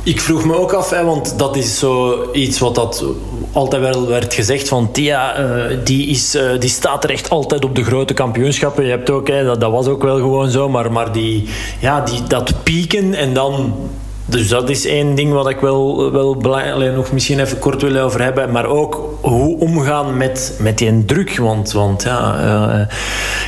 ik 0.02 0.20
vroeg 0.20 0.44
me 0.44 0.56
ook 0.56 0.72
af, 0.72 0.90
hè, 0.90 1.04
want 1.04 1.38
dat 1.38 1.56
is 1.56 1.78
zo 1.78 2.22
iets 2.32 2.58
wat 2.58 2.74
dat 2.74 3.04
altijd 3.52 3.82
wel 3.82 4.06
werd 4.06 4.34
gezegd 4.34 4.68
van 4.68 4.92
Tia, 4.92 5.40
uh, 5.40 5.78
die, 5.84 6.06
is, 6.06 6.34
uh, 6.34 6.42
die 6.58 6.70
staat 6.70 7.04
er 7.04 7.10
echt 7.10 7.30
altijd 7.30 7.64
op 7.64 7.74
de 7.74 7.84
grote 7.84 8.14
kampioenschappen. 8.14 8.84
Je 8.84 8.90
hebt 8.90 9.10
ook, 9.10 9.28
hè, 9.28 9.44
dat, 9.44 9.60
dat 9.60 9.70
was 9.70 9.86
ook 9.86 10.02
wel 10.02 10.16
gewoon 10.16 10.50
zo, 10.50 10.68
maar, 10.68 10.92
maar 10.92 11.12
die, 11.12 11.48
ja, 11.80 12.00
die, 12.00 12.22
dat 12.22 12.62
pieken 12.62 13.14
en 13.14 13.34
dan 13.34 13.74
dus 14.28 14.48
dat 14.48 14.70
is 14.70 14.86
één 14.86 15.14
ding 15.14 15.32
wat 15.32 15.48
ik 15.48 15.60
wel, 15.60 16.12
wel 16.12 16.36
belangrijk 16.36 16.94
nog 16.94 17.12
misschien 17.12 17.40
even 17.40 17.58
kort 17.58 17.82
wil 17.82 17.96
over 17.96 18.22
hebben. 18.22 18.52
Maar 18.52 18.66
ook 18.66 19.18
hoe 19.20 19.58
omgaan 19.58 20.16
met, 20.16 20.56
met 20.60 20.78
die 20.78 21.04
druk. 21.04 21.36
Want, 21.36 21.72
want 21.72 22.02
ja, 22.02 22.44
uh, 22.44 22.86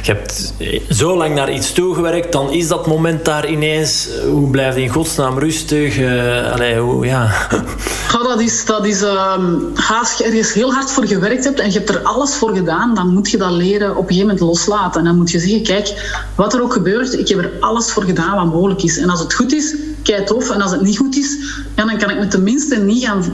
je 0.03 0.13
hebt 0.13 0.55
zo 0.91 1.17
lang 1.17 1.35
naar 1.35 1.53
iets 1.53 1.73
toegewerkt, 1.73 2.33
dan 2.33 2.53
is 2.53 2.69
dat 2.69 2.87
moment 2.87 3.25
daar 3.25 3.49
ineens. 3.49 4.09
Hoe 4.31 4.51
blijf 4.51 4.75
je 4.75 4.83
in 4.83 4.89
godsnaam 4.89 5.39
rustig? 5.39 5.99
Uh, 5.99 6.53
allee, 6.53 6.79
hoe, 6.79 7.07
ja. 7.07 7.31
dat 8.29 8.41
is, 8.41 8.65
dat 8.65 8.87
is 8.87 9.03
um, 9.03 9.73
als 9.91 10.15
je 10.19 10.25
ergens 10.25 10.53
heel 10.53 10.73
hard 10.73 10.91
voor 10.91 11.07
gewerkt 11.07 11.45
hebt 11.45 11.61
en 11.61 11.73
je 11.73 11.79
hebt 11.79 11.89
er 11.89 12.03
alles 12.03 12.35
voor 12.35 12.55
gedaan, 12.55 12.95
dan 12.95 13.13
moet 13.13 13.31
je 13.31 13.37
dat 13.37 13.51
leren 13.51 13.91
op 13.91 13.97
een 13.97 14.03
gegeven 14.03 14.27
moment 14.27 14.41
loslaten. 14.41 15.01
En 15.01 15.07
dan 15.07 15.17
moet 15.17 15.31
je 15.31 15.39
zeggen: 15.39 15.63
kijk, 15.63 16.17
wat 16.35 16.55
er 16.55 16.63
ook 16.63 16.73
gebeurt, 16.73 17.19
ik 17.19 17.29
heb 17.29 17.39
er 17.39 17.53
alles 17.61 17.91
voor 17.91 18.03
gedaan 18.03 18.37
wat 18.37 18.55
mogelijk 18.55 18.83
is. 18.83 18.99
En 18.99 19.11
als 19.11 19.21
het 19.21 19.35
goed 19.35 19.53
is, 19.53 19.75
kei 20.09 20.25
tof. 20.25 20.51
En 20.51 20.61
als 20.61 20.71
het 20.71 20.81
niet 20.81 20.99
goed 20.99 21.17
is, 21.17 21.37
ja, 21.77 21.85
dan 21.85 21.99
kan 21.99 22.11
ik 22.11 22.19
me 22.19 22.29
tenminste 22.29 22.77
niet 22.77 23.05
gaan 23.05 23.25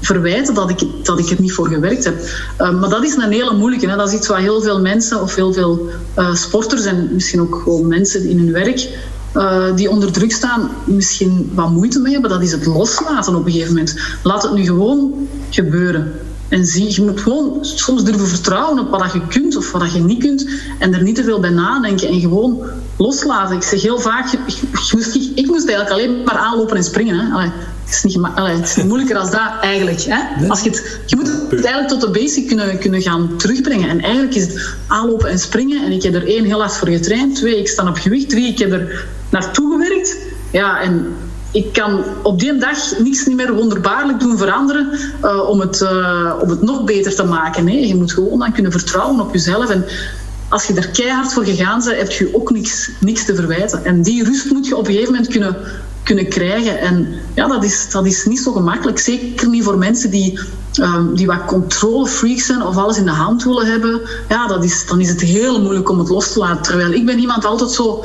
verwijten 0.00 0.54
dat 0.54 0.70
ik, 0.70 0.78
dat 1.02 1.18
ik 1.18 1.30
er 1.30 1.40
niet 1.40 1.52
voor 1.52 1.68
gewerkt 1.68 2.04
heb. 2.04 2.20
Uh, 2.60 2.80
maar 2.80 2.88
dat 2.88 3.04
is 3.04 3.14
een 3.16 3.32
hele 3.32 3.56
moeilijke. 3.56 3.88
Hè. 3.88 3.96
Dat 3.96 4.08
is 4.08 4.14
iets 4.14 4.28
waar 4.28 4.40
heel 4.40 4.62
veel 4.62 4.80
mensen 4.80 5.22
of 5.22 5.34
heel 5.34 5.52
veel 5.52 5.88
uh, 6.18 6.34
sporters 6.34 6.84
en 6.84 7.08
misschien 7.12 7.40
ook 7.40 7.60
gewoon 7.62 7.88
mensen 7.88 8.28
in 8.28 8.38
hun 8.38 8.52
werk 8.52 8.88
uh, 9.36 9.76
die 9.76 9.90
onder 9.90 10.12
druk 10.12 10.32
staan, 10.32 10.70
misschien 10.84 11.50
wat 11.54 11.70
moeite 11.70 11.98
mee 11.98 12.12
hebben. 12.12 12.30
Dat 12.30 12.42
is 12.42 12.52
het 12.52 12.66
loslaten 12.66 13.34
op 13.34 13.46
een 13.46 13.52
gegeven 13.52 13.74
moment. 13.74 13.96
Laat 14.22 14.42
het 14.42 14.52
nu 14.52 14.64
gewoon 14.64 15.28
gebeuren. 15.50 16.12
En 16.50 16.66
zie, 16.66 16.94
je 16.94 17.02
moet 17.02 17.20
gewoon 17.20 17.58
soms 17.60 18.04
durven 18.04 18.26
vertrouwen 18.26 18.78
op 18.78 18.90
wat 18.90 19.12
je 19.12 19.26
kunt 19.26 19.56
of 19.56 19.72
wat 19.72 19.92
je 19.92 20.00
niet 20.00 20.18
kunt. 20.18 20.48
En 20.78 20.94
er 20.94 21.02
niet 21.02 21.14
te 21.14 21.24
veel 21.24 21.40
bij 21.40 21.50
nadenken 21.50 22.08
en 22.08 22.20
gewoon 22.20 22.62
loslaten. 22.96 23.56
Ik 23.56 23.62
zeg 23.62 23.82
heel 23.82 23.98
vaak, 23.98 24.32
ik, 24.32 24.40
ik, 24.46 24.92
moest, 24.92 25.14
ik 25.34 25.46
moest 25.46 25.68
eigenlijk 25.68 25.90
alleen 25.90 26.24
maar 26.24 26.36
aanlopen 26.36 26.76
en 26.76 26.84
springen. 26.84 27.18
Hè. 27.18 27.32
Allee, 27.32 27.50
het, 27.84 27.94
is 27.94 28.02
niet, 28.02 28.18
allee, 28.34 28.56
het 28.56 28.68
is 28.68 28.76
niet 28.76 28.86
moeilijker 28.86 29.14
dan 29.14 29.30
dat 29.30 29.50
eigenlijk. 29.60 30.00
Hè. 30.00 30.48
Als 30.48 30.60
je, 30.60 30.70
het, 30.70 31.00
je 31.06 31.16
moet 31.16 31.26
het 31.26 31.64
eigenlijk 31.64 31.88
tot 31.88 32.00
de 32.00 32.10
basic 32.10 32.46
kunnen, 32.46 32.78
kunnen 32.78 33.02
gaan 33.02 33.36
terugbrengen. 33.36 33.88
En 33.88 34.00
eigenlijk 34.00 34.34
is 34.34 34.42
het 34.42 34.74
aanlopen 34.86 35.30
en 35.30 35.38
springen. 35.38 35.84
En 35.84 35.92
ik 35.92 36.02
heb 36.02 36.14
er 36.14 36.26
één 36.26 36.44
heel 36.44 36.60
hard 36.60 36.76
voor 36.76 36.88
getraind. 36.88 37.34
Twee, 37.36 37.58
ik 37.58 37.68
sta 37.68 37.88
op 37.88 37.96
gewicht. 37.96 38.28
Drie, 38.28 38.48
ik 38.48 38.58
heb 38.58 38.72
er 38.72 39.06
naartoe 39.30 39.70
gewerkt. 39.70 40.16
Ja, 40.50 40.80
en 40.80 41.06
ik 41.52 41.72
kan 41.72 42.04
op 42.22 42.40
die 42.40 42.56
dag 42.56 42.98
niets 42.98 43.26
niet 43.26 43.36
meer 43.36 43.54
wonderbaarlijk 43.54 44.20
doen 44.20 44.38
veranderen 44.38 44.98
uh, 45.24 45.48
om, 45.48 45.60
het, 45.60 45.80
uh, 45.80 46.34
om 46.42 46.50
het 46.50 46.62
nog 46.62 46.84
beter 46.84 47.14
te 47.14 47.24
maken. 47.24 47.64
Nee, 47.64 47.86
je 47.86 47.94
moet 47.94 48.12
gewoon 48.12 48.38
dan 48.38 48.52
kunnen 48.52 48.72
vertrouwen 48.72 49.20
op 49.20 49.32
jezelf. 49.32 49.70
En 49.70 49.84
als 50.48 50.66
je 50.66 50.74
er 50.74 50.88
keihard 50.88 51.32
voor 51.32 51.44
gegaan 51.44 51.82
bent, 51.84 51.96
heb 51.96 52.10
je 52.10 52.34
ook 52.34 52.50
niks, 52.50 52.90
niks 53.00 53.24
te 53.24 53.34
verwijten. 53.34 53.84
En 53.84 54.02
die 54.02 54.24
rust 54.24 54.50
moet 54.50 54.66
je 54.66 54.76
op 54.76 54.86
een 54.86 54.92
gegeven 54.92 55.12
moment 55.12 55.30
kunnen, 55.30 55.56
kunnen 56.02 56.28
krijgen. 56.28 56.80
En 56.80 57.08
ja, 57.34 57.46
dat 57.46 57.64
is, 57.64 57.90
dat 57.90 58.06
is 58.06 58.24
niet 58.24 58.40
zo 58.40 58.52
gemakkelijk. 58.52 58.98
Zeker 58.98 59.48
niet 59.48 59.64
voor 59.64 59.78
mensen 59.78 60.10
die, 60.10 60.38
um, 60.80 61.14
die 61.14 61.26
wat 61.26 61.44
controlefreaks 61.44 62.46
zijn 62.46 62.62
of 62.62 62.76
alles 62.76 62.96
in 62.96 63.04
de 63.04 63.10
hand 63.10 63.44
willen 63.44 63.66
hebben. 63.66 64.00
Ja, 64.28 64.46
dat 64.46 64.64
is, 64.64 64.86
dan 64.86 65.00
is 65.00 65.08
het 65.08 65.20
heel 65.20 65.60
moeilijk 65.60 65.88
om 65.88 65.98
het 65.98 66.08
los 66.08 66.32
te 66.32 66.38
laten. 66.38 66.62
Terwijl 66.62 66.92
ik 66.92 67.06
ben 67.06 67.18
iemand 67.18 67.44
altijd 67.44 67.70
zo 67.70 68.04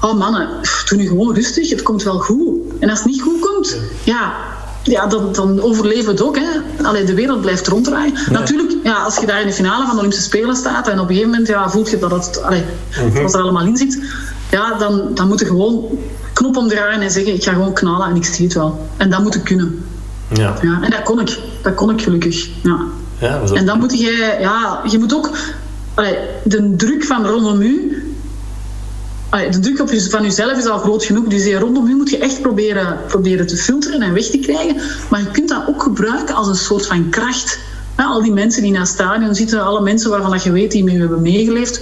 oh 0.00 0.18
mannen, 0.18 0.48
doe 0.88 0.98
nu 0.98 1.06
gewoon 1.06 1.34
rustig, 1.34 1.70
het 1.70 1.82
komt 1.82 2.02
wel 2.02 2.18
goed. 2.18 2.58
En 2.78 2.90
als 2.90 2.98
het 2.98 3.08
niet 3.08 3.22
goed 3.22 3.40
komt, 3.40 3.76
ja, 4.04 4.34
ja 4.82 5.06
dan, 5.06 5.32
dan 5.32 5.60
overleven 5.60 6.04
we 6.04 6.10
het 6.10 6.22
ook. 6.22 6.36
Hè. 6.36 6.82
Allee, 6.82 7.04
de 7.04 7.14
wereld 7.14 7.40
blijft 7.40 7.66
ronddraaien. 7.66 8.12
Natuurlijk, 8.30 8.76
ja, 8.82 9.02
als 9.02 9.16
je 9.16 9.26
daar 9.26 9.40
in 9.40 9.46
de 9.46 9.52
finale 9.52 9.84
van 9.84 9.92
de 9.92 9.98
Olympische 9.98 10.24
Spelen 10.24 10.56
staat 10.56 10.88
en 10.88 11.00
op 11.00 11.08
een 11.08 11.14
gegeven 11.14 11.30
moment 11.30 11.48
ja, 11.48 11.70
voelt 11.70 11.90
je 11.90 11.98
dat 11.98 12.10
het, 12.10 12.42
allee, 12.42 12.64
mm 13.12 13.16
er 13.16 13.40
allemaal 13.40 13.66
in 13.66 13.76
zit, 13.76 14.02
ja, 14.50 14.78
dan, 14.78 15.10
dan 15.14 15.28
moet 15.28 15.40
je 15.40 15.46
gewoon 15.46 15.98
knop 16.32 16.56
omdraaien 16.56 17.00
en 17.00 17.10
zeggen: 17.10 17.34
ik 17.34 17.42
ga 17.42 17.52
gewoon 17.52 17.72
knallen 17.72 18.08
en 18.08 18.16
ik 18.16 18.24
zie 18.24 18.44
het 18.44 18.54
wel. 18.54 18.86
En 18.96 19.10
dat 19.10 19.22
moet 19.22 19.34
ik 19.34 19.44
kunnen. 19.44 19.84
Ja. 20.28 20.56
ja 20.62 20.78
en 20.82 20.90
dat 20.90 21.02
kon 21.02 21.20
ik. 21.20 21.38
Dat 21.62 21.74
kon 21.74 21.90
ik 21.90 22.02
gelukkig. 22.02 22.48
Ja. 22.62 22.78
Ja, 23.18 23.40
en 23.54 23.66
dan 23.66 23.78
moet 23.78 24.00
je, 24.00 24.36
ja, 24.40 24.80
je 24.90 24.98
moet 24.98 25.14
ook 25.14 25.30
allee, 25.94 26.18
de 26.44 26.76
druk 26.76 27.04
van 27.04 27.26
rondom 27.26 27.60
u 27.60 28.02
de 29.42 29.58
druk 29.58 29.80
op 29.80 29.90
je, 29.90 30.10
van 30.10 30.22
jezelf 30.22 30.58
is 30.58 30.66
al 30.66 30.78
groot 30.78 31.04
genoeg. 31.04 31.24
Dus 31.24 31.54
rondom 31.54 31.88
je 31.88 31.94
moet 31.94 32.10
je 32.10 32.18
echt 32.18 32.40
proberen, 32.42 32.98
proberen 33.08 33.46
te 33.46 33.56
filteren 33.56 34.00
en 34.00 34.12
weg 34.12 34.24
te 34.24 34.38
krijgen. 34.38 34.76
Maar 35.10 35.20
je 35.20 35.30
kunt 35.30 35.48
dat 35.48 35.68
ook 35.68 35.82
gebruiken 35.82 36.34
als 36.34 36.48
een 36.48 36.54
soort 36.54 36.86
van 36.86 37.08
kracht. 37.10 37.58
al 37.96 38.22
die 38.22 38.32
mensen 38.32 38.62
die 38.62 38.70
naar 38.70 38.80
het 38.80 38.90
stadion 38.90 39.34
zitten, 39.34 39.64
alle 39.64 39.80
mensen 39.80 40.10
waarvan 40.10 40.30
dat 40.30 40.42
je 40.42 40.52
weet 40.52 40.70
die 40.70 40.84
mee 40.84 40.98
hebben 40.98 41.22
meegeleefd. 41.22 41.80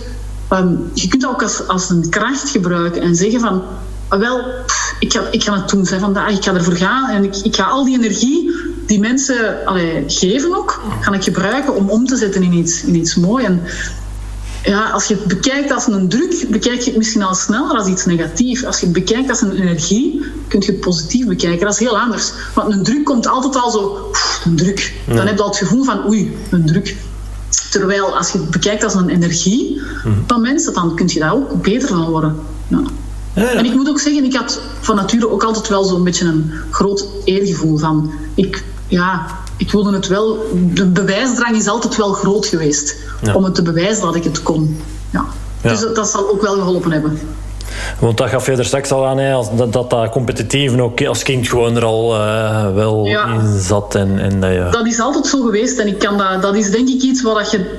Um, 0.52 0.90
je 0.94 1.08
kunt 1.08 1.22
dat 1.22 1.30
ook 1.30 1.42
als, 1.42 1.68
als 1.68 1.90
een 1.90 2.08
kracht 2.08 2.48
gebruiken 2.50 3.02
en 3.02 3.16
zeggen 3.16 3.40
van... 3.40 3.62
Ah, 4.08 4.20
wel, 4.20 4.40
ik 4.98 5.12
ga, 5.12 5.22
ik 5.30 5.42
ga 5.42 5.54
het 5.54 5.68
doen 5.68 5.86
hè, 5.88 5.98
vandaag, 5.98 6.30
ik 6.30 6.44
ga 6.44 6.54
ervoor 6.54 6.76
gaan. 6.76 7.08
En 7.08 7.24
ik, 7.24 7.36
ik 7.36 7.56
ga 7.56 7.64
al 7.64 7.84
die 7.84 7.98
energie 7.98 8.50
die 8.86 9.00
mensen 9.00 9.66
allee, 9.66 10.04
geven 10.06 10.56
ook, 10.56 10.82
ga 11.00 11.12
ik 11.12 11.22
gebruiken 11.22 11.74
om 11.74 11.90
om 11.90 12.06
te 12.06 12.16
zetten 12.16 12.42
in 12.42 12.52
iets, 12.52 12.84
in 12.84 12.94
iets 12.94 13.14
moois. 13.14 13.44
En 13.44 13.62
ja, 14.64 14.90
als 14.90 15.06
je 15.06 15.14
het 15.14 15.24
bekijkt 15.24 15.72
als 15.72 15.86
een 15.86 16.08
druk, 16.08 16.46
bekijk 16.48 16.80
je 16.80 16.90
het 16.90 16.96
misschien 16.96 17.22
al 17.22 17.34
sneller 17.34 17.76
als 17.76 17.86
iets 17.86 18.04
negatiefs. 18.04 18.64
Als 18.64 18.80
je 18.80 18.84
het 18.84 18.94
bekijkt 18.94 19.30
als 19.30 19.40
een 19.40 19.52
energie, 19.52 20.24
kun 20.48 20.60
je 20.60 20.66
het 20.66 20.80
positief 20.80 21.26
bekijken. 21.26 21.66
Dat 21.66 21.74
is 21.74 21.80
heel 21.80 21.98
anders. 21.98 22.32
Want 22.54 22.72
een 22.72 22.82
druk 22.82 23.04
komt 23.04 23.26
altijd 23.26 23.56
al 23.56 23.70
zo, 23.70 24.10
een 24.44 24.56
druk. 24.56 24.94
Dan 25.06 25.26
heb 25.26 25.36
je 25.36 25.42
al 25.42 25.48
het 25.48 25.58
gevoel 25.58 25.84
van, 25.84 26.06
oei, 26.06 26.36
een 26.50 26.66
druk. 26.66 26.96
Terwijl 27.70 28.16
als 28.16 28.30
je 28.30 28.38
het 28.38 28.50
bekijkt 28.50 28.84
als 28.84 28.94
een 28.94 29.08
energie 29.08 29.80
van 30.26 30.40
mensen, 30.40 30.72
dan 30.72 30.96
kun 30.96 31.08
je 31.08 31.18
daar 31.18 31.34
ook 31.34 31.62
beter 31.62 31.88
van 31.88 32.10
worden. 32.10 32.36
Ja. 32.68 32.82
En 33.34 33.64
ik 33.64 33.74
moet 33.74 33.88
ook 33.88 34.00
zeggen, 34.00 34.24
ik 34.24 34.36
had 34.36 34.60
van 34.80 34.96
nature 34.96 35.30
ook 35.30 35.44
altijd 35.44 35.68
wel 35.68 35.84
zo'n 35.84 36.04
beetje 36.04 36.24
een 36.24 36.52
groot 36.70 37.06
eergevoel 37.24 37.78
van. 37.78 38.12
Ik, 38.34 38.64
ja, 38.88 39.26
ik 39.56 39.70
wilde 39.70 39.92
het 39.92 40.06
wel. 40.06 40.38
De 40.54 40.86
bewijsdrang 40.86 41.56
is 41.56 41.68
altijd 41.68 41.96
wel 41.96 42.12
groot 42.12 42.46
geweest 42.46 42.96
om 43.34 43.44
het 43.44 43.54
te 43.54 43.62
bewijzen 43.62 44.02
dat 44.02 44.14
ik 44.14 44.24
het 44.24 44.42
kon. 44.42 44.80
Ja. 45.10 45.24
Dus 45.60 45.80
dat, 45.80 45.94
dat 45.94 46.08
zal 46.08 46.30
ook 46.30 46.42
wel 46.42 46.54
geholpen 46.54 46.92
hebben. 46.92 47.18
Want 48.00 48.18
dat 48.18 48.28
gaf 48.28 48.46
je 48.46 48.52
er 48.52 48.64
straks 48.64 48.90
al 48.90 49.06
aan, 49.06 49.18
hè, 49.18 49.30
dat, 49.56 49.72
dat 49.72 49.90
dat 49.90 50.10
competitief 50.10 50.78
ook 50.78 51.06
als 51.06 51.22
kind 51.22 51.48
gewoon 51.48 51.76
er 51.76 51.84
al 51.84 52.14
uh, 52.14 52.74
wel 52.74 53.06
ja. 53.06 53.26
in 53.26 53.60
zat. 53.60 53.94
En, 53.94 54.18
en, 54.18 54.40
dat, 54.40 54.52
ja. 54.52 54.70
dat 54.70 54.86
is 54.86 55.00
altijd 55.00 55.26
zo 55.26 55.42
geweest 55.42 55.78
en 55.78 55.86
ik 55.86 55.98
kan 55.98 56.18
dat, 56.18 56.42
dat 56.42 56.54
is 56.54 56.70
denk 56.70 56.88
ik 56.88 57.02
iets 57.02 57.22
wat 57.22 57.50
je 57.50 57.78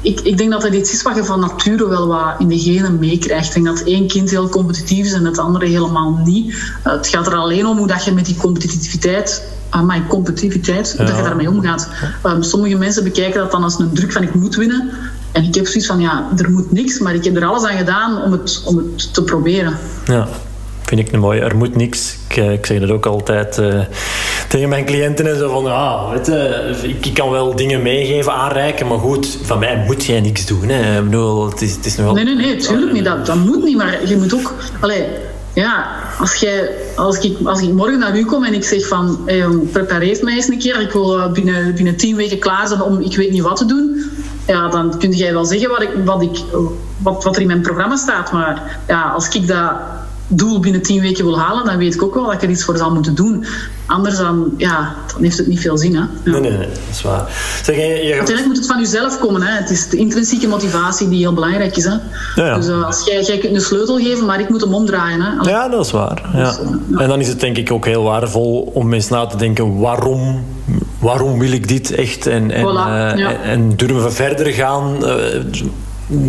ik, 0.00 0.20
ik, 0.20 0.38
denk 0.38 0.50
dat 0.50 0.62
dat 0.62 0.74
iets 0.74 0.92
is 0.92 1.02
wat 1.02 1.14
je 1.14 1.24
van 1.24 1.40
nature 1.40 1.88
wel 1.88 2.06
wat 2.06 2.34
in 2.38 2.48
de 2.48 2.58
genen 2.58 2.98
meekrijgt. 2.98 3.56
Ik 3.56 3.62
denk 3.62 3.76
dat 3.76 3.86
één 3.86 4.06
kind 4.06 4.30
heel 4.30 4.48
competitief 4.48 5.06
is 5.06 5.12
en 5.12 5.24
het 5.24 5.38
andere 5.38 5.66
helemaal 5.66 6.20
niet. 6.24 6.54
Het 6.82 7.06
gaat 7.06 7.26
er 7.26 7.34
alleen 7.34 7.66
om 7.66 7.78
hoe 7.78 7.86
dat 7.86 8.04
je 8.04 8.12
met 8.12 8.26
die 8.26 8.36
competitiviteit 8.36 9.42
aan 9.72 9.86
mijn 9.86 10.06
competitiviteit, 10.06 10.94
ja. 10.98 11.04
dat 11.04 11.16
je 11.16 11.22
daarmee 11.22 11.50
omgaat. 11.50 11.88
Um, 12.26 12.42
sommige 12.42 12.76
mensen 12.76 13.04
bekijken 13.04 13.40
dat 13.40 13.50
dan 13.50 13.62
als 13.62 13.78
een 13.78 13.92
druk 13.92 14.12
van 14.12 14.22
ik 14.22 14.34
moet 14.34 14.54
winnen. 14.54 14.90
En 15.32 15.44
ik 15.44 15.54
heb 15.54 15.66
zoiets 15.66 15.86
van 15.86 16.00
ja, 16.00 16.28
er 16.36 16.50
moet 16.50 16.72
niks, 16.72 16.98
maar 16.98 17.14
ik 17.14 17.24
heb 17.24 17.36
er 17.36 17.44
alles 17.44 17.64
aan 17.64 17.76
gedaan 17.76 18.22
om 18.22 18.32
het, 18.32 18.62
om 18.64 18.76
het 18.76 19.14
te 19.14 19.22
proberen. 19.22 19.76
Ja, 20.06 20.28
vind 20.82 21.00
ik 21.00 21.12
een 21.12 21.20
mooie. 21.20 21.40
Er 21.40 21.56
moet 21.56 21.76
niks. 21.76 22.16
Ik, 22.28 22.36
eh, 22.36 22.52
ik 22.52 22.66
zeg 22.66 22.80
dat 22.80 22.90
ook 22.90 23.06
altijd 23.06 23.58
uh, 23.58 23.80
tegen 24.48 24.68
mijn 24.68 24.84
cliënten. 24.84 25.26
En 25.26 25.38
zo 25.38 25.48
van, 25.48 25.64
ja, 25.64 26.10
weet 26.10 26.26
je, 26.26 26.70
ik, 26.82 27.06
ik, 27.06 27.14
kan 27.14 27.30
wel 27.30 27.56
dingen 27.56 27.82
meegeven, 27.82 28.32
aanreiken, 28.32 28.86
maar 28.86 28.98
goed, 28.98 29.38
van 29.42 29.58
mij 29.58 29.82
moet 29.86 30.04
jij 30.04 30.20
niks 30.20 30.46
doen. 30.46 30.68
Hè. 30.68 30.98
Ik 30.98 31.04
bedoel, 31.04 31.50
het 31.50 31.62
is, 31.62 31.74
het 31.74 31.86
is. 31.86 31.96
Nee, 31.96 32.24
nee, 32.24 32.34
nee, 32.34 32.56
tuurlijk 32.56 32.92
niet. 32.92 33.04
Dat, 33.04 33.26
dat 33.26 33.36
moet 33.36 33.64
niet, 33.64 33.76
maar 33.76 34.08
je 34.08 34.16
moet 34.16 34.34
ook... 34.34 34.54
Allee, 34.80 35.06
ja, 35.52 35.86
als, 36.18 36.34
jij, 36.34 36.70
als, 36.96 37.18
ik, 37.18 37.36
als 37.44 37.62
ik 37.62 37.72
morgen 37.72 37.98
naar 37.98 38.18
u 38.18 38.24
kom 38.24 38.44
en 38.44 38.54
ik 38.54 38.64
zeg 38.64 38.86
van 38.86 39.18
hey, 39.26 39.48
prepareer 39.72 40.18
mij 40.22 40.34
eens 40.34 40.48
een 40.48 40.58
keer, 40.58 40.80
ik 40.80 40.92
wil 40.92 41.18
eh, 41.18 41.32
binnen, 41.32 41.74
binnen 41.74 41.96
tien 41.96 42.16
weken 42.16 42.38
klaar 42.38 42.68
zijn 42.68 42.82
om 42.82 43.00
ik 43.00 43.16
weet 43.16 43.30
niet 43.30 43.42
wat 43.42 43.56
te 43.56 43.64
doen, 43.64 44.04
ja, 44.46 44.68
dan 44.68 44.98
kun 44.98 45.10
jij 45.10 45.32
wel 45.32 45.44
zeggen 45.44 45.68
wat, 45.68 45.82
ik, 45.82 45.90
wat, 46.04 46.22
ik, 46.22 46.38
wat, 46.96 47.24
wat 47.24 47.36
er 47.36 47.40
in 47.40 47.46
mijn 47.46 47.60
programma 47.60 47.96
staat. 47.96 48.32
Maar 48.32 48.80
ja, 48.88 49.02
als 49.10 49.28
ik 49.28 49.46
dat 49.46 49.72
doel 50.38 50.60
binnen 50.60 50.82
tien 50.82 51.00
weken 51.00 51.24
wil 51.24 51.38
halen, 51.38 51.64
dan 51.64 51.76
weet 51.76 51.94
ik 51.94 52.02
ook 52.02 52.14
wel 52.14 52.24
dat 52.24 52.32
ik 52.32 52.42
er 52.42 52.50
iets 52.50 52.64
voor 52.64 52.76
zal 52.76 52.94
moeten 52.94 53.14
doen. 53.14 53.44
Anders 53.86 54.16
dan, 54.16 54.54
ja, 54.56 54.94
dan 55.12 55.22
heeft 55.22 55.38
het 55.38 55.46
niet 55.46 55.60
veel 55.60 55.78
zin. 55.78 55.94
Hè? 55.94 56.00
Ja. 56.00 56.08
Nee, 56.24 56.40
nee, 56.40 56.50
nee, 56.50 56.68
dat 56.68 56.78
is 56.90 57.02
waar. 57.02 57.28
Zeg, 57.64 57.76
je, 57.76 57.82
je... 57.82 58.14
Uiteindelijk 58.14 58.46
moet 58.46 58.56
het 58.56 58.66
van 58.66 58.80
jezelf 58.80 59.18
komen. 59.18 59.42
Hè? 59.42 59.52
Het 59.52 59.70
is 59.70 59.88
de 59.88 59.96
intrinsieke 59.96 60.48
motivatie 60.48 61.08
die 61.08 61.18
heel 61.18 61.32
belangrijk 61.32 61.76
is. 61.76 61.84
Hè? 61.84 61.90
Ja, 61.90 62.00
ja. 62.34 62.56
Dus 62.56 62.68
uh, 62.68 62.84
als 62.84 63.04
jij, 63.04 63.22
jij 63.22 63.38
kunt 63.38 63.54
een 63.54 63.60
sleutel 63.60 63.98
geven, 63.98 64.26
maar 64.26 64.40
ik 64.40 64.48
moet 64.48 64.60
hem 64.60 64.74
omdraaien. 64.74 65.20
Hè? 65.20 65.38
Als... 65.38 65.48
Ja, 65.48 65.68
dat 65.68 65.84
is 65.84 65.90
waar. 65.90 66.22
Ja. 66.34 66.44
Dus, 66.44 66.58
uh, 66.90 67.00
en 67.00 67.08
dan 67.08 67.20
is 67.20 67.28
het 67.28 67.40
denk 67.40 67.56
ik 67.56 67.72
ook 67.72 67.84
heel 67.84 68.02
waardevol 68.02 68.70
om 68.74 68.92
eens 68.92 69.08
na 69.08 69.26
te 69.26 69.36
denken 69.36 69.78
waarom, 69.78 70.44
waarom 70.98 71.38
wil 71.38 71.52
ik 71.52 71.68
dit 71.68 71.94
echt? 71.94 72.26
En, 72.26 72.50
en, 72.50 72.64
voilà, 72.64 73.18
uh, 73.18 73.50
en 73.50 73.76
durven 73.76 74.02
we 74.02 74.10
verder 74.10 74.46
gaan 74.46 74.96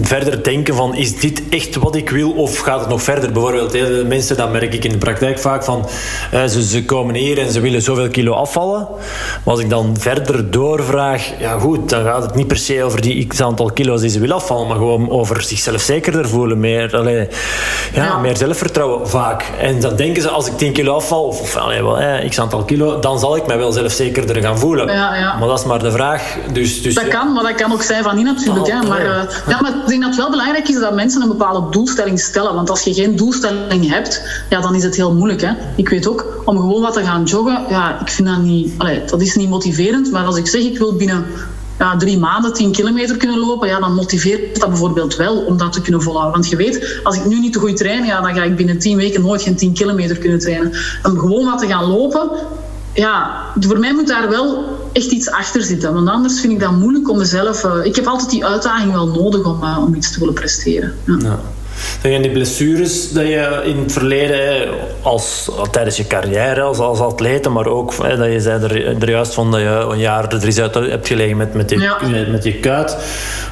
verder 0.02 0.44
denken 0.44 0.76
van 0.76 0.96
is 0.96 1.20
dit 1.20 1.42
echt 1.50 1.76
wat 1.76 1.96
ik 1.96 2.10
wil 2.10 2.32
of 2.32 2.58
gaat 2.58 2.80
het 2.80 2.90
nog 2.90 3.02
verder? 3.02 3.32
Bijvoorbeeld, 3.32 3.74
hè, 3.74 4.04
mensen, 4.04 4.38
dat 4.38 4.52
merk 4.52 4.74
ik 4.74 4.84
in 4.84 4.92
de 4.92 4.98
praktijk 4.98 5.40
vaak 5.40 5.64
van 5.64 5.86
uh, 6.34 6.46
ze, 6.46 6.64
ze 6.64 6.86
komen 6.86 7.16
hier 7.16 7.40
en 7.40 7.52
ze 7.52 7.60
willen 7.60 7.82
zoveel 7.82 8.10
kilo 8.10 8.34
afvallen. 8.34 8.88
Maar 9.44 9.54
als 9.54 9.60
ik 9.60 9.70
dan 9.70 9.96
verder 10.00 10.52
doorvraag, 10.52 11.40
ja 11.40 11.60
goed, 11.60 11.90
dan 11.90 12.04
gaat 12.04 12.24
het 12.24 12.36
niet 12.36 12.48
per 12.48 12.58
se 12.58 12.84
over 12.84 13.02
die 13.02 13.28
x 13.28 13.42
aantal 13.42 13.72
kilo's 13.72 14.02
die 14.02 14.10
ze 14.10 14.20
willen 14.20 14.36
afvallen, 14.36 14.68
maar 14.68 14.78
gewoon 14.78 15.10
over 15.10 15.42
zichzelf 15.42 15.82
zekerder 15.82 16.30
voelen, 16.30 16.60
meer, 16.60 16.98
allee, 16.98 17.28
ja, 17.94 18.04
ja. 18.04 18.18
meer 18.18 18.38
zelfvertrouwen 18.38 19.10
vaak. 19.10 19.44
En 19.60 19.80
dan 19.80 19.96
denken 19.96 20.22
ze 20.22 20.30
als 20.30 20.48
ik 20.48 20.58
10 20.58 20.74
kilo 20.74 20.96
afval, 20.96 21.24
of, 21.24 21.42
of 21.42 21.56
allee, 21.56 21.84
wel, 21.84 21.96
hè, 21.96 22.28
x 22.28 22.40
aantal 22.40 22.64
kilo, 22.64 23.00
dan 23.00 23.20
zal 23.20 23.36
ik 23.36 23.46
mij 23.46 23.58
wel 23.58 23.72
zelfzekerder 23.72 24.42
gaan 24.42 24.58
voelen. 24.58 24.88
Ja, 24.88 25.16
ja. 25.16 25.38
Maar 25.38 25.48
dat 25.48 25.60
is 25.60 25.66
maar 25.66 25.80
de 25.80 25.92
vraag. 25.92 26.38
Dus, 26.54 26.82
dus, 26.82 26.94
dat 26.94 27.08
kan, 27.08 27.34
maar 27.34 27.44
dat 27.44 27.56
kan 27.56 27.72
ook 27.74 27.84
zijn 27.84 28.04
van 28.04 28.16
niet 28.16 28.26
natuurlijk. 28.26 28.68
Oh, 28.68 28.88
maar, 28.88 29.02
uh, 29.02 29.24
ja, 29.48 29.62
maar 29.62 29.73
ik 29.82 29.88
denk 29.88 30.02
dat 30.02 30.10
het 30.10 30.20
wel 30.20 30.30
belangrijk 30.30 30.70
is 30.70 30.80
dat 30.80 30.96
mensen 30.96 31.22
een 31.22 31.28
bepaalde 31.28 31.72
doelstelling 31.72 32.20
stellen. 32.20 32.54
Want 32.54 32.70
als 32.70 32.82
je 32.82 32.94
geen 32.94 33.16
doelstelling 33.16 33.90
hebt, 33.90 34.46
ja, 34.50 34.62
dan 34.62 34.76
is 34.76 34.84
het 34.84 34.96
heel 34.96 35.14
moeilijk. 35.14 35.42
Hè? 35.42 35.52
Ik 35.76 35.90
weet 35.90 36.08
ook, 36.08 36.42
om 36.46 36.58
gewoon 36.58 36.82
wat 36.82 36.94
te 36.94 37.04
gaan 37.04 37.24
joggen, 37.24 37.66
ja, 37.70 38.00
ik 38.02 38.10
vind 38.10 38.28
dat 38.28 38.42
niet... 38.42 38.74
Dat 39.10 39.22
is 39.22 39.36
niet 39.36 39.50
motiverend. 39.50 40.12
Maar 40.12 40.26
als 40.26 40.38
ik 40.38 40.48
zeg, 40.48 40.62
ik 40.62 40.78
wil 40.78 40.96
binnen 40.96 41.26
ja, 41.80 41.98
drie 41.98 42.18
maanden 42.20 42.54
10 42.54 42.72
kilometer 42.72 43.18
kunnen 43.18 43.40
lopen, 43.40 43.68
ja, 43.68 43.80
dan 43.80 43.94
motiveert 43.94 44.60
dat 44.60 44.70
bijvoorbeeld 44.70 45.16
wel 45.16 45.38
om 45.38 45.58
dat 45.58 45.74
te 45.74 45.82
kunnen 45.82 46.02
volhouden. 46.02 46.34
Want 46.34 46.50
je 46.50 46.56
weet, 46.56 47.00
als 47.04 47.16
ik 47.16 47.26
nu 47.26 47.40
niet 47.40 47.54
te 47.54 47.60
goed 47.60 47.78
train, 47.78 48.06
ja, 48.06 48.22
dan 48.22 48.36
ga 48.36 48.44
ik 48.44 48.56
binnen 48.56 48.80
10 48.80 48.98
weken 48.98 49.22
nooit 49.22 49.42
geen 49.42 49.56
10 49.56 49.74
kilometer 49.74 50.18
kunnen 50.18 50.40
trainen. 50.40 50.72
Om 51.04 51.20
gewoon 51.20 51.46
wat 51.46 51.60
te 51.60 51.68
gaan 51.68 51.86
lopen, 51.86 52.30
ja, 52.94 53.42
voor 53.60 53.80
mij 53.80 53.94
moet 53.94 54.08
daar 54.08 54.30
wel 54.30 54.64
echt 54.94 55.12
iets 55.12 55.30
achter 55.32 55.64
zitten. 55.64 55.94
Want 55.94 56.10
anders 56.10 56.40
vind 56.40 56.54
ik 56.54 56.60
dat 56.60 56.72
moeilijk 56.72 57.10
om 57.10 57.18
mezelf... 57.18 57.64
Uh, 57.64 57.72
ik 57.84 57.96
heb 57.96 58.06
altijd 58.06 58.30
die 58.30 58.46
uitdaging 58.46 58.92
wel 58.92 59.08
nodig 59.08 59.46
om, 59.46 59.64
uh, 59.64 59.84
om 59.88 59.96
iets 59.96 60.12
te 60.12 60.20
willen 60.20 60.34
presteren. 60.34 60.94
Ja. 61.06 61.18
ja. 61.22 61.40
Zijn 62.02 62.22
die 62.22 62.32
blessures 62.32 63.12
dat 63.12 63.24
je 63.24 63.62
in 63.64 63.78
het 63.78 63.92
verleden, 63.92 64.70
als, 65.02 65.50
tijdens 65.72 65.98
je 65.98 66.08
carrière 66.08 66.62
als, 66.62 66.78
als 66.78 67.00
atleet, 67.00 67.50
maar 67.50 67.68
ook 67.68 67.94
hè, 68.02 68.18
dat 68.18 68.32
je 68.32 68.40
zei 68.40 68.64
er, 68.64 69.02
er, 69.02 69.10
juist 69.10 69.34
van 69.34 69.52
dat 69.52 69.60
je 69.60 69.88
een 69.92 70.00
jaar 70.00 70.34
er 70.34 70.48
is 70.48 70.60
uit 70.60 70.74
hebt 70.74 71.08
gelegen 71.08 71.38
met, 71.38 71.54
met, 71.54 71.70
die, 71.70 71.80
ja. 71.80 71.98
met 72.32 72.44
je 72.44 72.54
kuit. 72.54 72.98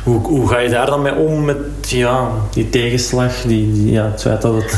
Hoe, 0.03 0.19
hoe 0.19 0.47
ga 0.47 0.59
je 0.59 0.69
daar 0.69 0.85
dan 0.85 1.01
mee 1.01 1.15
om 1.15 1.45
met 1.45 1.57
ja, 1.87 2.31
die 2.53 2.69
tegenslag, 2.69 3.41
die, 3.41 3.73
die 3.73 3.91
ja, 3.91 4.05
het 4.11 4.21
feit 4.21 4.41
dat 4.41 4.53
het 4.53 4.77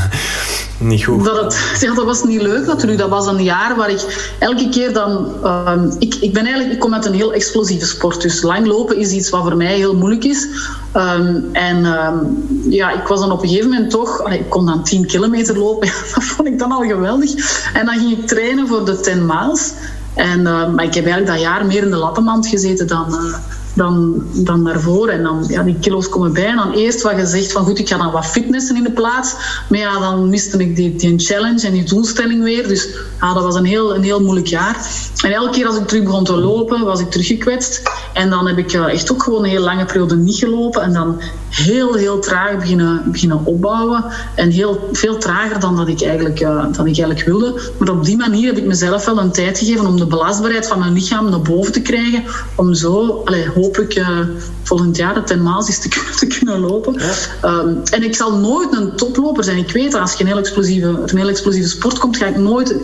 niet. 0.84 1.06
Dat, 1.06 1.44
het, 1.44 1.78
ja, 1.80 1.94
dat 1.94 2.06
was 2.06 2.24
niet 2.24 2.42
leuk 2.42 2.66
natuurlijk. 2.66 3.00
Dat 3.00 3.10
was 3.10 3.28
een 3.28 3.44
jaar 3.44 3.76
waar 3.76 3.90
ik 3.90 4.36
elke 4.40 4.70
keer 4.70 4.94
dan... 4.94 5.34
Um, 5.46 5.96
ik, 6.00 6.16
ik, 6.16 6.34
ben 6.34 6.44
eigenlijk, 6.44 6.74
ik 6.74 6.80
kom 6.80 6.94
uit 6.94 7.06
een 7.06 7.14
heel 7.14 7.34
explosieve 7.34 7.86
sport. 7.86 8.22
Dus 8.22 8.42
langlopen 8.42 8.98
is 8.98 9.12
iets 9.12 9.30
wat 9.30 9.42
voor 9.42 9.58
mij 9.58 9.76
heel 9.76 9.96
moeilijk 9.96 10.24
is. 10.24 10.48
Um, 10.96 11.50
en 11.52 11.86
um, 11.86 12.46
ja, 12.70 12.92
ik 12.92 13.08
was 13.08 13.20
dan 13.20 13.32
op 13.32 13.42
een 13.42 13.50
gegeven 13.50 13.70
moment 13.70 13.90
toch... 13.92 14.32
Ik 14.32 14.50
kon 14.50 14.66
dan 14.66 14.84
10 14.84 15.06
kilometer 15.06 15.58
lopen. 15.58 15.88
dat 16.14 16.24
vond 16.24 16.48
ik 16.48 16.60
dan 16.60 16.72
al 16.72 16.82
geweldig. 16.82 17.32
En 17.74 17.86
dan 17.86 17.98
ging 17.98 18.18
ik 18.18 18.28
trainen 18.28 18.68
voor 18.68 18.86
de 18.86 19.00
10 19.00 19.26
miles. 19.26 19.74
En, 20.14 20.42
maar 20.42 20.84
ik 20.84 20.94
heb 20.94 21.06
eigenlijk 21.06 21.28
dat 21.28 21.40
jaar 21.40 21.66
meer 21.66 21.84
in 21.84 21.90
de 21.90 21.98
lappenmand 21.98 22.48
gezeten 22.48 22.88
dan... 22.88 23.06
Uh, 23.10 23.36
dan, 23.74 24.24
dan 24.34 24.64
daarvoor. 24.64 25.08
En 25.08 25.24
dan, 25.24 25.46
ja, 25.48 25.64
die 25.64 25.80
kilo's 25.80 26.10
komen 26.10 26.34
bij. 26.34 26.46
En 26.46 26.56
dan 26.56 26.72
eerst 26.72 27.02
wat 27.02 27.14
gezegd 27.14 27.52
van 27.52 27.66
goed, 27.66 27.80
ik 27.80 27.88
ga 27.88 27.98
dan 27.98 28.12
wat 28.12 28.26
fitnessen 28.26 28.76
in 28.76 28.84
de 28.84 28.92
plaats. 28.92 29.36
Maar 29.70 29.80
ja, 29.80 30.00
dan 30.00 30.30
miste 30.30 30.58
ik 30.58 30.76
die, 30.76 30.96
die 30.96 31.20
challenge 31.20 31.68
en 31.68 31.74
die 31.74 31.84
doelstelling 31.84 32.44
weer. 32.44 32.68
Dus 32.68 32.88
ja, 33.20 33.34
dat 33.34 33.44
was 33.44 33.56
een 33.56 33.66
heel, 33.66 33.96
een 33.96 34.04
heel 34.04 34.22
moeilijk 34.22 34.48
jaar. 34.48 34.88
En 35.24 35.32
elke 35.32 35.52
keer 35.52 35.68
als 35.68 35.78
ik 35.78 35.88
terug 35.88 36.04
begon 36.04 36.24
te 36.24 36.36
lopen, 36.36 36.86
was 36.86 37.00
ik 37.00 37.12
teruggekwetst. 37.12 37.82
En 38.14 38.30
dan 38.30 38.48
heb 38.48 38.58
ik 38.58 38.74
echt 38.74 39.12
ook 39.12 39.24
gewoon 39.24 39.44
een 39.44 39.50
hele 39.50 39.64
lange 39.64 39.86
periode 39.86 40.16
niet 40.16 40.38
gelopen. 40.38 40.82
En 40.82 40.94
dan 40.94 41.22
heel, 41.50 41.94
heel 41.94 42.20
traag 42.20 42.58
beginnen, 42.58 43.02
beginnen 43.06 43.46
opbouwen. 43.46 44.06
En 44.36 44.50
heel 44.50 44.90
veel 44.92 45.18
trager 45.18 45.60
dan 45.60 45.76
dat 45.76 45.88
ik, 45.88 46.02
eigenlijk, 46.02 46.42
uh, 46.42 46.64
dat 46.64 46.80
ik 46.80 46.86
eigenlijk 46.86 47.24
wilde. 47.26 47.62
Maar 47.78 47.90
op 47.90 48.06
die 48.06 48.18
manier 48.18 48.48
heb 48.48 48.58
ik 48.58 48.66
mezelf 48.66 49.06
wel 49.06 49.20
een 49.20 49.32
tijd 49.32 49.58
gegeven 49.58 49.86
om 49.86 49.98
de 49.98 50.06
belastbaarheid 50.06 50.68
van 50.68 50.80
mijn 50.80 50.94
lichaam 50.94 51.30
naar 51.30 51.42
boven 51.42 51.72
te 51.72 51.82
krijgen. 51.82 52.24
Om 52.56 52.74
zo, 52.74 53.24
allez, 53.64 53.78
hopelijk 53.78 53.98
uh, 53.98 54.20
volgend 54.64 54.98
jaar 54.98 55.16
het 55.16 55.28
ten 55.28 55.48
is 55.68 55.80
te, 55.80 55.90
te 56.20 56.28
kunnen 56.28 56.60
lopen. 56.60 56.96
Ja. 57.42 57.60
Um, 57.60 57.82
en 57.92 58.04
ik 58.04 58.16
zal 58.16 58.38
nooit 58.38 58.74
een 58.74 58.96
toploper 58.96 59.44
zijn. 59.44 59.58
Ik 59.58 59.72
weet 59.72 59.92
dat 59.92 60.02
als 60.02 60.14
je 60.14 60.20
een 60.20 60.30
heel 60.30 60.38
explosieve, 60.38 60.88
een 60.88 61.18
heel 61.18 61.30
explosieve 61.30 61.70
sport 61.70 62.00
komt, 62.00 62.18
ga 62.18 62.26
ik 62.26 62.38
nooit 62.38 62.76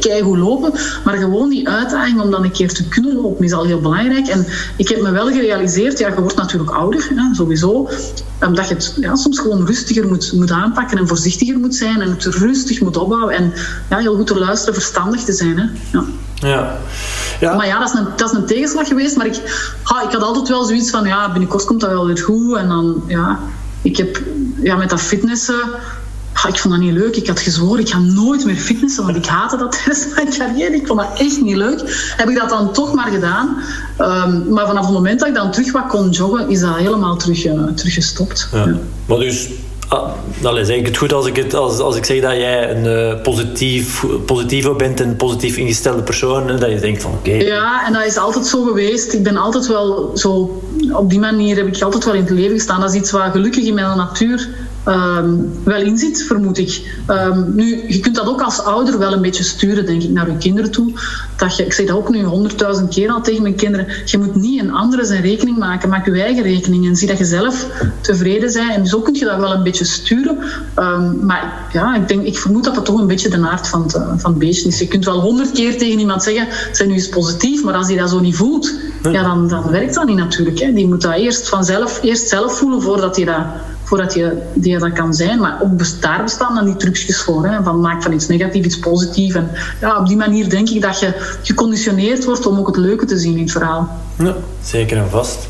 keigoed 0.00 0.38
lopen. 0.38 0.72
Maar 1.04 1.16
gewoon 1.16 1.48
die 1.48 1.68
uitdaging 1.68 2.20
om 2.20 2.30
dan 2.30 2.44
een 2.44 2.52
keer 2.52 2.72
te 2.72 2.88
kunnen 2.88 3.14
lopen 3.14 3.44
is 3.44 3.52
al 3.52 3.64
heel 3.64 3.80
belangrijk. 3.80 4.26
En 4.26 4.46
ik 4.76 4.88
heb 4.88 5.02
me 5.02 5.10
wel 5.10 5.26
gerealiseerd, 5.26 5.98
ja, 5.98 6.08
je 6.08 6.20
wordt 6.20 6.36
natuurlijk 6.36 6.70
ouder, 6.70 7.08
hè, 7.14 7.34
sowieso. 7.34 7.88
Omdat 8.46 8.68
je 8.68 8.74
het 8.74 8.96
ja, 9.00 9.16
soms 9.16 9.38
gewoon 9.38 9.66
rustiger 9.66 10.08
moet, 10.08 10.32
moet 10.32 10.50
aanpakken 10.50 10.98
en 10.98 11.08
voorzichtiger 11.08 11.58
moet 11.58 11.74
zijn 11.74 12.00
en 12.00 12.10
het 12.10 12.24
rustig 12.24 12.80
moet 12.80 12.96
opbouwen. 12.96 13.34
En 13.34 13.52
ja, 13.90 13.98
heel 13.98 14.16
goed 14.16 14.26
te 14.26 14.38
luisteren, 14.38 14.74
verstandig 14.74 15.24
te 15.24 15.32
zijn. 15.32 15.58
Hè. 15.58 15.64
Ja. 15.92 16.04
Ja. 16.48 16.76
ja. 17.40 17.54
Maar 17.54 17.66
ja, 17.66 17.78
dat 17.78 17.88
is, 17.88 17.98
een, 17.98 18.06
dat 18.16 18.30
is 18.30 18.36
een 18.36 18.46
tegenslag 18.46 18.88
geweest. 18.88 19.16
Maar 19.16 19.26
ik, 19.26 19.40
ha, 19.82 20.02
ik 20.02 20.12
had 20.12 20.22
altijd 20.22 20.48
wel 20.48 20.64
zoiets 20.64 20.90
van, 20.90 21.04
ja, 21.04 21.30
binnenkort 21.30 21.64
komt 21.64 21.80
dat 21.80 21.90
wel 21.90 22.06
weer 22.06 22.18
goed. 22.18 22.56
En 22.56 22.68
dan, 22.68 23.04
ja, 23.06 23.38
ik 23.82 23.96
heb 23.96 24.22
ja, 24.62 24.76
met 24.76 24.90
dat 24.90 25.00
fitnessen... 25.00 25.60
Ha, 26.32 26.48
ik 26.48 26.58
vond 26.58 26.74
dat 26.74 26.82
niet 26.82 26.92
leuk. 26.92 27.16
Ik 27.16 27.26
had 27.26 27.40
gezworen, 27.40 27.80
ik 27.80 27.88
ga 27.88 27.98
nooit 27.98 28.44
meer 28.44 28.56
fitnessen, 28.56 29.04
want 29.04 29.16
ik 29.16 29.26
haatte 29.26 29.56
dat 29.56 29.72
tijdens 29.84 30.06
mijn 30.14 30.30
carrière. 30.30 30.74
Ik 30.74 30.86
vond 30.86 31.00
dat 31.00 31.18
echt 31.18 31.40
niet 31.40 31.56
leuk. 31.56 32.12
Heb 32.16 32.28
ik 32.28 32.36
dat 32.36 32.48
dan 32.48 32.72
toch 32.72 32.94
maar 32.94 33.10
gedaan. 33.10 33.56
Um, 33.98 34.48
maar 34.48 34.66
vanaf 34.66 34.84
het 34.84 34.94
moment 34.94 35.18
dat 35.18 35.28
ik 35.28 35.34
dan 35.34 35.50
terug 35.50 35.72
wat 35.72 35.86
kon 35.86 36.10
joggen, 36.10 36.48
is 36.48 36.60
dat 36.60 36.76
helemaal 36.76 37.16
terug, 37.16 37.46
uh, 37.46 37.64
terug 37.74 37.94
gestopt. 37.94 38.48
Ja. 38.52 38.66
Ja. 38.66 38.78
Maar 39.06 39.18
dus 39.18 39.48
Ah, 39.94 40.12
allee, 40.44 40.64
zeg 40.64 40.76
ik 40.76 40.86
het 40.86 40.96
goed 40.96 41.12
als 41.12 41.26
ik, 41.26 41.36
het, 41.36 41.54
als, 41.54 41.78
als 41.78 41.96
ik 41.96 42.04
zeg 42.04 42.20
dat 42.20 42.36
jij 42.36 42.70
een 42.70 42.84
uh, 42.84 43.22
positief, 43.22 44.04
positief 44.26 44.76
bent, 44.76 45.00
een 45.00 45.16
positief 45.16 45.56
ingestelde 45.56 46.02
persoon, 46.02 46.48
en 46.48 46.58
dat 46.58 46.70
je 46.70 46.80
denkt 46.80 47.02
van 47.02 47.12
oké. 47.12 47.32
Ja, 47.32 47.86
en 47.86 47.92
dat 47.92 48.04
is 48.04 48.16
altijd 48.16 48.46
zo 48.46 48.62
geweest. 48.64 49.12
Ik 49.12 49.22
ben 49.22 49.36
altijd 49.36 49.66
wel 49.66 50.10
zo, 50.14 50.62
op 50.92 51.10
die 51.10 51.18
manier 51.18 51.56
heb 51.56 51.66
ik 51.66 51.82
altijd 51.82 52.04
wel 52.04 52.14
in 52.14 52.20
het 52.20 52.30
leven 52.30 52.56
gestaan. 52.56 52.80
Dat 52.80 52.94
is 52.94 53.00
iets 53.00 53.10
wat 53.10 53.30
gelukkig 53.32 53.64
in 53.64 53.74
mijn 53.74 53.96
natuur 53.96 54.48
um, 54.88 55.52
wel 55.64 55.80
in 55.80 55.98
zit, 55.98 56.22
vermoed 56.22 56.58
ik. 56.58 57.02
Um, 57.10 57.54
nu, 57.54 57.84
je 57.88 58.00
kunt 58.00 58.14
dat 58.14 58.26
ook 58.26 58.40
als 58.40 58.62
ouder 58.62 58.98
wel 58.98 59.12
een 59.12 59.22
beetje 59.22 59.42
sturen, 59.42 59.86
denk 59.86 60.02
ik, 60.02 60.10
naar 60.10 60.30
je 60.30 60.36
kinderen 60.36 60.70
toe. 60.70 60.92
Dat 61.36 61.56
je, 61.56 61.64
ik 61.64 61.72
zeg 61.72 61.86
dat 61.86 61.96
ook 61.96 62.08
nu 62.08 62.24
honderdduizend 62.24 62.94
keer 62.94 63.10
al 63.10 63.22
tegen 63.22 63.42
mijn 63.42 63.54
kinderen. 63.54 63.86
Je 64.04 64.18
moet 64.18 64.34
niet 64.34 64.60
een 64.60 64.72
andere 64.72 65.04
zijn 65.04 65.22
rekening 65.22 65.58
maken. 65.58 65.88
Maak 65.88 66.06
je 66.06 66.22
eigen 66.22 66.42
rekening 66.42 66.86
en 66.86 66.96
zie 66.96 67.08
dat 67.08 67.18
je 67.18 67.24
zelf 67.24 67.66
tevreden 68.00 68.52
bent. 68.52 68.70
En 68.70 68.86
zo 68.86 69.00
kun 69.00 69.14
je 69.14 69.24
dat 69.24 69.38
wel 69.38 69.52
een 69.52 69.62
beetje 69.62 69.84
sturen. 69.84 70.38
Um, 70.78 71.26
maar 71.26 71.68
ja, 71.72 71.94
ik, 71.94 72.08
denk, 72.08 72.26
ik 72.26 72.38
vermoed 72.38 72.64
dat 72.64 72.74
dat 72.74 72.84
toch 72.84 73.00
een 73.00 73.06
beetje 73.06 73.28
de 73.28 73.48
aard 73.48 73.68
van 73.68 73.82
het, 73.82 73.92
van 73.92 74.30
het 74.30 74.38
beestje 74.38 74.68
is. 74.68 74.78
Je 74.78 74.88
kunt 74.88 75.04
wel 75.04 75.20
honderd 75.20 75.52
keer 75.52 75.78
tegen 75.78 75.98
iemand 75.98 76.22
zeggen, 76.22 76.48
zijn 76.72 76.88
nu 76.88 76.94
eens 76.94 77.08
positief, 77.08 77.64
maar 77.64 77.74
als 77.74 77.88
hij 77.88 77.96
dat 77.96 78.10
zo 78.10 78.20
niet 78.20 78.36
voelt, 78.36 78.72
ja, 79.02 79.22
dan, 79.22 79.48
dan 79.48 79.70
werkt 79.70 79.94
dat 79.94 80.06
niet 80.06 80.16
natuurlijk. 80.16 80.58
Hè. 80.58 80.72
Die 80.72 80.86
moet 80.86 81.02
dat 81.02 81.14
eerst 81.14 81.48
vanzelf, 81.48 82.02
eerst 82.02 82.28
zelf 82.28 82.58
voelen 82.58 82.82
voordat 82.82 83.16
hij 83.16 83.24
dat 83.24 83.44
voordat 83.94 84.14
je, 84.14 84.42
die 84.54 84.78
dat 84.78 84.92
kan 84.92 85.14
zijn. 85.14 85.40
Maar 85.40 85.58
ook 85.62 86.00
daar 86.00 86.22
bestaan 86.22 86.54
dan 86.54 86.64
die 86.64 86.76
trucjes 86.76 87.22
voor. 87.22 87.46
Hè, 87.46 87.62
van 87.62 87.80
maak 87.80 88.02
van 88.02 88.12
iets 88.12 88.26
negatiefs 88.26 88.66
iets 88.66 88.78
positiefs. 88.78 89.34
En 89.34 89.50
ja, 89.80 89.98
op 89.98 90.06
die 90.06 90.16
manier 90.16 90.48
denk 90.50 90.68
ik 90.68 90.82
dat 90.82 91.00
je 91.00 91.36
geconditioneerd 91.42 92.24
wordt 92.24 92.46
om 92.46 92.58
ook 92.58 92.66
het 92.66 92.76
leuke 92.76 93.04
te 93.04 93.18
zien 93.18 93.36
in 93.36 93.42
het 93.42 93.52
verhaal. 93.52 93.88
Ja, 94.18 94.34
zeker 94.62 94.96
en 94.96 95.10
vast. 95.10 95.46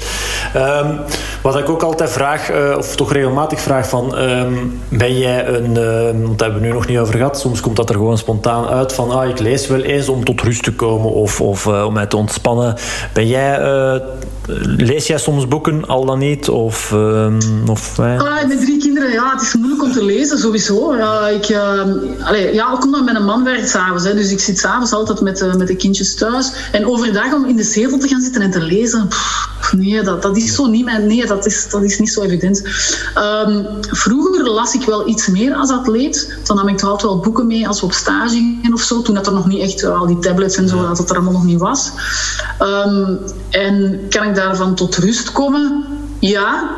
Um, 0.56 0.98
wat 1.42 1.58
ik 1.58 1.68
ook 1.68 1.82
altijd 1.82 2.10
vraag, 2.10 2.50
uh, 2.50 2.74
of 2.78 2.96
toch 2.96 3.12
regelmatig 3.12 3.60
vraag 3.60 3.88
van... 3.88 4.18
Um, 4.18 4.80
ben 4.88 5.18
jij 5.18 5.46
een... 5.48 5.76
Uh, 5.76 6.26
want 6.26 6.40
hebben 6.40 6.60
we 6.60 6.66
nu 6.66 6.72
nog 6.72 6.86
niet 6.86 6.98
over 6.98 7.14
gehad. 7.14 7.38
Soms 7.38 7.60
komt 7.60 7.76
dat 7.76 7.88
er 7.88 7.94
gewoon 7.94 8.18
spontaan 8.18 8.66
uit 8.66 8.92
van... 8.92 9.10
Ah, 9.10 9.28
ik 9.28 9.38
lees 9.38 9.66
wel 9.66 9.80
eens 9.80 10.08
om 10.08 10.24
tot 10.24 10.40
rust 10.40 10.62
te 10.62 10.72
komen 10.72 11.12
of, 11.12 11.40
of 11.40 11.66
uh, 11.66 11.84
om 11.84 11.92
mij 11.92 12.06
te 12.06 12.16
ontspannen. 12.16 12.74
Ben 13.12 13.26
jij 13.26 13.60
Lees 14.76 15.06
jij 15.06 15.18
soms 15.18 15.48
boeken, 15.48 15.86
al 15.86 16.04
dan 16.04 16.18
niet? 16.18 16.48
Of, 16.48 16.90
uh, 16.94 17.36
of, 17.66 17.98
ah, 17.98 18.46
met 18.46 18.60
drie 18.60 18.78
kinderen, 18.78 19.12
ja, 19.12 19.32
het 19.32 19.42
is 19.42 19.54
moeilijk 19.54 19.82
om 19.82 19.92
te 19.92 20.04
lezen, 20.04 20.38
sowieso. 20.38 20.94
Uh, 20.94 21.26
ik, 21.34 21.48
uh, 21.48 21.82
allee, 22.22 22.54
ja, 22.54 22.72
ook 22.72 22.84
omdat 22.84 23.04
mijn 23.04 23.24
man 23.24 23.44
werkt 23.44 23.68
s'avonds. 23.68 24.04
Dus 24.04 24.30
ik 24.30 24.40
zit 24.40 24.58
s'avonds 24.58 24.92
altijd 24.92 25.20
met, 25.20 25.42
uh, 25.42 25.54
met 25.54 25.66
de 25.66 25.76
kindjes 25.76 26.14
thuis. 26.14 26.52
En 26.72 26.86
overdag 26.86 27.34
om 27.34 27.44
in 27.44 27.56
de 27.56 27.62
zetel 27.62 27.98
te 27.98 28.08
gaan 28.08 28.20
zitten 28.20 28.42
en 28.42 28.50
te 28.50 28.60
lezen... 28.60 29.08
Pff, 29.08 29.72
nee, 29.72 30.02
dat, 30.02 30.22
dat 30.22 30.36
is 30.36 30.54
zo 30.54 30.66
niet 30.66 30.84
mijn... 30.84 31.06
Nee, 31.06 31.26
dat 31.26 31.46
is, 31.46 31.68
dat 31.70 31.82
is 31.82 31.98
niet 31.98 32.12
zo 32.12 32.22
evident. 32.22 32.62
Um, 33.46 33.66
vroeger 33.80 34.50
las 34.50 34.74
ik 34.74 34.82
wel 34.82 35.08
iets 35.08 35.26
meer 35.26 35.54
als 35.54 35.70
atleet. 35.70 36.38
Dan 36.42 36.56
nam 36.56 36.68
ik 36.68 36.78
toch 36.78 36.90
altijd 36.90 37.10
wel 37.10 37.20
boeken 37.20 37.46
mee 37.46 37.68
als 37.68 37.80
we 37.80 37.86
op 37.86 37.92
stage 37.92 38.28
gingen 38.28 38.72
of 38.72 38.80
zo. 38.80 39.02
Toen 39.02 39.14
dat 39.14 39.26
er 39.26 39.32
nog 39.32 39.46
niet 39.46 39.60
echt 39.60 39.84
al 39.84 40.06
die 40.06 40.18
tablets 40.18 40.56
en 40.56 40.68
zo, 40.68 40.86
dat 40.86 40.98
het 40.98 41.10
er 41.10 41.16
allemaal 41.16 41.32
nog 41.32 41.44
niet 41.44 41.60
was. 41.60 41.90
Um, 42.60 43.18
en 43.50 44.00
kan 44.08 44.28
ik 44.28 44.33
daarvan 44.34 44.74
tot 44.74 44.96
rust 44.96 45.32
komen? 45.32 45.84
Ja, 46.18 46.70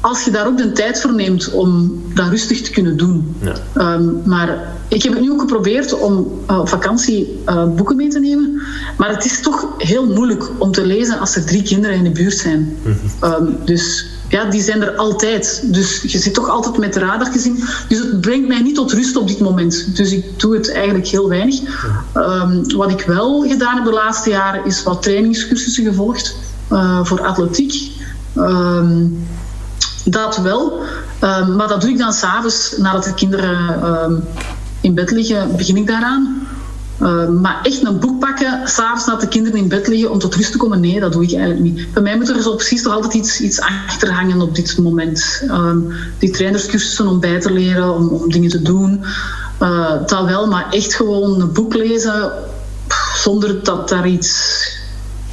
als 0.00 0.24
je 0.24 0.30
daar 0.30 0.46
ook 0.46 0.56
de 0.56 0.72
tijd 0.72 1.00
voor 1.00 1.14
neemt 1.14 1.50
om 1.50 2.02
dat 2.14 2.28
rustig 2.28 2.62
te 2.62 2.70
kunnen 2.70 2.96
doen. 2.96 3.36
Ja. 3.74 3.94
Um, 3.94 4.22
maar 4.24 4.76
ik 4.88 5.02
heb 5.02 5.12
het 5.12 5.22
nu 5.22 5.30
ook 5.30 5.40
geprobeerd 5.40 5.98
om 5.98 6.42
uh, 6.50 6.58
op 6.58 6.68
vakantie 6.68 7.42
uh, 7.46 7.64
boeken 7.74 7.96
mee 7.96 8.08
te 8.08 8.18
nemen. 8.18 8.62
Maar 8.96 9.10
het 9.10 9.24
is 9.24 9.40
toch 9.40 9.66
heel 9.78 10.06
moeilijk 10.06 10.50
om 10.58 10.72
te 10.72 10.86
lezen 10.86 11.18
als 11.18 11.36
er 11.36 11.44
drie 11.44 11.62
kinderen 11.62 11.96
in 11.96 12.04
de 12.04 12.10
buurt 12.10 12.36
zijn. 12.36 12.76
Mm 12.84 12.96
-hmm. 13.20 13.32
um, 13.32 13.56
dus 13.64 14.06
ja, 14.28 14.44
die 14.44 14.62
zijn 14.62 14.82
er 14.82 14.96
altijd. 14.96 15.62
Dus 15.64 16.02
je 16.02 16.18
zit 16.18 16.34
toch 16.34 16.48
altijd 16.48 16.78
met 16.78 16.92
de 16.92 17.00
radar 17.00 17.32
gezien. 17.32 17.64
Dus 17.88 17.98
het 17.98 18.20
brengt 18.20 18.48
mij 18.48 18.60
niet 18.60 18.74
tot 18.74 18.92
rust 18.92 19.16
op 19.16 19.28
dit 19.28 19.40
moment. 19.40 19.96
Dus 19.96 20.12
ik 20.12 20.40
doe 20.40 20.54
het 20.54 20.72
eigenlijk 20.72 21.06
heel 21.06 21.28
weinig. 21.28 21.60
Um, 22.16 22.76
wat 22.76 22.90
ik 22.90 23.00
wel 23.00 23.48
gedaan 23.48 23.76
heb 23.76 23.84
de 23.84 23.92
laatste 23.92 24.30
jaren 24.30 24.64
is 24.64 24.82
wat 24.82 25.02
trainingscursussen 25.02 25.84
gevolgd 25.84 26.36
voor 27.02 27.26
atletiek. 27.26 27.92
Um, 28.36 29.26
dat 30.04 30.36
wel. 30.36 30.82
Um, 31.24 31.56
maar 31.56 31.68
dat 31.68 31.80
doe 31.80 31.90
ik 31.90 31.98
dan 31.98 32.12
s'avonds 32.12 32.74
nadat 32.76 33.04
de 33.04 33.14
kinderen 33.14 33.86
um, 33.86 34.24
in 34.80 34.94
bed 34.94 35.10
liggen, 35.10 35.56
begin 35.56 35.76
ik 35.76 35.86
daaraan. 35.86 36.46
Maar 37.40 37.60
echt 37.62 37.86
een 37.86 37.98
boek 37.98 38.20
pakken, 38.20 38.68
s'avonds 38.68 39.06
nadat 39.06 39.20
de 39.20 39.28
kinderen 39.28 39.58
in 39.58 39.68
bed 39.68 39.88
liggen 39.88 40.10
om 40.10 40.18
tot 40.18 40.34
rust 40.34 40.52
te 40.52 40.58
komen, 40.58 40.80
nee, 40.80 41.00
dat 41.00 41.12
doe 41.12 41.22
ik 41.22 41.32
eigenlijk 41.32 41.60
niet. 41.60 41.92
Bij 41.92 42.02
mij 42.02 42.16
moet 42.16 42.28
er 42.28 42.42
zo 42.42 42.54
precies 42.54 42.82
toch 42.82 42.92
altijd 42.92 43.14
iets, 43.14 43.40
iets 43.40 43.60
achter 43.60 44.12
hangen 44.12 44.40
op 44.40 44.54
dit 44.54 44.78
moment. 44.78 45.42
Um, 45.50 45.92
die 46.18 46.30
trainerscursussen 46.30 47.06
om 47.06 47.20
bij 47.20 47.40
te 47.40 47.52
leren, 47.52 47.94
om, 47.94 48.08
om 48.08 48.30
dingen 48.30 48.50
te 48.50 48.62
doen, 48.62 49.04
uh, 49.62 49.92
dat 50.06 50.24
wel, 50.24 50.46
maar 50.46 50.66
echt 50.70 50.94
gewoon 50.94 51.40
een 51.40 51.52
boek 51.52 51.74
lezen 51.74 52.32
zonder 53.14 53.64
dat 53.64 53.88
daar 53.88 54.08
iets 54.08 54.60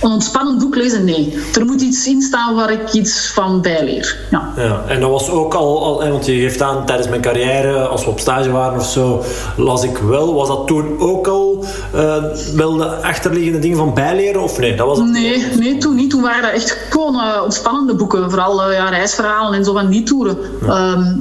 een 0.01 0.11
ontspannend 0.11 0.59
boek 0.59 0.75
lezen, 0.75 1.05
nee. 1.05 1.37
Er 1.53 1.65
moet 1.65 1.81
iets 1.81 2.07
in 2.07 2.21
staan 2.21 2.55
waar 2.55 2.71
ik 2.71 2.93
iets 2.93 3.31
van 3.33 3.61
bijleer. 3.61 4.17
Ja. 4.31 4.53
ja 4.57 4.83
en 4.87 4.99
dat 4.99 5.09
was 5.09 5.29
ook 5.29 5.53
al, 5.53 5.83
al, 5.83 6.09
want 6.09 6.25
je 6.25 6.33
geeft 6.33 6.61
aan 6.61 6.85
tijdens 6.85 7.09
mijn 7.09 7.21
carrière, 7.21 7.87
als 7.87 8.03
we 8.05 8.09
op 8.09 8.19
stage 8.19 8.51
waren 8.51 8.79
of 8.79 8.85
zo, 8.85 9.23
las 9.57 9.83
ik 9.83 9.97
wel. 9.97 10.33
Was 10.33 10.47
dat 10.47 10.67
toen 10.67 10.99
ook 10.99 11.27
al 11.27 11.65
uh, 11.95 12.23
wel 12.55 12.75
de 12.75 12.85
achterliggende 12.85 13.59
dingen 13.59 13.77
van 13.77 13.93
bijleren 13.93 14.43
of 14.43 14.59
nee? 14.59 14.75
Dat 14.75 14.87
was 14.87 14.99
nee, 14.99 15.45
nee, 15.59 15.77
toen 15.77 15.95
niet. 15.95 16.09
Toen 16.09 16.21
waren 16.21 16.41
dat 16.41 16.51
echt 16.51 16.77
gewoon 16.89 17.15
uh, 17.15 17.41
ontspannende 17.43 17.95
boeken. 17.95 18.29
Vooral 18.29 18.69
uh, 18.69 18.75
ja, 18.75 18.89
reisverhalen 18.89 19.53
en 19.53 19.65
zo 19.65 19.73
van 19.73 19.89
die 19.89 20.03
toeren. 20.03 20.37
Ja. 20.65 20.91
Um, 20.91 21.19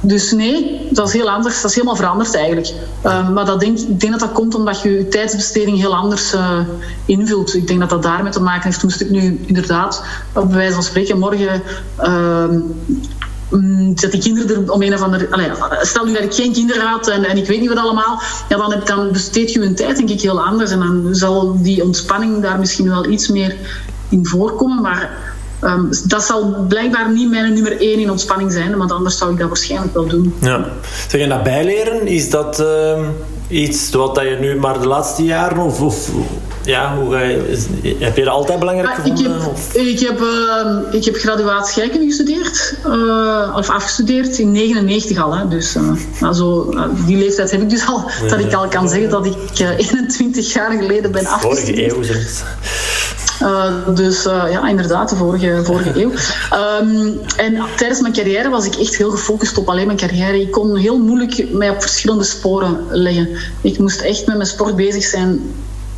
dus 0.00 0.32
nee, 0.32 0.88
dat 0.90 1.06
is 1.06 1.12
heel 1.12 1.30
anders. 1.30 1.60
Dat 1.60 1.70
is 1.70 1.76
helemaal 1.76 1.96
veranderd 1.96 2.34
eigenlijk. 2.34 2.72
Um, 3.06 3.32
maar 3.32 3.44
dat 3.44 3.60
denk, 3.60 3.78
ik 3.78 4.00
denk 4.00 4.12
dat 4.12 4.20
dat 4.20 4.32
komt 4.32 4.54
omdat 4.54 4.80
je 4.80 4.90
je 4.90 5.08
tijdsbesteding 5.08 5.78
heel 5.78 5.96
anders 5.96 6.34
invult. 7.04 7.54
Ik 7.54 7.68
denk 7.68 7.80
dat 7.80 7.90
dat 7.90 8.02
daarmee 8.08 8.32
te 8.32 8.42
maken 8.42 8.62
heeft. 8.62 8.82
Moest 8.82 9.00
ik 9.00 9.10
nu 9.10 9.40
inderdaad, 9.46 10.04
op 10.32 10.52
wijze 10.52 10.74
van 10.74 10.82
spreken, 10.82 11.18
morgen. 11.18 11.62
Uh, 12.00 12.44
dat 13.94 14.10
die 14.10 14.20
kinderen 14.20 14.64
er 14.64 14.72
om 14.72 14.82
een 14.82 14.94
of 14.94 15.00
andere. 15.00 15.26
Allez, 15.30 15.48
stel 15.88 16.04
nu 16.04 16.12
dat 16.12 16.22
ik 16.22 16.34
geen 16.34 16.52
kinderen 16.52 16.86
had 16.86 17.08
en, 17.08 17.24
en 17.24 17.36
ik 17.36 17.46
weet 17.46 17.60
niet 17.60 17.68
wat 17.68 17.78
allemaal, 17.78 18.20
ja, 18.48 18.56
dan, 18.56 18.72
heb, 18.72 18.86
dan 18.86 19.12
besteed 19.12 19.52
je 19.52 19.60
hun 19.60 19.74
tijd 19.74 19.96
denk 19.96 20.08
ik 20.08 20.20
heel 20.20 20.44
anders. 20.44 20.70
En 20.70 20.78
dan 20.78 21.08
zal 21.14 21.62
die 21.62 21.82
ontspanning 21.84 22.42
daar 22.42 22.58
misschien 22.58 22.88
wel 22.88 23.06
iets 23.06 23.28
meer 23.28 23.56
in 24.08 24.26
voorkomen. 24.26 24.82
Maar 24.82 25.10
um, 25.62 25.88
dat 26.04 26.22
zal 26.22 26.64
blijkbaar 26.68 27.12
niet 27.12 27.30
mijn 27.30 27.54
nummer 27.54 27.80
één 27.80 27.98
in 27.98 28.10
ontspanning 28.10 28.52
zijn, 28.52 28.76
want 28.76 28.92
anders 28.92 29.18
zou 29.18 29.32
ik 29.32 29.38
dat 29.38 29.48
waarschijnlijk 29.48 29.94
wel 29.94 30.06
doen. 30.06 30.34
Ja. 30.40 30.64
Zeg 31.08 31.20
je 31.20 31.28
dat 31.28 31.42
bijleren? 31.42 32.06
Is 32.06 32.30
dat 32.30 32.60
uh, 32.60 33.08
iets 33.48 33.90
wat 33.90 34.20
je 34.20 34.36
nu 34.40 34.56
maar 34.56 34.80
de 34.80 34.86
laatste 34.86 35.24
jaren 35.24 35.58
of 35.58 35.78
ja, 36.66 36.96
hoe 36.96 37.12
ga 37.12 37.20
je, 37.20 37.96
heb 37.98 38.16
je 38.16 38.24
dat 38.24 38.32
altijd 38.32 38.58
belangrijk 38.58 38.94
gevonden? 38.94 39.24
Ik 39.24 39.30
heb, 39.30 39.46
of? 39.46 39.74
ik 39.74 40.00
heb, 40.00 40.20
uh, 40.20 40.94
ik 40.94 41.04
heb 41.04 41.16
graduaat 41.16 41.68
scheikunde 41.68 42.06
gestudeerd, 42.06 42.74
uh, 42.86 43.54
of 43.56 43.70
afgestudeerd 43.70 44.38
in 44.38 44.52
99 44.52 45.18
al. 45.18 45.36
Hè. 45.36 45.48
Dus 45.48 45.76
uh, 45.76 46.32
zo, 46.32 46.74
die 47.06 47.16
leeftijd 47.16 47.50
heb 47.50 47.62
ik 47.62 47.70
dus 47.70 47.86
al, 47.86 48.10
ja, 48.22 48.28
dat 48.28 48.38
ik 48.38 48.52
al 48.52 48.68
kan 48.68 48.88
zeggen 48.88 49.10
dat 49.10 49.26
ik 49.26 49.58
21 49.76 50.52
jaar 50.52 50.70
geleden 50.70 51.12
ben 51.12 51.26
afgestudeerd. 51.26 51.92
Vorige 51.92 52.12
eeuw 52.12 52.22
zelfs. 52.22 52.42
Uh, 53.42 53.72
dus 53.94 54.26
uh, 54.26 54.44
ja, 54.50 54.68
inderdaad, 54.68 55.08
de 55.08 55.16
vorige, 55.16 55.60
vorige 55.64 56.02
eeuw. 56.02 56.10
Um, 56.80 57.20
en 57.36 57.62
tijdens 57.76 58.00
mijn 58.00 58.12
carrière 58.12 58.48
was 58.48 58.66
ik 58.66 58.74
echt 58.74 58.96
heel 58.96 59.10
gefocust 59.10 59.58
op 59.58 59.68
alleen 59.68 59.86
mijn 59.86 59.98
carrière. 59.98 60.40
Ik 60.40 60.50
kon 60.50 60.76
heel 60.76 60.98
moeilijk 60.98 61.52
mij 61.52 61.70
op 61.70 61.80
verschillende 61.80 62.24
sporen 62.24 62.78
leggen. 62.90 63.28
Ik 63.60 63.78
moest 63.78 64.00
echt 64.00 64.26
met 64.26 64.36
mijn 64.36 64.48
sport 64.48 64.76
bezig 64.76 65.04
zijn 65.04 65.40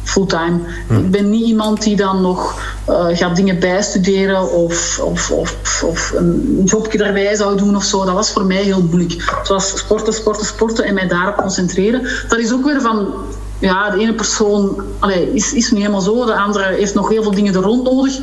fulltime. 0.09 0.59
Hm. 0.87 0.95
Ik 0.95 1.11
ben 1.11 1.31
niet 1.31 1.47
iemand 1.47 1.83
die 1.83 1.97
dan 1.97 2.21
nog 2.21 2.61
uh, 2.89 3.07
gaat 3.13 3.37
dingen 3.37 3.59
bijstuderen 3.59 4.53
of, 4.53 4.99
of, 4.99 5.31
of, 5.31 5.83
of 5.85 6.13
een 6.17 6.63
jobje 6.65 6.99
daarbij 6.99 7.35
zou 7.35 7.57
doen 7.57 7.77
of 7.77 7.85
zo. 7.85 8.05
Dat 8.05 8.15
was 8.15 8.31
voor 8.31 8.45
mij 8.45 8.63
heel 8.63 8.83
moeilijk. 8.83 9.13
Het 9.39 9.49
was 9.49 9.79
sporten, 9.79 10.13
sporten, 10.13 10.47
sporten 10.47 10.85
en 10.85 10.95
mij 10.95 11.09
daarop 11.09 11.37
concentreren. 11.37 12.03
Dat 12.29 12.39
is 12.39 12.53
ook 12.53 12.65
weer 12.65 12.81
van 12.81 13.07
ja, 13.61 13.91
de 13.91 14.01
ene 14.01 14.15
persoon 14.15 14.83
allee, 14.99 15.35
is, 15.35 15.53
is 15.53 15.71
nu 15.71 15.79
helemaal 15.79 16.01
zo, 16.01 16.25
de 16.25 16.37
andere 16.37 16.65
heeft 16.65 16.95
nog 16.95 17.09
heel 17.09 17.23
veel 17.23 17.35
dingen 17.35 17.55
er 17.55 17.61
rond 17.61 17.85
nodig. 17.85 18.19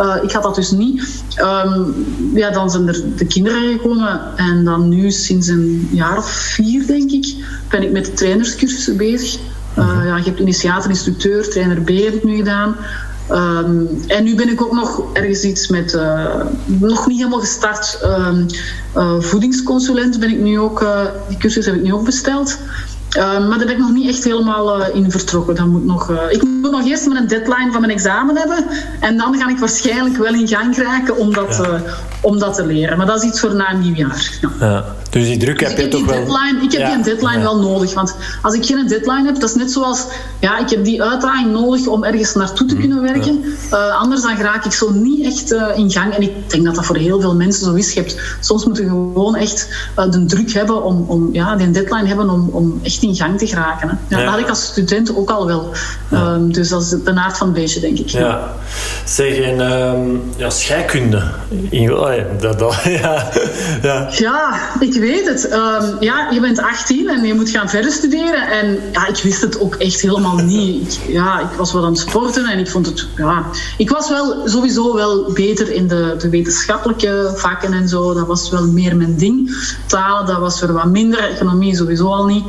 Uh, 0.00 0.16
ik 0.22 0.30
had 0.30 0.42
dat 0.42 0.54
dus 0.54 0.70
niet. 0.70 1.22
Um, 1.38 2.06
ja, 2.34 2.50
dan 2.50 2.70
zijn 2.70 2.88
er 2.88 3.02
de 3.16 3.26
kinderen 3.26 3.72
gekomen 3.72 4.20
en 4.36 4.64
dan 4.64 4.88
nu 4.88 5.10
sinds 5.10 5.48
een 5.48 5.88
jaar 5.92 6.16
of 6.16 6.30
vier, 6.30 6.86
denk 6.86 7.10
ik, 7.10 7.34
ben 7.68 7.82
ik 7.82 7.90
met 7.90 8.04
de 8.04 8.12
trainerscursussen 8.12 8.96
bezig. 8.96 9.40
Uh, 9.80 10.04
ja, 10.04 10.16
je 10.16 10.24
hebt 10.24 10.40
initiator, 10.40 10.90
instructeur, 10.90 11.50
trainer 11.50 11.80
B 11.80 11.88
heb 11.88 12.14
ik 12.14 12.24
nu 12.24 12.36
gedaan. 12.36 12.76
Um, 13.30 13.88
en 14.06 14.24
nu 14.24 14.34
ben 14.34 14.48
ik 14.48 14.62
ook 14.62 14.72
nog 14.72 15.02
ergens 15.12 15.42
iets 15.42 15.68
met, 15.68 15.94
uh, 15.94 16.34
nog 16.66 17.06
niet 17.06 17.18
helemaal 17.18 17.40
gestart, 17.40 17.98
um, 18.04 18.46
uh, 18.96 19.20
voedingsconsulent 19.20 20.20
ben 20.20 20.30
ik 20.30 20.38
nu 20.38 20.58
ook, 20.58 20.86
die 21.28 21.36
cursus 21.36 21.66
heb 21.66 21.74
ik 21.74 21.82
nu 21.82 21.92
ook 21.92 22.04
besteld. 22.04 22.58
Maar 23.18 23.58
daar 23.58 23.58
ben 23.58 23.70
ik 23.70 23.78
nog 23.78 23.92
niet 23.92 24.08
echt 24.08 24.24
helemaal 24.24 24.84
in 24.84 25.10
vertrokken. 25.10 25.54
Dan 25.54 25.68
moet 25.68 25.84
nog, 25.84 26.10
ik 26.30 26.42
moet 26.42 26.70
nog 26.70 26.86
eerst 26.86 27.06
mijn 27.06 27.26
deadline 27.26 27.72
van 27.72 27.80
mijn 27.80 27.92
examen 27.92 28.36
hebben. 28.36 28.64
En 29.00 29.16
dan 29.16 29.36
ga 29.38 29.48
ik 29.48 29.58
waarschijnlijk 29.58 30.16
wel 30.16 30.34
in 30.34 30.48
gang 30.48 30.76
raken 30.76 31.16
om 31.16 31.32
dat, 31.34 31.60
om 32.20 32.38
dat 32.38 32.54
te 32.54 32.66
leren. 32.66 32.96
Maar 32.96 33.06
dat 33.06 33.22
is 33.22 33.28
iets 33.28 33.40
voor 33.40 33.54
na 33.54 33.72
een 33.72 33.80
nieuw 33.80 33.94
jaar. 33.94 34.38
Ja. 34.40 34.50
ja. 34.60 34.84
Dus 35.10 35.24
die 35.24 35.38
druk 35.38 35.58
dus 35.58 35.68
heb 35.68 35.78
je 35.78 35.88
toch 35.88 36.04
wel... 36.04 36.14
Deadline, 36.14 36.62
ik 36.62 36.72
heb 36.72 36.94
die 36.94 37.02
deadline 37.02 37.42
wel 37.42 37.60
nodig. 37.60 37.94
Want 37.94 38.16
als 38.42 38.54
ik 38.54 38.64
geen 38.64 38.88
deadline 38.88 39.24
heb, 39.24 39.40
dat 39.40 39.50
is 39.50 39.54
net 39.54 39.72
zoals... 39.72 40.04
Ja, 40.40 40.58
ik 40.58 40.70
heb 40.70 40.84
die 40.84 41.02
uitdaging 41.02 41.52
nodig 41.52 41.86
om 41.86 42.04
ergens 42.04 42.34
naartoe 42.34 42.66
te 42.66 42.74
mhm. 42.74 42.82
kunnen 42.82 43.02
werken. 43.02 43.44
Anders 43.98 44.22
dan 44.22 44.36
raak 44.36 44.64
ik 44.64 44.72
zo 44.72 44.90
niet 44.90 45.24
echt 45.24 45.52
in 45.76 45.90
gang. 45.90 46.14
En 46.14 46.22
ik 46.22 46.50
denk 46.50 46.64
dat 46.64 46.74
dat 46.74 46.86
voor 46.86 46.96
heel 46.96 47.20
veel 47.20 47.34
mensen 47.34 47.64
zo 47.64 47.74
is. 47.74 47.92
Je 47.92 48.00
hebt, 48.00 48.20
soms 48.40 48.64
moeten 48.64 48.84
je 48.84 48.90
gewoon 48.90 49.36
echt 49.36 49.68
de 50.10 50.24
druk 50.24 50.52
hebben 50.52 50.82
om, 50.82 51.04
om 51.06 51.28
ja, 51.32 51.56
die 51.56 51.70
deadline 51.70 52.06
hebben 52.06 52.30
om, 52.30 52.48
om 52.52 52.80
echt 52.82 52.99
in 53.02 53.14
gang 53.14 53.38
te 53.38 53.46
geraken. 53.46 53.88
Hè. 53.88 54.16
Ja, 54.16 54.22
Dat 54.22 54.30
had 54.30 54.40
ik 54.40 54.48
als 54.48 54.64
student 54.64 55.16
ook 55.16 55.30
al 55.30 55.46
wel. 55.46 55.72
Um, 56.12 56.52
dus 56.52 56.68
dat 56.68 56.82
is 56.82 56.88
de 56.88 57.12
naart 57.12 57.36
van 57.36 57.46
het 57.46 57.56
beestje, 57.56 57.80
denk 57.80 57.98
ik. 57.98 58.08
Ja. 58.08 58.54
Zeg, 59.04 59.38
en 59.38 59.72
um, 59.72 60.22
ja, 60.36 60.50
scheikunde. 60.50 61.22
In, 61.70 61.94
oh 61.94 62.14
ja, 62.14 62.24
dat, 62.40 62.58
dat, 62.58 62.82
ja, 63.02 63.30
ja. 63.82 64.08
ja, 64.10 64.58
ik 64.80 64.94
weet 64.94 65.28
het. 65.28 65.48
Ehm, 65.48 65.86
ja, 66.00 66.30
je 66.30 66.40
bent 66.40 66.58
18 66.58 67.08
en 67.08 67.24
je 67.24 67.34
moet 67.34 67.50
gaan 67.50 67.68
verder 67.68 67.92
studeren. 67.92 68.48
En 68.48 68.78
ja, 68.92 69.06
ik 69.06 69.16
wist 69.16 69.40
het 69.40 69.60
ook 69.60 69.74
echt 69.74 70.00
helemaal 70.00 70.36
niet. 70.56 71.00
Ik, 71.04 71.12
ja, 71.12 71.40
ik 71.40 71.56
was 71.56 71.72
wel 71.72 71.84
aan 71.84 71.92
het 71.92 72.00
sporten 72.00 72.46
en 72.46 72.58
ik 72.58 72.68
vond 72.68 72.86
het... 72.86 73.06
Ja, 73.16 73.44
ik 73.76 73.90
was 73.90 74.08
wel 74.08 74.48
sowieso 74.48 74.94
wel 74.94 75.32
beter 75.32 75.72
in 75.72 75.88
de, 75.88 76.14
de 76.18 76.28
wetenschappelijke 76.28 77.32
vakken 77.36 77.72
en 77.72 77.88
zo. 77.88 78.14
Dat 78.14 78.26
was 78.26 78.50
wel 78.50 78.66
meer 78.66 78.96
mijn 78.96 79.16
ding. 79.16 79.56
Talen, 79.86 80.26
dat 80.26 80.38
was 80.38 80.62
er 80.62 80.72
wat 80.72 80.86
minder. 80.86 81.18
Economie 81.18 81.76
sowieso 81.76 82.06
al 82.06 82.26
niet. 82.26 82.44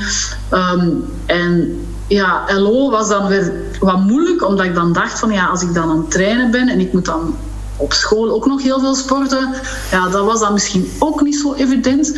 Ehm, 0.51 0.89
en 1.25 1.81
ja, 2.07 2.43
LO 2.47 2.89
was 2.89 3.09
dan 3.09 3.27
weer 3.27 3.53
wat 3.79 3.99
moeilijk, 3.99 4.47
omdat 4.47 4.65
ik 4.65 4.75
dan 4.75 4.93
dacht 4.93 5.19
van 5.19 5.31
ja, 5.31 5.45
als 5.45 5.61
ik 5.61 5.73
dan 5.73 5.89
aan 5.89 5.97
het 5.97 6.11
trainen 6.11 6.51
ben 6.51 6.67
en 6.67 6.79
ik 6.79 6.93
moet 6.93 7.05
dan 7.05 7.35
op 7.77 7.93
school 7.93 8.29
ook 8.31 8.45
nog 8.45 8.61
heel 8.61 8.79
veel 8.79 8.95
sporten. 8.95 9.53
Ja, 9.91 10.09
dat 10.09 10.25
was 10.25 10.39
dan 10.39 10.53
misschien 10.53 10.91
ook 10.99 11.21
niet 11.21 11.35
zo 11.35 11.53
evident. 11.53 12.15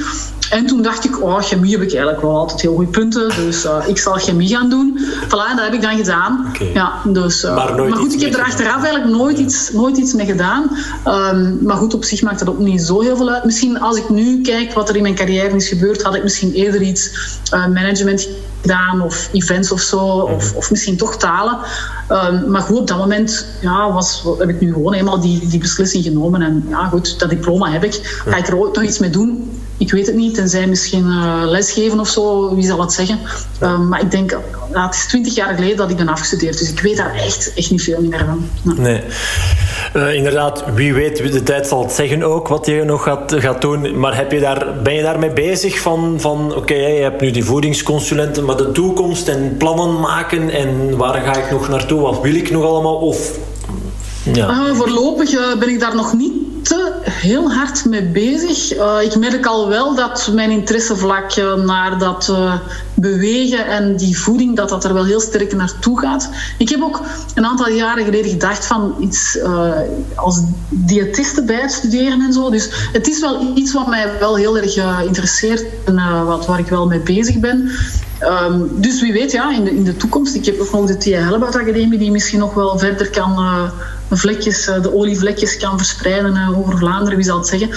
En 0.54 0.66
toen 0.66 0.82
dacht 0.82 1.06
ik, 1.06 1.24
oh, 1.24 1.42
chemie 1.42 1.72
heb 1.72 1.82
ik 1.82 1.92
eigenlijk 1.92 2.22
wel 2.22 2.38
altijd 2.38 2.62
heel 2.62 2.76
goede 2.76 2.92
punten. 2.92 3.30
Dus 3.36 3.66
uh, 3.66 3.78
ik 3.88 3.98
zal 3.98 4.14
chemie 4.14 4.48
gaan 4.48 4.70
doen. 4.70 5.00
Voilà, 5.26 5.56
dat 5.56 5.64
heb 5.64 5.74
ik 5.74 5.82
dan 5.82 5.98
gedaan. 5.98 6.54
Ja, 6.74 6.94
dus, 7.06 7.44
uh, 7.44 7.56
maar, 7.56 7.76
maar, 7.76 7.98
goed, 7.98 8.14
ik 8.14 8.22
heb 8.22 8.34
er 8.34 8.44
achteraf 8.44 8.84
eigenlijk 8.84 9.18
nooit 9.18 9.38
iets, 9.38 9.72
nooit 9.72 9.98
iets 9.98 10.14
mee 10.14 10.26
gedaan. 10.26 10.78
Um, 11.08 11.60
maar 11.62 11.76
goed, 11.76 11.94
op 11.94 12.04
zich 12.04 12.22
maakt 12.22 12.40
dat 12.40 12.50
ook 12.50 12.60
niet 12.60 12.82
zo 12.82 13.02
heel 13.02 13.18
veel 13.18 13.30
uit. 13.30 13.44
Misschien 13.44 13.80
als 13.80 13.98
ik 13.98 14.10
nu 14.10 14.42
kijk 14.42 14.74
wat 14.74 14.90
er 14.90 14.96
in 14.96 15.02
mijn 15.02 15.16
carrière 15.16 15.56
is 15.56 15.68
gebeurd, 15.68 16.04
had 16.04 16.16
ik 16.16 16.24
misschien 16.24 16.54
eerder 16.54 16.82
iets 16.82 17.10
uh, 17.54 17.68
management 17.68 18.28
gedaan 18.62 19.02
of 19.02 19.30
events 19.32 19.72
of 19.72 19.82
zo. 19.82 19.98
Of, 20.06 20.50
mhm. 20.50 20.58
of 20.58 20.72
misschien 20.72 20.98
toch 20.98 21.18
talen. 21.18 21.58
Um, 22.10 22.52
maar 22.52 22.62
goed, 22.62 22.78
op 22.78 22.88
dat 22.88 22.98
moment 22.98 23.48
ja, 23.62 23.92
was, 23.92 24.24
heb 24.38 24.50
ik 24.50 24.60
nu 24.60 24.74
gewoon 24.74 24.94
eenmaal 24.94 25.20
die, 25.20 25.48
die 25.48 25.60
beslissing 25.60 26.04
genomen. 26.04 26.42
En 26.42 26.66
ja, 26.70 26.86
goed, 26.86 27.20
dat 27.20 27.30
diploma 27.30 27.72
heb 27.72 27.84
ik. 27.84 28.22
Ga 28.26 28.38
ik 28.38 28.48
er 28.48 28.58
ook 28.58 28.76
nog 28.76 28.84
iets 28.84 29.00
mee 29.00 29.10
doen? 29.10 29.52
Ik 29.78 29.92
weet 29.92 30.06
het 30.06 30.16
niet, 30.16 30.36
tenzij 30.36 30.68
misschien 30.68 31.06
uh, 31.06 31.42
lesgeven 31.46 32.00
of 32.00 32.08
zo, 32.08 32.56
wie 32.56 32.66
zal 32.66 32.82
het 32.82 32.94
zeggen. 32.94 33.20
Um, 33.62 33.88
maar 33.88 34.02
ik 34.02 34.12
denk, 34.12 34.38
het 34.72 34.94
is 34.94 35.06
twintig 35.06 35.36
jaar 35.36 35.56
geleden 35.56 35.78
dat 35.78 35.90
ik 35.90 35.98
ben 35.98 36.08
afgestudeerd, 36.08 36.60
dus 36.60 36.72
ik 36.72 36.80
weet 36.80 36.98
daar 36.98 37.16
echt, 37.16 37.54
echt 37.56 37.72
niet 37.72 37.84
veel 37.84 38.02
meer 38.02 38.26
van. 38.26 38.50
Nee. 38.78 39.02
Uh, 39.96 40.14
inderdaad, 40.14 40.64
wie 40.74 40.94
weet, 40.94 41.32
de 41.32 41.44
tijd 41.44 41.68
zal 41.68 41.84
het 41.84 41.92
zeggen 41.92 42.24
ook 42.24 42.48
wat 42.48 42.66
je 42.66 42.84
nog 42.84 43.04
gaat, 43.04 43.34
gaat 43.38 43.62
doen. 43.62 44.00
Maar 44.00 44.16
heb 44.16 44.32
je 44.32 44.40
daar, 44.40 44.82
ben 44.84 44.94
je 44.94 45.02
daarmee 45.02 45.34
bezig 45.34 45.80
van, 45.80 46.16
van 46.18 46.56
oké, 46.56 46.74
je 46.74 47.02
hebt 47.02 47.22
nu 47.22 47.32
die 47.32 47.46
voedingsconsulenten, 47.46 48.46
maar 48.46 48.58
de 48.58 48.72
toekomst 48.72 49.28
en 49.28 49.56
plannen 49.58 50.00
maken 50.00 50.50
en 50.50 50.98
waar 50.98 51.22
ga 51.22 51.36
ik 51.36 51.52
nog 51.52 51.70
naartoe, 51.70 52.02
wat 52.02 52.22
wil 52.22 52.36
ik 52.36 52.52
nog 52.52 52.64
allemaal? 52.64 52.96
Of, 52.96 53.32
ja. 54.24 54.50
Uh, 54.50 54.76
voorlopig 54.76 55.32
uh, 55.32 55.56
ben 55.60 55.70
ik 55.70 55.80
daar 55.80 55.96
nog 55.96 56.14
niet 56.14 56.34
te 56.62 56.92
heel 57.04 57.52
hard 57.52 57.86
mee 57.86 58.04
bezig. 58.04 58.78
Uh, 58.78 58.96
ik 59.02 59.16
merk 59.16 59.46
al 59.46 59.68
wel 59.68 59.96
dat 59.96 60.30
mijn 60.34 60.52
interessevlak 60.52 61.36
naar 61.66 62.00
dat 62.00 62.34
bewegen 62.94 63.68
en 63.68 63.98
die 63.98 64.20
voeding, 64.20 64.56
dat 64.56 64.70
dat 64.70 64.84
er 64.84 64.94
wel 64.94 65.06
heel 65.06 65.20
sterk 65.20 65.56
naartoe 65.56 66.00
gaat. 66.00 66.30
Ik 66.58 66.70
heb 66.70 66.82
ook 66.82 67.02
een 67.36 67.46
aantal 67.46 67.70
jaren 67.70 68.06
geleden 68.06 68.32
gedacht 68.32 68.66
van 68.66 68.96
iets 69.00 69.40
als 70.16 70.42
diëtiste 70.70 71.44
bij 71.44 71.62
het 71.62 71.72
studeren 71.72 72.22
en 72.22 72.34
zo. 72.34 72.50
Dus 72.50 72.70
het 72.92 73.08
is 73.08 73.20
wel 73.20 73.52
iets 73.56 73.74
wat 73.74 73.88
mij 73.88 74.12
wel 74.20 74.36
heel 74.36 74.58
erg 74.58 75.06
interesseert 75.06 75.66
en 75.86 76.26
wat, 76.26 76.46
waar 76.46 76.60
ik 76.60 76.68
wel 76.68 76.88
mee 76.88 77.00
bezig 77.00 77.40
ben. 77.40 77.72
Um, 78.22 78.72
dus 78.82 79.02
wie 79.02 79.14
weet, 79.14 79.32
ja, 79.32 79.56
in 79.56 79.64
de, 79.64 79.76
in 79.76 79.84
de 79.84 79.98
toekomst. 79.98 80.36
Ik 80.36 80.46
heb 80.46 80.60
ook 80.60 80.72
nog 80.72 80.86
de 80.86 80.98
Thea 80.98 81.22
Hellebout 81.22 81.56
Academie 81.56 82.00
die 82.00 82.12
misschien 82.12 82.40
nog 82.40 82.54
wel 82.54 82.78
verder 82.78 83.10
kan 83.10 83.36
vlekjes, 84.10 84.68
eh, 84.68 84.82
de 84.82 84.94
olievlekjes 84.94 85.58
kan 85.58 85.78
verspreiden 85.78 86.36
eh, 86.36 86.60
over 86.60 86.78
Vlaanderen, 86.78 87.16
wie 87.16 87.26
zal 87.26 87.38
het 87.38 87.48
zeggen. 87.48 87.70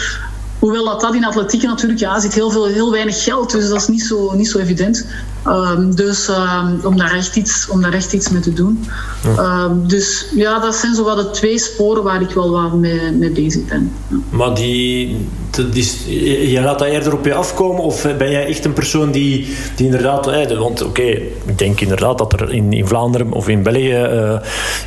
Hoewel 0.58 0.84
dat, 0.84 1.00
dat 1.00 1.14
in 1.14 1.24
atletiek 1.24 1.62
natuurlijk, 1.62 2.00
ja, 2.00 2.20
zit 2.20 2.34
heel, 2.34 2.50
veel, 2.50 2.66
heel 2.66 2.90
weinig 2.90 3.22
geld, 3.22 3.50
dus 3.50 3.68
dat 3.68 3.80
is 3.80 3.88
niet 3.88 4.02
zo, 4.02 4.32
niet 4.34 4.48
zo 4.48 4.58
evident. 4.58 5.06
Um, 5.48 5.94
dus 5.94 6.28
um, 6.28 6.80
om, 6.84 6.96
daar 6.96 7.14
echt 7.14 7.36
iets, 7.36 7.68
om 7.70 7.82
daar 7.82 7.92
echt 7.92 8.12
iets 8.12 8.28
mee 8.28 8.40
te 8.40 8.52
doen. 8.52 8.84
Ja. 9.36 9.64
Um, 9.64 9.88
dus 9.88 10.26
ja, 10.34 10.58
dat 10.58 10.74
zijn 10.74 10.94
zo 10.94 11.04
wat 11.04 11.16
de 11.16 11.30
twee 11.30 11.58
sporen 11.58 12.02
waar 12.02 12.22
ik 12.22 12.30
wel 12.30 12.50
wat 12.50 12.74
mee, 12.74 13.12
mee 13.12 13.30
bezig 13.30 13.64
ben. 13.64 13.92
Ja. 14.08 14.16
Maar 14.30 14.54
die, 14.54 15.26
die, 15.72 16.50
je 16.50 16.60
laat 16.60 16.78
dat 16.78 16.88
eerder 16.88 17.12
op 17.12 17.24
je 17.24 17.34
afkomen 17.34 17.82
of 17.82 18.02
ben 18.18 18.30
jij 18.30 18.46
echt 18.46 18.64
een 18.64 18.72
persoon 18.72 19.10
die, 19.10 19.56
die 19.76 19.86
inderdaad... 19.86 20.26
Eh, 20.26 20.58
want 20.58 20.82
oké, 20.82 21.00
okay, 21.00 21.32
ik 21.44 21.58
denk 21.58 21.80
inderdaad 21.80 22.18
dat 22.18 22.32
er 22.32 22.52
in, 22.52 22.72
in 22.72 22.86
Vlaanderen 22.86 23.32
of 23.32 23.48
in 23.48 23.62
België 23.62 24.02
uh, 24.02 24.36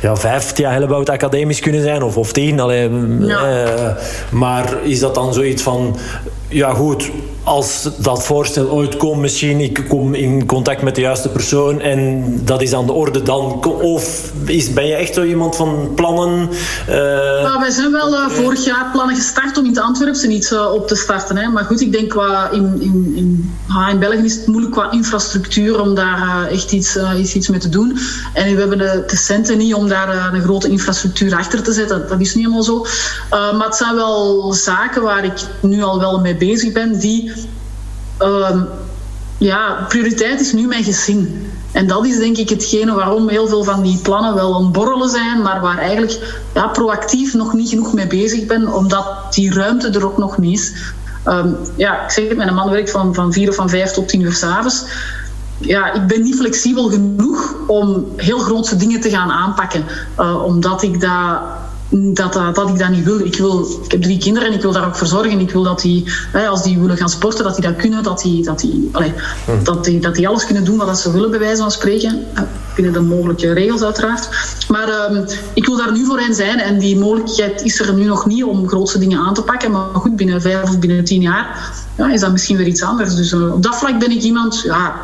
ja, 0.02 0.16
vijf 0.16 0.58
ja, 0.58 0.70
Hellebout 0.70 1.10
academisch 1.10 1.60
kunnen 1.60 1.82
zijn 1.82 2.02
of, 2.02 2.16
of 2.16 2.32
tien. 2.32 2.60
Allee, 2.60 2.90
ja. 3.20 3.64
uh, 3.64 3.92
maar 4.30 4.76
is 4.82 5.00
dat 5.00 5.14
dan 5.14 5.34
zoiets 5.34 5.62
van... 5.62 5.96
Ja 6.50 6.74
goed, 6.74 7.10
als 7.44 7.88
dat 7.96 8.24
voorstel 8.24 8.68
ooit 8.68 8.96
komt, 8.96 9.20
misschien 9.20 9.60
ik 9.60 9.84
kom 9.88 10.14
in 10.14 10.46
contact 10.46 10.82
met 10.82 10.94
de 10.94 11.00
juiste 11.00 11.28
persoon 11.28 11.80
en 11.80 12.24
dat 12.44 12.62
is 12.62 12.72
aan 12.72 12.86
de 12.86 12.92
orde 12.92 13.22
dan. 13.22 13.64
Of 13.82 14.32
is, 14.44 14.72
ben 14.72 14.86
je 14.86 14.94
echt 14.94 15.14
zo 15.14 15.22
iemand 15.22 15.56
van 15.56 15.92
plannen? 15.94 16.48
Uh... 16.88 16.96
Nou, 17.42 17.60
wij 17.60 17.70
zijn 17.70 17.92
wel 17.92 18.12
uh, 18.12 18.28
vorig 18.28 18.64
jaar 18.64 18.88
plannen 18.92 19.16
gestart 19.16 19.58
om 19.58 19.64
in 19.64 19.70
het 19.70 19.80
Antwerpse 19.80 20.28
iets 20.28 20.52
uh, 20.52 20.72
op 20.72 20.88
te 20.88 20.94
starten. 20.96 21.36
Hè. 21.36 21.48
Maar 21.48 21.64
goed, 21.64 21.80
ik 21.80 21.92
denk 21.92 22.08
qua 22.08 22.50
in, 22.50 22.76
in, 22.80 23.12
in, 23.16 23.54
in 23.90 23.98
België 23.98 24.24
is 24.24 24.36
het 24.36 24.46
moeilijk 24.46 24.72
qua 24.72 24.90
infrastructuur 24.90 25.80
om 25.80 25.94
daar 25.94 26.46
echt 26.46 26.72
iets, 26.72 26.98
iets, 27.18 27.34
iets 27.34 27.48
mee 27.48 27.60
te 27.60 27.68
doen. 27.68 27.98
En 28.34 28.54
we 28.54 28.60
hebben 28.60 28.78
de, 28.78 29.04
de 29.06 29.16
centen 29.16 29.58
niet 29.58 29.74
om 29.74 29.88
daar 29.88 30.34
een 30.34 30.42
grote 30.42 30.68
infrastructuur 30.68 31.34
achter 31.34 31.62
te 31.62 31.72
zetten. 31.72 32.08
Dat 32.08 32.20
is 32.20 32.34
niet 32.34 32.44
helemaal 32.44 32.62
zo. 32.62 32.86
maar 33.30 33.66
het 33.66 33.76
zijn 33.76 33.94
wel 33.94 34.52
zaken 34.52 35.02
waar 35.02 35.24
ik 35.24 35.40
nu 35.60 35.82
al 35.82 35.98
wel 35.98 36.20
mee 36.20 36.36
bezig 36.40 36.72
ben, 36.72 36.98
die 36.98 37.32
uh, 38.20 38.62
ja, 39.38 39.84
prioriteit 39.88 40.40
is 40.40 40.52
nu 40.52 40.66
mijn 40.66 40.84
gezin. 40.84 41.50
En 41.72 41.86
dat 41.86 42.06
is 42.06 42.18
denk 42.18 42.36
ik 42.36 42.48
hetgene 42.48 42.94
waarom 42.94 43.28
heel 43.28 43.48
veel 43.48 43.64
van 43.64 43.82
die 43.82 43.98
plannen 44.02 44.34
wel 44.34 44.54
ontborrelen 44.54 45.08
zijn, 45.08 45.42
maar 45.42 45.60
waar 45.60 45.78
eigenlijk 45.78 46.18
ja, 46.54 46.66
proactief 46.66 47.34
nog 47.34 47.52
niet 47.52 47.68
genoeg 47.68 47.92
mee 47.92 48.06
bezig 48.06 48.46
ben, 48.46 48.74
omdat 48.74 49.06
die 49.30 49.54
ruimte 49.54 49.88
er 49.88 50.04
ook 50.04 50.18
nog 50.18 50.38
niet 50.38 50.58
is. 50.58 50.72
Um, 51.26 51.56
ja, 51.76 52.04
ik 52.04 52.10
zeg 52.10 52.28
het, 52.28 52.36
mijn 52.36 52.54
man 52.54 52.70
werkt 52.70 52.90
van, 52.90 53.14
van 53.14 53.32
vier 53.32 53.48
of 53.48 53.54
van 53.54 53.68
vijf 53.68 53.90
tot 53.90 54.08
tien 54.08 54.20
uur 54.20 54.32
s'avonds. 54.32 54.84
Ja, 55.58 55.92
ik 55.92 56.06
ben 56.06 56.22
niet 56.22 56.36
flexibel 56.36 56.88
genoeg 56.88 57.54
om 57.66 58.06
heel 58.16 58.38
grootse 58.38 58.76
dingen 58.76 59.00
te 59.00 59.10
gaan 59.10 59.30
aanpakken, 59.30 59.84
uh, 60.20 60.44
omdat 60.44 60.82
ik 60.82 61.00
dat 61.00 61.40
dat, 61.90 62.32
dat, 62.32 62.54
dat, 62.54 62.68
ik 62.68 62.78
dat 62.78 62.88
niet 62.88 63.04
wil. 63.04 63.20
Ik, 63.20 63.36
wil. 63.36 63.80
ik 63.84 63.90
heb 63.90 64.02
drie 64.02 64.18
kinderen 64.18 64.48
en 64.48 64.54
ik 64.54 64.62
wil 64.62 64.72
daar 64.72 64.86
ook 64.86 64.96
voor 64.96 65.06
zorgen. 65.06 65.40
Ik 65.40 65.50
wil 65.50 65.62
dat 65.62 65.80
die, 65.80 66.04
als 66.48 66.62
die 66.62 66.78
willen 66.78 66.96
gaan 66.96 67.08
sporten, 67.08 67.44
dat 67.44 67.54
die 67.54 67.64
dat 67.64 67.76
kunnen. 67.76 68.02
Dat 68.02 68.20
die, 68.20 68.44
dat 68.44 68.60
die, 68.60 68.88
allee, 68.92 69.12
hm. 69.44 69.64
dat 69.64 69.84
die, 69.84 70.00
dat 70.00 70.14
die 70.14 70.28
alles 70.28 70.46
kunnen 70.46 70.64
doen 70.64 70.76
wat 70.76 71.00
ze 71.00 71.12
willen, 71.12 71.30
bij 71.30 71.38
wijze 71.38 71.62
van 71.62 71.70
spreken. 71.70 72.24
Binnen 72.74 72.92
de 72.92 73.00
mogelijke 73.00 73.52
regels, 73.52 73.82
uiteraard. 73.82 74.28
Maar 74.68 75.10
um, 75.10 75.24
ik 75.54 75.66
wil 75.66 75.76
daar 75.76 75.92
nu 75.92 76.04
voor 76.04 76.20
hen 76.20 76.34
zijn. 76.34 76.58
En 76.58 76.78
die 76.78 76.98
mogelijkheid 76.98 77.62
is 77.62 77.80
er 77.80 77.94
nu 77.94 78.04
nog 78.04 78.26
niet 78.26 78.44
om 78.44 78.68
grootste 78.68 78.98
dingen 78.98 79.18
aan 79.18 79.34
te 79.34 79.42
pakken. 79.42 79.70
Maar 79.70 79.86
goed, 79.92 80.16
binnen 80.16 80.40
vijf 80.40 80.62
of 80.62 80.78
binnen 80.78 81.04
tien 81.04 81.20
jaar 81.20 81.72
ja, 81.96 82.12
is 82.12 82.20
dat 82.20 82.32
misschien 82.32 82.56
weer 82.56 82.66
iets 82.66 82.82
anders. 82.82 83.14
Dus 83.14 83.32
uh, 83.32 83.52
op 83.52 83.62
dat 83.62 83.76
vlak 83.76 83.98
ben 83.98 84.10
ik 84.10 84.22
iemand... 84.22 84.60
Ja, 84.60 84.94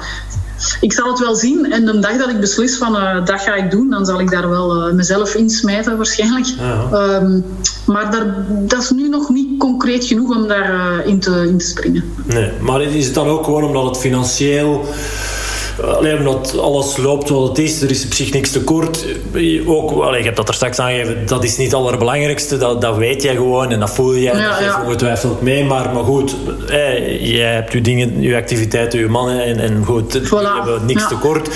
ik 0.80 0.92
zal 0.92 1.08
het 1.10 1.18
wel 1.18 1.34
zien. 1.34 1.72
En 1.72 1.84
de 1.84 1.98
dag 1.98 2.16
dat 2.16 2.30
ik 2.30 2.40
beslis 2.40 2.76
van 2.76 2.96
uh, 2.96 3.24
dat 3.24 3.40
ga 3.40 3.54
ik 3.54 3.70
doen, 3.70 3.90
dan 3.90 4.06
zal 4.06 4.20
ik 4.20 4.30
daar 4.30 4.48
wel 4.48 4.88
uh, 4.88 4.94
mezelf 4.94 5.34
insmijten 5.34 5.96
waarschijnlijk. 5.96 6.46
Ja. 6.46 7.16
Um, 7.16 7.44
maar 7.86 8.10
daar, 8.10 8.44
dat 8.48 8.82
is 8.82 8.90
nu 8.90 9.08
nog 9.08 9.28
niet 9.28 9.58
concreet 9.58 10.04
genoeg 10.04 10.36
om 10.36 10.48
daarin 10.48 11.04
uh, 11.04 11.06
in, 11.06 11.20
te, 11.20 11.46
in 11.48 11.58
te 11.58 11.66
springen. 11.66 12.04
Nee, 12.24 12.50
maar 12.60 12.82
is 12.82 13.04
het 13.04 13.14
dan 13.14 13.28
ook 13.28 13.44
gewoon 13.44 13.64
omdat 13.64 13.84
het 13.84 13.98
financieel 13.98 14.84
alleen 15.82 16.18
omdat 16.18 16.58
alles 16.58 16.96
loopt 16.96 17.28
zoals 17.28 17.48
het 17.48 17.58
is, 17.58 17.82
er 17.82 17.90
is 17.90 18.04
op 18.04 18.12
zich 18.12 18.32
niks 18.32 18.50
tekort. 18.50 19.04
Ook, 19.66 19.90
allee, 19.90 20.18
je 20.18 20.24
hebt 20.24 20.36
dat 20.36 20.48
er 20.48 20.54
straks 20.54 20.78
aangegeven, 20.78 21.26
dat 21.26 21.44
is 21.44 21.56
niet 21.56 21.66
het 21.66 21.76
allerbelangrijkste, 21.76 22.56
dat, 22.56 22.80
dat 22.80 22.96
weet 22.96 23.22
jij 23.22 23.34
gewoon 23.34 23.70
en 23.70 23.80
dat 23.80 23.90
voel 23.90 24.16
jij, 24.16 24.36
ja, 24.36 24.48
dat 24.48 24.56
geeft 24.56 24.84
ongetwijfeld 24.84 25.42
mee. 25.42 25.64
Maar, 25.64 25.92
maar 25.92 26.04
goed, 26.04 26.36
jij 27.20 27.54
hebt 27.54 27.72
je 27.72 27.80
dingen, 27.80 28.20
je 28.20 28.36
activiteiten, 28.36 28.98
je 28.98 29.08
mannen 29.08 29.44
en, 29.44 29.58
en 29.58 29.84
goed, 29.84 30.18
voilà. 30.18 30.28
we 30.28 30.52
hebben 30.54 30.86
niks 30.86 31.08
tekort. 31.08 31.48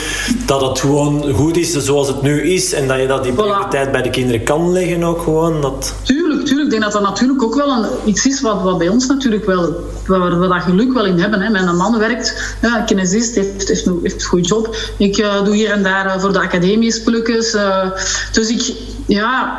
Dat 0.46 0.60
het 0.60 0.80
gewoon 0.80 1.32
goed 1.32 1.56
is 1.56 1.72
zoals 1.72 2.08
het 2.08 2.22
nu 2.22 2.42
is 2.42 2.72
en 2.72 2.88
dat 2.88 2.98
je 3.00 3.06
dat 3.06 3.22
die 3.22 3.32
prioriteit 3.32 3.92
bij 3.92 4.02
de 4.02 4.10
kinderen 4.10 4.42
kan 4.42 4.72
leggen 4.72 5.04
ook 5.04 5.22
gewoon. 5.22 5.60
Dat... 5.60 5.94
Tuurlijk, 6.02 6.44
tuurlijk. 6.44 6.64
Ik 6.64 6.70
denk 6.70 6.82
dat 6.82 6.92
dat 6.92 7.02
natuurlijk 7.10 7.42
ook 7.42 7.54
wel 7.54 7.68
een, 7.68 7.86
iets 8.04 8.26
is 8.26 8.40
wat, 8.40 8.62
wat 8.62 8.78
bij 8.78 8.88
ons 8.88 9.06
natuurlijk 9.06 9.44
wel, 9.46 9.74
waar 10.06 10.40
we 10.40 10.48
dat 10.48 10.62
geluk 10.62 10.92
wel 10.92 11.06
in 11.06 11.18
hebben. 11.18 11.40
Hè. 11.40 11.50
Mijn 11.50 11.76
man 11.76 11.98
werkt, 11.98 12.56
ja, 12.62 12.80
kinesist, 12.80 13.34
heeft, 13.34 13.68
heeft, 13.68 13.90
heeft 14.02 14.09
een 14.14 14.22
goede 14.22 14.48
job. 14.48 14.76
Ik 14.96 15.18
uh, 15.18 15.44
doe 15.44 15.54
hier 15.54 15.70
en 15.70 15.82
daar 15.82 16.06
uh, 16.06 16.20
voor 16.20 16.32
de 16.32 16.40
academie 16.40 16.92
spulletjes. 16.92 17.54
Uh, 17.54 17.90
dus 18.32 18.48
ik, 18.48 18.72
ja, 19.06 19.58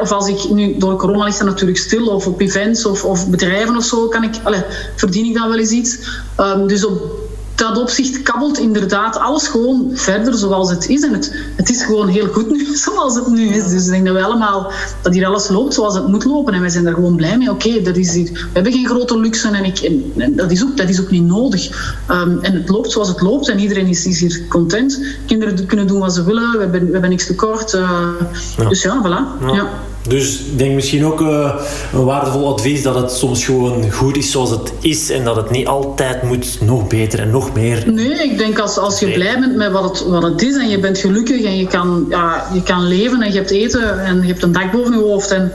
of 0.00 0.12
als 0.12 0.28
ik 0.28 0.50
nu 0.50 0.78
door 0.78 0.96
corona 0.96 1.24
ligt 1.24 1.44
natuurlijk 1.44 1.78
stil, 1.78 2.06
of 2.06 2.26
op 2.26 2.40
events 2.40 2.86
of, 2.86 3.04
of 3.04 3.28
bedrijven 3.28 3.76
of 3.76 3.84
zo, 3.84 4.08
kan 4.08 4.22
ik, 4.22 4.34
allez, 4.42 4.60
verdien 4.96 5.24
ik 5.24 5.34
dan 5.34 5.48
wel 5.48 5.58
eens 5.58 5.70
iets. 5.70 5.98
Um, 6.40 6.66
dus 6.66 6.84
op 6.84 7.23
dat 7.54 7.78
opzicht 7.78 8.22
kabbelt 8.22 8.58
inderdaad 8.58 9.16
alles 9.16 9.46
gewoon 9.46 9.90
verder 9.92 10.34
zoals 10.34 10.70
het 10.70 10.88
is. 10.88 11.02
En 11.02 11.12
het, 11.12 11.34
het 11.56 11.70
is 11.70 11.82
gewoon 11.82 12.08
heel 12.08 12.26
goed 12.26 12.50
nu 12.50 12.66
zoals 12.86 13.14
het 13.14 13.26
nu 13.26 13.48
is. 13.48 13.68
Dus 13.68 13.84
ik 13.84 13.90
denk 13.90 14.06
dat 14.06 14.14
we 14.14 14.24
allemaal, 14.24 14.72
dat 15.02 15.14
hier 15.14 15.26
alles 15.26 15.48
loopt 15.48 15.74
zoals 15.74 15.94
het 15.94 16.08
moet 16.08 16.24
lopen. 16.24 16.54
En 16.54 16.60
wij 16.60 16.68
zijn 16.68 16.84
daar 16.84 16.94
gewoon 16.94 17.16
blij 17.16 17.38
mee. 17.38 17.50
Oké, 17.50 17.68
okay, 17.68 17.82
we 17.82 18.30
hebben 18.52 18.72
geen 18.72 18.86
grote 18.86 19.18
luxe 19.18 19.48
en, 19.48 19.64
ik, 19.64 19.78
en, 19.78 20.36
dat, 20.36 20.50
is 20.50 20.62
ook, 20.62 20.76
dat 20.76 20.88
is 20.88 21.00
ook 21.00 21.10
niet 21.10 21.24
nodig. 21.24 21.94
Um, 22.10 22.38
en 22.42 22.54
het 22.54 22.68
loopt 22.68 22.92
zoals 22.92 23.08
het 23.08 23.20
loopt 23.20 23.48
en 23.48 23.58
iedereen 23.58 23.86
is, 23.86 24.06
is 24.06 24.20
hier 24.20 24.46
content. 24.48 25.00
Kinderen 25.26 25.66
kunnen 25.66 25.86
doen 25.86 26.00
wat 26.00 26.14
ze 26.14 26.24
willen, 26.24 26.52
we 26.52 26.58
hebben, 26.58 26.86
we 26.86 26.92
hebben 26.92 27.10
niks 27.10 27.26
tekort. 27.26 27.74
Uh, 27.74 28.08
ja. 28.56 28.68
Dus 28.68 28.82
ja, 28.82 29.02
voilà. 29.02 29.46
Ja. 29.46 29.54
ja. 29.54 29.68
Dus 30.08 30.38
ik 30.38 30.58
denk 30.58 30.74
misschien 30.74 31.04
ook 31.04 31.20
uh, 31.20 31.54
een 31.92 32.04
waardevol 32.04 32.52
advies 32.52 32.82
dat 32.82 32.94
het 32.94 33.12
soms 33.12 33.44
gewoon 33.44 33.90
goed 33.90 34.16
is 34.16 34.30
zoals 34.30 34.50
het 34.50 34.72
is 34.80 35.10
en 35.10 35.24
dat 35.24 35.36
het 35.36 35.50
niet 35.50 35.66
altijd 35.66 36.22
moet 36.22 36.58
nog 36.60 36.88
beter 36.88 37.18
en 37.18 37.30
nog 37.30 37.54
meer. 37.54 37.82
Nee, 37.92 38.22
ik 38.22 38.38
denk 38.38 38.58
als, 38.58 38.78
als 38.78 39.00
je 39.00 39.06
nee. 39.06 39.14
blij 39.14 39.38
bent 39.38 39.56
met 39.56 39.72
wat 39.72 39.82
het, 39.82 40.08
wat 40.08 40.22
het 40.22 40.42
is 40.42 40.56
en 40.56 40.68
je 40.68 40.78
bent 40.78 40.98
gelukkig 40.98 41.44
en 41.44 41.56
je 41.56 41.66
kan, 41.66 42.06
ja, 42.08 42.46
je 42.54 42.62
kan 42.62 42.86
leven 42.86 43.22
en 43.22 43.32
je 43.32 43.38
hebt 43.38 43.50
eten 43.50 44.04
en 44.04 44.20
je 44.20 44.26
hebt 44.26 44.42
een 44.42 44.52
dak 44.52 44.72
boven 44.72 44.92
je 44.92 44.98
hoofd 44.98 45.30
en 45.30 45.52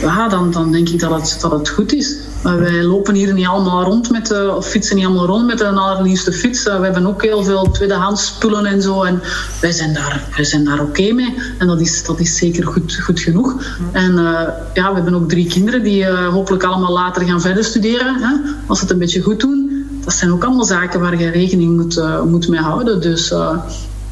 ja, 0.00 0.28
dan, 0.28 0.50
dan 0.50 0.72
denk 0.72 0.88
ik 0.88 1.00
dat 1.00 1.10
het, 1.10 1.38
dat 1.40 1.50
het 1.50 1.68
goed 1.68 1.92
is. 1.92 2.16
Wij 2.42 2.82
lopen 2.82 3.14
hier 3.14 3.32
niet 3.32 3.46
allemaal 3.46 3.84
rond 3.84 4.10
met, 4.10 4.26
de, 4.26 4.54
of 4.56 4.68
fietsen 4.68 4.96
niet 4.96 5.04
allemaal 5.04 5.26
rond 5.26 5.46
met 5.46 5.58
de 5.58 5.68
allerliefste 5.68 6.32
fiets. 6.32 6.62
We 6.62 6.70
hebben 6.70 7.06
ook 7.06 7.22
heel 7.22 7.44
veel 7.44 7.70
tweedehands 7.70 8.26
spullen 8.26 8.66
en 8.66 8.82
zo. 8.82 9.02
En 9.02 9.22
wij 9.60 9.72
zijn 9.72 9.94
daar, 9.94 10.28
zijn 10.40 10.64
daar 10.64 10.80
oké 10.80 11.12
mee. 11.12 11.34
En 11.58 11.66
dat 11.66 11.80
is, 11.80 12.04
dat 12.04 12.20
is 12.20 12.36
zeker 12.36 12.66
goed, 12.66 13.00
goed 13.02 13.20
genoeg. 13.20 13.62
En 13.92 14.10
uh, 14.10 14.40
ja, 14.74 14.88
we 14.88 14.94
hebben 14.94 15.14
ook 15.14 15.28
drie 15.28 15.46
kinderen 15.46 15.82
die 15.82 16.06
hopelijk 16.06 16.64
allemaal 16.64 16.92
later 16.92 17.26
gaan 17.26 17.40
verder 17.40 17.64
studeren. 17.64 18.14
Hè, 18.14 18.34
als 18.66 18.78
ze 18.78 18.84
het 18.84 18.92
een 18.92 18.98
beetje 19.00 19.22
goed 19.22 19.40
doen. 19.40 19.86
Dat 20.04 20.14
zijn 20.14 20.32
ook 20.32 20.44
allemaal 20.44 20.64
zaken 20.64 21.00
waar 21.00 21.20
je 21.20 21.30
rekening 21.30 21.76
moet, 21.76 22.00
moet 22.24 22.48
mee 22.48 22.60
houden. 22.60 23.00
Dus 23.00 23.32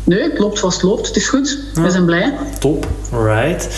Nee, 0.05 0.23
het 0.23 0.39
loopt 0.39 0.59
vast 0.59 0.83
loopt. 0.83 1.07
Het 1.07 1.17
is 1.17 1.29
goed. 1.29 1.59
Ja. 1.75 1.83
We 1.83 1.91
zijn 1.91 2.05
blij. 2.05 2.33
Top. 2.59 2.87
Right. 3.13 3.69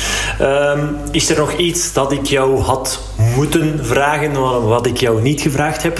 Um, 0.41 0.97
is 1.11 1.31
er 1.31 1.37
nog 1.37 1.57
iets 1.57 1.93
dat 1.93 2.12
ik 2.12 2.27
jou 2.27 2.61
had 2.61 3.01
moeten 3.37 3.79
vragen, 3.83 4.33
wat 4.68 4.87
ik 4.87 4.97
jou 4.97 5.22
niet 5.22 5.41
gevraagd 5.41 5.83
heb? 5.83 5.99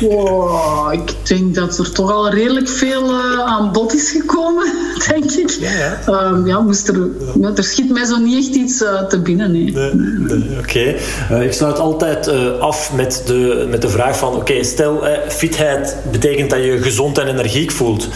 Wow, 0.00 0.92
ik 0.92 1.14
denk 1.22 1.54
dat 1.54 1.78
er 1.78 1.92
toch 1.92 2.12
al 2.12 2.30
redelijk 2.30 2.68
veel 2.68 3.10
uh, 3.10 3.38
aan 3.38 3.72
bod 3.72 3.94
is 3.94 4.10
gekomen, 4.10 4.72
denk 5.08 5.30
ik. 5.30 5.56
Ja, 5.60 5.70
ja. 6.06 6.24
Um, 6.24 6.46
ja 6.46 6.60
moest 6.60 6.88
er, 6.88 7.08
ja, 7.40 7.52
er 7.54 7.64
schiet 7.64 7.90
mij 7.90 8.04
zo 8.04 8.16
niet 8.16 8.46
echt 8.46 8.56
iets 8.56 8.82
uh, 8.82 9.02
te 9.02 9.20
binnen. 9.20 9.52
Nee. 9.52 9.72
nee, 9.72 9.92
nee 9.94 10.58
Oké. 10.58 10.68
Okay. 10.68 10.96
Uh, 11.30 11.42
ik 11.42 11.52
sluit 11.52 11.78
altijd 11.78 12.28
af 12.58 12.92
met 12.92 13.22
de, 13.26 13.66
met 13.70 13.82
de 13.82 13.88
vraag 13.88 14.18
van... 14.18 14.28
Oké, 14.28 14.38
okay, 14.38 14.62
stel, 14.62 15.02
fitheid 15.28 15.96
betekent 16.10 16.50
dat 16.50 16.64
je 16.64 16.78
gezond 16.82 17.18
en 17.18 17.26
energiek 17.26 17.70
voelt 17.70 18.08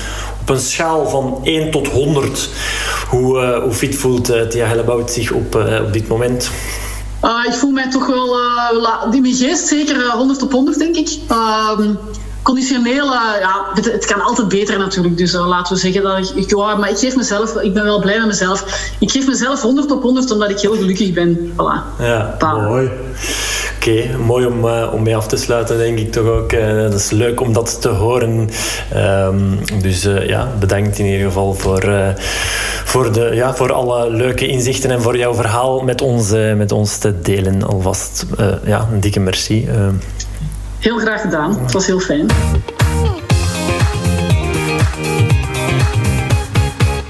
op 0.48 0.54
een 0.54 0.60
schaal 0.60 1.08
van 1.08 1.40
1 1.42 1.70
tot 1.70 1.86
100, 1.88 2.48
hoe, 3.08 3.40
uh, 3.40 3.62
hoe 3.62 3.72
fit 3.72 3.96
voelt 3.96 4.30
uh, 4.30 4.42
Thea 4.42 4.66
Hellebout 4.66 5.10
zich 5.10 5.32
op, 5.32 5.56
uh, 5.56 5.82
op 5.86 5.92
dit 5.92 6.08
moment? 6.08 6.50
Uh, 7.24 7.44
ik 7.46 7.52
voel 7.52 7.70
mij 7.70 7.90
toch 7.90 8.06
wel, 8.06 8.36
in 9.12 9.22
mijn 9.22 9.34
geest 9.34 9.66
zeker 9.66 10.10
100 10.10 10.42
op 10.42 10.52
100, 10.52 10.78
denk 10.78 10.96
ik. 10.96 11.18
Conditioneel, 12.46 13.12
ja, 13.12 13.66
het, 13.74 13.92
het, 13.92 14.04
kan 14.04 14.20
altijd 14.20 14.48
beter 14.48 14.78
natuurlijk. 14.78 15.16
Dus 15.18 15.32
laten 15.32 15.74
we 15.74 15.80
zeggen 15.80 16.02
dat 16.02 16.18
ik, 16.18 16.28
ik 16.36 16.50
ja, 16.50 16.76
maar 16.76 16.90
ik 16.90 16.98
geef 16.98 17.16
mezelf, 17.16 17.56
ik 17.56 17.74
ben 17.74 17.84
wel 17.84 18.00
blij 18.00 18.18
met 18.18 18.26
mezelf. 18.26 18.90
Ik 18.98 19.10
geef 19.10 19.26
mezelf 19.26 19.62
100 19.62 19.90
op 19.90 20.02
100 20.02 20.30
omdat 20.30 20.50
ik 20.50 20.60
heel 20.60 20.74
gelukkig 20.74 21.12
ben. 21.12 21.52
Voilà. 21.52 21.98
Ja, 21.98 22.36
mooi. 22.40 22.90
Oké, 23.76 23.90
okay, 23.90 24.16
mooi 24.16 24.46
om, 24.46 24.64
uh, 24.64 24.90
om 24.92 25.02
mee 25.02 25.16
af 25.16 25.26
te 25.26 25.36
sluiten, 25.36 25.78
denk 25.78 25.98
ik 25.98 26.12
toch 26.12 26.26
ook. 26.26 26.52
Uh, 26.52 26.82
dat 26.82 26.94
is 26.94 27.10
leuk 27.10 27.40
om 27.40 27.52
dat 27.52 27.80
te 27.80 27.88
horen. 27.88 28.48
Um, 28.96 29.58
dus 29.82 30.02
ja, 30.02 30.48
bedankt 30.58 30.98
in 30.98 31.04
ieder 31.06 31.26
geval 31.26 31.54
voor, 31.54 32.14
voor, 32.84 33.12
de, 33.12 33.30
ja, 33.34 33.54
voor 33.54 33.72
alle 33.72 34.10
leuke 34.10 34.46
inzichten 34.46 34.90
en 34.90 35.02
voor 35.02 35.16
jouw 35.16 35.34
verhaal 35.34 35.80
met 35.80 36.00
ons, 36.00 36.30
met 36.56 36.72
ons 36.72 36.98
te 36.98 37.20
delen. 37.20 37.62
Alvast 37.62 38.24
ja, 38.64 38.88
een 38.92 39.00
dikke 39.00 39.20
merci. 39.20 39.68
Heel 40.86 40.98
graag 40.98 41.20
gedaan. 41.20 41.58
Het 41.60 41.72
was 41.72 41.86
heel 41.86 42.00
fijn. 42.00 42.26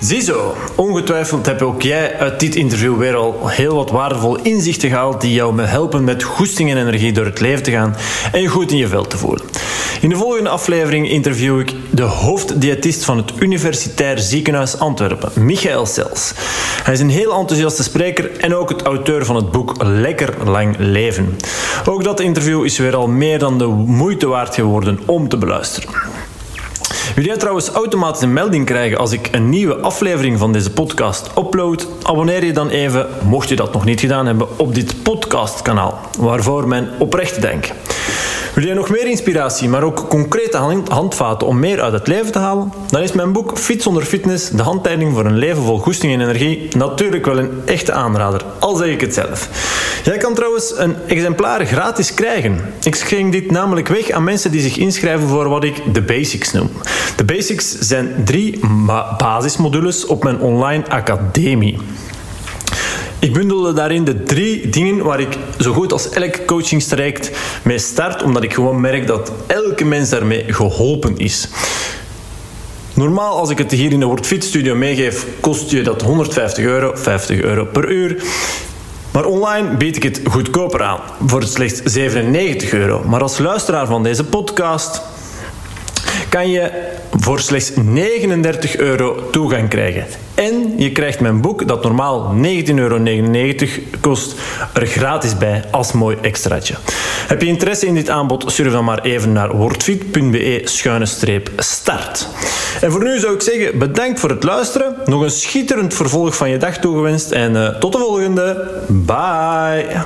Ziezo, 0.01 0.55
ongetwijfeld 0.77 1.47
heb 1.47 1.63
ook 1.63 1.83
jij 1.83 2.19
uit 2.19 2.41
dit 2.41 2.55
interview 2.55 2.99
weer 2.99 3.15
al 3.15 3.49
heel 3.49 3.75
wat 3.75 3.91
waardevol 3.91 4.37
inzichten 4.37 4.89
gehaald 4.89 5.21
die 5.21 5.33
jou 5.33 5.63
helpen 5.63 6.05
met 6.05 6.23
goesting 6.23 6.71
en 6.71 6.77
energie 6.77 7.13
door 7.13 7.25
het 7.25 7.41
leven 7.41 7.63
te 7.63 7.71
gaan 7.71 7.97
en 8.33 8.41
je 8.41 8.49
goed 8.49 8.71
in 8.71 8.77
je 8.77 8.89
vel 8.89 9.07
te 9.07 9.19
voelen. 9.19 9.45
In 10.07 10.13
de 10.13 10.19
volgende 10.19 10.49
aflevering 10.49 11.11
interview 11.11 11.61
ik 11.61 11.75
de 11.91 12.03
hoofddiëtist 12.03 13.05
van 13.05 13.17
het 13.17 13.33
Universitair 13.39 14.19
Ziekenhuis 14.19 14.79
Antwerpen, 14.79 15.45
Michael 15.45 15.87
Sels. 15.87 16.33
Hij 16.83 16.95
is 16.95 17.01
een 17.01 17.11
heel 17.11 17.39
enthousiaste 17.39 17.83
spreker 17.83 18.41
en 18.41 18.55
ook 18.55 18.69
het 18.69 18.83
auteur 18.83 19.25
van 19.25 19.37
het 19.37 19.51
boek 19.51 19.75
Lekker 19.83 20.51
Lang 20.51 20.77
Leven. 20.79 21.37
Ook 21.87 22.05
dat 22.05 22.21
interview 22.21 22.65
is 22.65 22.79
weer 22.79 22.97
al 22.97 23.09
meer 23.09 23.39
dan 23.39 23.59
de 23.59 23.67
moeite 23.67 24.27
waard 24.27 24.55
geworden 24.55 25.01
om 25.07 25.29
te 25.29 25.37
beluisteren. 25.37 25.91
Wil 27.15 27.25
jij 27.25 27.37
trouwens 27.37 27.69
automatisch 27.69 28.23
een 28.23 28.33
melding 28.33 28.67
krijgen 28.67 28.99
als 28.99 29.13
ik 29.13 29.29
een 29.33 29.49
nieuwe 29.49 29.77
aflevering 29.77 30.39
van 30.39 30.53
deze 30.53 30.71
podcast 30.71 31.31
upload? 31.39 31.89
Abonneer 32.03 32.45
je 32.45 32.53
dan 32.53 32.69
even, 32.69 33.07
mocht 33.25 33.49
je 33.49 33.57
dat 33.57 33.73
nog 33.73 33.85
niet 33.85 34.01
gedaan 34.01 34.27
hebben, 34.27 34.59
op 34.59 34.75
dit 34.75 35.03
podcastkanaal, 35.03 36.01
waarvoor 36.19 36.69
mijn 36.69 36.89
oprechte 36.99 37.41
denk. 37.41 37.73
Wil 38.57 38.65
jij 38.65 38.75
nog 38.75 38.91
meer 38.91 39.07
inspiratie, 39.07 39.69
maar 39.69 39.83
ook 39.83 40.09
concrete 40.09 40.83
handvaten 40.89 41.47
om 41.47 41.59
meer 41.59 41.83
uit 41.83 41.93
het 41.93 42.07
leven 42.07 42.33
te 42.33 42.39
halen? 42.39 42.73
Dan 42.91 43.03
is 43.03 43.13
mijn 43.13 43.33
boek 43.33 43.59
Fit 43.59 43.83
zonder 43.83 44.03
fitness, 44.03 44.51
de 44.51 44.63
handleiding 44.63 45.13
voor 45.15 45.25
een 45.25 45.37
leven 45.37 45.63
vol 45.63 45.79
goesting 45.79 46.13
en 46.13 46.21
energie, 46.21 46.69
natuurlijk 46.77 47.25
wel 47.25 47.39
een 47.39 47.51
echte 47.65 47.93
aanrader, 47.93 48.45
al 48.59 48.77
zeg 48.77 48.89
ik 48.89 49.01
het 49.01 49.15
zelf. 49.15 49.49
Jij 50.05 50.17
kan 50.17 50.35
trouwens 50.35 50.73
een 50.77 50.97
exemplaar 51.07 51.67
gratis 51.67 52.15
krijgen. 52.15 52.61
Ik 52.83 52.95
schenk 52.95 53.33
dit 53.33 53.51
namelijk 53.51 53.89
weg 53.89 54.11
aan 54.11 54.25
mensen 54.25 54.51
die 54.51 54.61
zich 54.61 54.77
inschrijven 54.77 55.29
voor 55.29 55.49
wat 55.49 55.65
ik 55.65 55.95
de 55.95 56.03
basics 56.03 56.53
noem. 56.53 56.71
De 57.17 57.25
basics 57.25 57.79
zijn 57.79 58.23
drie 58.25 58.61
basismodules 59.19 60.07
op 60.07 60.25
mijn 60.25 60.41
online 60.41 60.89
academie. 60.89 61.79
Ik 63.19 63.33
bundelde 63.33 63.73
daarin 63.73 64.05
de 64.05 64.23
drie 64.23 64.69
dingen 64.69 65.05
waar 65.05 65.21
ik 65.21 65.39
zo 65.59 65.73
goed 65.73 65.93
als 65.93 66.09
elk 66.09 66.47
coachingstraject 66.47 67.31
mee 67.63 67.79
start, 67.79 68.23
omdat 68.23 68.43
ik 68.43 68.55
gewoon 68.55 68.81
merk 68.81 69.07
dat 69.07 69.33
elke 69.47 69.85
mens 69.85 70.09
daarmee 70.09 70.45
geholpen 70.49 71.17
is. 71.17 71.49
Normaal, 72.95 73.37
als 73.37 73.51
ik 73.51 73.59
het 73.59 73.71
hier 73.71 73.93
in 73.93 74.01
de 74.01 74.07
WordFit 74.07 74.45
Studio 74.45 74.75
meegeef, 74.75 75.27
kost 75.41 75.71
je 75.71 75.83
dat 75.83 76.03
150 76.03 76.65
euro, 76.65 76.93
50 76.95 77.41
euro 77.41 77.65
per 77.65 77.91
uur. 77.91 78.23
Maar 79.11 79.25
online 79.25 79.77
bied 79.77 79.97
ik 79.97 80.03
het 80.03 80.21
goedkoper 80.25 80.83
aan, 80.83 81.01
voor 81.27 81.43
slechts 81.43 81.81
97 81.85 82.73
euro. 82.73 83.03
Maar 83.05 83.23
als 83.23 83.39
luisteraar 83.39 83.87
van 83.87 84.03
deze 84.03 84.25
podcast 84.25 85.03
kan 86.29 86.51
je 86.51 86.71
voor 87.11 87.41
slechts 87.41 87.73
39 87.75 88.77
euro 88.77 89.29
toegang 89.31 89.69
krijgen. 89.69 90.07
En 90.35 90.75
je 90.77 90.93
krijgt 90.93 91.21
mijn 91.21 91.41
boek, 91.41 91.69
dat 91.69 91.83
normaal 91.83 92.35
19,99 92.35 92.75
euro 92.75 93.01
kost, 94.01 94.35
er 94.73 94.87
gratis 94.87 95.37
bij 95.37 95.65
als 95.71 95.93
mooi 95.93 96.17
extraatje. 96.21 96.75
Heb 97.27 97.43
je 97.43 97.49
interesse 97.49 97.87
in 97.87 97.95
dit 97.95 98.11
aanbod, 98.11 98.45
surf 98.47 98.73
dan 98.73 98.85
maar 98.85 99.03
even 99.03 99.33
naar 99.33 99.57
wordfit.be-start. 99.57 102.29
En 102.81 102.91
voor 102.91 103.05
nu 103.05 103.19
zou 103.19 103.35
ik 103.35 103.43
zeggen, 103.43 103.79
bedankt 103.79 104.21
voor 104.21 104.31
het 104.31 104.43
luisteren. 104.43 104.97
Nog 105.05 105.23
een 105.23 105.31
schitterend 105.31 105.95
vervolg 105.95 106.37
van 106.37 106.51
je 106.51 106.57
dag 106.57 106.79
toegewenst 106.79 107.31
en 107.31 107.55
uh, 107.55 107.69
tot 107.69 107.93
de 107.93 107.99
volgende. 107.99 108.71
Bye! 108.89 110.05